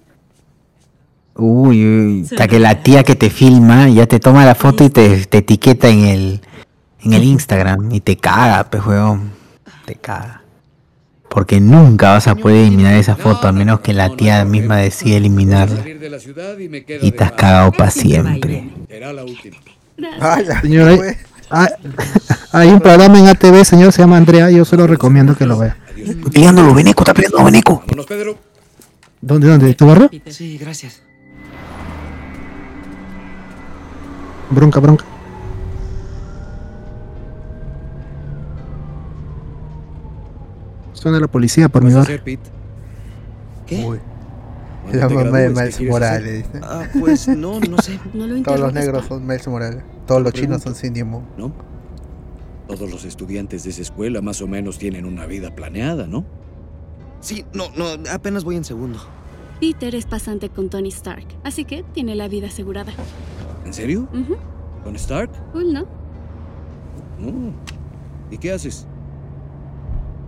Uy, 1.38 1.86
uy, 1.86 2.24
hasta 2.24 2.48
que 2.48 2.60
la 2.60 2.84
tía 2.84 3.04
que 3.04 3.16
te 3.16 3.30
filma 3.30 3.88
ya 3.90 4.06
te 4.06 4.20
toma 4.20 4.46
la 4.46 4.56
foto 4.56 4.84
y 4.84 4.90
te, 4.90 5.26
te 5.26 5.38
etiqueta 5.40 5.90
en 5.90 6.00
el 6.06 6.42
en 7.02 7.14
el 7.14 7.24
Instagram 7.24 7.92
y 7.94 8.02
te 8.02 8.18
caga, 8.18 8.70
pues 8.70 8.86
weón. 8.86 9.32
Te 9.86 9.96
caga. 9.96 10.45
Porque 11.36 11.60
nunca 11.60 12.12
vas 12.14 12.28
a 12.30 12.34
poder 12.36 12.66
eliminar 12.66 12.94
esa 12.95 13.16
foto 13.18 13.48
a 13.48 13.52
menos 13.52 13.82
que 13.82 13.94
la 13.94 14.10
tía 14.16 14.44
misma 14.45 14.78
decida 14.78 15.18
eliminarla. 15.18 15.84
Y 17.02 17.12
te 17.12 17.24
has 17.26 17.32
cagado 17.34 17.72
para 17.74 17.91
siempre. 17.91 18.70
Será 18.88 19.12
la 19.14 19.24
última. 19.26 19.57
Señor, 20.62 20.88
hay, 20.88 20.99
hay- 21.49 21.68
hay 22.53 22.70
un 22.70 22.80
programa 22.80 23.20
en 23.20 23.28
ATV, 23.28 23.66
señor, 23.66 23.91
se 23.91 24.02
llama 24.02 24.16
Andrea. 24.18 24.49
Yo 24.49 24.64
se 24.66 24.78
lo 24.78 24.88
recomiendo 24.88 25.36
que 25.36 25.45
lo 25.45 25.60
vea. 25.60 25.78
Peleándolo, 26.32 26.74
Beneco, 26.74 27.03
está 27.03 27.14
peleando, 27.14 27.44
Beneco. 27.44 27.84
¿Dónde, 29.22 29.48
dónde? 29.49 29.74
¿Tu 29.74 29.86
barrio? 29.86 30.10
Sí, 30.28 30.57
gracias. 30.57 31.02
Bronca, 34.52 34.80
bronca. 34.80 35.03
Suena 41.06 41.19
la 41.19 41.27
policía 41.27 41.69
por 41.69 41.84
mi 41.84 41.94
hacer, 41.94 42.23
Pete? 42.23 42.49
Uy. 43.86 43.99
La 44.91 45.07
mamá 45.07 45.38
de 45.38 45.53
¿qué 45.53 45.53
Miles 45.53 45.82
Morales. 45.84 46.48
hacer? 46.48 46.61
Ah, 46.64 46.88
pues 46.99 47.27
no, 47.27 47.60
no 47.60 47.77
sé. 47.77 47.99
No 48.15 48.26
lo 48.26 48.41
Todos 48.41 48.60
los 48.60 48.73
negros 48.73 49.06
son 49.06 49.22
Miles 49.22 49.48
Morales. 49.48 49.84
Todos 50.07 50.23
los 50.23 50.34
chinos 50.34 50.64
son 50.64 50.73
Cindy 50.73 51.03
Moon. 51.03 51.23
¿No? 51.38 51.53
Todos 52.68 52.90
los 52.90 53.06
estudiantes 53.06 53.65
de 53.65 53.69
esa 53.69 53.84
escuela 53.84 54.19
más 54.23 54.41
o 54.41 54.48
menos 54.48 54.80
tienen 54.80 55.06
una 55.06 55.27
vida 55.27 55.53
planeada, 55.53 56.07
¿no? 56.07 56.26
Sí, 57.19 57.45
no, 57.53 57.65
no, 57.77 57.86
apenas 58.11 58.44
voy 58.44 58.56
en 58.56 58.64
segundo. 58.64 58.98
Peter 59.60 59.94
es 59.94 60.07
pasante 60.07 60.49
con 60.49 60.72
Tony 60.72 60.90
Stark, 60.90 61.27
así 61.44 61.65
que 61.65 61.84
tiene 61.94 62.15
la 62.15 62.27
vida 62.27 62.48
asegurada. 62.48 62.91
¿En 63.64 63.76
serio? 63.76 64.07
¿Con 64.84 64.95
Stark? 64.95 65.30
Cool, 65.53 65.72
¿no? 65.72 65.82
Mm. 67.19 67.52
¿Y 68.32 68.40
qué 68.40 68.53
haces? 68.53 68.88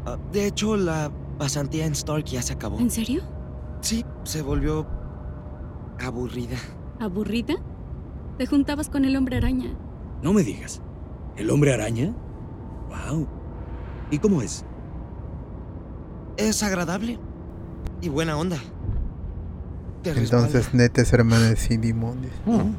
Ah, 0.07 0.17
de 0.31 0.47
hecho, 0.47 0.77
la 0.77 1.11
pasantía 1.37 1.85
en 1.85 1.91
Stark 1.91 2.23
ya 2.23 2.41
se 2.41 2.53
acabó. 2.53 2.79
¿En 2.79 2.89
serio? 2.89 3.21
Sí, 3.81 4.05
se 4.23 4.41
volvió 4.41 4.87
aburrida. 5.99 6.57
¿Aburrida? 6.99 7.55
Te 8.37 8.45
juntabas 8.45 8.89
con 8.89 9.03
el 9.03 9.17
hombre 9.17 9.35
araña. 9.35 9.75
No 10.23 10.31
me 10.31 10.43
digas. 10.43 10.81
¿El 11.35 11.49
hombre 11.49 11.73
araña? 11.73 12.13
¡Wow! 12.87 13.27
¿Y 14.09 14.19
cómo 14.19 14.41
es? 14.41 14.63
Es 16.37 16.63
agradable 16.63 17.19
y 17.99 18.07
buena 18.07 18.37
onda. 18.37 18.57
Te 20.03 20.11
Entonces 20.11 20.73
Nete 20.73 21.01
es 21.01 21.11
hermano 21.11 21.43
de 21.43 21.57
Cindy 21.57 21.91
Moon. 21.91 22.21
dice. 22.21 22.35
Mm. 22.45 22.75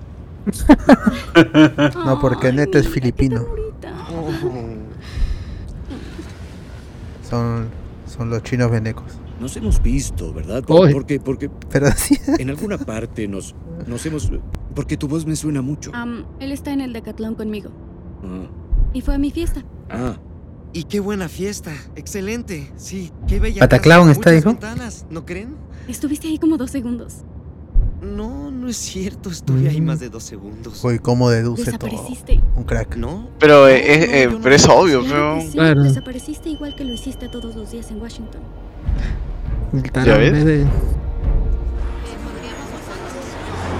No, 2.06 2.20
porque 2.20 2.52
Nete 2.52 2.78
es 2.78 2.88
filipino. 2.88 3.44
Son, 7.28 7.68
son 8.06 8.30
los 8.30 8.42
chinos 8.42 8.70
venecos. 8.70 9.18
Nos 9.40 9.56
hemos 9.56 9.82
visto, 9.82 10.32
¿verdad? 10.32 10.64
Porque, 10.66 11.20
porque 11.20 11.50
Pero 11.70 11.88
sí. 11.96 12.18
en 12.38 12.50
alguna 12.50 12.78
parte 12.78 13.28
nos, 13.28 13.54
nos 13.86 14.04
hemos... 14.06 14.30
Porque 14.74 14.96
tu 14.96 15.08
voz 15.08 15.26
me 15.26 15.36
suena 15.36 15.62
mucho. 15.62 15.90
Am, 15.94 16.24
él 16.40 16.52
está 16.52 16.72
en 16.72 16.80
el 16.80 16.92
decatlón 16.92 17.34
conmigo. 17.34 17.70
Ah. 18.22 18.48
Y 18.92 19.00
fue 19.02 19.14
a 19.14 19.18
mi 19.18 19.30
fiesta. 19.30 19.64
Ah. 19.90 20.16
Y 20.72 20.84
qué 20.84 21.00
buena 21.00 21.28
fiesta. 21.28 21.72
Excelente. 21.96 22.70
Sí, 22.76 23.10
qué 23.26 23.40
bella. 23.40 23.60
Pataclown 23.60 24.10
está, 24.10 24.30
ventanas, 24.30 25.06
¿no 25.10 25.24
creen? 25.24 25.56
Estuviste 25.88 26.28
ahí 26.28 26.38
como 26.38 26.56
dos 26.56 26.70
segundos. 26.70 27.24
No, 28.00 28.50
no 28.50 28.68
es 28.68 28.76
cierto. 28.76 29.28
Estuve 29.30 29.68
ahí 29.68 29.80
más 29.80 29.98
de 29.98 30.08
dos 30.08 30.22
segundos. 30.22 30.84
Uy, 30.84 30.98
cómo 31.00 31.30
deduce 31.30 31.72
todo. 31.72 31.90
Desapareciste. 31.90 32.40
Un 32.56 32.64
crack. 32.64 32.96
¿No? 32.96 33.28
Pero, 33.40 33.66
eh, 33.68 33.76
eh, 33.78 34.22
eh, 34.24 34.38
pero 34.42 34.54
es 34.54 34.68
obvio, 34.68 35.02
pero. 35.02 35.40
sí, 35.40 35.50
Claro. 35.52 35.82
Desapareciste 35.82 36.48
igual 36.48 36.74
que 36.76 36.84
lo 36.84 36.92
hiciste 36.94 37.28
todos 37.28 37.56
los 37.56 37.70
días 37.72 37.90
en 37.90 38.00
Washington. 38.00 38.40
¿Ya 40.04 40.16
ves? 40.16 40.44
de- 40.44 40.66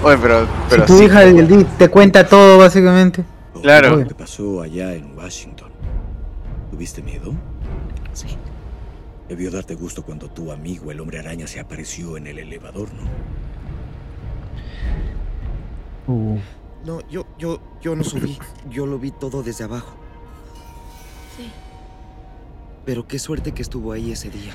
Oye, 0.04 0.18
pero. 0.20 0.46
pero 0.70 0.84
tu 0.84 0.98
sí. 0.98 1.04
hija 1.04 1.20
del 1.20 1.48
D 1.48 1.66
te 1.78 1.88
cuenta 1.88 2.26
todo, 2.26 2.58
básicamente. 2.58 3.24
Claro. 3.62 4.06
Que 4.06 4.14
pasó 4.14 4.62
allá 4.62 4.94
en 4.94 5.16
Washington. 5.16 5.70
¿Tuviste 6.70 7.02
miedo? 7.02 7.34
Sí. 8.12 8.28
Debió 9.28 9.50
darte 9.50 9.74
gusto 9.74 10.02
cuando 10.04 10.28
tu 10.28 10.52
amigo, 10.52 10.90
el 10.92 11.00
hombre 11.00 11.18
araña, 11.18 11.46
se 11.46 11.58
apareció 11.60 12.16
en 12.16 12.26
el 12.28 12.38
elevador, 12.38 12.88
¿no? 12.94 13.02
No, 16.84 17.00
yo, 17.10 17.26
yo, 17.38 17.60
yo 17.80 17.94
no 17.94 18.04
subí. 18.04 18.38
Yo 18.70 18.86
lo 18.86 18.98
vi 18.98 19.10
todo 19.10 19.42
desde 19.42 19.64
abajo. 19.64 19.94
Sí. 21.36 21.50
Pero 22.84 23.06
qué 23.06 23.18
suerte 23.18 23.52
que 23.52 23.62
estuvo 23.62 23.92
ahí 23.92 24.12
ese 24.12 24.30
día. 24.30 24.54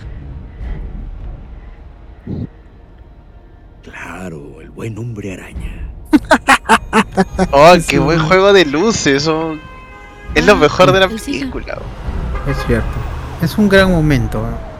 Claro, 3.83 4.61
el 4.61 4.69
buen 4.71 4.97
hombre 4.97 5.33
araña. 5.33 5.89
Oh, 7.51 7.73
qué 7.87 7.99
buen 7.99 8.19
juego 8.19 8.53
de 8.53 8.65
luces. 8.65 9.27
oh. 9.27 9.55
Es 10.35 10.45
lo 10.45 10.55
mejor 10.55 10.91
de 10.91 10.99
la 10.99 11.07
película. 11.07 11.79
Es 12.47 12.57
cierto. 12.65 12.87
Es 13.41 13.57
un 13.57 13.69
gran 13.69 13.91
momento. 13.91 14.41
¿no? 14.41 14.73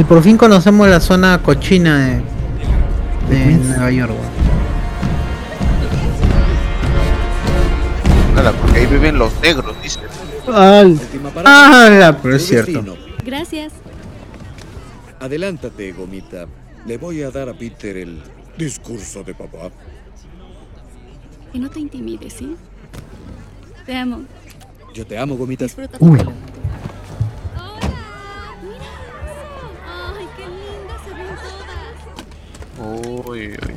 Y 0.00 0.04
por 0.04 0.22
fin 0.22 0.36
conocemos 0.36 0.88
la 0.88 1.00
zona 1.00 1.40
cochina 1.42 2.06
de, 2.06 2.22
de 3.28 3.44
Nueva 3.56 3.90
York. 3.90 4.14
Nada, 8.34 8.52
porque 8.52 8.78
ahí 8.78 8.86
viven 8.86 9.18
los 9.18 9.32
negros, 9.40 9.76
dice. 9.82 10.00
Parada. 10.44 12.08
Ah, 12.08 12.18
pero 12.22 12.36
es 12.36 12.46
cierto. 12.46 12.96
Gracias. 13.24 13.72
Adelántate, 15.20 15.92
Gomita. 15.92 16.46
Le 16.86 16.98
voy 16.98 17.22
a 17.22 17.30
dar 17.30 17.48
a 17.48 17.54
Peter 17.54 17.96
el 17.96 18.20
discurso 18.58 19.22
de 19.22 19.34
papá. 19.34 19.70
Que 21.52 21.58
no 21.58 21.70
te 21.70 21.80
intimides, 21.80 22.34
¿sí? 22.34 22.56
Te 23.86 23.96
amo. 23.96 24.22
Yo 24.92 25.06
te 25.06 25.16
amo, 25.16 25.36
Gomita. 25.36 25.64
Disfruta 25.64 25.98
Uy, 33.34 33.48
uy. 33.48 33.74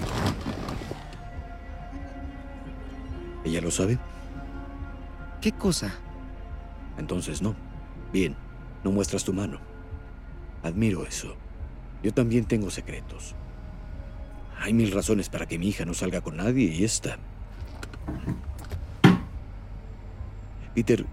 ¿Ella 3.44 3.60
lo 3.60 3.72
sabe? 3.72 3.98
¿Qué 5.42 5.52
cosa? 5.52 5.96
Entonces 7.00 7.42
no. 7.42 7.56
Bien, 8.14 8.36
no 8.84 8.92
muestras 8.92 9.24
tu 9.24 9.34
mano. 9.34 9.60
Admiro 10.62 11.08
eso. 11.08 11.36
Yo 12.04 12.14
también 12.14 12.46
tengo 12.46 12.70
secretos. 12.70 13.34
Hay 14.60 14.74
mil 14.74 14.92
razones 14.92 15.28
para 15.28 15.48
que 15.48 15.58
mi 15.58 15.70
hija 15.70 15.86
no 15.86 15.96
salga 15.96 16.22
con 16.22 16.38
nadie 16.38 16.66
y 16.66 16.84
esta. 16.84 17.18
Peter, 20.76 21.04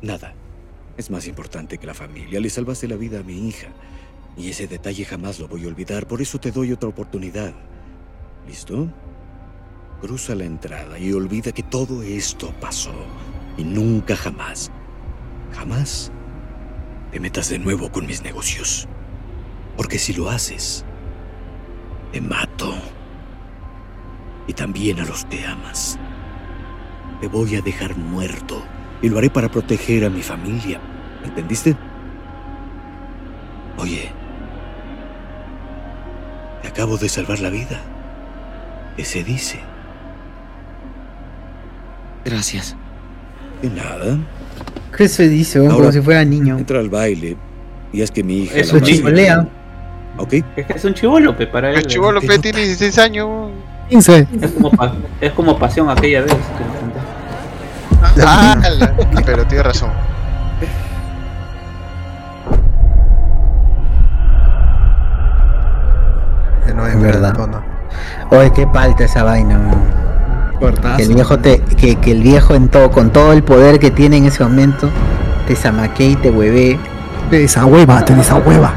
nada. 0.00 0.32
Es 0.96 1.10
más 1.10 1.26
importante 1.26 1.76
que 1.76 1.86
la 1.86 1.92
familia. 1.92 2.40
Le 2.40 2.48
salvaste 2.48 2.88
la 2.88 2.96
vida 2.96 3.20
a 3.20 3.22
mi 3.22 3.48
hija. 3.48 3.68
Y 4.38 4.50
ese 4.50 4.68
detalle 4.68 5.04
jamás 5.04 5.40
lo 5.40 5.48
voy 5.48 5.64
a 5.64 5.68
olvidar. 5.68 6.06
Por 6.06 6.22
eso 6.22 6.38
te 6.38 6.52
doy 6.52 6.72
otra 6.72 6.88
oportunidad. 6.88 7.52
¿Listo? 8.46 8.88
Cruza 10.00 10.36
la 10.36 10.44
entrada 10.44 10.96
y 10.96 11.12
olvida 11.12 11.50
que 11.50 11.64
todo 11.64 12.02
esto 12.04 12.54
pasó. 12.60 12.94
Y 13.56 13.64
nunca 13.64 14.14
jamás, 14.14 14.70
jamás 15.52 16.12
te 17.10 17.18
metas 17.18 17.48
de 17.48 17.58
nuevo 17.58 17.90
con 17.90 18.06
mis 18.06 18.22
negocios. 18.22 18.86
Porque 19.76 19.98
si 19.98 20.14
lo 20.14 20.30
haces, 20.30 20.84
te 22.12 22.20
mato. 22.20 22.74
Y 24.46 24.52
también 24.52 25.00
a 25.00 25.04
los 25.04 25.24
que 25.24 25.44
amas. 25.44 25.98
Te 27.20 27.26
voy 27.26 27.56
a 27.56 27.60
dejar 27.60 27.96
muerto. 27.96 28.62
Y 29.02 29.08
lo 29.08 29.18
haré 29.18 29.30
para 29.30 29.50
proteger 29.50 30.04
a 30.04 30.10
mi 30.10 30.22
familia. 30.22 30.80
¿Entendiste? 31.24 31.76
Oye, 33.78 34.12
acabo 36.78 36.96
de 36.96 37.08
salvar 37.08 37.40
la 37.40 37.50
vida. 37.50 37.80
¿Qué 38.96 39.04
se 39.04 39.24
dice? 39.24 39.58
Gracias. 42.24 42.76
De 43.60 43.68
nada. 43.68 44.16
¿Qué 44.96 45.08
se 45.08 45.28
dice? 45.28 45.58
Ahora, 45.58 45.74
Como 45.74 45.92
si 45.92 46.00
fuera 46.00 46.24
niño. 46.24 46.56
Entra 46.56 46.78
al 46.78 46.88
baile 46.88 47.36
y 47.92 48.00
es 48.00 48.12
que 48.12 48.22
mi 48.22 48.44
hija. 48.44 48.56
Es 48.58 48.72
la 48.72 48.78
un 48.78 48.84
chicolea. 48.84 49.48
¿Ok? 50.18 50.34
Es 50.54 50.66
que 50.66 50.72
es 50.74 50.84
un 50.84 50.94
chivolo, 50.94 51.36
pe, 51.36 51.48
para 51.48 51.70
él. 51.70 51.78
El 51.78 51.86
chivolo 51.86 52.20
pe, 52.20 52.38
tiene 52.38 52.60
16 52.60 52.96
años. 52.98 53.50
15. 53.88 54.28
Es 54.40 54.52
como, 54.52 54.70
pa- 54.70 54.94
es 55.20 55.32
como 55.32 55.58
pasión 55.58 55.90
aquella 55.90 56.20
vez. 56.22 56.32
que. 56.32 58.22
Ah, 58.24 58.56
pero 59.26 59.44
tiene 59.48 59.64
razón. 59.64 59.90
No 66.78 66.86
Es 66.86 67.00
verdad. 67.00 67.34
tono. 67.34 67.60
Oye, 68.30 68.52
qué 68.52 68.66
palta 68.66 69.04
esa 69.04 69.22
vaina, 69.22 69.58
weón. 69.58 69.98
Que 70.96 71.02
el 71.04 71.14
viejo 71.14 71.38
te, 71.38 71.60
que, 71.60 71.96
que 71.96 72.12
el 72.12 72.22
viejo 72.22 72.54
en 72.54 72.68
todo, 72.68 72.90
con 72.90 73.10
todo 73.10 73.32
el 73.32 73.42
poder 73.44 73.78
que 73.78 73.90
tiene 73.92 74.16
en 74.16 74.26
ese 74.26 74.42
momento, 74.42 74.90
te 75.46 75.54
zamaquee 75.54 76.10
y 76.10 76.16
te 76.16 76.30
hueve. 76.30 76.78
De 77.30 77.44
esa 77.44 77.64
hueva, 77.66 78.00
de 78.02 78.20
esa 78.20 78.36
hueva. 78.36 78.72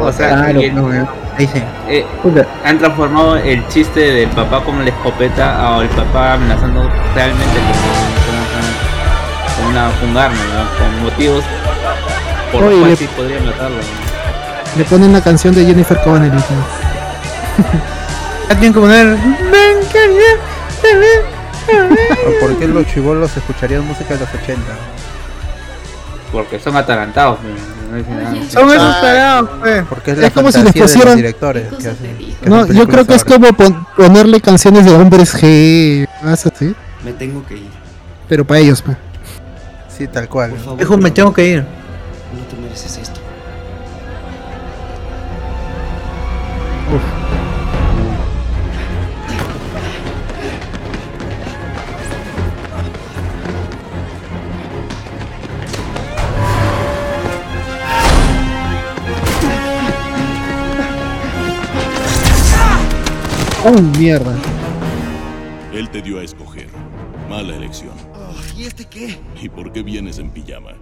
O 0.00 0.12
sea, 0.12 0.28
Claro, 0.28 0.60
y 0.60 0.64
el- 0.66 0.74
no, 0.74 0.92
eh, 0.92 2.06
han 2.64 2.78
transformado 2.78 3.36
el 3.36 3.66
chiste 3.68 4.00
del 4.00 4.28
papá 4.30 4.60
como 4.64 4.82
la 4.82 4.88
escopeta 4.90 5.76
a 5.76 5.82
el 5.82 5.88
papá 5.88 6.34
amenazando 6.34 6.88
realmente 7.14 7.54
con, 7.54 8.36
con- 9.56 9.64
con 9.64 9.72
una, 9.72 9.88
un 10.10 10.16
arma, 10.16 10.36
¿no? 10.36 10.78
con 10.78 11.02
motivos 11.04 11.42
por 12.52 12.62
Oye, 12.62 12.70
los 12.70 12.78
cuales 12.80 13.00
le- 13.00 13.06
sí 13.06 13.12
podría 13.16 13.40
matarlo. 13.40 13.76
¿no? 13.76 14.78
Le 14.78 14.84
ponen 14.84 15.12
la 15.12 15.20
canción 15.22 15.54
de 15.54 15.64
Jennifer 15.64 16.00
Connelly. 16.02 16.38
Ya 18.48 18.54
tienen 18.58 18.72
que 18.74 18.80
poner. 18.80 19.06
Ven, 19.06 19.88
que 19.90 20.08
bien, 20.08 20.38
te 20.82 20.94
ven, 20.96 21.20
te 21.66 21.80
ven". 21.94 22.08
¿O 22.36 22.40
¿Por 22.40 22.58
qué 22.58 22.68
los 22.68 22.86
chivolos 22.86 23.36
escucharían 23.36 23.86
música 23.86 24.14
de 24.14 24.20
los 24.20 24.28
80? 24.34 24.60
porque 26.32 26.58
son 26.58 26.76
atalantados. 26.76 27.38
no 27.90 27.96
dicen 27.96 28.16
nada. 28.20 28.34
Son 28.50 28.68
esos 28.68 29.00
tarados, 29.00 29.50
pues. 29.60 29.84
Porque 29.88 30.10
es, 30.10 30.16
Es 30.18 30.22
la 30.24 30.30
como 30.30 30.50
si 30.50 30.62
les 30.64 30.72
pusieran- 30.74 31.14
directores 31.16 31.68
que 31.74 31.88
hacen- 31.90 32.16
que 32.42 32.50
No, 32.50 32.56
hacen 32.62 32.74
yo 32.76 32.88
creo 32.88 33.06
que 33.06 33.14
es 33.14 33.22
ahora. 33.22 33.34
como 33.36 33.52
pon- 33.56 33.86
ponerle 33.96 34.40
canciones 34.40 34.84
de 34.84 34.92
hombres 34.94 35.32
G, 35.40 36.08
así. 36.24 36.74
Me 37.04 37.12
tengo 37.12 37.46
que 37.46 37.54
ir. 37.54 37.70
Pero 38.28 38.44
para 38.44 38.58
ellos, 38.58 38.82
pues. 38.82 38.96
Sí, 39.96 40.08
tal 40.08 40.28
cual. 40.28 40.50
Por 40.50 40.58
favor, 40.58 40.82
Hijo, 40.82 40.96
me 40.98 41.12
tengo 41.12 41.32
que 41.32 41.46
ir. 41.46 41.60
no 41.60 42.44
te 42.50 42.56
mereces 42.60 42.96
esto. 42.98 43.20
¡Oh, 63.66 63.80
mierda! 63.98 64.36
Él 65.72 65.88
te 65.88 66.02
dio 66.02 66.18
a 66.18 66.22
escoger. 66.22 66.68
Mala 67.30 67.56
elección. 67.56 67.94
¿Y 68.54 68.64
este 68.64 68.84
qué? 68.84 69.18
¿Y 69.40 69.48
por 69.48 69.72
qué 69.72 69.82
vienes 69.82 70.18
en 70.18 70.28
pijama? 70.28 70.72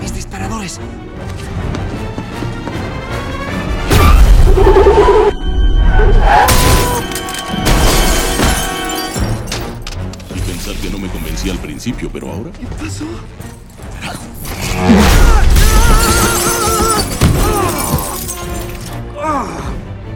Mis 0.00 0.14
disparadores. 0.14 0.78
Y 10.36 10.40
pensar 10.40 10.76
que 10.76 10.90
no 10.90 10.98
me 10.98 11.08
convencía 11.08 11.50
al 11.50 11.58
principio, 11.58 12.08
pero 12.12 12.30
ahora. 12.30 12.52
¿Qué 12.52 12.66
pasó? 12.66 13.06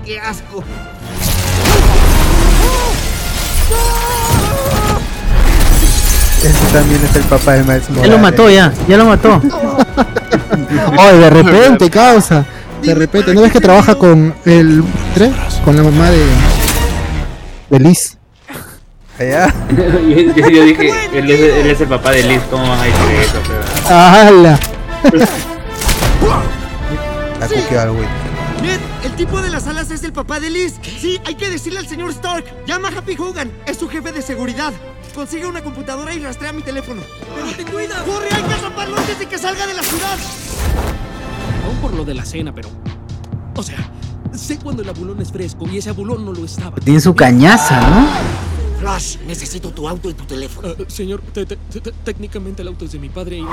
¡Qué 0.07 0.21
asco! 0.21 0.63
Ese 6.45 6.73
también 6.73 7.01
es 7.05 7.17
el 7.17 7.23
papá 7.25 7.55
de 7.55 7.65
Miles 7.65 7.91
Morales. 7.91 8.09
Ya 8.09 8.17
lo 8.17 8.23
mató, 8.23 8.49
ya, 8.51 8.73
ya 8.87 8.97
lo 8.99 9.05
mató. 9.07 9.43
¡Oh, 10.99 11.13
de 11.17 11.31
repente, 11.31 11.91
causa! 11.91 12.45
De 12.83 12.95
repente, 12.95 13.35
¿no 13.35 13.41
ves 13.41 13.51
que 13.51 13.61
trabaja 13.61 13.97
con 13.97 14.33
el 14.45 14.85
3? 15.15 15.33
Con 15.65 15.77
la 15.77 15.83
mamá 15.83 16.09
de. 16.11 16.25
de 17.71 17.81
Liz. 17.81 18.17
Allá. 19.19 19.53
yo, 19.77 20.63
dije, 20.63 20.93
él 21.19 21.31
es, 21.31 21.41
él 21.41 21.67
es 21.71 21.81
el 21.81 21.89
papá 21.89 22.13
de 22.13 22.23
Liz, 22.23 22.43
¿cómo 22.49 22.69
van 22.69 22.79
a 22.79 22.85
decir 22.85 23.01
eso? 23.23 23.41
Pero- 23.45 23.97
¡Hala! 23.97 24.59
La 27.41 27.49
cookie 27.49 27.77
al 27.77 27.91
Wii. 27.91 28.07
El 29.07 29.15
tipo 29.15 29.41
de 29.41 29.51
las 29.51 29.69
alas 29.69 29.89
es 29.93 30.03
el 30.03 30.13
papá 30.13 30.41
de 30.41 30.51
Liz. 30.51 30.75
Sí, 31.01 31.21
hay 31.25 31.37
que 31.37 31.49
decirle 31.49 31.79
al 31.79 31.87
señor 31.87 32.11
Stark. 32.11 32.45
Llama 32.67 32.89
a 32.89 32.99
Happy 32.99 33.15
Hogan. 33.17 33.53
Es 33.65 33.79
su 33.79 33.89
jefe 33.89 34.11
de 34.11 34.21
seguridad. 34.21 34.73
Consigue 35.15 35.47
una 35.47 35.63
computadora 35.63 36.13
y 36.13 36.19
rastrea 36.19 36.53
mi 36.53 36.63
teléfono. 36.63 37.03
Pero 37.37 37.57
ten 37.57 37.67
cuidado. 37.69 38.05
¡Corre! 38.05 38.27
Hay 38.35 38.43
que 38.43 38.53
atraparlo 38.55 38.97
antes 38.97 39.17
de 39.21 39.27
que 39.27 39.39
salga 39.39 39.65
de 39.65 39.75
la 39.75 39.83
ciudad. 39.85 40.19
Aún 41.65 41.77
por 41.77 41.95
lo 41.95 42.05
de 42.05 42.15
la 42.15 42.25
cena, 42.25 42.53
pero. 42.53 42.69
O 43.55 43.63
sea, 43.63 43.79
sé 44.35 44.59
cuando 44.59 44.83
el 44.83 44.89
abulón 44.89 45.23
es 45.23 45.31
fresco 45.31 45.69
y 45.71 45.79
ese 45.79 45.91
abulón 45.91 46.25
no 46.25 46.33
lo 46.33 46.45
estaba. 46.45 46.77
Tiene 46.79 47.01
su 47.01 47.15
cañaza, 47.15 47.81
¿no? 47.89 48.09
Flash, 48.81 49.19
necesito 49.25 49.71
tu 49.71 49.89
auto 49.89 50.11
y 50.11 50.15
tu 50.15 50.25
teléfono. 50.25 50.69
Eh, 50.69 50.85
señor, 50.89 51.23
te- 51.33 51.47
te- 51.47 51.57
te- 51.57 51.93
técnicamente 51.93 52.63
el 52.63 52.69
auto 52.69 52.85
es 52.85 52.93
de 52.93 52.99
mi 52.99 53.09
padre 53.09 53.37
y 53.39 53.43
no. 53.43 53.51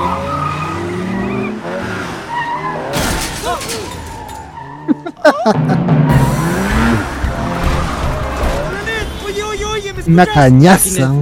Oye, 9.26 9.43
oye, 9.43 9.65
oye, 9.65 9.93
¿me 9.93 10.03
Una 10.14 10.26
cañaza. 10.26 11.14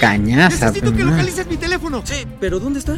Cañaza, 0.00 0.66
Necesito 0.66 0.94
que 0.94 1.04
localices 1.04 1.46
mi 1.46 1.56
teléfono. 1.56 2.02
Sí, 2.04 2.26
pero 2.38 2.58
¿dónde 2.58 2.78
está? 2.78 2.96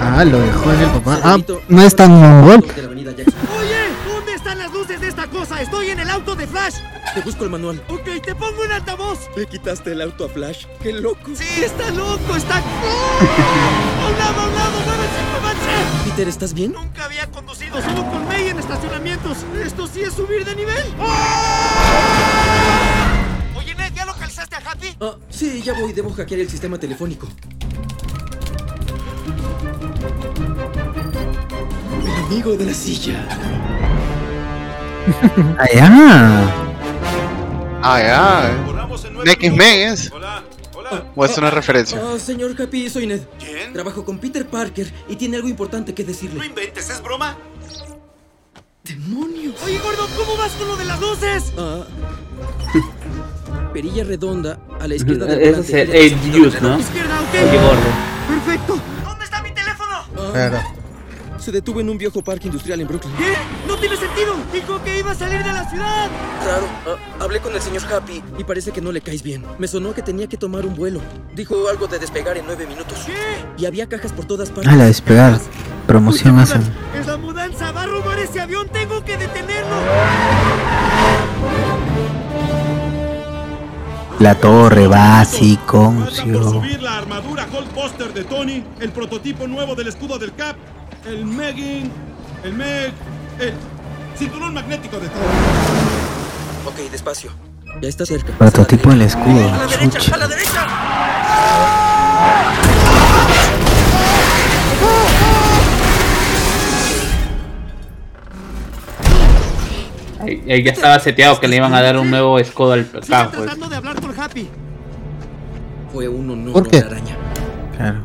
Ah, 0.00 0.24
lo 0.24 0.38
dejó 0.38 0.72
en 0.72 0.80
el 0.80 0.90
papá. 0.90 1.20
Ah, 1.24 1.38
no 1.68 1.82
es 1.82 1.96
tan 1.96 2.10
mongol. 2.10 2.64
Oye, 2.64 3.80
¿dónde 4.06 4.34
están 4.34 4.58
las 4.58 4.72
luces 4.72 5.00
de 5.00 5.08
esta 5.08 5.26
cosa? 5.26 5.60
Estoy 5.60 5.90
en 5.90 6.00
el 6.00 6.10
auto 6.10 6.34
de 6.36 6.46
Flash. 6.46 6.76
Te 7.14 7.20
busco 7.20 7.44
el 7.44 7.50
manual. 7.50 7.82
Ok, 7.88 8.22
te 8.24 8.34
pongo 8.34 8.64
en 8.64 8.72
altavoz. 8.72 9.28
¿Le 9.36 9.46
quitaste 9.46 9.92
el 9.92 10.00
auto 10.00 10.24
a 10.24 10.28
Flash? 10.30 10.64
¡Qué 10.82 10.94
loco! 10.94 11.32
Sí, 11.34 11.62
está 11.62 11.90
loco, 11.90 12.36
está. 12.36 12.60
¡Oh! 12.60 14.02
¡A 14.02 14.08
un 14.08 14.18
lado, 14.18 14.40
a 14.40 14.46
un 14.48 14.54
lado! 14.54 14.80
¡Muévanse, 14.80 15.22
muévanse! 15.30 16.08
Peter, 16.10 16.28
¿estás 16.28 16.54
bien? 16.54 16.72
Nunca 16.72 17.04
había 17.04 17.26
conducido 17.30 17.82
solo 17.82 18.08
con 18.10 18.26
May 18.28 18.48
en 18.48 18.58
estacionamientos. 18.58 19.38
Esto 19.62 19.86
sí 19.86 20.00
es 20.00 20.14
subir 20.14 20.46
de 20.46 20.56
nivel. 20.56 20.84
Oye, 23.56 23.74
Ned, 23.74 23.92
¿ya 23.94 24.06
localizaste 24.06 24.56
a 24.56 24.70
Happy? 24.70 24.96
Ah, 25.00 25.16
sí, 25.28 25.60
ya 25.62 25.74
voy. 25.74 25.92
Debo 25.92 26.14
hackear 26.14 26.40
el 26.40 26.48
sistema 26.48 26.78
telefónico. 26.78 27.28
El 32.02 32.24
amigo 32.24 32.56
de 32.56 32.64
la 32.64 32.74
silla. 32.74 33.28
Allá. 35.58 36.61
Ah, 37.82 38.00
ya. 38.00 39.32
X-Men 39.32 39.92
es. 39.92 40.10
O 41.14 41.24
es 41.24 41.38
una 41.38 41.50
referencia. 41.50 42.00
Ah, 42.02 42.18
señor 42.18 42.54
Happy, 42.60 42.88
soy 42.88 43.06
Ned. 43.06 43.22
¿Quién? 43.38 43.72
Trabajo 43.72 44.04
con 44.04 44.18
Peter 44.18 44.46
Parker 44.46 44.92
y 45.08 45.16
tiene 45.16 45.36
algo 45.36 45.48
importante 45.48 45.94
que 45.94 46.04
decirle. 46.04 46.38
No 46.38 46.44
inventes, 46.44 46.90
¿es 46.90 47.02
broma? 47.02 47.36
¡Demonios! 48.84 49.54
Oye, 49.64 49.78
gordo, 49.78 50.08
¿cómo 50.16 50.36
vas 50.36 50.52
con 50.52 50.68
lo 50.68 50.76
de 50.76 50.84
las 50.84 51.00
luces? 51.00 51.52
Ah. 51.56 51.84
Perilla 53.72 54.04
redonda 54.04 54.58
a 54.80 54.86
la 54.88 54.94
izquierda 54.96 55.26
del 55.26 55.40
Ese 55.40 55.50
volante. 55.52 55.82
es 55.82 56.12
el 56.12 56.18
Age 56.18 56.40
Use, 56.40 56.60
¿no? 56.60 56.78
Izquierda, 56.78 57.20
ok. 57.20 57.28
Oye, 57.32 57.58
gordo. 57.58 57.80
Perfecto. 58.28 58.80
¿Dónde 59.04 59.24
está 59.24 59.42
mi 59.42 59.50
teléfono? 59.52 60.32
Claro. 60.32 60.60
Se 61.42 61.50
detuvo 61.50 61.80
en 61.80 61.90
un 61.90 61.98
viejo 61.98 62.22
parque 62.22 62.46
industrial 62.46 62.80
en 62.82 62.86
Brooklyn. 62.86 63.12
¿Qué? 63.16 63.34
No 63.66 63.76
tiene 63.76 63.96
sentido. 63.96 64.36
Dijo 64.52 64.80
que 64.84 65.00
iba 65.00 65.10
a 65.10 65.14
salir 65.16 65.42
de 65.42 65.52
la 65.52 65.68
ciudad. 65.68 66.08
Raro. 66.46 66.66
Ah, 66.86 67.24
hablé 67.24 67.40
con 67.40 67.52
el 67.52 67.60
señor 67.60 67.82
Happy 67.92 68.22
y 68.38 68.44
parece 68.44 68.70
que 68.70 68.80
no 68.80 68.92
le 68.92 69.00
caes 69.00 69.24
bien. 69.24 69.44
Me 69.58 69.66
sonó 69.66 69.92
que 69.92 70.02
tenía 70.02 70.28
que 70.28 70.36
tomar 70.36 70.64
un 70.64 70.76
vuelo. 70.76 71.00
Dijo 71.34 71.68
algo 71.68 71.88
de 71.88 71.98
despegar 71.98 72.36
en 72.36 72.46
nueve 72.46 72.64
minutos. 72.68 72.96
¿Qué? 73.04 73.14
Y 73.60 73.66
había 73.66 73.88
cajas 73.88 74.12
por 74.12 74.24
todas 74.24 74.50
partes. 74.50 74.72
A 74.72 74.76
la 74.76 74.84
despegar. 74.84 75.40
Promoción 75.88 76.38
hacen. 76.38 76.62
Es 76.96 77.08
la 77.08 77.16
mudanza. 77.16 77.72
Va 77.72 77.82
a 77.82 77.86
robar 77.86 78.20
ese 78.20 78.40
avión. 78.40 78.68
Tengo 78.68 79.04
que 79.04 79.16
detenerlo. 79.16 79.76
La 84.20 84.36
torre 84.36 84.86
básico. 84.86 85.92
Por 85.92 86.12
subir 86.12 86.80
la 86.80 86.98
armadura 86.98 87.48
Hulkbuster 87.52 88.14
de 88.14 88.22
Tony, 88.22 88.62
el 88.78 88.92
prototipo 88.92 89.48
nuevo 89.48 89.74
del 89.74 89.88
escudo 89.88 90.20
del 90.20 90.32
Cap, 90.36 90.54
el 91.06 91.24
Megging, 91.24 91.90
el 92.44 92.52
Meg, 92.54 92.92
el 93.40 93.52
cinturón 94.16 94.54
magnético 94.54 94.98
de 94.98 95.08
Thor. 95.08 95.22
Ok, 96.66 96.90
despacio. 96.90 97.30
Ya 97.80 97.88
está 97.88 98.04
cerca. 98.06 98.32
Prototipo 98.38 98.90
del 98.90 99.02
escudo. 99.02 99.48
¡A 99.48 99.56
la 99.56 99.66
derecha! 99.66 100.14
¡A 100.14 100.16
la 100.18 100.28
derecha! 100.28 100.66
Ahí, 110.20 110.44
ahí 110.48 110.62
ya 110.62 110.70
estaba 110.70 110.98
seteado 111.00 111.40
que 111.40 111.48
le 111.48 111.56
iban 111.56 111.74
a 111.74 111.82
dar 111.82 111.98
un 111.98 112.10
nuevo 112.10 112.38
escudo 112.38 112.74
al 112.74 112.88
Cap, 112.88 113.30
pues. 113.34 113.42
Tratando 113.42 113.68
de 113.68 113.76
hablar 113.76 114.00
con 114.00 114.18
Happy. 114.18 114.48
Fue 115.92 116.08
un 116.08 116.30
honor, 116.30 116.52
¿Por 116.52 116.68
qué? 116.68 116.78
hombre 116.78 117.00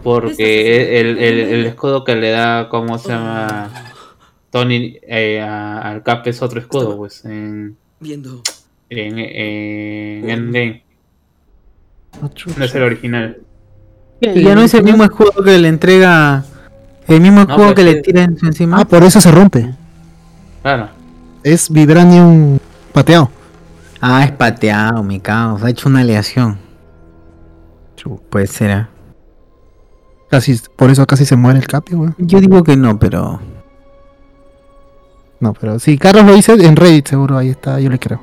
Porque 0.03 0.99
el, 0.99 1.17
el, 1.19 1.39
el 1.39 1.65
escudo 1.65 2.03
que 2.03 2.15
le 2.15 2.31
da, 2.31 2.69
¿cómo 2.69 2.97
se 2.97 3.09
llama? 3.09 3.69
Tony 4.49 4.97
eh, 5.03 5.41
a- 5.41 5.79
al 5.81 6.03
Cap 6.03 6.25
es 6.27 6.41
otro 6.41 6.59
escudo, 6.59 6.97
pues. 6.97 7.23
En, 7.25 7.77
Viendo. 7.99 8.41
en, 8.89 9.19
en 9.19 10.29
Endgame. 10.29 10.83
No 12.57 12.65
es 12.65 12.73
el 12.75 12.83
original. 12.83 13.37
Ya 14.21 14.55
no 14.55 14.61
es 14.61 14.73
el 14.73 14.83
mismo 14.83 15.03
escudo 15.03 15.43
que 15.43 15.57
le 15.57 15.67
entrega. 15.67 16.43
El 17.07 17.21
mismo 17.21 17.43
No, 17.43 17.49
escudo 17.51 17.65
pues 17.67 17.75
que 17.75 17.83
le 17.83 18.01
tira 18.01 18.23
en- 18.23 18.37
encima. 18.43 18.81
Ah, 18.81 18.85
por 18.85 19.03
eso 19.03 19.21
se 19.21 19.31
rompe. 19.31 19.73
Claro. 20.63 20.89
Es 21.43 21.69
Vibranium 21.69 22.57
pateado. 22.93 23.29
Ah, 24.01 24.23
es 24.23 24.31
pateado, 24.31 25.03
mi 25.03 25.19
caos. 25.19 25.61
Ha 25.63 25.69
hecho 25.69 25.87
una 25.89 26.01
aleación. 26.01 26.57
Puede 28.29 28.47
ser. 28.47 28.87
Casi, 30.29 30.59
por 30.75 30.89
eso 30.89 31.05
casi 31.07 31.25
se 31.25 31.35
muere 31.35 31.59
el 31.59 31.67
Capi, 31.67 31.95
weón. 31.95 32.15
Yo 32.17 32.39
digo 32.41 32.63
que 32.63 32.75
no, 32.75 32.99
pero. 32.99 33.39
No, 35.39 35.53
pero 35.53 35.79
si 35.79 35.97
Carlos 35.97 36.25
lo 36.25 36.33
dice 36.35 36.53
en 36.53 36.75
Reddit, 36.75 37.07
seguro 37.07 37.37
ahí 37.37 37.49
está, 37.49 37.79
yo 37.79 37.89
le 37.89 37.99
creo. 37.99 38.19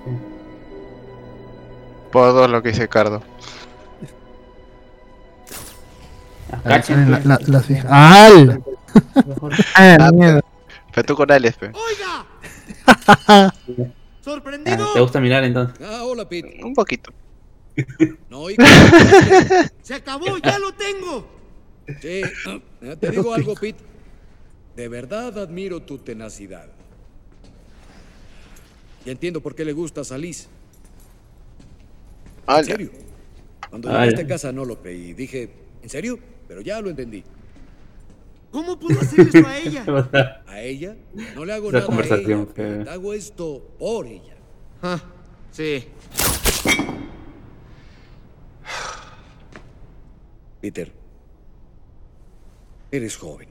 Por 2.12 2.32
dos 2.35 2.51
lo 2.51 2.62
que 2.62 2.70
dice 2.70 2.89
Cardo. 2.89 3.22
La- 6.64 7.39
la-. 7.44 7.64
¡Al! 7.89 8.62
Ah, 9.76 11.02
tú 11.05 11.16
con 11.16 11.31
Alex, 11.32 11.56
pe. 11.56 11.72
Ah, 13.26 13.52
¿Te 14.94 15.01
gusta 15.01 15.20
mirar 15.20 15.44
entonces? 15.44 15.76
Ah, 15.86 16.02
hola, 16.05 16.26
Pete. 16.28 16.60
Un 16.64 16.72
poquito. 16.74 17.12
No. 18.31 18.47
¡Se 19.82 19.94
acabó! 19.94 20.39
¡Ya 20.39 20.59
lo 20.59 20.72
tengo! 20.72 21.26
Sí, 22.01 22.23
ah, 22.47 22.97
te 22.98 23.11
digo 23.11 23.35
algo, 23.35 23.55
Pete. 23.55 23.82
De 24.77 24.89
verdad 24.89 25.39
admiro 25.39 25.81
tu 25.82 25.98
tenacidad. 25.98 26.66
Y 29.05 29.11
entiendo 29.11 29.40
por 29.40 29.55
qué 29.55 29.65
le 29.65 29.73
gustas 29.73 30.11
a 30.12 30.19
Liz. 30.19 30.48
¿En 32.48 32.65
serio? 32.65 32.90
Cuando 33.69 33.89
Ala. 33.90 34.01
llegaste 34.06 34.23
a 34.23 34.27
casa 34.27 34.52
no 34.52 34.65
lo 34.65 34.81
creí. 34.81 35.12
Dije, 35.12 35.51
¿en 35.82 35.89
serio? 35.90 36.19
Pero 36.48 36.61
ya 36.61 36.81
lo 36.81 36.90
entendí. 36.90 37.23
¿Cómo 38.51 38.78
pudo 38.78 39.01
hacer 39.01 39.20
esto 39.20 39.47
a 39.47 39.59
ella? 39.59 39.85
¿A 40.47 40.61
ella? 40.62 40.97
No 41.35 41.44
le 41.44 41.52
hago 41.52 41.69
Esa 41.69 41.78
nada 41.78 41.86
conversación 41.86 42.40
a 42.40 42.43
ella. 42.43 42.85
que-. 42.85 42.90
Hago 42.90 43.12
esto 43.15 43.74
por 43.78 44.06
ella. 44.06 44.36
Ah, 44.82 45.02
sí. 45.51 45.85
Peter, 50.61 50.90
eres 52.96 53.16
joven. 53.16 53.48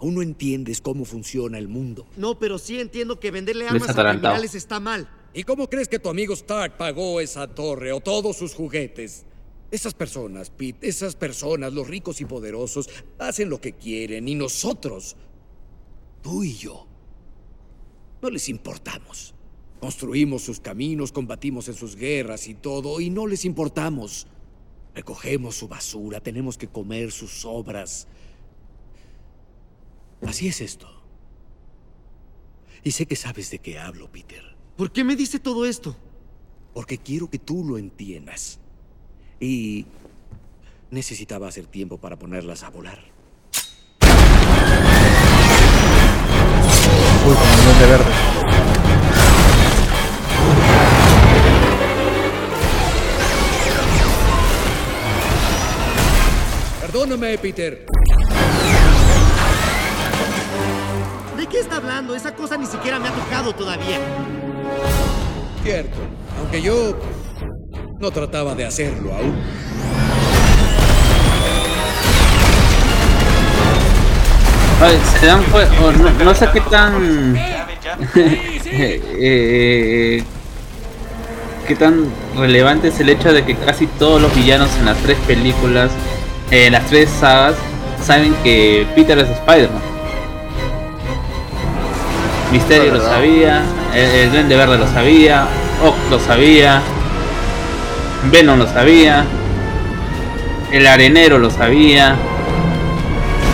Aún 0.00 0.14
no 0.14 0.22
entiendes 0.22 0.80
cómo 0.80 1.04
funciona 1.04 1.58
el 1.58 1.68
mundo. 1.68 2.06
No, 2.16 2.38
pero 2.38 2.58
sí 2.58 2.78
entiendo 2.78 3.18
que 3.18 3.30
venderle 3.30 3.66
armas 3.66 3.88
a 3.88 3.94
criminales 3.94 4.54
está 4.54 4.78
mal. 4.78 5.08
¿Y 5.34 5.42
cómo 5.42 5.68
crees 5.68 5.88
que 5.88 5.98
tu 5.98 6.08
amigo 6.08 6.34
Stark 6.34 6.76
pagó 6.76 7.20
esa 7.20 7.46
torre 7.48 7.92
o 7.92 8.00
todos 8.00 8.36
sus 8.36 8.54
juguetes? 8.54 9.24
Esas 9.70 9.92
personas, 9.92 10.50
Pete, 10.50 10.88
esas 10.88 11.14
personas, 11.14 11.72
los 11.72 11.86
ricos 11.86 12.20
y 12.20 12.24
poderosos, 12.24 12.88
hacen 13.18 13.50
lo 13.50 13.60
que 13.60 13.74
quieren 13.74 14.26
y 14.28 14.34
nosotros, 14.34 15.16
tú 16.22 16.42
y 16.42 16.54
yo, 16.54 16.86
no 18.22 18.30
les 18.30 18.48
importamos. 18.48 19.34
Construimos 19.80 20.42
sus 20.42 20.58
caminos, 20.58 21.12
combatimos 21.12 21.68
en 21.68 21.74
sus 21.74 21.94
guerras 21.94 22.48
y 22.48 22.54
todo, 22.54 23.00
y 23.00 23.10
no 23.10 23.26
les 23.26 23.44
importamos. 23.44 24.26
Recogemos 24.94 25.54
su 25.54 25.68
basura, 25.68 26.20
tenemos 26.20 26.58
que 26.58 26.66
comer 26.66 27.12
sus 27.12 27.44
obras. 27.44 28.08
Así 30.26 30.48
es 30.48 30.60
esto. 30.60 30.88
Y 32.82 32.92
sé 32.92 33.06
que 33.06 33.16
sabes 33.16 33.50
de 33.50 33.58
qué 33.58 33.78
hablo, 33.78 34.10
Peter. 34.10 34.42
¿Por 34.76 34.92
qué 34.92 35.04
me 35.04 35.16
dice 35.16 35.38
todo 35.38 35.66
esto? 35.66 35.96
Porque 36.74 36.98
quiero 36.98 37.28
que 37.28 37.38
tú 37.38 37.64
lo 37.64 37.78
entiendas. 37.78 38.60
Y 39.40 39.86
necesitaba 40.90 41.48
hacer 41.48 41.66
tiempo 41.66 41.98
para 41.98 42.18
ponerlas 42.18 42.62
a 42.62 42.70
volar. 42.70 42.98
Uy, 47.26 47.34
como 47.34 47.62
duende 47.64 47.86
verde. 47.86 48.12
Perdóname, 56.80 57.38
Peter. 57.38 57.86
Qué 61.58 61.62
está 61.62 61.76
hablando? 61.78 62.14
Esa 62.14 62.32
cosa 62.36 62.56
ni 62.56 62.66
siquiera 62.66 63.00
me 63.00 63.08
ha 63.08 63.12
tocado 63.12 63.52
todavía. 63.52 63.98
Cierto. 65.64 65.98
Aunque 66.38 66.62
yo 66.62 66.96
no 67.98 68.10
trataba 68.12 68.54
de 68.54 68.64
hacerlo 68.64 69.12
aún. 69.12 69.36
Oye, 74.80 74.98
se 75.18 75.26
dan 75.26 75.42
o 75.82 75.90
no, 75.90 76.24
no 76.24 76.34
sé 76.34 76.48
qué 76.52 76.60
tan 76.60 77.36
eh, 78.14 79.02
eh, 79.20 80.24
qué 81.66 81.74
tan 81.74 82.06
relevante 82.36 82.86
es 82.86 83.00
el 83.00 83.08
hecho 83.08 83.32
de 83.32 83.44
que 83.44 83.56
casi 83.56 83.88
todos 83.88 84.22
los 84.22 84.32
villanos 84.36 84.70
en 84.78 84.84
las 84.84 84.96
tres 84.98 85.18
películas, 85.26 85.90
eh, 86.52 86.66
en 86.66 86.74
las 86.74 86.86
tres 86.86 87.10
sagas, 87.10 87.56
saben 88.00 88.32
que 88.44 88.86
Peter 88.94 89.18
es 89.18 89.28
Spider-Man. 89.28 89.97
Misterio 92.52 92.94
lo 92.94 93.00
sabía, 93.00 93.62
el, 93.94 94.10
el 94.10 94.32
Duende 94.32 94.56
Verde 94.56 94.78
lo 94.78 94.86
sabía, 94.86 95.46
Ock 95.84 95.96
lo 96.10 96.18
sabía, 96.18 96.80
Venom 98.30 98.58
lo 98.58 98.66
sabía, 98.66 99.24
el 100.72 100.86
Arenero 100.86 101.38
lo 101.38 101.50
sabía. 101.50 102.16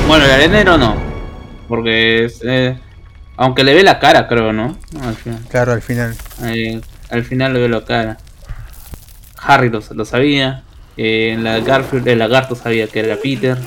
Bueno, 0.07 0.25
el 0.25 0.31
Arenero 0.31 0.79
no, 0.79 0.97
porque 1.69 2.25
es, 2.25 2.41
eh, 2.45 2.79
aunque 3.37 3.65
le 3.65 3.75
ve 3.75 3.83
la 3.83 3.99
cara, 3.99 4.29
creo, 4.29 4.53
¿no? 4.53 4.77
Al 5.03 5.15
final. 5.17 5.41
Claro, 5.49 5.73
al 5.73 5.83
final. 5.83 6.15
Eh, 6.45 6.81
al 7.11 7.25
final 7.25 7.53
le 7.53 7.61
ve 7.61 7.69
la 7.69 7.85
cara. 7.85 8.19
Harry 9.39 9.71
lo, 9.71 9.83
lo 9.91 10.05
sabía. 10.05 10.63
Eh, 10.97 11.37
la 11.41 11.59
Garfield, 11.59 12.07
el 12.07 12.21
lagarto 12.21 12.55
sabía 12.55 12.87
que 12.87 13.01
era 13.01 13.17
Peter. 13.17 13.59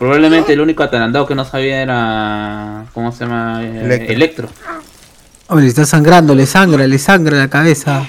Probablemente 0.00 0.54
el 0.54 0.62
único 0.62 0.82
atarantado 0.82 1.26
que 1.26 1.34
no 1.34 1.44
sabía 1.44 1.82
era. 1.82 2.86
¿Cómo 2.94 3.12
se 3.12 3.24
llama? 3.26 3.62
Eh, 3.62 3.82
Electro. 3.84 4.12
Electro. 4.14 4.48
Hombre, 5.46 5.64
le 5.64 5.68
está 5.68 5.84
sangrando, 5.84 6.34
le 6.34 6.46
sangra, 6.46 6.86
le 6.86 6.98
sangra 6.98 7.36
la 7.36 7.50
cabeza. 7.50 8.08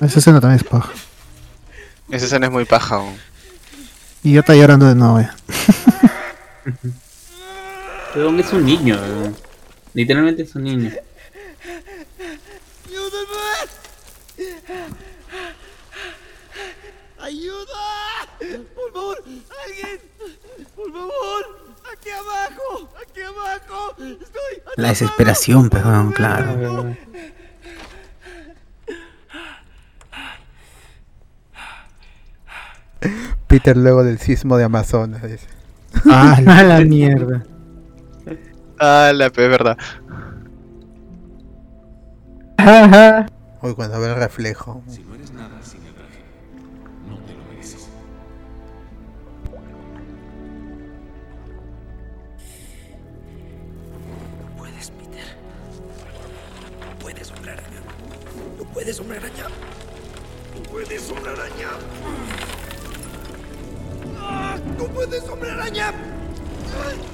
Esa 0.00 0.18
escena 0.18 0.40
también 0.40 0.60
es 0.60 0.64
paja. 0.68 0.90
Esa 2.10 2.24
escena 2.26 2.46
es 2.46 2.52
muy 2.52 2.64
paja. 2.64 2.96
aún. 2.96 3.16
Y 4.24 4.32
ya 4.34 4.40
está 4.40 4.56
llorando 4.56 4.86
de 4.86 4.96
nuevo. 4.96 5.20
Pero 8.12 8.36
es 8.36 8.52
un 8.52 8.64
niño. 8.64 8.96
eh. 8.96 9.30
Literalmente 9.94 10.42
es 10.42 10.52
un 10.56 10.64
niño. 10.64 10.90
¡Ayuda! 17.18 17.93
¡Por 18.74 18.92
favor! 18.92 19.16
¡Alguien! 19.66 20.00
¡Por 20.76 20.92
favor! 20.92 21.44
¡Aquí 21.92 22.10
abajo! 22.10 22.90
¡Aquí 23.02 23.20
abajo! 23.20 23.90
¡Estoy! 23.98 24.62
La 24.76 24.88
desesperación, 24.88 25.70
perdón, 25.70 26.12
claro. 26.12 26.96
Peter 33.46 33.76
luego 33.76 34.02
del 34.02 34.18
sismo 34.18 34.56
de 34.56 34.64
Amazonas. 34.64 35.22
dice. 35.22 35.46
Ah, 36.10 36.38
la, 36.42 36.62
la 36.64 36.80
mierda. 36.80 37.44
Ah, 38.78 39.12
la 39.14 39.30
pe, 39.30 39.44
es 39.44 39.50
verdad. 39.50 39.78
Uy, 43.62 43.74
cuando 43.74 44.00
ve 44.00 44.08
el 44.08 44.16
reflejo. 44.16 44.82
Si 44.88 45.02
puedes, 58.84 59.00
hombre 59.00 59.16
araña. 59.16 59.48
No 60.54 60.62
puedes, 60.70 61.10
hombre 61.10 61.30
araña. 61.30 61.68
¡Ah! 64.18 64.58
¡No 64.76 64.84
puedes, 64.88 65.24
hombre 65.24 65.50
araña! 65.50 65.88
¡Ay! 66.86 67.13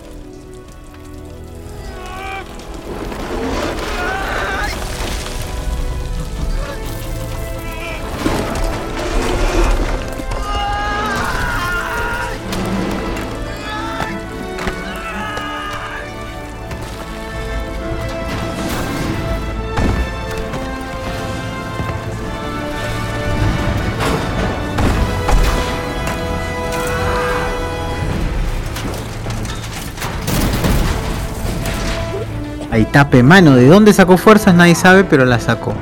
Ahí 32.80 32.86
tape, 32.86 33.22
mano. 33.22 33.56
¿De 33.56 33.66
dónde 33.66 33.92
sacó 33.92 34.16
fuerzas? 34.16 34.54
Nadie 34.54 34.74
sabe, 34.74 35.04
pero 35.04 35.26
la 35.26 35.38
sacó. 35.38 35.74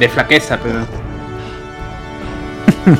De 0.00 0.08
flaqueza, 0.08 0.58
pero. 0.60 0.80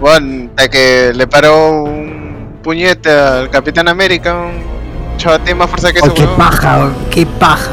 Bueno, 0.00 0.50
de 0.56 0.70
que 0.70 1.12
le 1.14 1.26
paró 1.26 1.82
un 1.82 2.54
puñete 2.62 3.10
al 3.10 3.50
Capitán 3.50 3.86
América, 3.86 4.34
un 4.34 5.16
chaval 5.18 5.42
tiene 5.42 5.58
más 5.58 5.68
fuerza 5.68 5.92
que 5.92 5.98
ese 5.98 6.08
Oh, 6.08 6.14
qué 6.14 6.26
paja, 6.38 6.86
oh, 6.86 7.10
qué 7.10 7.26
paja. 7.26 7.72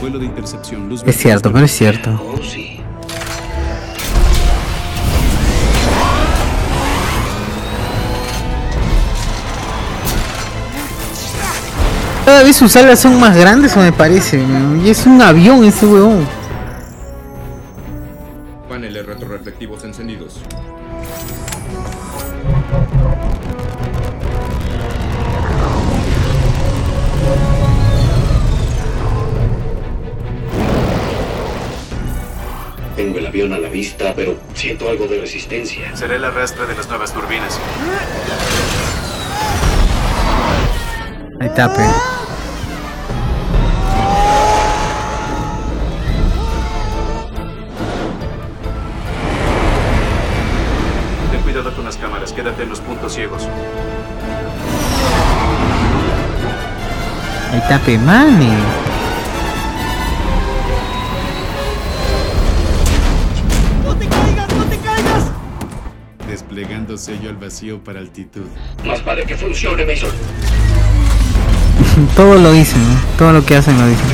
Vuelo 0.00 0.18
de 0.18 0.26
intercepción, 0.26 0.88
luz 0.88 1.04
Es 1.06 1.16
cierto, 1.16 1.52
pero 1.52 1.64
es 1.64 1.70
cierto. 1.70 2.20
Oh, 2.34 2.42
sí. 2.42 2.67
Cada 12.28 12.42
vez 12.42 12.56
sus 12.56 12.76
alas 12.76 12.98
son 12.98 13.18
más 13.18 13.34
grandes, 13.34 13.74
o 13.74 13.80
me 13.80 13.90
parece. 13.90 14.44
Y 14.84 14.90
es 14.90 15.06
un 15.06 15.22
avión 15.22 15.64
ese 15.64 15.86
weón. 15.86 16.28
Paneles 18.68 19.06
retroreflectivos 19.06 19.82
encendidos. 19.84 20.42
Tengo 32.94 33.18
el 33.20 33.26
avión 33.26 33.54
a 33.54 33.58
la 33.58 33.70
vista, 33.70 34.12
pero 34.14 34.36
siento 34.52 34.90
algo 34.90 35.06
de 35.06 35.22
resistencia. 35.22 35.96
Será 35.96 36.16
el 36.16 36.24
arrastre 36.26 36.66
de 36.66 36.74
las 36.74 36.86
nuevas 36.90 37.10
turbinas. 37.10 37.58
Ahí 41.40 41.46
está, 41.46 42.17
quédate 52.38 52.62
en 52.62 52.68
los 52.68 52.80
puntos 52.80 53.12
ciegos. 53.12 53.48
Ahí 57.50 57.58
está, 57.58 57.80
pe, 57.80 57.98
mane. 57.98 58.48
¡No 63.84 63.96
te 63.96 64.06
caigas, 64.06 64.54
no 64.54 64.64
te 64.66 64.78
caigas! 64.78 65.32
Desplegando 66.28 66.96
sello 66.96 67.28
al 67.28 67.36
vacío 67.38 67.82
para 67.82 67.98
altitud. 67.98 68.46
Más 68.86 69.04
vale 69.04 69.24
que 69.24 69.36
funcione, 69.36 69.84
Mason. 69.84 70.12
Todo 72.14 72.36
lo 72.36 72.52
dicen, 72.52 72.80
¿no? 72.88 73.00
todo 73.18 73.32
lo 73.32 73.44
que 73.44 73.56
hacen 73.56 73.76
lo 73.80 73.88
dicen. 73.88 74.06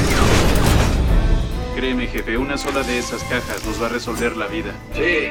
Créeme, 1.76 2.06
jefe, 2.06 2.38
una 2.38 2.56
sola 2.56 2.82
de 2.82 2.98
esas 2.98 3.22
cajas 3.24 3.62
nos 3.66 3.82
va 3.82 3.86
a 3.86 3.90
resolver 3.90 4.34
la 4.34 4.46
vida. 4.46 4.72
Sí. 4.94 5.28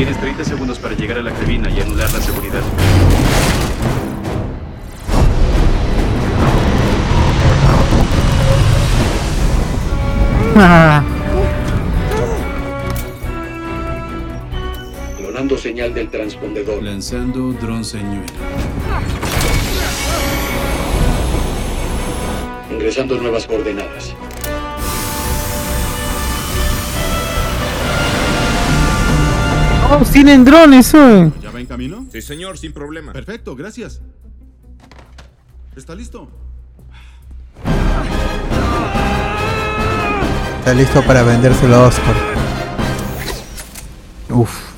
Tienes 0.00 0.18
30 0.18 0.44
segundos 0.44 0.78
para 0.78 0.94
llegar 0.94 1.18
a 1.18 1.22
la 1.22 1.30
cabina 1.30 1.68
y 1.68 1.78
anular 1.78 2.10
la 2.10 2.20
seguridad. 2.20 2.62
Ah, 10.56 11.02
Clonando 15.18 15.58
señal 15.58 15.92
del 15.92 16.08
transpondedor. 16.08 16.82
Lanzando 16.82 17.52
dron 17.52 17.84
señuelo. 17.84 18.24
Ingresando 22.70 23.16
nuevas 23.16 23.46
coordenadas. 23.46 24.14
Oh, 29.92 30.04
tienen 30.12 30.44
drones, 30.44 30.94
oh. 30.94 31.32
¿Ya 31.42 31.50
va 31.50 31.58
en 31.58 31.66
camino? 31.66 32.06
Sí, 32.12 32.22
señor, 32.22 32.56
sin 32.56 32.72
problema. 32.72 33.12
Perfecto, 33.12 33.56
gracias. 33.56 34.00
¿Está 35.74 35.96
listo? 35.96 36.30
Está 40.60 40.74
listo 40.74 41.02
para 41.02 41.24
vendérselo 41.24 41.74
a 41.74 41.88
Oscar. 41.88 42.14
Uf. 44.30 44.69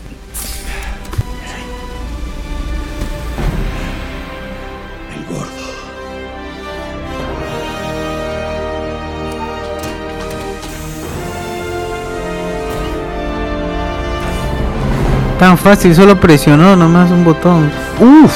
Tan 15.43 15.59
fácil, 15.59 15.93
solo 15.93 16.21
presionó 16.21 16.77
nomás 16.77 17.11
un 17.11 17.25
botón. 17.25 17.69
Uf. 17.99 18.33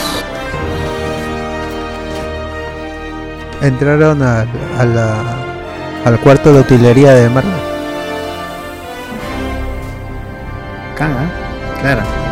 Entraron 3.62 4.20
a, 4.24 4.40
a 4.40 4.84
la, 4.84 5.14
al 6.04 6.18
cuarto 6.18 6.52
de 6.52 6.62
utilería 6.62 7.12
de 7.12 7.30
Marvel. 7.30 7.52
Caga, 10.96 11.30
claro. 11.80 12.25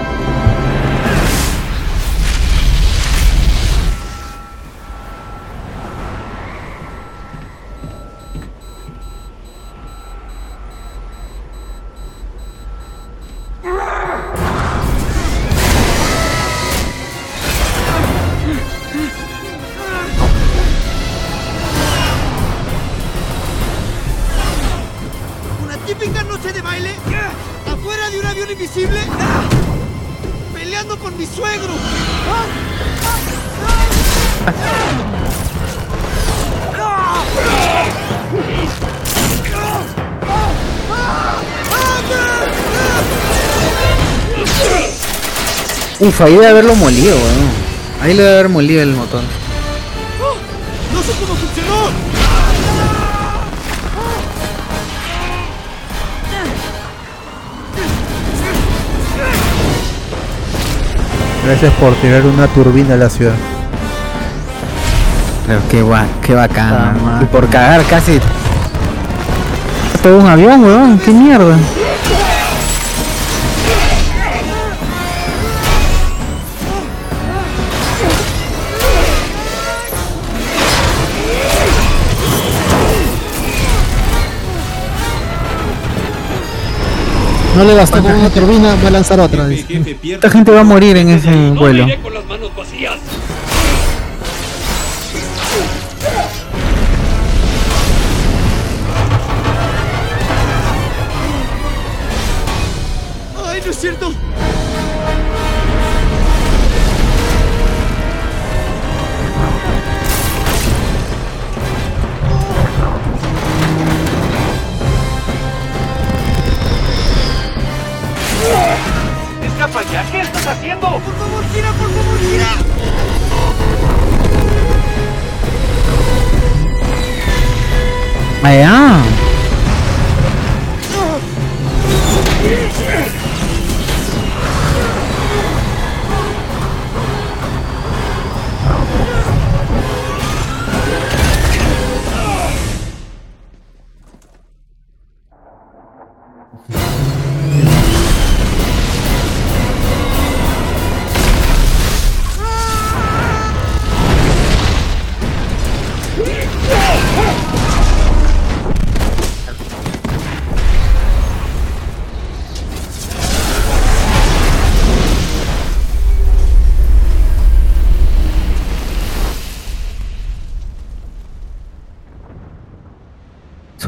Uf, 46.14 46.20
ahí 46.20 46.34
debe 46.34 46.46
haberlo 46.46 46.76
molido, 46.76 47.16
weón. 47.16 47.50
Ahí 48.00 48.14
le 48.14 48.22
debe 48.22 48.34
haber 48.34 48.48
molido 48.48 48.82
el 48.82 48.94
motor. 48.94 49.20
¡No 50.92 51.02
sé 51.02 51.12
cómo 51.18 51.34
funcionó! 51.34 51.74
Gracias 61.44 61.72
por 61.74 61.94
tirar 61.96 62.24
una 62.26 62.46
turbina 62.46 62.94
a 62.94 62.96
la 62.96 63.10
ciudad. 63.10 63.34
Pero 65.48 65.60
qué, 65.68 65.82
gua 65.82 66.06
qué 66.22 66.34
bacán. 66.34 67.04
man. 67.04 67.22
Y 67.22 67.26
por 67.26 67.48
cagar 67.48 67.82
casi. 67.86 68.20
Todo 70.00 70.18
un 70.18 70.26
avión, 70.28 70.62
weón. 70.62 70.98
Qué 71.00 71.10
mierda. 71.10 71.56
No 87.56 87.64
le 87.64 87.74
bastó 87.74 88.02
con 88.02 88.12
una 88.12 88.30
turbina, 88.30 88.74
va 88.82 88.88
a 88.88 88.90
lanzar 88.90 89.20
otra. 89.20 89.46
dice. 89.46 89.96
Esta 90.02 90.30
gente 90.30 90.50
va 90.50 90.60
a 90.60 90.64
morir 90.64 90.96
en 90.96 91.10
ese 91.10 91.50
vuelo. 91.50 91.86
con 92.02 92.14
las 92.14 92.24
manos 92.26 92.50
vacías. 92.56 92.98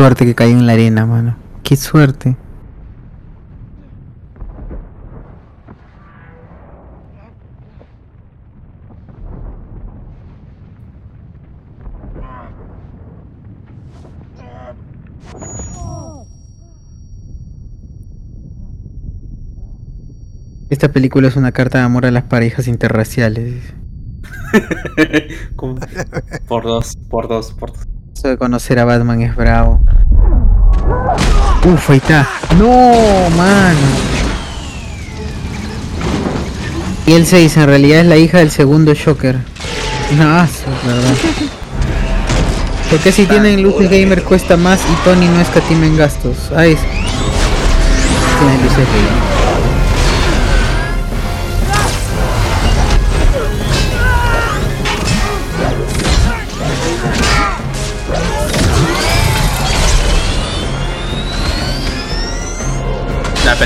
Suerte 0.07 0.25
que 0.25 0.37
cayó 0.37 0.53
en 0.53 0.69
la 0.69 0.75
arena, 0.75 1.05
mano. 1.05 1.37
Qué 1.65 1.75
suerte. 1.75 2.37
Esta 20.71 20.93
película 20.93 21.27
es 21.27 21.35
una 21.35 21.51
carta 21.51 21.79
de 21.79 21.85
amor 21.85 22.07
a 22.07 22.13
las 22.13 22.23
parejas 22.23 22.69
interraciales. 22.69 23.61
Por 26.47 26.63
dos, 26.63 26.97
por 27.09 27.27
dos, 27.27 27.53
por 27.53 27.73
dos. 27.73 27.96
Eso 28.17 28.29
de 28.29 28.39
conocer 28.39 28.79
a 28.79 28.87
Batman 28.87 29.21
es 29.21 29.37
bravo. 29.37 29.79
Uf, 31.67 31.91
ahí 31.91 31.99
está. 31.99 32.27
No, 32.59 33.29
mano. 33.37 33.79
Y 37.07 37.13
el 37.13 37.27
6 37.27 37.59
en 37.59 37.67
realidad 37.67 38.01
es 38.01 38.07
la 38.07 38.17
hija 38.17 38.39
del 38.39 38.51
segundo 38.51 38.95
Shocker. 38.95 39.37
No, 40.17 40.43
es 40.43 40.65
verdad. 40.87 41.15
Porque 42.91 43.13
si 43.13 43.27
tienen 43.27 43.63
luces 43.63 43.91
gamer 43.91 44.23
cuesta 44.23 44.57
más 44.57 44.81
y 44.81 45.05
Tony 45.05 45.27
no 45.27 45.39
escatima 45.39 45.85
en 45.85 45.99
gastos. 45.99 46.51
Ah, 46.57 46.65
es. 46.65 46.79
Tienen 48.41 48.63
luces 48.63 48.79
gamer. 48.79 49.36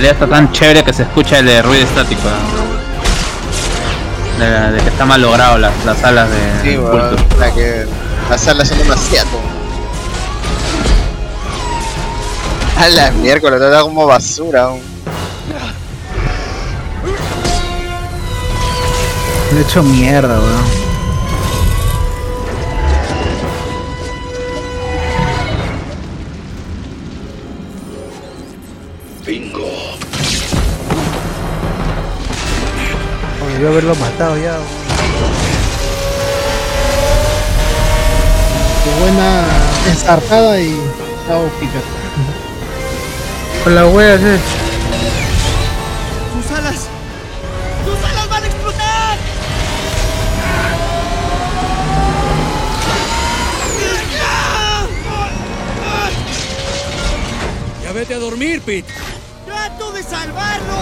Pelea 0.01 0.13
está 0.15 0.27
tan 0.27 0.51
chévere 0.51 0.83
que 0.83 0.95
se 0.95 1.03
escucha 1.03 1.41
el 1.41 1.45
de 1.47 1.61
ruido 1.61 1.85
estático. 1.85 2.23
¿no? 4.39 4.73
De, 4.73 4.79
que 4.83 4.89
está 4.89 5.05
mal 5.05 5.21
logrado 5.21 5.59
las, 5.59 5.73
las 5.85 6.03
alas 6.03 6.27
de 6.31 6.71
Sí, 6.71 6.77
culto. 6.79 7.17
la 7.39 7.53
que 7.53 7.85
las 8.31 8.49
alas 8.49 8.67
son 8.67 8.79
demasiado. 8.79 9.29
A 12.79 12.89
la 12.89 13.11
miércoles, 13.11 13.61
te 13.61 13.69
da 13.69 13.83
como 13.83 14.07
basura. 14.07 14.71
Me 19.53 19.59
he 19.59 19.63
hecho 19.63 19.83
mierda, 19.83 20.39
weón. 20.39 20.90
Debió 33.61 33.73
haberlo 33.73 33.95
matado 33.97 34.39
ya. 34.39 34.57
Qué 38.83 39.01
buena 39.03 39.45
ensartada 39.87 40.59
y 40.59 40.75
chao. 41.29 41.51
Con 43.63 43.75
la 43.75 43.87
wea, 43.89 44.17
sí. 44.17 44.25
¡Sus 46.33 46.59
alas! 46.59 46.87
¡Sus 47.85 48.03
alas 48.03 48.29
van 48.31 48.45
a 48.45 48.47
explotar! 48.47 49.19
Ya 57.85 57.93
vete 57.93 58.15
a 58.15 58.19
dormir, 58.21 58.63
Pete. 58.63 58.91
¡Trato 59.45 59.93
de 59.93 60.03
salvarlo! 60.03 60.79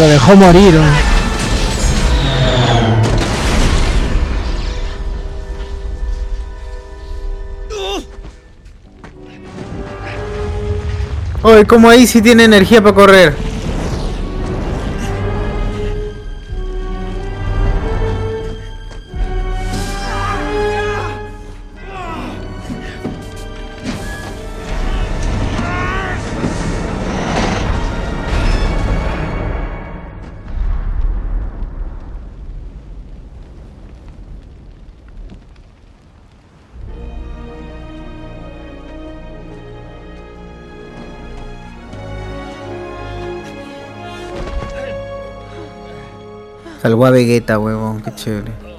Lo 0.00 0.08
dejó 0.08 0.34
morir. 0.34 0.80
Oye, 11.42 11.66
como 11.66 11.90
ahí 11.90 12.06
sí 12.06 12.22
tiene 12.22 12.44
energía 12.44 12.80
para 12.80 12.94
correr. 12.94 13.34
Salvó 46.80 47.04
a 47.04 47.10
Vegeta, 47.10 47.58
huevón, 47.58 48.00
qué 48.00 48.14
chévere. 48.14 48.69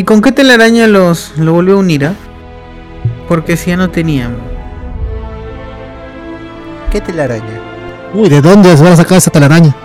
¿Y 0.00 0.02
con 0.02 0.22
qué 0.22 0.32
telaraña 0.32 0.86
los 0.86 1.36
lo 1.36 1.52
volvió 1.52 1.74
a 1.74 1.76
unir, 1.76 2.06
ah? 2.06 2.14
Porque 3.28 3.58
si 3.58 3.68
ya 3.68 3.76
no 3.76 3.90
tenían. 3.90 4.34
¿Qué 6.90 7.02
telaraña? 7.02 7.60
Uy, 8.14 8.30
¿de 8.30 8.40
dónde 8.40 8.74
se 8.78 8.82
van 8.82 8.94
a 8.94 8.96
sacar 8.96 9.18
esa 9.18 9.30
telaraña? 9.30 9.76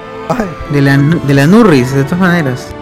De 0.71 0.81
la, 0.81 0.97
de 0.97 1.33
la 1.33 1.45
Nurris, 1.47 1.93
de 1.93 2.05
todas 2.05 2.19
maneras. 2.19 2.73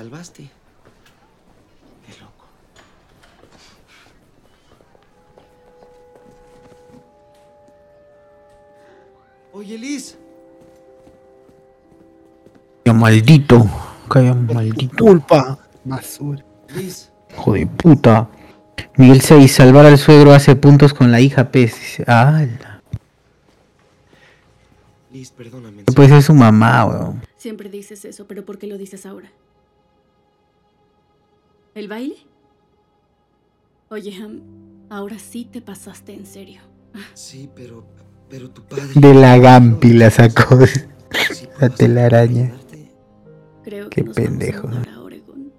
Salvaste. 0.00 0.48
Qué 2.06 2.12
loco. 2.22 2.46
Oye, 9.52 9.76
Liz, 9.76 10.16
Calla 12.84 12.98
maldito. 12.98 13.66
Calla 14.08 14.34
maldito. 14.34 15.04
Culpa. 15.04 15.58
Basura. 15.84 16.42
Liz, 16.74 17.10
Hijo 17.32 17.52
de 17.52 17.66
puta. 17.66 18.28
Miguel 18.96 19.20
6, 19.20 19.52
salvar 19.52 19.84
al 19.86 19.98
suegro 19.98 20.32
hace 20.32 20.56
puntos 20.56 20.94
con 20.94 21.12
la 21.12 21.20
hija 21.20 21.50
Pez. 21.50 22.02
Ah, 22.06 22.42
Liz, 25.12 25.30
perdóname. 25.32 25.84
puede 25.84 26.08
ser 26.08 26.22
su 26.22 26.32
mamá, 26.34 26.86
weón. 26.86 27.22
Siempre 27.36 27.68
dices 27.68 28.04
eso, 28.04 28.26
pero 28.26 28.44
¿por 28.46 28.58
qué 28.58 28.66
lo 28.66 28.78
dices 28.78 29.04
ahora? 29.04 29.30
¿El 31.74 31.88
baile? 31.88 32.16
Oye, 33.90 34.12
ahora 34.88 35.18
sí 35.18 35.44
te 35.44 35.60
pasaste 35.60 36.12
en 36.14 36.26
serio. 36.26 36.60
Sí, 37.14 37.48
pero. 37.54 37.84
Pero 38.28 38.50
tu 38.50 38.62
padre. 38.62 38.84
De 38.94 39.14
la 39.14 39.38
Gampi 39.38 39.92
la 39.92 40.10
sacó. 40.10 40.58
La 41.60 41.68
telaraña. 41.68 42.54
Creo 43.64 43.90
que 43.90 43.96
Qué 44.02 44.04
nos 44.04 44.14
vamos 44.16 44.28
a 44.28 44.30
pendejo. 44.30 44.68
a 44.68 45.00
Oregón. 45.02 45.52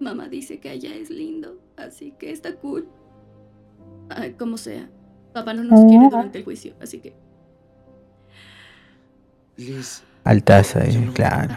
Mamá 0.00 0.28
dice 0.28 0.58
que 0.60 0.70
allá 0.70 0.94
es 0.94 1.10
lindo, 1.10 1.58
así 1.76 2.12
que 2.18 2.30
está 2.30 2.56
cool. 2.56 2.88
Ah, 4.10 4.26
como 4.38 4.56
sea. 4.56 4.88
Papá 5.32 5.52
no 5.54 5.64
nos 5.64 5.84
quiere 5.84 6.08
durante 6.10 6.38
el 6.38 6.44
juicio, 6.44 6.74
así 6.80 7.00
que 7.00 7.14
Liz, 9.56 10.02
Altaza, 10.24 10.84
eh, 10.84 11.10
claro. 11.14 11.56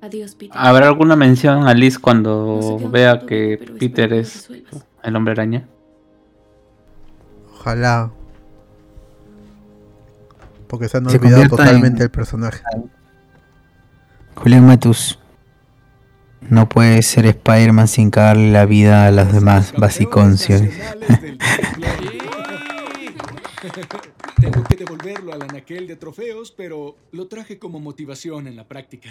Adiós, 0.00 0.34
Peter. 0.34 0.56
¿Habrá 0.58 0.88
alguna 0.88 1.16
mención 1.16 1.66
a 1.68 1.74
Liz 1.74 1.98
cuando 1.98 2.78
vea 2.90 3.20
que 3.26 3.58
Peter 3.78 4.12
es 4.12 4.48
el 5.02 5.16
hombre 5.16 5.32
araña? 5.32 5.66
Ojalá. 7.54 8.10
Porque 10.66 10.88
se 10.88 10.96
han 10.98 11.10
Se 11.10 11.16
olvidado 11.18 11.48
totalmente 11.48 11.98
en- 11.98 12.02
el 12.04 12.10
personaje. 12.10 12.62
Julián 14.36 14.66
Matus. 14.66 15.18
No 16.48 16.68
puede 16.68 17.02
ser 17.02 17.26
Spider-Man 17.26 17.86
sin 17.86 18.10
cagarle 18.10 18.50
la 18.50 18.64
vida 18.64 19.06
a 19.06 19.10
los 19.10 19.30
demás 19.32 19.72
basiconcios. 19.76 20.62
Tengo 24.40 24.64
que 24.64 24.76
devolverlo 24.76 25.34
al 25.34 25.42
anaquel 25.42 25.86
de 25.86 25.96
trofeos, 25.96 26.50
pero 26.50 26.96
lo 27.12 27.26
traje 27.28 27.58
como 27.58 27.78
motivación 27.78 28.46
en 28.46 28.56
la 28.56 28.66
práctica. 28.66 29.10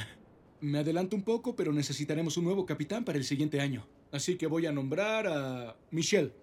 Me 0.61 0.80
adelanto 0.80 1.15
un 1.15 1.23
poco, 1.23 1.56
pero 1.56 1.72
necesitaremos 1.72 2.36
un 2.38 2.44
nuevo 2.45 2.65
capitán 2.65 3.03
para 3.06 3.18
el 3.18 3.23
siguiente 3.23 3.61
año. 3.61 3.86
Así 4.11 4.36
que 4.38 4.48
voy 4.48 4.65
a 4.65 4.72
nombrar 4.72 5.27
a 5.27 5.76
Michelle. 5.91 6.34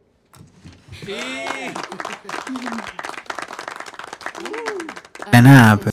Nada, 5.32 5.76
pero- 5.76 5.90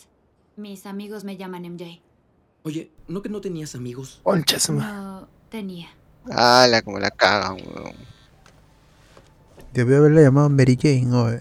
Mis 0.55 0.85
amigos 0.85 1.23
me 1.23 1.35
llaman 1.37 1.65
MJ. 1.65 1.99
Oye, 2.63 2.91
¿no 3.07 3.21
que 3.21 3.29
no 3.29 3.41
tenías 3.41 3.75
amigos? 3.75 4.21
No 4.73 5.27
tenía. 5.49 5.89
Ala, 6.31 6.81
como 6.81 6.99
la 6.99 7.11
cagan, 7.11 7.55
weón. 7.55 7.93
Debió 9.73 9.97
haberle 9.97 10.21
llamado 10.23 10.49
Mary 10.49 10.77
Jane, 10.81 11.11
oye. 11.13 11.39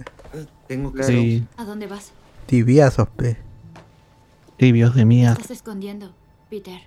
Tengo 0.67 0.93
que... 0.93 1.03
Sí, 1.05 1.47
¿A 1.57 1.65
dónde 1.65 1.87
vas? 1.87 2.13
Tibiazos, 2.47 3.09
pe. 3.11 3.37
tibios 4.57 4.95
de 4.95 5.05
mierda. 5.05 5.35
Estás 5.35 5.51
escondiendo, 5.53 6.15
Peter. 6.53 6.83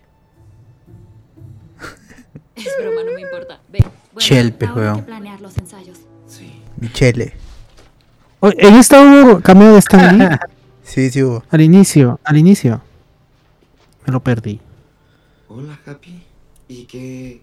Es 2.55 2.71
broma, 2.79 3.03
no 3.03 3.13
me 3.13 3.21
importa. 3.21 3.59
Ven. 3.67 3.81
Bueno, 3.81 4.19
Chelpe, 4.19 4.67
ahora 4.67 4.91
hay 4.91 4.99
que 4.99 5.05
planear 5.07 5.41
los 5.41 5.57
ensayos. 5.57 5.97
Michele. 6.77 7.33
Oye, 8.41 8.55
¿En 8.59 8.75
esta 8.75 9.01
hubo 9.01 9.41
cameo 9.41 9.73
de 9.73 9.79
Stan 9.79 10.19
Lee? 10.19 10.37
Sí, 10.83 11.09
sí 11.09 11.23
hubo. 11.23 11.43
Al 11.49 11.61
inicio, 11.61 12.19
al 12.23 12.37
inicio. 12.37 12.79
Me 14.05 14.13
lo 14.13 14.19
perdí. 14.19 14.61
Hola, 15.49 15.79
Happy. 15.87 16.21
¿Y 16.67 16.85
qué... 16.85 17.41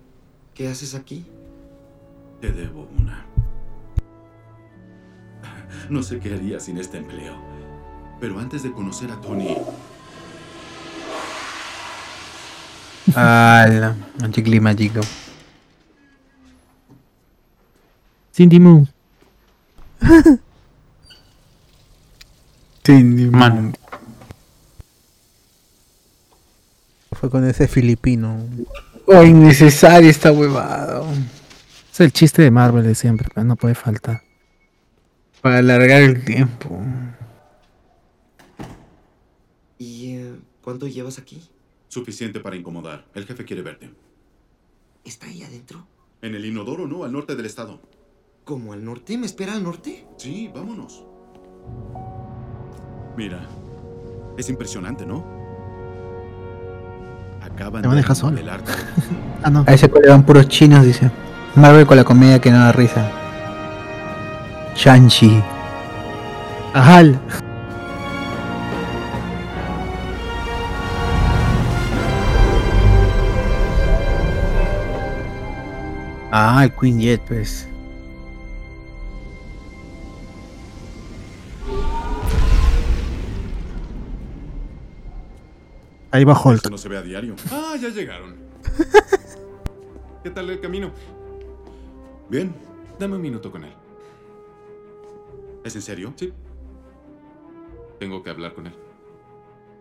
qué 0.54 0.68
haces 0.68 0.94
aquí? 0.94 1.26
Te 2.40 2.52
debo 2.52 2.88
una. 3.00 3.26
No 5.90 6.04
sé 6.04 6.20
qué 6.20 6.34
haría 6.34 6.60
sin 6.60 6.78
este 6.78 6.98
empleo. 6.98 7.34
Pero 8.20 8.38
antes 8.38 8.62
de 8.62 8.70
conocer 8.70 9.10
a 9.10 9.20
Tony, 9.20 9.56
Ala, 13.14 13.96
anticlimático. 14.22 15.00
Cindy 18.32 18.58
Moon. 18.58 18.88
Man. 23.30 23.76
Fue 27.12 27.30
con 27.30 27.46
ese 27.48 27.68
filipino. 27.68 28.44
Oh, 29.06 29.22
innecesario 29.22 30.10
esta 30.10 30.32
huevada. 30.32 31.02
Es 31.92 32.00
el 32.00 32.12
chiste 32.12 32.42
de 32.42 32.50
Marvel 32.50 32.84
de 32.84 32.94
siempre, 32.94 33.28
pero 33.32 33.44
no 33.44 33.56
puede 33.56 33.74
faltar. 33.74 34.22
Para 35.40 35.58
alargar 35.58 36.02
el 36.02 36.24
tiempo. 36.24 36.80
¿Y 39.78 40.14
eh, 40.16 40.34
cuánto 40.62 40.86
llevas 40.86 41.18
aquí? 41.18 41.42
Suficiente 41.96 42.40
para 42.40 42.56
incomodar. 42.56 43.04
El 43.14 43.26
jefe 43.26 43.44
quiere 43.44 43.60
verte. 43.60 43.90
¿Está 45.04 45.26
ahí 45.26 45.42
adentro? 45.42 45.86
En 46.22 46.34
el 46.34 46.44
inodoro, 46.46 46.86
no, 46.86 47.04
al 47.04 47.12
norte 47.12 47.36
del 47.36 47.44
estado. 47.44 47.80
¿Cómo 48.44 48.72
al 48.72 48.82
norte? 48.82 49.18
¿Me 49.18 49.26
espera 49.26 49.52
al 49.52 49.62
norte? 49.62 50.06
Sí, 50.16 50.50
vámonos. 50.54 51.04
Mira, 53.16 53.46
es 54.38 54.48
impresionante, 54.48 55.04
¿no? 55.04 55.22
Acaban 57.42 57.82
Te 57.82 57.88
maneja 57.88 58.08
de 58.08 58.14
solo. 58.14 58.36
remodelarte. 58.36 58.72
Ah, 59.44 59.50
no. 59.50 59.64
A 59.66 59.74
ese 59.74 59.90
cole 59.90 60.08
van 60.08 60.24
puros 60.24 60.46
chinos, 60.46 60.84
dice. 60.84 61.10
Marvel 61.56 61.84
con 61.84 61.96
la 61.96 62.04
comedia 62.04 62.40
que 62.40 62.52
no 62.52 62.58
da 62.60 62.70
risa. 62.70 63.10
Shang-Chi. 64.76 65.42
Ajal. 66.72 67.20
Ah, 76.34 76.64
el 76.64 76.72
Queen 76.72 76.98
Jet, 76.98 77.20
pues. 77.28 77.68
Ahí 86.10 86.24
va. 86.24 86.32
Esto 86.54 86.70
no 86.70 86.78
se 86.78 86.88
ve 86.88 86.96
a 86.96 87.02
diario. 87.02 87.36
Ah, 87.50 87.76
ya 87.78 87.90
llegaron. 87.90 88.36
¿Qué 90.22 90.30
tal 90.30 90.48
el 90.48 90.58
camino? 90.58 90.90
Bien. 92.30 92.54
Dame 92.98 93.16
un 93.16 93.22
minuto 93.22 93.50
con 93.50 93.64
él. 93.64 93.74
¿Es 95.64 95.76
en 95.76 95.82
serio? 95.82 96.14
Sí. 96.16 96.32
Tengo 97.98 98.22
que 98.22 98.30
hablar 98.30 98.54
con 98.54 98.68
él. 98.68 98.74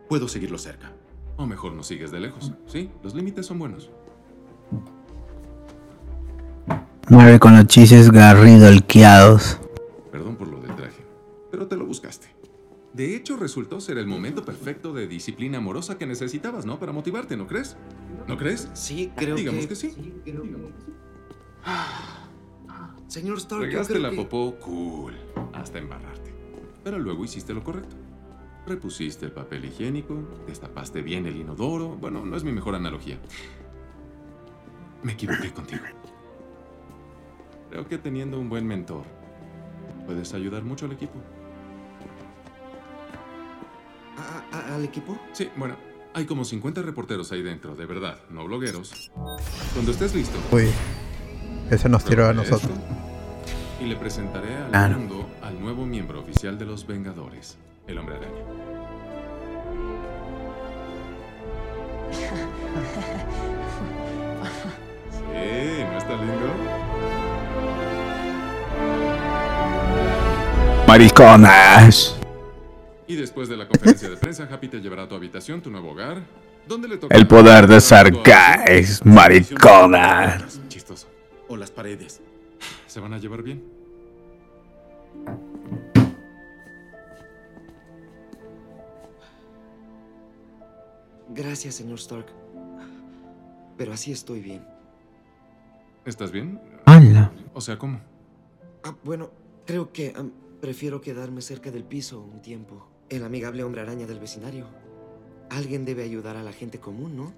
Puedo 0.10 0.28
seguirlo 0.28 0.58
cerca. 0.58 0.92
O 1.38 1.46
mejor 1.46 1.72
nos 1.72 1.88
sigues 1.88 2.12
de 2.12 2.20
lejos. 2.20 2.52
Sí, 2.66 2.92
los 3.04 3.16
límites 3.16 3.46
son 3.46 3.58
buenos. 3.58 3.90
Marvel 7.12 7.40
con 7.40 7.58
los 7.58 7.68
chistes 7.68 8.10
garridolqueados. 8.10 9.60
Perdón 10.14 10.38
por 10.38 10.48
lo 10.48 10.62
del 10.62 10.74
traje. 10.78 11.04
Pero 11.52 11.68
te 11.68 11.76
lo 11.76 11.86
buscaste. 11.86 12.28
De 12.94 13.18
hecho, 13.18 13.36
resultó 13.36 13.82
ser 13.82 13.98
el 13.98 14.08
momento 14.08 14.46
perfecto 14.46 14.94
de 14.94 15.08
disciplina 15.08 15.58
amorosa 15.58 15.98
que 15.98 16.06
necesitabas, 16.06 16.66
¿no? 16.66 16.80
Para 16.80 16.94
motivarte, 16.94 17.36
¿no 17.36 17.48
crees? 17.48 17.76
¿No 18.28 18.38
crees? 18.38 18.70
Sí, 18.74 19.12
creo 19.18 19.36
Digamos 19.36 19.64
que... 19.64 19.68
que 19.68 19.76
sí. 19.76 19.94
Señor 23.08 23.38
Stark, 23.40 23.64
Regaste 23.64 23.94
creo 23.94 24.04
la 24.04 24.12
que... 24.12 24.16
popó 24.16 24.56
cool 24.60 25.14
hasta 25.52 25.80
embarrarte. 25.80 26.34
Pero 26.82 26.98
luego 26.98 27.26
hiciste 27.26 27.54
lo 27.54 27.62
correcto. 27.62 27.98
Repusiste 28.66 29.26
el 29.26 29.34
papel 29.34 29.66
higiénico, 29.66 30.18
destapaste 30.48 31.02
bien 31.02 31.26
el 31.26 31.36
inodoro. 31.36 31.90
Bueno, 31.90 32.26
no 32.26 32.38
es 32.38 32.46
mi 32.46 32.54
mejor 32.54 32.76
analogía. 32.76 33.20
Me 35.04 35.12
equivoqué 35.12 35.52
contigo. 35.52 35.84
Creo 37.72 37.88
que 37.88 37.98
teniendo 37.98 38.38
un 38.38 38.50
buen 38.50 38.68
mentor, 38.68 39.04
puedes 40.06 40.34
ayudar 40.34 40.64
mucho 40.64 40.86
al 40.86 40.92
equipo. 40.92 41.14
¿A- 44.18 44.58
a- 44.58 44.76
¿Al 44.76 44.84
equipo? 44.84 45.18
Sí, 45.32 45.50
bueno, 45.56 45.78
hay 46.14 46.26
como 46.26 46.44
50 46.44 46.82
reporteros 46.82 47.32
ahí 47.32 47.42
dentro, 47.42 47.76
de 47.76 47.86
verdad, 47.86 48.18
no 48.30 48.44
blogueros. 48.46 49.10
Cuando 49.74 49.92
estés 49.92 50.14
listo. 50.14 50.38
Uy, 50.52 50.70
ese 51.70 51.88
nos 51.88 52.04
tiró 52.04 52.28
a 52.28 52.34
nosotros. 52.34 52.72
esto 52.72 53.84
Y 53.84 53.86
le 53.86 53.96
presentaré 53.96 54.58
al 54.58 54.70
Claro. 54.70 54.98
mundo 55.00 55.30
al 55.42 55.60
nuevo 55.60 55.86
miembro 55.86 56.20
oficial 56.20 56.60
de 56.60 56.66
los 56.66 56.86
Vengadores, 56.86 57.58
el 57.88 57.98
Hombre 57.98 58.18
Araña. 58.18 58.46
Sí, 65.12 65.84
¿no 65.84 65.98
está 65.98 66.16
lindo? 66.16 66.54
Mariconas. 70.92 72.18
Y 73.08 73.16
después 73.16 73.48
de 73.48 73.56
la 73.56 73.66
conferencia 73.66 74.10
de 74.10 74.18
prensa, 74.18 74.50
Happy 74.52 74.68
te 74.68 74.82
llevará 74.82 75.04
a 75.04 75.08
tu 75.08 75.16
habitación, 75.16 75.62
tu 75.62 75.72
nuevo 75.72 75.92
hogar, 75.92 76.22
donde 76.68 76.90
le 76.90 76.98
toca 76.98 77.16
El 77.16 77.28
poder 77.28 77.66
de 77.66 77.80
Sarkais, 77.80 79.06
mariconas. 79.06 80.60
Chistoso. 80.68 81.08
O 81.48 81.56
las 81.56 81.72
paredes. 81.72 82.20
¿Se 82.88 83.00
van 83.00 83.14
a 83.14 83.20
llevar 83.20 83.42
bien? 83.42 83.64
Gracias, 91.30 91.76
señor 91.76 92.00
Stark. 92.00 92.26
Pero 93.78 93.94
así 93.94 94.12
estoy 94.12 94.42
bien. 94.42 94.66
¿Estás 96.04 96.34
bien? 96.34 96.60
¡Hala! 96.84 97.32
O 97.54 97.62
sea, 97.62 97.78
¿cómo? 97.78 98.02
Ah, 98.84 98.94
bueno, 99.06 99.32
creo 99.66 99.94
que 99.94 100.14
am, 100.18 100.32
prefiero 100.62 101.02
quedarme 101.02 101.42
cerca 101.42 101.72
del 101.72 101.84
piso 101.84 102.22
un 102.22 102.42
tiempo. 102.42 102.88
El 103.10 103.26
amigable 103.26 103.64
hombre 103.64 103.82
araña 103.82 104.08
del 104.08 104.20
vecindario. 104.20 104.68
Alguien 105.50 105.84
debe 105.84 106.04
ayudar 106.04 106.38
a 106.38 106.44
la 106.44 106.54
gente 106.54 106.80
común, 106.80 107.18
¿no? 107.18 107.34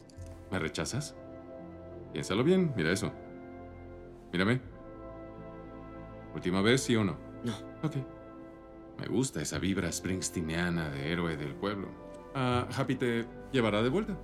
¿Me 0.52 0.60
rechazas? 0.60 1.16
Piénsalo 2.12 2.44
bien, 2.44 2.74
mira 2.76 2.92
eso. 2.92 3.12
Mírame. 4.32 4.62
¿Última 6.36 6.62
vez, 6.62 6.82
sí 6.82 6.96
o 6.96 7.04
no? 7.04 7.18
No. 7.44 7.54
Ok. 7.82 7.96
Me 9.00 9.08
gusta 9.08 9.42
esa 9.42 9.58
vibra 9.58 9.92
springsteeniana 9.92 10.90
de 10.90 11.12
héroe 11.12 11.36
del 11.36 11.56
pueblo. 11.56 11.88
Ah, 12.36 12.68
Happy 12.76 12.96
te 12.96 13.26
llevará 13.52 13.82
de 13.82 13.90
vuelta. 13.90 14.16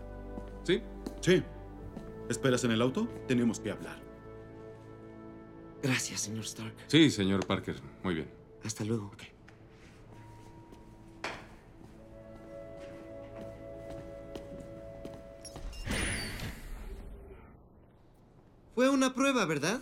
¿Sí? 0.63 0.83
Sí. 1.21 1.43
¿Esperas 2.29 2.63
en 2.63 2.71
el 2.71 2.81
auto? 2.81 3.07
Tenemos 3.27 3.59
que 3.59 3.71
hablar. 3.71 3.97
Gracias, 5.81 6.21
señor 6.21 6.43
Stark. 6.43 6.73
Sí, 6.87 7.09
señor 7.09 7.45
Parker. 7.47 7.75
Muy 8.03 8.13
bien. 8.13 8.38
Hasta 8.63 8.83
luego. 8.83 9.11
Fue 18.79 18.89
una 18.89 19.13
prueba, 19.13 19.43
¿verdad? 19.43 19.81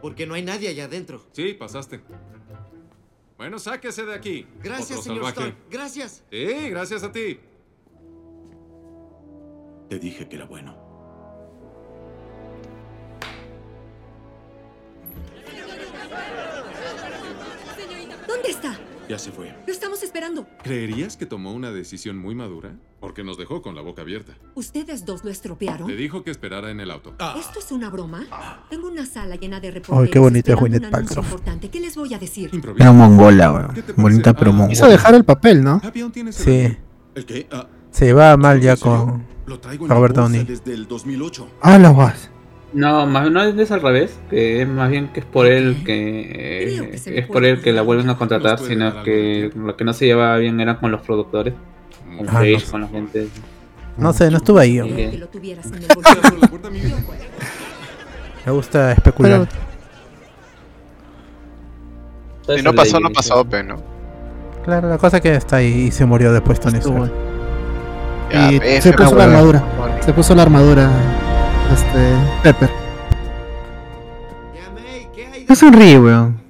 Porque 0.00 0.26
no 0.26 0.32
hay 0.32 0.42
nadie 0.42 0.70
allá 0.70 0.84
adentro. 0.84 1.22
Sí, 1.32 1.52
pasaste. 1.52 2.00
Bueno, 3.36 3.58
sáquese 3.58 4.06
de 4.06 4.14
aquí. 4.14 4.46
Gracias, 4.62 5.00
otro 5.00 5.02
señor 5.02 5.24
salvaje. 5.26 5.48
Stark. 5.50 5.70
Gracias. 5.70 6.24
Sí, 6.30 6.70
gracias 6.70 7.02
a 7.02 7.12
ti. 7.12 7.40
Te 9.90 9.98
dije 9.98 10.30
que 10.30 10.36
era 10.36 10.46
bueno. 10.46 10.79
¿Dónde 18.42 18.50
está? 18.50 18.78
Ya 19.08 19.18
se 19.18 19.32
fue. 19.32 19.52
Lo 19.66 19.72
estamos 19.72 20.02
esperando. 20.04 20.46
¿Creerías 20.62 21.16
que 21.16 21.26
tomó 21.26 21.52
una 21.52 21.72
decisión 21.72 22.16
muy 22.16 22.34
madura? 22.36 22.76
Porque 23.00 23.24
nos 23.24 23.36
dejó 23.36 23.60
con 23.60 23.74
la 23.74 23.82
boca 23.82 24.02
abierta. 24.02 24.34
¿Ustedes 24.54 25.04
dos 25.04 25.24
lo 25.24 25.30
estropearon? 25.30 25.88
Le 25.88 25.96
dijo 25.96 26.22
que 26.22 26.30
esperara 26.30 26.70
en 26.70 26.78
el 26.80 26.90
auto. 26.92 27.14
¿Esto 27.36 27.58
es 27.58 27.72
una 27.72 27.90
broma? 27.90 28.22
Tengo 28.70 28.88
una 28.88 29.04
sala 29.06 29.34
llena 29.36 29.58
de 29.58 29.68
Ay, 29.68 29.74
reporteros. 29.74 30.10
qué 30.12 30.18
bonito 30.20 30.52
es 30.52 30.54
esperando 30.54 30.78
Gwyneth 30.78 30.90
Paltrow. 30.92 31.24
importante. 31.24 31.70
¿Qué 31.70 31.80
les 31.80 31.96
voy 31.96 32.14
a 32.14 32.18
decir? 32.18 32.50
Era 32.78 32.92
mongola, 32.92 33.52
weón. 33.52 33.84
Bonita 33.96 34.32
pero 34.32 34.52
mongola. 34.52 34.70
Quiso 34.70 34.86
dejar 34.88 35.14
el 35.14 35.24
papel, 35.24 35.64
¿no? 35.64 35.80
Sí. 36.30 36.76
¿El 37.14 37.26
qué? 37.26 37.48
Ah, 37.50 37.66
Se 37.90 38.12
va 38.12 38.36
mal 38.36 38.60
ya 38.60 38.76
con 38.76 39.26
Robert 39.88 40.14
Downey. 40.14 40.44
desde 40.44 40.72
el 40.72 40.86
2008. 40.86 41.48
Ah, 41.62 41.78
la 41.78 41.90
vas. 41.90 42.30
No, 42.72 43.04
más 43.06 43.30
no 43.30 43.42
es 43.42 43.70
al 43.72 43.82
revés, 43.82 44.18
que 44.30 44.62
es 44.62 44.68
más 44.68 44.90
bien 44.90 45.08
que 45.08 45.20
es 45.20 45.26
por 45.26 45.46
él 45.46 45.82
que 45.84 46.20
eh, 46.20 47.00
que 47.04 47.18
es 47.18 47.26
por 47.26 47.44
él 47.44 47.60
que 47.60 47.72
la 47.72 47.82
vuelven 47.82 48.08
a 48.10 48.16
contratar, 48.16 48.58
sino 48.60 49.02
que 49.02 49.50
lo 49.56 49.76
que 49.76 49.84
no 49.84 49.92
se 49.92 50.06
llevaba 50.06 50.36
bien 50.36 50.60
era 50.60 50.78
con 50.78 50.92
los 50.92 51.00
productores, 51.00 51.54
con 52.16 52.28
Ah, 52.28 52.34
Page, 52.34 52.58
no. 52.66 52.70
con 52.70 52.80
la 52.82 52.88
gente. 52.88 53.28
No 53.96 54.12
sé, 54.12 54.30
no 54.30 54.36
estuve 54.36 54.62
ahí. 54.62 54.80
Que- 54.80 55.18
lo. 55.18 55.28
Me 58.46 58.52
gusta 58.52 58.92
especular. 58.92 59.48
Si 62.56 62.62
no 62.62 62.72
pasó, 62.72 63.00
no 63.00 63.10
pasó, 63.10 63.44
pero 63.44 63.64
no. 63.76 63.82
Claro, 64.64 64.88
la 64.88 64.98
cosa 64.98 65.20
que 65.20 65.34
está 65.34 65.56
ahí 65.56 65.86
y 65.88 65.90
se 65.90 66.04
murió 66.04 66.32
después 66.32 66.60
Tony 66.60 66.78
Stark. 66.78 67.10
Ya, 68.32 68.52
y 68.52 68.58
ves, 68.58 68.84
se 68.84 68.92
puso 68.92 69.14
la 69.16 69.24
armadura. 69.24 69.64
Se 70.00 70.12
puso 70.12 70.34
la 70.34 70.42
armadura. 70.42 70.90
Este. 71.72 72.14
Pepper. 72.42 72.70
No 75.48 75.56
sonríe, 75.56 75.98
weón. 75.98 76.40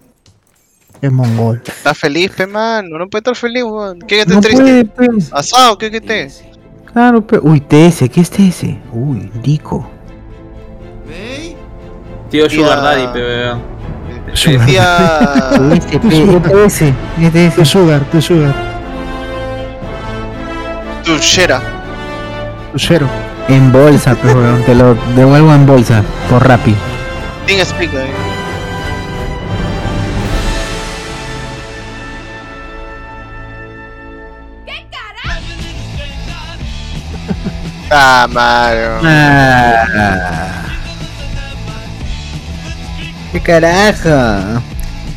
Es 1.00 1.10
mongol. 1.10 1.62
¿Estás 1.66 1.96
feliz, 1.96 2.30
pe, 2.36 2.46
mano? 2.46 2.98
No 2.98 3.08
puede 3.08 3.20
estar 3.20 3.34
feliz, 3.36 3.62
weón. 3.64 4.00
¿Qué 4.00 4.24
que 4.24 4.26
No 4.34 4.40
triste? 4.40 4.84
puede. 4.84 5.08
¿Asado? 5.32 5.78
¿Qué 5.78 5.90
que? 5.90 6.28
Claro, 6.92 7.26
pero. 7.26 7.42
Uy, 7.44 7.60
TS, 7.60 8.08
¿qué 8.10 8.20
es 8.20 8.30
TS? 8.30 8.64
Uy, 8.92 9.30
Dico. 9.42 9.88
Tío 12.30 12.48
Sugar 12.48 12.80
Daddy, 12.80 13.08
pero 13.12 13.60
Decía. 14.26 15.50
ETS, 15.72 16.82
ETS. 17.18 17.68
Sugar, 17.68 18.04
tu 18.10 18.22
Sugar. 18.22 18.54
Tu 21.04 21.16
Shera. 21.18 21.60
Tuchero. 22.72 23.08
En 23.50 23.72
bolsa, 23.72 24.16
pero 24.22 24.40
weón, 24.40 24.62
te 24.62 24.74
lo 24.76 24.94
devuelvo 25.16 25.52
en 25.52 25.66
bolsa, 25.66 26.04
por 26.28 26.46
Rappi. 26.46 26.74
Team 27.46 27.64
Speak. 27.66 27.90
Ah, 37.92 38.28
Mario. 38.30 39.00
Ah. 39.02 40.62
¿Qué 43.32 43.40
carajo? 43.40 44.62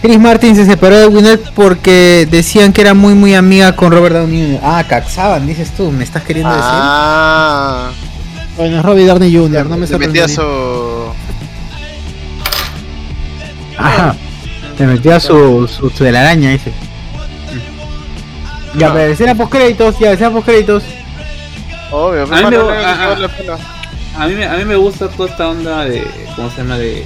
Chris 0.02 0.20
Martin 0.20 0.56
se 0.56 0.66
separó 0.66 0.98
de 0.98 1.06
Gwyneth 1.06 1.52
porque 1.52 2.28
decían 2.30 2.74
que 2.74 2.82
era 2.82 2.94
muy 2.94 3.14
muy 3.14 3.36
amiga 3.36 3.76
con 3.76 3.92
Robert 3.92 4.16
Downey 4.16 4.58
Jr. 4.58 4.60
Ah, 4.64 4.84
caxaban, 4.90 5.46
dices 5.46 5.70
tú, 5.78 5.92
me 5.92 6.04
estás 6.04 6.24
queriendo 6.24 6.52
Ah. 6.52 7.92
Bueno, 8.58 8.78
es 8.80 8.84
Robbie 8.86 9.06
Downey 9.06 9.36
Jr., 9.36 9.66
no 9.66 9.78
me 9.78 9.88
Se 9.88 9.98
metía 9.98 10.28
sorprendería. 10.28 10.36
su. 10.36 11.14
Ajá. 13.78 14.16
Se 14.78 14.86
metía 14.88 15.20
su, 15.20 15.68
su, 15.68 15.90
su 15.90 16.04
telaraña, 16.04 16.52
dice. 16.52 16.72
Ya, 18.76 18.92
pero 18.94 19.12
escena 19.14 19.36
post 19.36 19.52
créditos, 19.52 19.98
ya, 20.00 20.12
escena 20.14 20.32
post 20.32 20.46
créditos. 20.46 20.84
Obvio, 21.92 22.24
A 22.24 22.26
mí, 22.26 22.32
me, 22.32 22.38
a, 22.38 22.50
no, 22.50 22.70
a- 22.70 24.24
a 24.24 24.28
mí 24.28 24.34
me- 24.36 24.46
a 24.48 24.54
mí 24.58 24.66
me 24.66 24.76
gusta 24.76 25.08
toda 25.10 25.30
esta 25.30 25.50
onda 25.50 25.86
de. 25.86 26.04
¿Cómo 26.36 26.50
se 26.50 26.58
llama? 26.58 26.78
De, 26.78 27.06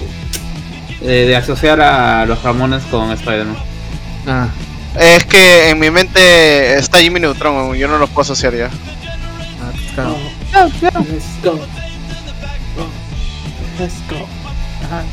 de, 1.02 1.26
de 1.26 1.36
asociar 1.36 1.80
a 1.82 2.26
los 2.26 2.42
Ramones 2.44 2.84
con 2.92 3.12
Spider-Man. 3.12 3.58
Ah. 4.28 4.48
Es 5.00 5.26
que 5.26 5.70
en 5.70 5.80
mi 5.80 5.92
mente 5.92 6.78
está 6.78 7.00
Jimmy 7.00 7.20
Neutron, 7.20 7.76
yo 7.76 7.88
no 7.88 7.98
los 7.98 8.10
puedo 8.10 8.22
asociar 8.24 8.56
ya. 8.56 8.70
Let's 10.58 10.82
go. 11.44 11.60
Let's 13.80 14.02
go. 14.10 14.28
Ajá. 14.84 15.04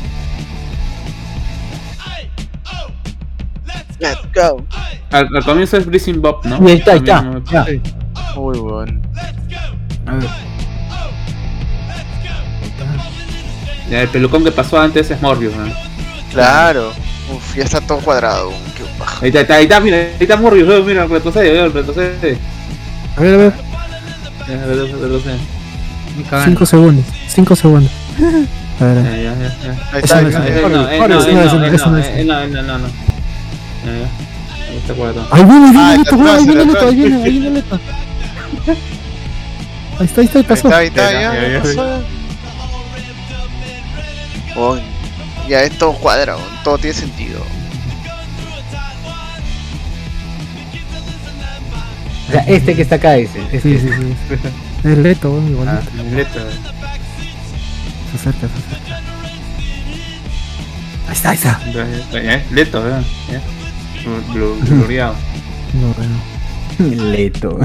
Let's 3.99 4.21
go. 4.33 4.65
Al, 5.11 5.29
al 5.35 5.45
comienzo 5.45 5.77
es 5.77 5.85
Breezing 5.85 6.19
Bob, 6.19 6.43
¿no? 6.45 6.55
Ahí 6.67 6.77
está, 6.77 6.93
ahí 6.93 6.97
está. 6.97 7.21
Muy 8.35 8.57
bueno. 8.57 9.01
A 10.07 10.15
ver. 10.15 10.29
Ya, 13.89 14.01
el 14.01 14.09
pelucón 14.09 14.43
que 14.43 14.51
pasó 14.51 14.79
antes 14.79 15.11
es 15.11 15.21
Morbius, 15.21 15.55
¿no? 15.55 15.71
Claro. 16.31 16.91
Uf, 17.31 17.55
ya 17.55 17.65
está 17.65 17.81
todo 17.81 17.99
cuadrado. 17.99 18.51
Qué 18.75 18.83
paja. 18.97 19.23
Ahí 19.23 19.31
está, 19.33 19.55
ahí 19.55 19.63
está, 19.65 19.79
mira, 19.79 19.97
ahí 19.97 20.17
está 20.19 20.37
Morbius, 20.37 20.67
veo, 20.67 20.83
mira, 20.83 21.05
retrocede, 21.05 21.51
veo, 21.51 21.69
retrocede. 21.69 22.39
A 23.15 23.21
ver, 23.21 23.33
a 23.35 23.37
ver. 23.37 23.64
Ya, 24.47 24.65
retrocede, 24.65 25.01
retrocede. 25.01 25.37
Ni 26.17 26.23
cagando. 26.23 26.45
5 26.51 26.65
segundos. 26.65 27.05
5 27.27 27.55
segundos. 27.55 27.91
A 28.79 28.83
ver, 28.85 29.03
Ya, 29.03 29.33
ya. 29.33 29.33
Ahí 29.93 30.01
está, 30.03 30.21
no 30.21 30.27
es- 30.29 30.35
ahí 30.35 30.49
está. 30.51 30.61
no, 30.69 30.69
no. 30.69 30.85
Ahí 34.67 34.77
está 34.77 34.93
cuadrado. 34.93 35.27
Ahí 35.31 35.43
viene, 35.45 35.67
ahí 35.67 35.75
Ah, 35.77 36.03
viene, 36.15 36.29
ahí 36.31 36.45
viene, 36.45 36.65
Leto, 36.65 36.85
ahí 36.87 36.95
viene, 36.99 37.23
ahí 37.23 37.31
viene, 37.31 37.49
Leto. 37.51 37.79
Ahí 39.99 40.05
está, 40.05 40.21
ahí 40.21 40.27
está, 40.27 40.39
ahí 40.39 40.45
está, 40.49 40.77
ahí 40.77 40.87
está, 40.87 41.11
Ya, 41.11 41.21
ya. 41.21 41.33
ya, 41.33 41.41
ya 41.41 41.47
ya. 41.53 41.61
pasó. 41.61 42.03
Ya 45.47 45.61
es 45.61 45.77
todo 45.77 45.93
cuadrado, 45.93 46.39
todo 46.63 46.77
tiene 46.77 46.95
sentido. 46.95 47.39
O 52.27 52.31
sea, 52.31 52.41
este 52.47 52.75
que 52.75 52.81
está 52.81 52.95
acá, 52.95 53.17
ese. 53.17 53.39
Este. 53.51 53.59
Sí, 53.61 53.79
sí, 53.79 53.89
sí. 53.89 54.15
Es 54.89 54.97
Leto, 54.97 55.31
bueno, 55.31 55.49
igualito. 55.49 55.75
Ah. 55.75 55.81
Se 58.11 58.15
acerca, 58.17 58.47
se 58.47 58.75
acerca. 58.75 58.99
Ahí 61.07 61.13
está, 61.13 61.29
ahí 61.29 61.35
está. 61.35 61.59
Ya, 62.21 62.43
Leto. 62.51 62.83
Glu- 64.03 64.33
glu- 64.33 64.59
Gloriado. 64.69 65.15
No, 65.73 65.93
bueno. 65.93 67.11
Leto. 67.11 67.59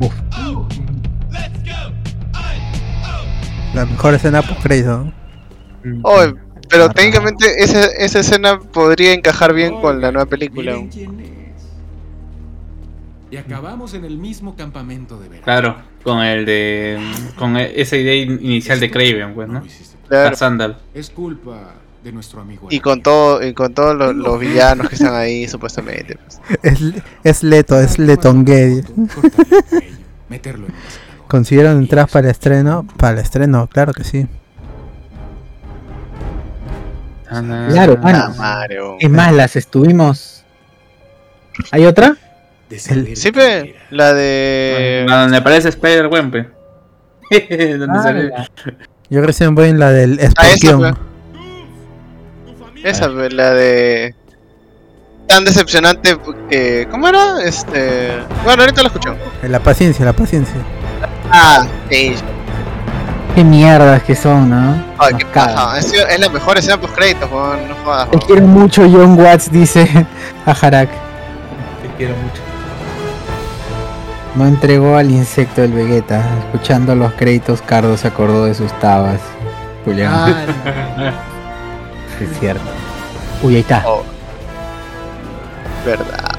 Uf. 0.00 0.12
La 3.74 3.84
mejor 3.84 4.14
escena 4.14 4.42
post 4.42 4.62
crédito. 4.62 5.12
Oh, 6.02 6.24
pero 6.68 6.88
técnicamente 6.90 7.62
esa, 7.62 7.84
esa 7.86 8.20
escena 8.20 8.58
podría 8.60 9.12
encajar 9.12 9.52
bien 9.54 9.80
con 9.80 10.00
la 10.00 10.12
nueva 10.12 10.26
película. 10.28 10.72
Miren 10.72 10.88
quién 10.88 11.20
es. 11.20 11.36
Y 13.30 13.36
acabamos 13.38 13.92
en 13.94 14.04
el 14.04 14.18
mismo 14.18 14.54
campamento 14.54 15.18
de 15.18 15.28
verano. 15.28 15.44
Claro, 15.44 15.76
con 16.04 16.20
el 16.22 16.46
de. 16.46 16.98
con 17.36 17.56
e- 17.56 17.80
esa 17.80 17.96
idea 17.96 18.14
in- 18.14 18.38
inicial 18.40 18.78
de 18.78 18.90
Craven, 18.90 19.34
pues, 19.34 19.48
¿no? 19.48 19.62
Claro. 20.08 20.36
Sandal. 20.36 20.78
Es 20.94 21.10
culpa 21.10 21.74
de 22.04 22.12
nuestro 22.12 22.40
amigo. 22.40 22.68
Y 22.70 22.78
con 22.78 23.02
todo, 23.02 23.44
y 23.44 23.52
con 23.52 23.74
todos 23.74 23.96
los, 23.96 24.14
los 24.14 24.38
villanos 24.38 24.88
que 24.88 24.94
están 24.94 25.14
ahí, 25.14 25.48
supuestamente. 25.48 26.16
pues. 26.16 26.40
Es, 26.62 26.80
es 27.24 27.42
Leto, 27.42 27.80
es 27.80 27.98
Letonguedia. 27.98 28.84
Meterlo 30.28 30.66
en 30.66 30.72
¿Consiguieron 31.28 31.78
entradas 31.78 32.08
para 32.12 32.28
el 32.28 32.30
estreno? 32.30 32.86
Para 32.96 33.14
el 33.14 33.18
estreno, 33.24 33.66
claro 33.66 33.92
que 33.92 34.04
sí. 34.04 34.28
Claro, 37.28 37.98
Ah. 38.02 38.32
Mario. 38.36 38.96
Es 39.00 39.10
más, 39.10 39.32
las 39.32 39.56
estuvimos. 39.56 40.44
¿Hay 41.70 41.84
otra? 41.86 42.16
Sí, 42.70 43.32
pe, 43.32 43.76
la 43.90 44.12
de. 44.12 45.04
La 45.08 45.22
donde 45.22 45.36
aparece 45.38 45.68
Spider-Man, 45.70 46.30
pe. 46.30 46.48
donde 47.78 47.98
Ah, 47.98 48.02
sale. 48.02 48.32
Yo 49.08 49.22
recién 49.22 49.54
voy 49.54 49.68
en 49.68 49.78
la 49.78 49.90
del 49.92 50.18
Ah, 50.20 50.24
esa, 50.24 50.54
Escorpión. 50.54 50.98
Esa, 52.84 53.08
la 53.08 53.50
de. 53.52 54.14
Tan 55.28 55.44
decepcionante 55.44 56.16
que. 56.50 56.86
¿Cómo 56.90 57.08
era? 57.08 57.42
Este. 57.44 58.10
Bueno, 58.44 58.62
ahorita 58.62 58.82
lo 58.82 58.88
escuchamos. 58.88 59.18
La 59.42 59.60
paciencia, 59.60 60.04
la 60.04 60.12
paciencia. 60.12 60.56
Ah, 61.30 61.66
sí. 61.90 62.14
Qué 63.36 63.44
mierdas 63.44 64.02
que 64.02 64.16
son, 64.16 64.48
¿no? 64.48 64.82
Ay, 64.96 65.12
qué 65.12 65.26
paja. 65.26 65.78
Es, 65.78 65.92
es 65.92 66.18
la 66.18 66.30
mejor 66.30 66.56
escena 66.56 66.80
post 66.80 66.94
créditos, 66.94 67.30
weón. 67.30 67.68
No 67.68 67.74
jodas. 67.84 68.10
Te 68.10 68.18
quiero 68.20 68.46
mucho, 68.46 68.88
John 68.90 69.20
Watts, 69.20 69.52
dice 69.52 70.06
a 70.46 70.52
Harak. 70.52 70.88
Te 71.82 71.88
quiero 71.98 72.14
mucho. 72.16 72.40
No 74.36 74.46
entregó 74.46 74.96
al 74.96 75.10
insecto 75.10 75.60
del 75.60 75.74
Vegeta. 75.74 76.24
Escuchando 76.46 76.94
los 76.94 77.12
créditos, 77.12 77.60
Cardo 77.60 77.98
se 77.98 78.08
acordó 78.08 78.46
de 78.46 78.54
sus 78.54 78.72
tabas. 78.80 79.20
Julián. 79.84 80.14
Ah, 80.14 81.12
es 82.20 82.38
cierto. 82.40 82.64
Uy, 83.42 83.56
ahí 83.56 83.60
está. 83.60 83.82
Oh. 83.86 84.02
Verdad. 85.84 86.35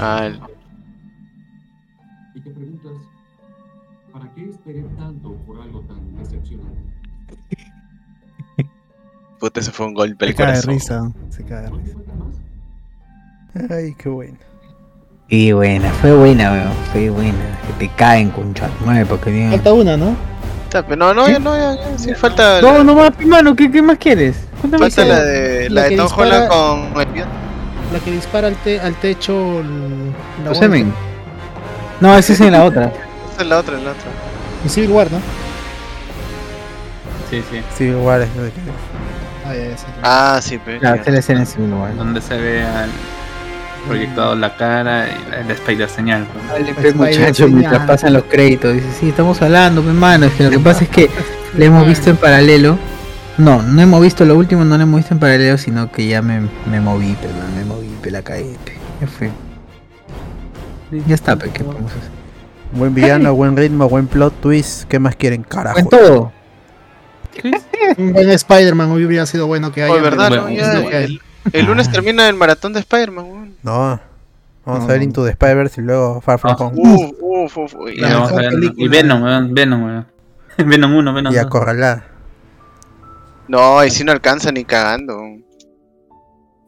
Ah, 0.00 0.26
el- 0.26 0.40
Y 2.34 2.40
te 2.40 2.50
preguntas, 2.50 2.92
¿para 4.12 4.28
qué 4.34 4.48
esperé 4.50 4.82
tanto 4.98 5.34
por 5.46 5.60
algo 5.60 5.80
tan 5.82 6.16
decepcionante? 6.16 6.80
puta, 9.38 9.60
ese 9.60 9.70
fue 9.70 9.86
un 9.86 9.94
golpe 9.94 10.24
Se 10.26 10.30
al 10.30 10.36
cae 10.36 10.46
de 10.46 10.52
corazón. 10.52 10.74
risa. 10.74 11.12
Se 11.30 11.44
cae 11.44 11.62
de 11.62 11.70
risa. 11.70 11.98
Ay, 13.70 13.94
qué 13.96 14.08
bueno. 14.08 14.38
Y 15.28 15.52
buena, 15.52 15.90
fue 15.94 16.14
buena, 16.16 16.52
weón. 16.52 16.72
Fue 16.92 17.10
buena. 17.10 17.58
Que 17.66 17.86
te 17.86 17.94
caen 17.94 18.30
con 18.30 18.54
chat 18.54 18.70
porque 19.08 19.30
bien. 19.30 19.50
Falta 19.50 19.72
una, 19.72 19.96
¿no? 19.96 20.16
No, 20.96 21.12
no, 21.12 21.28
ya 21.28 21.38
no, 21.38 21.54
ya, 21.54 21.74
ya, 21.76 21.98
sí, 21.98 22.14
falta. 22.14 22.62
No, 22.62 22.82
no 22.82 22.94
más, 22.94 23.12
mano, 23.26 23.54
¿qué, 23.54 23.70
qué 23.70 23.82
más 23.82 23.98
quieres? 23.98 24.48
Cuéntame 24.62 24.90
Falta 24.90 25.04
la 25.04 25.22
de, 25.24 25.68
La 25.68 25.74
la 25.74 25.82
de 25.82 25.88
que 25.90 25.96
Tom 25.96 26.06
dispara- 26.06 26.46
Holland 26.46 26.48
con 26.48 27.00
el. 27.02 27.24
La 27.92 27.98
que 28.02 28.10
dispara 28.10 28.48
al, 28.48 28.56
te- 28.56 28.80
al 28.80 28.94
techo. 28.94 29.60
el- 29.60 30.12
la 30.44 30.54
semen. 30.54 30.94
No, 32.00 32.16
esa 32.16 32.32
es 32.32 32.40
en 32.40 32.52
la 32.52 32.64
otra. 32.64 32.84
Esa 33.32 33.42
es 33.42 33.46
la 33.48 33.58
otra, 33.58 33.74
la 33.74 33.90
otra. 33.90 34.10
En 34.64 34.70
Civil 34.70 34.90
War, 34.90 35.10
¿no? 35.12 35.18
Sí, 37.30 37.42
sí. 37.50 37.60
Sí, 37.76 37.84
igual 37.84 38.22
es. 38.22 38.28
Ah, 39.46 39.54
ya, 39.54 39.64
ya, 39.70 39.76
sí. 39.76 39.84
Ah, 40.02 40.38
sí, 40.42 40.60
pero. 40.64 40.78
Claro, 40.80 41.02
es 41.04 41.12
la 41.12 41.18
escena 41.18 41.40
en 41.40 41.46
Civil 41.46 41.72
War. 41.74 41.94
Donde 41.96 42.20
se 42.20 42.36
ve 42.36 42.62
al 42.62 42.88
proyectado 43.86 44.36
la 44.36 44.56
cara 44.56 45.06
y 45.08 45.30
la, 45.30 45.40
la 45.42 45.52
Spider 45.54 45.88
señal. 45.88 46.26
pues. 46.32 46.48
Dale, 46.48 46.74
pe, 46.74 46.92
muchacho, 46.94 47.48
mientras 47.48 47.86
pasan 47.86 48.12
los 48.12 48.24
créditos. 48.24 48.74
Dice, 48.74 48.86
sí, 49.00 49.08
estamos 49.08 49.40
hablando, 49.42 49.82
mi 49.82 49.92
mano. 49.92 50.26
Es 50.26 50.32
que 50.34 50.44
lo 50.44 50.50
que 50.50 50.58
pasa 50.60 50.84
es 50.84 50.90
que 50.90 51.10
le 51.56 51.66
hemos 51.66 51.86
visto 51.86 52.10
en 52.10 52.16
paralelo. 52.16 52.78
No, 53.38 53.62
no 53.62 53.80
hemos 53.80 54.00
visto 54.02 54.24
lo 54.24 54.36
último, 54.36 54.64
no 54.64 54.76
lo 54.76 54.82
hemos 54.82 54.98
visto 55.00 55.14
en 55.14 55.20
paralelo, 55.20 55.56
sino 55.58 55.90
que 55.90 56.06
ya 56.06 56.20
me, 56.22 56.48
me 56.70 56.80
moví, 56.80 57.16
pero 57.20 57.32
me 57.56 57.64
moví, 57.64 57.88
pe, 58.02 58.10
la 58.10 58.22
caí, 58.22 58.56
pe. 58.64 58.74
Ya 59.00 59.06
fue. 59.06 59.30
Ya 61.06 61.14
está, 61.14 61.36
pe, 61.36 61.50
¿qué 61.50 61.64
podemos 61.64 61.90
hacer? 61.90 62.10
Buen 62.72 62.94
villano, 62.94 63.34
buen 63.34 63.56
ritmo, 63.56 63.88
buen 63.88 64.06
plot 64.06 64.34
twist. 64.40 64.84
¿Qué 64.84 64.98
más 64.98 65.16
quieren, 65.16 65.42
carajo? 65.42 65.78
En 65.78 65.88
todo. 65.88 66.32
Un 67.96 68.12
buen 68.12 68.28
Spider-Man 68.30 68.90
hoy 68.90 69.06
hubiera 69.06 69.24
sido 69.26 69.46
bueno 69.46 69.72
que 69.72 69.82
haya. 69.82 69.94
Oh, 69.94 70.02
¿verdad? 70.02 70.30
no? 70.30 70.50
Ya, 70.50 70.72
el, 70.98 71.20
el 71.52 71.66
lunes 71.66 71.90
termina 71.90 72.28
el 72.28 72.34
maratón 72.36 72.72
de 72.74 72.80
Spider-Man, 72.80 73.24
weón. 73.24 73.54
No. 73.62 74.00
Vamos 74.64 74.80
No, 74.80 74.84
a 74.84 74.92
ver. 74.92 75.02
Into 75.02 75.24
the 75.24 75.30
Spider-Verse 75.30 75.80
y 75.80 75.84
luego 75.84 76.20
Far 76.20 76.38
From 76.38 76.52
Ah. 76.58 76.64
Home. 76.64 76.74
Uf, 76.76 77.10
uf. 77.20 77.56
uf, 77.56 77.74
Y, 77.90 78.00
ya. 78.00 78.12
vamos 78.14 78.32
a 78.32 78.36
ver- 78.36 78.50
película. 78.50 78.84
y 78.84 78.88
Venom, 78.88 79.22
weón, 79.22 79.54
Venom, 79.54 79.82
weón. 79.84 80.06
Venom 80.58 80.94
1, 80.94 81.14
Venom 81.14 81.32
Y 81.32 81.36
2. 81.36 81.44
acorralar. 81.46 82.11
No, 83.52 83.84
y 83.84 83.90
si 83.90 84.02
no 84.02 84.12
alcanza 84.12 84.50
ni 84.50 84.64
cagando. 84.64 85.14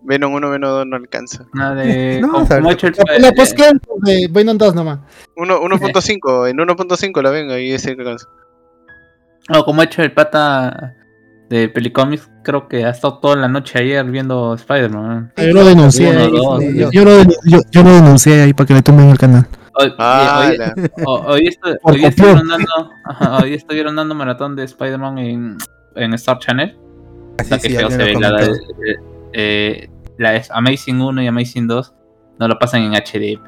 Venom 0.07 0.35
1, 0.35 0.51
Venom 0.51 0.71
2 0.71 0.87
no 0.87 0.97
alcanza. 0.97 1.47
Nada 1.55 1.77
de. 1.77 2.21
No, 2.23 2.29
como, 2.31 2.45
o 2.45 2.47
sea, 2.47 2.57
como 2.59 2.69
ha 2.69 2.73
hecho 2.75 2.87
el, 2.89 2.95
La, 3.07 3.19
la 3.21 3.29
eh, 3.29 3.33
post 3.35 3.59
de 4.03 4.29
Venom 4.31 4.59
2 4.59 4.75
nomás. 4.75 4.99
Uno- 5.37 5.61
1.5, 5.63 6.51
en 6.51 6.57
1.5 6.59 7.23
la 7.23 7.31
venga 7.31 7.59
y 7.59 7.73
ese 7.73 7.95
que 7.97 8.03
alcanza. 8.03 8.27
no, 9.49 9.65
como 9.65 9.81
ha 9.81 9.85
hecho 9.85 10.03
el 10.03 10.13
pata 10.13 10.93
de 11.49 11.69
Pelicomics, 11.71 12.29
creo 12.43 12.69
que 12.69 12.85
ha 12.85 12.91
estado 12.91 13.19
toda 13.21 13.37
la 13.37 13.49
noche 13.49 13.79
ayer 13.79 14.05
viendo 14.05 14.55
Spider-Man. 14.55 15.33
Ah, 15.37 15.43
Yo 15.43 15.53
lo 15.55 15.65
denuncié. 15.65 16.13
Yo, 16.13 16.91
yo 16.91 17.05
lo, 17.05 17.23
yo, 17.45 17.61
yo 17.71 17.83
lo 17.83 17.91
denuncié 17.95 18.43
ahí 18.43 18.53
para 18.53 18.67
que 18.67 18.75
le 18.75 18.83
tumben 18.83 19.09
el 19.09 19.19
canal. 19.19 19.47
Hoy, 19.77 19.93
Ah, 19.99 20.53
hoy- 21.27 21.51
hoy 21.83 22.05
estuvieron 22.05 22.47
dando, 22.49 22.91
ajá, 23.07 23.39
hoy 23.39 23.55
estuvieron 23.55 23.97
dando 23.97 24.15
maratón 24.15 24.55
de 24.55 24.65
Spider-Man 24.65 25.19
en, 25.19 25.57
en 25.97 26.15
Star 26.15 26.39
Channel. 26.39 26.77
Así 27.39 27.51
La 27.51 27.59
que 27.59 27.69
sí, 27.69 27.75
feo 27.77 27.91
se 27.91 27.97
ve, 27.99 28.15
la, 28.15 28.49
eh, 29.33 29.89
la 30.19 30.37
es 30.37 30.51
Amazing 30.51 31.01
1 31.01 31.23
y 31.23 31.27
Amazing 31.27 31.67
2 31.67 31.95
no 32.39 32.49
lo 32.49 32.59
pasan 32.59 32.83
en 32.83 32.93
HD. 32.95 33.39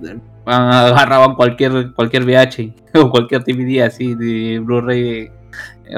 van- 0.00 0.22
Agarraban 0.46 1.34
cualquier 1.34 1.92
cualquier 1.92 2.24
VH 2.24 2.72
o 2.94 3.10
cualquier 3.10 3.42
DVD 3.44 3.82
así 3.82 4.14
de 4.14 4.60
Blu-ray 4.60 5.30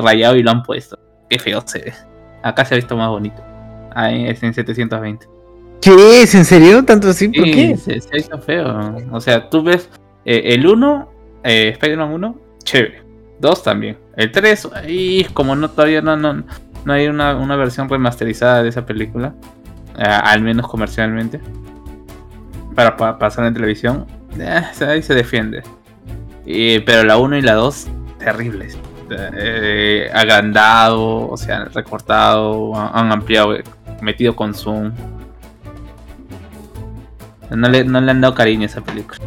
rayado 0.03 0.37
y 0.37 0.43
lo 0.43 0.51
han 0.51 0.63
puesto. 0.63 0.99
Qué 1.29 1.39
feo 1.39 1.63
se 1.65 1.79
ve. 1.81 1.93
Acá 2.43 2.65
se 2.65 2.75
ha 2.75 2.77
visto 2.77 2.97
más 2.97 3.09
bonito. 3.11 3.41
Ahí 3.95 4.27
es 4.27 4.43
en 4.43 4.53
720. 4.55 5.27
¿Qué 5.83 6.23
es? 6.23 6.35
¿En 6.35 6.45
serio? 6.45 6.85
¿Tanto 6.85 7.09
así? 7.09 7.29
¿Por 7.29 7.45
Sí, 7.45 7.53
qué? 7.53 7.77
Se, 7.77 8.01
se 8.01 8.09
ha 8.09 8.17
visto 8.17 8.39
feo. 8.41 8.95
O 9.13 9.21
sea, 9.21 9.49
tú 9.49 9.63
ves 9.63 9.89
eh, 10.25 10.43
el 10.55 10.67
1, 10.67 11.09
eh, 11.45 11.69
Spider-Man 11.75 12.11
1, 12.13 12.39
chévere. 12.65 13.03
2 13.41 13.63
también. 13.63 13.99
El 14.17 14.31
3, 14.33 14.69
y 14.89 15.25
como 15.25 15.57
no 15.57 15.71
todavía 15.71 16.03
no, 16.03 16.17
no, 16.17 16.45
no 16.85 16.93
hay 16.93 17.07
una, 17.09 17.35
una 17.37 17.57
versión 17.57 17.89
remasterizada 17.89 18.63
de 18.63 18.69
esa 18.69 18.85
película, 18.87 19.35
eh, 19.99 20.03
al 20.05 20.43
menos 20.43 20.69
comercialmente, 20.69 21.41
para, 22.75 22.97
pa- 22.97 23.19
pasar 23.19 23.47
en 23.47 23.55
televisión, 23.55 24.07
eh, 24.39 24.63
ahí 24.87 25.03
se 25.03 25.15
defiende. 25.15 25.63
Pero 26.45 27.05
la 27.05 27.17
1 27.17 27.37
y 27.39 27.43
la 27.43 27.55
2, 27.55 27.89
terribles. 28.19 28.79
Eh, 29.11 30.09
agrandado, 30.15 31.29
o 31.29 31.37
sea, 31.37 31.65
recortado, 31.65 32.75
han 32.77 33.11
ampliado, 33.11 33.55
metido 34.01 34.37
con 34.37 34.55
zoom. 34.55 34.93
No 37.51 37.69
le, 37.69 37.85
no 37.85 38.01
le 38.01 38.11
han 38.11 38.21
dado 38.21 38.35
cariño 38.35 38.63
a 38.63 38.67
esa 38.67 38.81
película. 38.81 39.19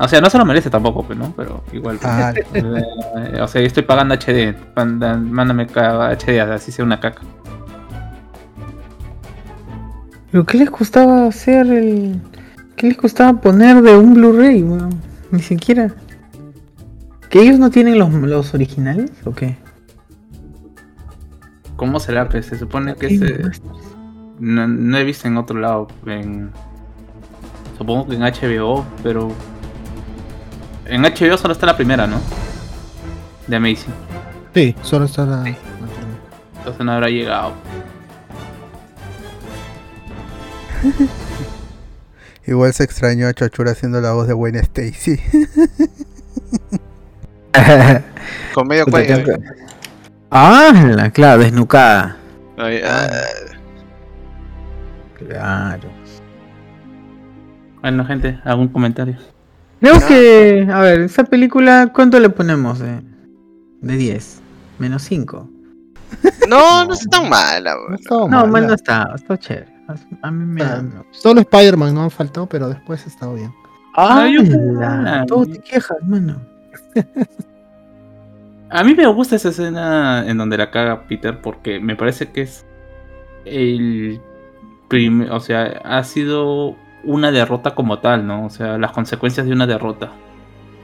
O 0.00 0.08
sea, 0.08 0.20
no 0.20 0.30
se 0.30 0.38
lo 0.38 0.46
merece 0.46 0.70
tampoco, 0.70 1.02
pues, 1.02 1.18
¿no? 1.18 1.32
Pero 1.36 1.62
igual. 1.72 1.98
pues. 1.98 2.10
Ah, 2.10 2.32
o 3.42 3.46
sea, 3.46 3.60
yo 3.60 3.66
estoy 3.66 3.82
pagando 3.82 4.14
HD. 4.14 4.54
Mándame 4.74 5.66
HD, 5.66 6.40
así 6.40 6.72
sea 6.72 6.84
una 6.84 6.98
caca. 6.98 7.20
¿Pero 10.30 10.46
qué 10.46 10.58
les 10.58 10.70
costaba 10.70 11.26
hacer 11.26 11.66
el. 11.66 12.20
¿Qué 12.76 12.88
les 12.88 12.96
costaba 12.96 13.40
poner 13.40 13.82
de 13.82 13.96
un 13.96 14.14
Blu-ray, 14.14 14.62
weón? 14.62 15.00
Ni 15.32 15.42
siquiera. 15.42 15.94
¿Que 17.28 17.42
ellos 17.42 17.58
no 17.58 17.70
tienen 17.70 17.98
los, 17.98 18.10
los 18.12 18.54
originales 18.54 19.10
o 19.26 19.32
qué? 19.32 19.56
¿Cómo 21.76 22.00
será? 22.00 22.28
Pues 22.28 22.46
se 22.46 22.58
supone 22.58 22.94
que 22.94 23.18
se. 23.18 23.50
No, 24.38 24.66
no 24.66 24.96
he 24.96 25.04
visto 25.04 25.28
en 25.28 25.36
otro 25.36 25.58
lado. 25.58 25.88
En... 26.06 26.50
Supongo 27.76 28.08
que 28.08 28.14
en 28.16 28.22
HBO, 28.22 28.86
pero. 29.02 29.30
En 30.90 31.02
HBO 31.02 31.38
solo 31.38 31.52
está 31.52 31.66
la 31.66 31.76
primera, 31.76 32.08
¿no? 32.08 32.20
De 33.46 33.54
Amazing. 33.56 33.94
Sí, 34.52 34.74
solo 34.82 35.04
está 35.04 35.24
la. 35.24 35.56
Entonces 36.58 36.84
no 36.84 36.92
habrá 36.92 37.08
llegado. 37.08 37.52
Igual 42.46 42.72
se 42.72 42.82
extrañó 42.82 43.28
a 43.28 43.34
Chochura 43.34 43.70
haciendo 43.70 44.00
la 44.00 44.10
voz 44.12 44.26
de 44.26 44.34
Gwen 44.34 44.56
Stacy. 44.56 45.20
Con 48.54 48.66
medio 48.66 48.86
cuello. 48.86 49.22
que, 49.24 49.38
Ah, 50.32 50.72
la, 50.96 51.10
claro, 51.10 51.42
desnucada. 51.42 52.16
Ay, 52.56 52.80
ah, 52.84 53.08
Claro. 55.18 55.88
Bueno, 57.80 58.04
gente, 58.04 58.40
¿algún 58.44 58.66
comentario? 58.68 59.16
Creo 59.80 59.94
que, 60.06 60.68
a 60.70 60.80
ver, 60.80 61.00
esa 61.02 61.24
película, 61.24 61.90
¿cuánto 61.94 62.20
le 62.20 62.28
ponemos 62.30 62.78
de, 62.78 63.00
de 63.80 63.96
10? 63.96 64.40
Menos 64.78 65.02
5. 65.02 65.48
No, 66.48 66.84
no 66.84 66.92
está 66.92 67.20
tan 67.20 67.30
mala. 67.30 67.74
Estuvo 67.94 68.28
No, 68.28 68.46
mal, 68.46 68.66
no 68.66 68.74
está, 68.74 69.10
está 69.14 69.38
chévere. 69.38 69.72
A 70.22 70.30
mí 70.30 70.44
me 70.44 70.62
Ah, 70.62 70.82
Solo 71.10 71.40
Spider-Man 71.40 71.94
no 71.94 72.02
han 72.02 72.10
faltado, 72.10 72.46
pero 72.46 72.68
después 72.68 73.04
ha 73.04 73.08
estado 73.08 73.34
bien. 73.34 73.52
¡Ah! 73.96 74.28
yo- 74.30 74.42
Todo 75.26 75.46
te 75.46 75.58
quejas, 75.60 75.96
mano. 76.06 76.40
A 78.72 78.84
mí 78.84 78.94
me 78.94 79.06
gusta 79.08 79.34
esa 79.36 79.48
escena 79.48 80.24
en 80.28 80.38
donde 80.38 80.56
la 80.56 80.70
caga 80.70 81.06
Peter 81.08 81.40
porque 81.40 81.80
me 81.80 81.96
parece 81.96 82.28
que 82.30 82.42
es 82.42 82.64
el 83.44 84.20
primer, 84.88 85.30
o 85.32 85.40
sea, 85.40 85.80
ha 85.84 86.04
sido 86.04 86.76
una 87.04 87.30
derrota 87.32 87.74
como 87.74 87.98
tal, 87.98 88.26
¿no? 88.26 88.46
O 88.46 88.50
sea, 88.50 88.78
las 88.78 88.92
consecuencias 88.92 89.46
de 89.46 89.52
una 89.52 89.66
derrota. 89.66 90.10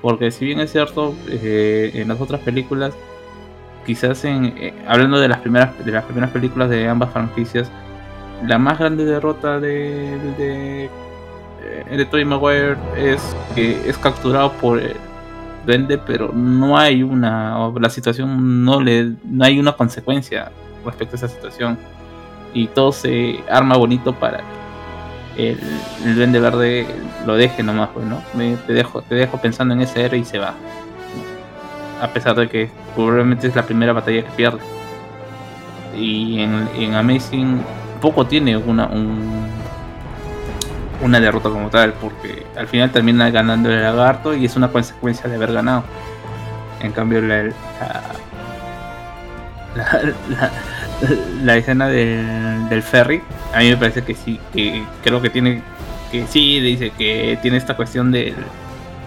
Porque 0.02 0.30
si 0.30 0.44
bien 0.44 0.60
es 0.60 0.72
cierto, 0.72 1.14
eh, 1.28 1.90
en 1.94 2.09
las 2.09 2.20
otras 2.20 2.40
películas, 2.40 2.94
quizás 3.84 4.24
en 4.24 4.55
eh, 4.59 4.74
hablando 4.86 5.18
de 5.18 5.28
las 5.28 5.38
primeras 5.38 5.84
de 5.84 5.93
las 5.93 6.05
primeras 6.05 6.30
películas 6.30 6.68
de 6.70 6.88
ambas 6.88 7.10
franquicias, 7.10 7.70
la 8.47 8.59
más 8.59 8.78
grande 8.78 9.05
derrota 9.05 9.59
de 9.60 10.18
de, 10.36 10.84
eh, 10.84 11.97
de 11.97 12.05
Tobey 12.05 12.24
Maguire 12.24 12.76
es 12.97 13.36
que 13.55 13.88
es 13.88 13.97
capturado 13.98 14.52
por 14.52 14.78
el 14.78 14.97
duende, 15.64 15.98
pero 15.98 16.30
no 16.32 16.78
hay 16.78 17.02
una 17.02 17.72
la 17.80 17.90
situación 17.90 18.64
no 18.64 18.80
le 18.80 19.14
no 19.24 19.44
hay 19.44 19.59
una 19.59 19.72
consecuencia 19.72 20.51
respecto 20.84 21.14
a 21.14 21.18
esa 21.18 21.28
situación 21.28 21.78
y 22.55 22.68
todo 22.68 22.93
se 22.93 23.40
arma 23.51 23.76
bonito 23.76 24.14
para 24.14 24.40
el, 25.38 25.58
el 26.04 26.16
duende 26.16 26.40
verde 26.40 26.86
lo 27.26 27.34
deje 27.36 27.62
nomás 27.62 27.90
pues 27.92 28.06
no 28.06 28.22
te 28.66 28.72
dejo 28.72 29.02
te 29.02 29.14
dejo 29.14 29.38
pensando 29.38 29.74
en 29.74 29.80
ese 29.82 30.04
héroe 30.04 30.18
y 30.20 30.24
se 30.24 30.38
va. 30.38 30.54
A 32.00 32.08
pesar 32.08 32.34
de 32.36 32.48
que 32.48 32.70
probablemente 32.94 33.46
es 33.46 33.54
la 33.56 33.62
primera 33.62 33.92
batalla 33.92 34.22
que 34.22 34.30
pierde. 34.32 34.58
Y 35.96 36.40
en, 36.40 36.68
Amazing 36.94 37.60
poco 38.02 38.26
tiene 38.26 38.56
una 38.56 38.86
un- 38.86 39.46
una 41.02 41.20
derrota 41.20 41.48
como 41.50 41.68
tal 41.70 41.92
porque 41.94 42.46
al 42.56 42.68
final 42.68 42.90
termina 42.90 43.30
ganando 43.30 43.70
el 43.70 43.82
lagarto 43.82 44.34
y 44.34 44.44
es 44.46 44.56
una 44.56 44.68
consecuencia 44.68 45.28
de 45.28 45.36
haber 45.36 45.52
ganado. 45.52 45.84
En 46.80 46.92
cambio 46.92 47.20
la, 47.22 47.44
la, 47.44 47.52
la- 50.28 50.50
la 51.43 51.56
escena 51.56 51.89
del, 51.89 52.68
del 52.68 52.82
ferry 52.82 53.23
a 53.52 53.60
mí 53.60 53.70
me 53.70 53.77
parece 53.77 54.02
que 54.02 54.14
sí 54.14 54.40
que 54.52 54.82
creo 55.02 55.20
que 55.20 55.31
tiene 55.31 55.62
que 56.10 56.27
sí 56.27 56.60
dice 56.60 56.90
que 56.97 57.39
tiene 57.43 57.56
esta 57.56 57.77
cuestión 57.77 58.10
de, 58.12 58.35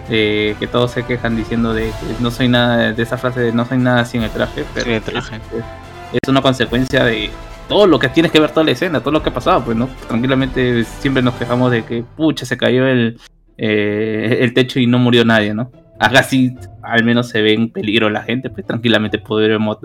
de 0.08 0.56
que 0.58 0.66
todos 0.66 0.92
se 0.92 1.04
quejan 1.04 1.36
diciendo 1.36 1.74
de 1.74 1.86
que 1.86 2.22
no 2.22 2.30
soy 2.30 2.48
nada 2.48 2.92
de 2.92 3.02
esa 3.02 3.18
frase 3.18 3.40
de 3.40 3.52
no 3.52 3.64
soy 3.64 3.78
nada 3.78 4.04
sin 4.04 4.22
el 4.22 4.30
traje 4.30 4.64
pero 4.74 4.94
el 4.94 5.02
traje. 5.02 5.36
Es, 5.36 6.20
es 6.22 6.28
una 6.28 6.42
consecuencia 6.42 7.04
de 7.04 7.30
todo 7.68 7.86
lo 7.86 7.98
que 7.98 8.08
tienes 8.08 8.32
que 8.32 8.40
ver 8.40 8.50
toda 8.50 8.64
la 8.64 8.72
escena 8.72 9.00
todo 9.00 9.12
lo 9.12 9.22
que 9.22 9.30
ha 9.30 9.34
pasado 9.34 9.64
pues 9.64 9.76
no 9.76 9.88
tranquilamente 10.08 10.84
siempre 10.84 11.22
nos 11.22 11.34
quejamos 11.34 11.70
de 11.70 11.84
que 11.84 12.04
pucha 12.16 12.46
se 12.46 12.56
cayó 12.56 12.86
el 12.86 13.18
eh, 13.58 14.38
el 14.40 14.54
techo 14.54 14.78
y 14.78 14.86
no 14.86 14.98
murió 14.98 15.24
nadie 15.24 15.54
no 15.54 15.70
acá 15.98 16.22
sí 16.22 16.54
al 16.82 17.04
menos 17.04 17.28
se 17.28 17.42
ve 17.42 17.52
en 17.52 17.70
peligro 17.70 18.10
la 18.10 18.22
gente 18.22 18.48
pues 18.48 18.66
tranquilamente 18.66 19.18
podremos 19.18 19.78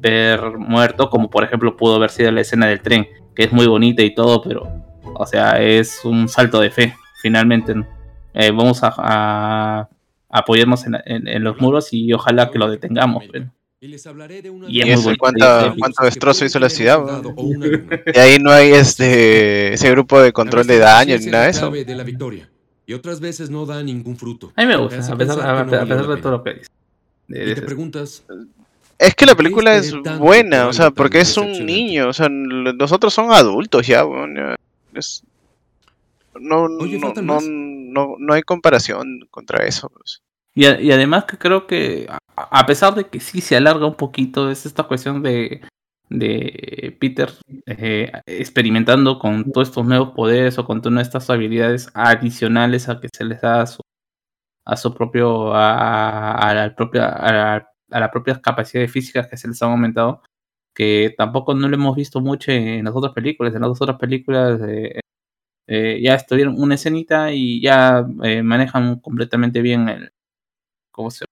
ver 0.00 0.40
muerto, 0.58 1.10
como 1.10 1.30
por 1.30 1.44
ejemplo 1.44 1.76
pudo 1.76 1.96
haber 1.96 2.10
sido 2.10 2.30
la 2.32 2.40
escena 2.40 2.66
del 2.66 2.80
tren, 2.80 3.06
que 3.34 3.44
es 3.44 3.52
muy 3.52 3.66
bonita 3.66 4.02
y 4.02 4.14
todo, 4.14 4.42
pero, 4.42 4.68
o 5.14 5.26
sea, 5.26 5.60
es 5.60 6.04
un 6.04 6.28
salto 6.28 6.60
de 6.60 6.70
fe, 6.70 6.94
finalmente. 7.22 7.74
¿no? 7.74 7.86
Eh, 8.34 8.50
vamos 8.50 8.82
a, 8.82 8.92
a 8.96 9.88
apoyarnos 10.28 10.86
en, 10.86 10.96
en- 11.04 11.26
en 11.28 11.44
los 11.44 11.60
muros 11.60 11.88
y 11.92 12.12
ojalá 12.12 12.50
que 12.50 12.58
lo 12.58 12.70
detengamos. 12.70 13.24
pues. 13.28 13.44
Y 13.82 13.94
es 13.94 14.06
Y 14.06 14.80
muy 14.82 14.90
eso, 14.90 15.02
bonito. 15.04 15.18
¿cuánta, 15.18 15.74
cuánto 15.78 16.04
destrozo 16.04 16.44
hizo 16.44 16.58
la 16.58 16.68
ciudad? 16.68 17.00
Y 18.14 18.18
ahí 18.18 18.38
no 18.38 18.50
hay 18.50 18.72
este 18.72 19.72
ese 19.72 19.90
grupo 19.90 20.20
de 20.20 20.32
control 20.32 20.66
de 20.66 20.78
daño 20.78 21.16
ni 21.18 21.26
nada 21.26 21.44
de 21.44 21.50
eso. 21.50 21.60
clave 21.60 21.84
de 21.86 21.94
la 21.94 22.02
victoria. 22.04 22.50
Y 22.86 22.92
otras 22.92 23.20
veces 23.20 23.48
no 23.50 23.64
da 23.66 23.82
ningún 23.82 24.16
fruto. 24.16 24.52
A 24.56 24.62
mí 24.62 24.66
me 24.68 24.76
gusta, 24.76 24.96
a 25.12 25.16
pesar, 25.16 25.40
a- 25.40 25.60
a 25.60 25.64
de 25.64 26.16
todo 26.20 26.32
lo 26.32 26.42
que 26.42 26.54
dice. 26.54 26.66
Y 27.28 27.54
te 27.54 27.62
preguntas, 27.62 28.24
Es 29.00 29.14
que 29.14 29.24
la 29.24 29.32
¿Por 29.32 29.38
qué 29.38 29.42
película 29.44 29.76
es 29.76 29.94
buena, 30.18 30.66
o 30.68 30.72
sea, 30.74 30.90
porque 30.90 31.20
es 31.20 31.34
un 31.38 31.64
niño, 31.64 32.08
o 32.08 32.12
sea, 32.12 32.28
los 32.28 32.92
otros 32.92 33.14
son 33.14 33.32
adultos 33.32 33.86
ya, 33.86 34.04
es- 34.94 35.22
no, 36.38 36.64
Oye, 36.64 36.98
no, 36.98 37.12
no, 37.22 37.38
no, 37.42 38.16
no 38.18 38.34
hay 38.34 38.42
comparación 38.42 39.26
contra 39.30 39.64
eso. 39.64 39.88
pues. 39.88 40.20
Y, 40.54 40.66
a- 40.66 40.80
y 40.80 40.92
además 40.92 41.24
que 41.24 41.38
creo 41.38 41.66
que, 41.66 42.06
a, 42.10 42.18
a 42.60 42.66
pesar 42.66 42.94
de 42.94 43.04
que 43.08 43.20
sí 43.20 43.40
se 43.40 43.56
alarga 43.56 43.86
un 43.86 43.94
poquito, 43.94 44.50
es 44.50 44.66
esta 44.66 44.82
cuestión 44.82 45.22
de, 45.22 45.62
de 46.10 46.94
Peter 47.00 47.30
eh, 47.66 48.12
experimentando 48.26 49.18
con 49.18 49.50
todos 49.50 49.68
estos 49.68 49.86
nuevos 49.86 50.10
poderes 50.10 50.58
o 50.58 50.66
con 50.66 50.82
todas 50.82 51.06
estas 51.06 51.30
habilidades 51.30 51.88
adicionales 51.94 52.88
a 52.90 53.00
que 53.00 53.08
se 53.10 53.24
les 53.24 53.40
da 53.40 53.62
a 53.62 53.66
su, 53.66 53.80
a 54.66 54.76
su 54.76 54.92
propio, 54.94 55.54
a, 55.54 56.32
a 56.34 56.54
la 56.54 56.74
propia, 56.76 57.06
a, 57.08 57.32
la- 57.32 57.66
a 57.90 58.00
las 58.00 58.10
propias 58.10 58.38
capacidades 58.40 58.92
físicas 58.92 59.28
que 59.28 59.36
se 59.36 59.48
les 59.48 59.62
han 59.62 59.70
aumentado, 59.72 60.22
que 60.74 61.14
tampoco 61.16 61.54
no 61.54 61.68
lo 61.68 61.76
hemos 61.76 61.96
visto 61.96 62.20
mucho 62.20 62.52
en 62.52 62.84
las 62.84 62.94
otras 62.94 63.12
películas. 63.14 63.54
En 63.54 63.62
las 63.62 63.80
otras 63.80 63.98
películas 63.98 64.60
eh, 64.68 65.00
eh, 65.68 66.00
ya 66.02 66.14
estuvieron 66.14 66.60
una 66.60 66.74
escenita 66.76 67.32
y 67.32 67.60
ya 67.62 68.06
eh, 68.24 68.42
manejan 68.42 69.00
completamente 69.00 69.62
bien 69.62 69.88
el, 69.88 70.12
¿cómo 70.92 71.10
se 71.10 71.26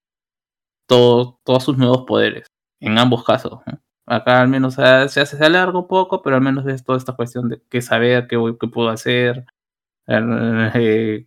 todo, 0.87 1.41
todos 1.45 1.65
sus 1.65 1.79
nuevos 1.79 2.05
poderes, 2.07 2.49
en 2.81 2.99
ambos 2.99 3.25
casos. 3.25 3.61
Acá 4.07 4.41
al 4.41 4.49
menos 4.49 4.75
se 4.75 4.83
hace 4.83 5.27
se 5.27 5.45
alarga 5.45 5.79
un 5.79 5.89
poco, 5.89 6.23
pero 6.23 6.37
al 6.37 6.43
menos 6.43 6.67
es 6.67 6.85
toda 6.85 6.99
esta 6.99 7.15
cuestión 7.15 7.49
de 7.51 7.63
qué 7.69 7.83
saber, 7.83 8.27
qué, 8.29 8.39
puedo 8.73 8.89
hacer, 8.89 9.45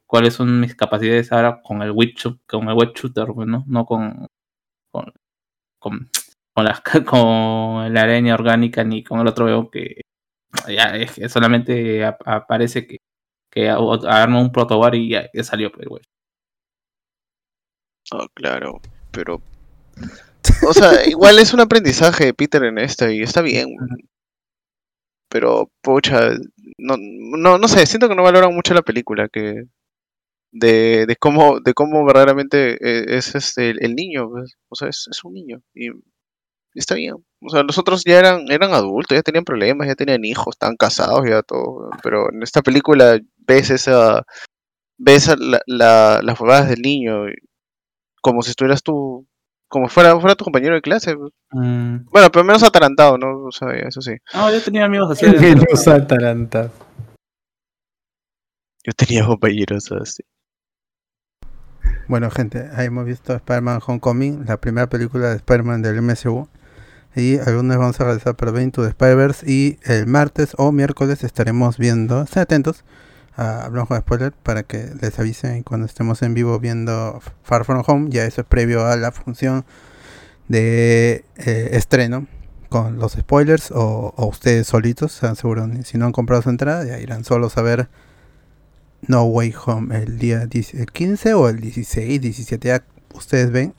cuáles 0.08 0.34
son 0.34 0.60
mis 0.60 0.76
capacidades 0.76 1.32
ahora 1.32 1.62
con 1.64 1.82
el 1.84 1.91
web 1.91 2.10
con 2.48 2.70
el 2.70 2.76
web 2.76 2.94
shooter, 2.95 3.30
¿no? 3.48 3.64
No 3.68 3.86
con, 3.86 4.28
con, 5.82 6.10
con 6.56 6.66
las 6.66 6.82
con 7.06 7.94
la 7.94 8.03
araña 8.03 8.36
orgánica 8.36 8.86
ni 8.86 9.03
con 9.03 9.20
el 9.22 9.28
otro 9.28 9.45
veo 9.48 9.72
que 9.72 10.02
ya 10.70 10.95
es 10.98 11.14
que 11.14 11.30
solamente 11.30 12.06
ap- 12.06 12.22
aparece 12.28 12.88
que, 12.88 12.98
que 13.52 13.70
arma 13.70 14.41
un 14.41 14.52
protobar 14.53 14.95
y 14.95 15.10
ya, 15.12 15.30
ya 15.34 15.44
salió 15.44 15.72
pues 15.72 15.88
güey. 15.90 16.03
Oh, 18.12 18.28
claro, 18.36 18.80
pero. 19.12 19.41
O 20.68 20.74
sea, 20.74 20.91
igual 21.08 21.40
es 21.40 21.53
un 21.53 21.60
aprendizaje 21.62 22.26
de 22.26 22.34
Peter 22.34 22.64
en 22.64 22.78
esta 22.78 23.12
y 23.12 23.22
está 23.22 23.41
bien. 23.41 23.70
Pero, 25.30 25.72
pucha, 25.82 26.32
no, 26.78 26.95
no, 26.98 27.58
no 27.58 27.68
sé, 27.68 27.86
siento 27.86 28.10
que 28.10 28.16
no 28.16 28.24
valoran 28.24 28.53
mucho 28.53 28.74
la 28.74 28.82
película, 28.82 29.30
que 29.30 29.64
de, 30.52 31.06
de 31.06 31.15
cómo, 31.15 31.60
de 31.60 31.73
cómo 31.73 32.06
verdaderamente 32.06 32.73
eh, 32.73 33.18
es 33.18 33.36
este 33.36 33.69
el, 33.72 33.84
el 33.84 33.95
niño, 33.95 34.30
pues, 34.30 34.53
o 34.69 34.76
sea, 34.76 34.90
es, 34.90 35.07
es 35.10 35.23
un 35.23 35.34
niño 35.34 35.61
y 35.73 35.88
está 36.76 36.95
bien. 36.95 37.15
O 37.41 37.49
sea, 37.49 37.64
los 37.64 37.78
otros 37.78 38.03
ya 38.06 38.19
eran, 38.19 38.45
eran 38.49 38.73
adultos, 38.73 39.15
ya 39.15 39.23
tenían 39.23 39.44
problemas, 39.45 39.88
ya 39.88 39.95
tenían 39.95 40.23
hijos, 40.26 40.56
estaban 40.56 40.76
casados, 40.78 41.22
ya 41.28 41.41
todo. 41.41 41.90
Pero 42.03 42.32
en 42.32 42.44
esta 42.44 42.61
película 42.61 43.19
ves 43.48 43.69
esa, 43.72 44.23
ves 44.98 45.28
la, 45.40 45.60
la- 45.65 46.19
las 46.23 46.38
jugadas 46.38 46.69
del 46.69 46.82
niño 46.82 47.23
como 48.22 48.41
si 48.44 48.52
estuvieras 48.52 48.84
tú, 48.84 49.26
como 49.68 49.90
fuera, 49.90 50.19
fuera 50.19 50.36
tu 50.36 50.44
compañero 50.44 50.76
de 50.76 50.82
clase. 50.82 51.15
pues. 51.18 51.32
Mm. 51.52 52.06
Bueno, 52.11 52.30
pero 52.32 52.43
menos 52.45 52.61
atarantado, 52.61 53.17
¿no? 53.17 53.45
O 53.45 53.51
sea, 53.51 53.69
eso 53.74 54.00
sí. 54.01 54.11
No, 54.34 54.51
yo 54.51 54.61
tenía 54.61 54.85
amigos 54.85 55.09
así. 55.11 55.25
Que 55.32 55.56
nos 55.56 55.88
ataranta. 55.88 56.69
Yo 58.84 58.93
tenía 58.93 59.25
compañeros 59.25 59.92
así. 59.92 60.24
Bueno, 62.11 62.30
gente, 62.30 62.67
ahí 62.75 62.88
hemos 62.88 63.06
visto 63.06 63.33
Spider-Man 63.33 63.80
Homecoming, 63.88 64.43
la 64.45 64.59
primera 64.59 64.90
película 64.90 65.30
de 65.30 65.38
Spider-Man 65.38 65.81
del 65.81 66.01
MCU. 66.01 66.49
Y 67.15 67.35
el 67.35 67.53
lunes 67.53 67.77
vamos 67.77 68.01
a 68.01 68.03
realizar 68.03 68.35
para 68.35 68.61
Into 68.61 68.81
the 68.81 68.90
Spider-Verse. 68.90 69.49
Y 69.49 69.80
el 69.85 70.07
martes 70.07 70.51
o 70.57 70.73
miércoles 70.73 71.23
estaremos 71.23 71.77
viendo. 71.77 72.23
Estén 72.23 72.41
atentos 72.43 72.83
a 73.38 73.64
Hablamos 73.64 73.88
con 73.88 73.98
Spoiler 73.99 74.33
para 74.33 74.64
que 74.64 74.90
les 74.99 75.17
avisen 75.19 75.64
cuando 75.64 75.85
estemos 75.85 76.22
en 76.22 76.33
vivo 76.33 76.59
viendo 76.59 77.22
Far 77.43 77.64
From 77.64 77.81
Home. 77.88 78.09
Ya 78.09 78.25
eso 78.25 78.41
es 78.41 78.48
previo 78.48 78.85
a 78.85 78.98
la 78.98 79.14
función 79.14 79.64
de 80.49 81.23
eh, 81.38 81.69
estreno 81.72 82.27
con 82.67 82.99
los 82.99 83.14
spoilers 83.14 83.72
o, 83.72 84.14
o 84.17 84.25
ustedes 84.25 84.67
solitos, 84.67 85.14
sean 85.14 85.38
seguros. 85.38 85.69
Si 85.85 85.98
no 85.98 86.07
han 86.07 86.11
comprado 86.11 86.41
su 86.41 86.49
entrada, 86.49 86.83
ya 86.83 86.99
irán 86.99 87.23
solos 87.23 87.57
a 87.57 87.61
ver 87.61 87.88
No 89.07 89.23
Way 89.23 89.53
Home 89.65 89.95
el 89.97 90.17
día 90.19 90.45
10 90.45 90.75
el 90.75 90.85
15 90.91 91.33
o 91.33 91.49
el 91.49 91.59
16, 91.59 92.21
17, 92.21 92.67
ya 92.67 92.83
ustedes 93.13 93.51
ven. 93.51 93.73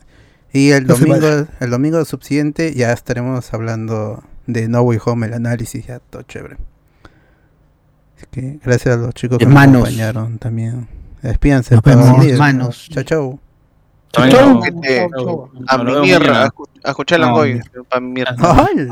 Y 0.53 0.71
el 0.71 0.87
No 0.87 0.95
domingo, 0.97 1.47
el 1.61 1.71
domingo 1.71 2.05
subsiguiente 2.05 2.75
ya 2.75 2.93
estaremos 2.93 3.53
hablando 3.55 4.23
de 4.47 4.69
No 4.69 4.83
Way 4.83 4.99
Home, 5.07 5.27
el 5.27 5.35
análisis, 5.35 5.87
ya 5.87 5.99
todo 6.01 6.23
chévere. 6.23 6.57
Así 8.17 8.27
que 8.31 8.59
gracias 8.63 8.97
a 8.97 8.99
los 8.99 9.15
chicos 9.15 9.39
que 9.39 9.45
Hermanos. 9.45 9.73
nos 9.75 9.83
acompañaron 9.89 10.39
también. 10.39 10.89
Despídense. 11.23 11.77
Hermanos. 11.85 12.89
Chao, 12.91 13.03
chau. 13.05 13.41
Chau, 14.13 14.29
Chau. 14.29 14.61
Chau, 14.63 15.09
chau. 15.11 15.51
A 15.69 15.79
mi 15.79 16.01
mierda, 16.03 16.43
a 16.45 16.49
escu- 16.49 16.69
a 16.85 16.91
escuchar 16.91 17.21
mierda. 17.21 17.63
Para 17.89 18.01
mi 18.01 18.13
mierda. 18.13 18.37
¡Ay! 18.41 18.89